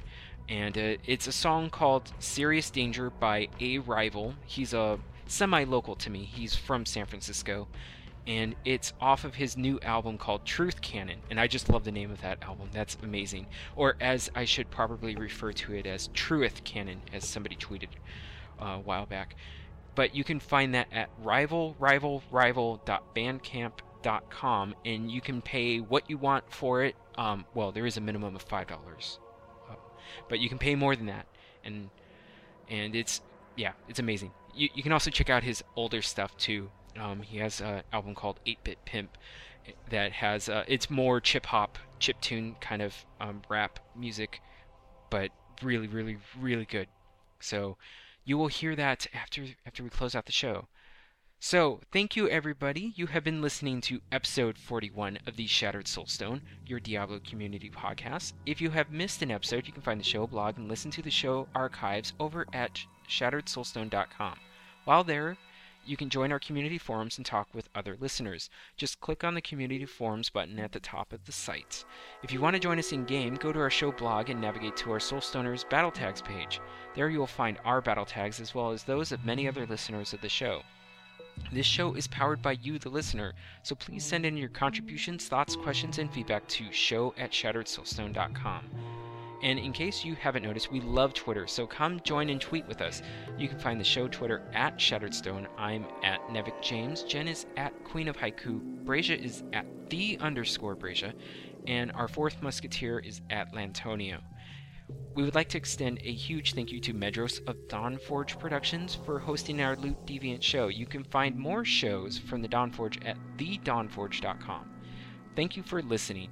And 0.48 0.76
uh, 0.76 0.96
it's 1.06 1.26
a 1.26 1.32
song 1.32 1.70
called 1.70 2.12
"Serious 2.18 2.70
Danger" 2.70 3.10
by 3.10 3.48
A 3.60 3.78
Rival. 3.78 4.34
He's 4.46 4.74
a 4.74 4.98
semi-local 5.26 5.94
to 5.96 6.10
me. 6.10 6.24
He's 6.24 6.56
from 6.56 6.84
San 6.84 7.06
Francisco, 7.06 7.68
and 8.26 8.56
it's 8.64 8.92
off 9.00 9.24
of 9.24 9.36
his 9.36 9.56
new 9.56 9.78
album 9.80 10.18
called 10.18 10.44
Truth 10.44 10.80
Canon. 10.80 11.20
And 11.30 11.38
I 11.38 11.46
just 11.46 11.68
love 11.68 11.84
the 11.84 11.92
name 11.92 12.10
of 12.10 12.20
that 12.22 12.42
album. 12.42 12.68
That's 12.72 12.96
amazing. 13.02 13.46
Or 13.76 13.96
as 14.00 14.30
I 14.34 14.44
should 14.44 14.70
probably 14.70 15.14
refer 15.14 15.52
to 15.52 15.74
it 15.74 15.86
as 15.86 16.08
Truth 16.08 16.64
Canon, 16.64 17.00
as 17.12 17.26
somebody 17.26 17.54
tweeted 17.54 17.88
uh, 18.60 18.64
a 18.64 18.78
while 18.80 19.06
back. 19.06 19.36
But 19.94 20.14
you 20.14 20.24
can 20.24 20.40
find 20.40 20.74
that 20.74 20.88
at 20.92 21.10
rival 21.22 21.76
rival 21.78 22.22
rival.bandcamp.com, 22.30 23.89
and 24.84 25.10
you 25.10 25.20
can 25.20 25.42
pay 25.42 25.78
what 25.78 26.08
you 26.08 26.18
want 26.18 26.44
for 26.52 26.82
it. 26.84 26.96
Um, 27.16 27.44
well, 27.54 27.72
there 27.72 27.86
is 27.86 27.96
a 27.96 28.00
minimum 28.00 28.34
of 28.34 28.42
five 28.42 28.66
dollars, 28.66 29.18
uh, 29.70 29.74
but 30.28 30.40
you 30.40 30.48
can 30.48 30.58
pay 30.58 30.74
more 30.74 30.96
than 30.96 31.06
that, 31.06 31.26
and 31.64 31.90
and 32.68 32.94
it's 32.94 33.20
yeah, 33.56 33.72
it's 33.88 33.98
amazing. 33.98 34.32
You 34.54 34.68
you 34.74 34.82
can 34.82 34.92
also 34.92 35.10
check 35.10 35.30
out 35.30 35.42
his 35.42 35.62
older 35.76 36.02
stuff 36.02 36.36
too. 36.36 36.70
Um, 36.98 37.22
he 37.22 37.38
has 37.38 37.60
an 37.60 37.82
album 37.92 38.16
called 38.16 38.40
8-Bit 38.44 38.84
Pimp 38.84 39.16
that 39.90 40.12
has 40.12 40.48
uh, 40.48 40.64
it's 40.66 40.90
more 40.90 41.20
chip 41.20 41.46
hop, 41.46 41.78
chip 41.98 42.20
tune 42.20 42.56
kind 42.60 42.82
of 42.82 42.94
um, 43.20 43.42
rap 43.48 43.78
music, 43.96 44.40
but 45.08 45.30
really, 45.62 45.86
really, 45.86 46.18
really 46.38 46.64
good. 46.64 46.88
So 47.40 47.76
you 48.24 48.38
will 48.38 48.48
hear 48.48 48.74
that 48.76 49.06
after 49.14 49.44
after 49.66 49.82
we 49.82 49.90
close 49.90 50.14
out 50.14 50.26
the 50.26 50.32
show. 50.32 50.68
So, 51.42 51.80
thank 51.90 52.16
you 52.16 52.28
everybody. 52.28 52.92
You 52.96 53.06
have 53.06 53.24
been 53.24 53.40
listening 53.40 53.80
to 53.82 54.02
episode 54.12 54.58
41 54.58 55.20
of 55.26 55.36
the 55.36 55.46
Shattered 55.46 55.86
Soulstone, 55.86 56.42
your 56.66 56.80
Diablo 56.80 57.18
community 57.20 57.70
podcast. 57.70 58.34
If 58.44 58.60
you 58.60 58.68
have 58.68 58.92
missed 58.92 59.22
an 59.22 59.30
episode, 59.30 59.66
you 59.66 59.72
can 59.72 59.80
find 59.80 59.98
the 59.98 60.04
show 60.04 60.26
blog 60.26 60.58
and 60.58 60.68
listen 60.68 60.90
to 60.90 61.00
the 61.00 61.10
show 61.10 61.48
archives 61.54 62.12
over 62.20 62.46
at 62.52 62.84
shatteredsoulstone.com. 63.08 64.38
While 64.84 65.02
there, 65.02 65.38
you 65.86 65.96
can 65.96 66.10
join 66.10 66.30
our 66.30 66.38
community 66.38 66.76
forums 66.76 67.16
and 67.16 67.24
talk 67.24 67.48
with 67.54 67.70
other 67.74 67.96
listeners. 67.98 68.50
Just 68.76 69.00
click 69.00 69.24
on 69.24 69.32
the 69.32 69.40
community 69.40 69.86
forums 69.86 70.28
button 70.28 70.58
at 70.58 70.72
the 70.72 70.78
top 70.78 71.10
of 71.10 71.24
the 71.24 71.32
site. 71.32 71.86
If 72.22 72.34
you 72.34 72.40
want 72.42 72.52
to 72.56 72.60
join 72.60 72.78
us 72.78 72.92
in 72.92 73.06
game, 73.06 73.36
go 73.36 73.50
to 73.50 73.60
our 73.60 73.70
show 73.70 73.92
blog 73.92 74.28
and 74.28 74.42
navigate 74.42 74.76
to 74.76 74.92
our 74.92 74.98
Soulstoners 74.98 75.66
Battle 75.70 75.90
Tags 75.90 76.20
page. 76.20 76.60
There 76.94 77.08
you 77.08 77.18
will 77.18 77.26
find 77.26 77.56
our 77.64 77.80
battle 77.80 78.04
tags 78.04 78.40
as 78.40 78.54
well 78.54 78.72
as 78.72 78.84
those 78.84 79.10
of 79.10 79.24
many 79.24 79.48
other 79.48 79.64
listeners 79.64 80.12
of 80.12 80.20
the 80.20 80.28
show. 80.28 80.60
This 81.52 81.66
show 81.66 81.94
is 81.94 82.06
powered 82.06 82.42
by 82.42 82.52
you, 82.62 82.78
the 82.78 82.88
listener, 82.88 83.32
so 83.62 83.74
please 83.74 84.04
send 84.04 84.24
in 84.24 84.36
your 84.36 84.48
contributions, 84.48 85.26
thoughts, 85.26 85.56
questions, 85.56 85.98
and 85.98 86.12
feedback 86.12 86.46
to 86.48 86.70
show 86.72 87.14
at 87.18 87.32
shatteredsoulstone.com. 87.32 88.64
And 89.42 89.58
in 89.58 89.72
case 89.72 90.04
you 90.04 90.14
haven't 90.14 90.42
noticed, 90.42 90.70
we 90.70 90.80
love 90.80 91.14
Twitter, 91.14 91.46
so 91.46 91.66
come 91.66 92.00
join 92.04 92.28
and 92.28 92.40
tweet 92.40 92.66
with 92.68 92.82
us. 92.82 93.02
You 93.38 93.48
can 93.48 93.58
find 93.58 93.80
the 93.80 93.84
show 93.84 94.06
Twitter 94.06 94.42
at 94.52 94.76
Shatteredstone. 94.76 95.46
I'm 95.56 95.86
at 96.02 96.20
Nevik 96.28 96.60
James. 96.60 97.04
Jen 97.04 97.26
is 97.26 97.46
at 97.56 97.72
Queen 97.84 98.08
of 98.08 98.18
Haiku. 98.18 98.60
Brazia 98.84 99.16
is 99.16 99.42
at 99.54 99.64
the 99.88 100.18
underscore 100.20 100.74
Brazia. 100.74 101.14
And 101.66 101.90
our 101.92 102.06
fourth 102.06 102.42
musketeer 102.42 102.98
is 102.98 103.22
at 103.30 103.54
Lantonio. 103.54 104.18
We 105.14 105.24
would 105.24 105.34
like 105.34 105.48
to 105.50 105.58
extend 105.58 105.98
a 106.04 106.12
huge 106.12 106.54
thank 106.54 106.70
you 106.70 106.78
to 106.80 106.94
Medros 106.94 107.46
of 107.48 107.56
Dawnforge 107.66 108.38
Productions 108.38 108.94
for 108.94 109.18
hosting 109.18 109.60
our 109.60 109.74
Loot 109.74 110.06
Deviant 110.06 110.40
show. 110.40 110.68
You 110.68 110.86
can 110.86 111.02
find 111.02 111.36
more 111.36 111.64
shows 111.64 112.16
from 112.16 112.42
the 112.42 112.48
Dawnforge 112.48 113.04
at 113.04 113.16
thedawnforge.com. 113.36 114.70
Thank 115.34 115.56
you 115.56 115.64
for 115.64 115.82
listening. 115.82 116.30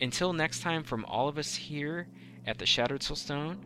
Until 0.00 0.34
next 0.34 0.60
time, 0.60 0.82
from 0.82 1.06
all 1.06 1.26
of 1.26 1.38
us 1.38 1.54
here 1.54 2.06
at 2.46 2.58
the 2.58 2.66
Shattered 2.66 3.00
Soulstone, 3.00 3.56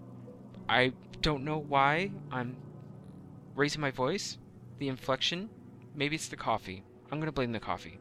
I 0.68 0.93
don't 1.23 1.44
know 1.44 1.59
why 1.59 2.12
I'm 2.31 2.56
raising 3.56 3.81
my 3.81 3.90
voice, 3.90 4.39
the 4.78 4.89
inflection. 4.89 5.51
Maybe 5.94 6.14
it's 6.14 6.28
the 6.28 6.36
coffee. 6.36 6.85
I'm 7.10 7.18
going 7.18 7.27
to 7.27 7.32
blame 7.32 7.52
the 7.52 7.60
coffee. 7.60 7.98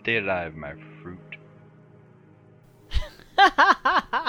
Stay 0.00 0.18
alive, 0.18 0.54
my 0.54 0.74
fruit. 1.02 1.36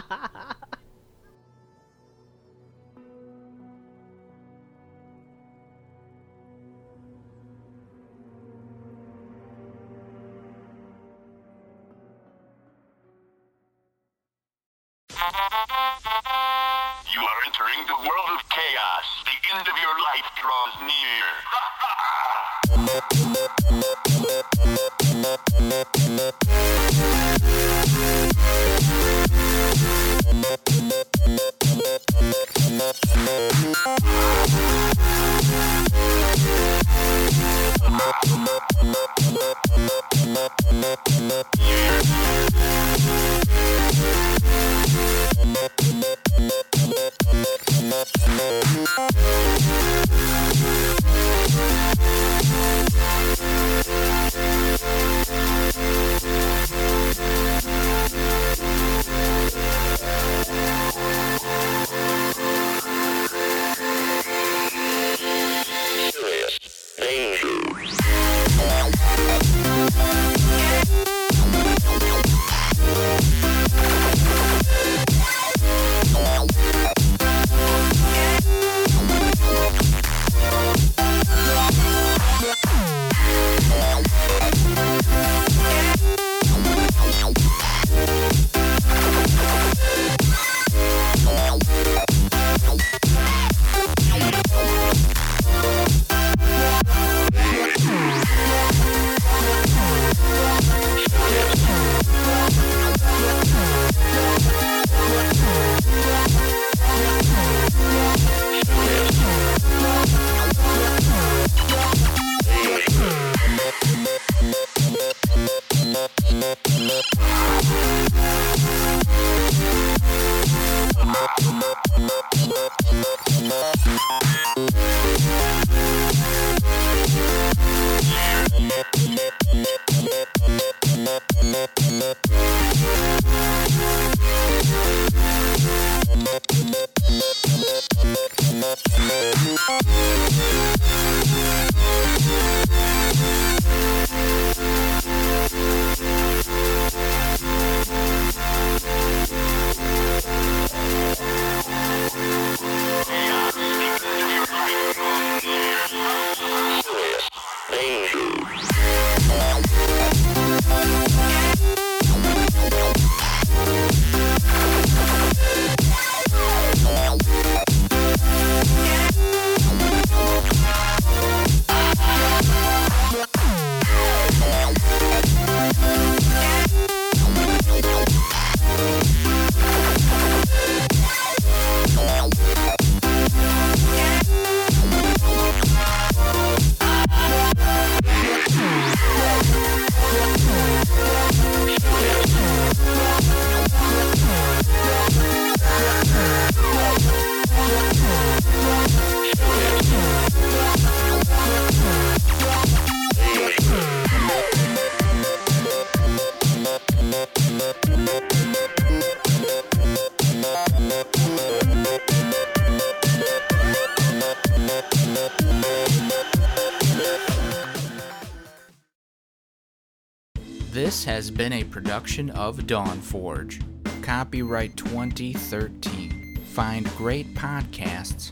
has 221.20 221.30
been 221.30 221.52
a 221.52 221.66
production 221.66 222.30
of 222.30 222.60
Dawnforge. 222.60 223.62
Copyright 224.02 224.78
2013. 224.78 226.40
Find 226.46 226.86
great 226.96 227.36
podcasts 227.36 228.32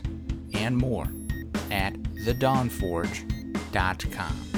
and 0.54 0.74
more 0.74 1.06
at 1.70 1.92
thedawnforge.com. 1.92 4.57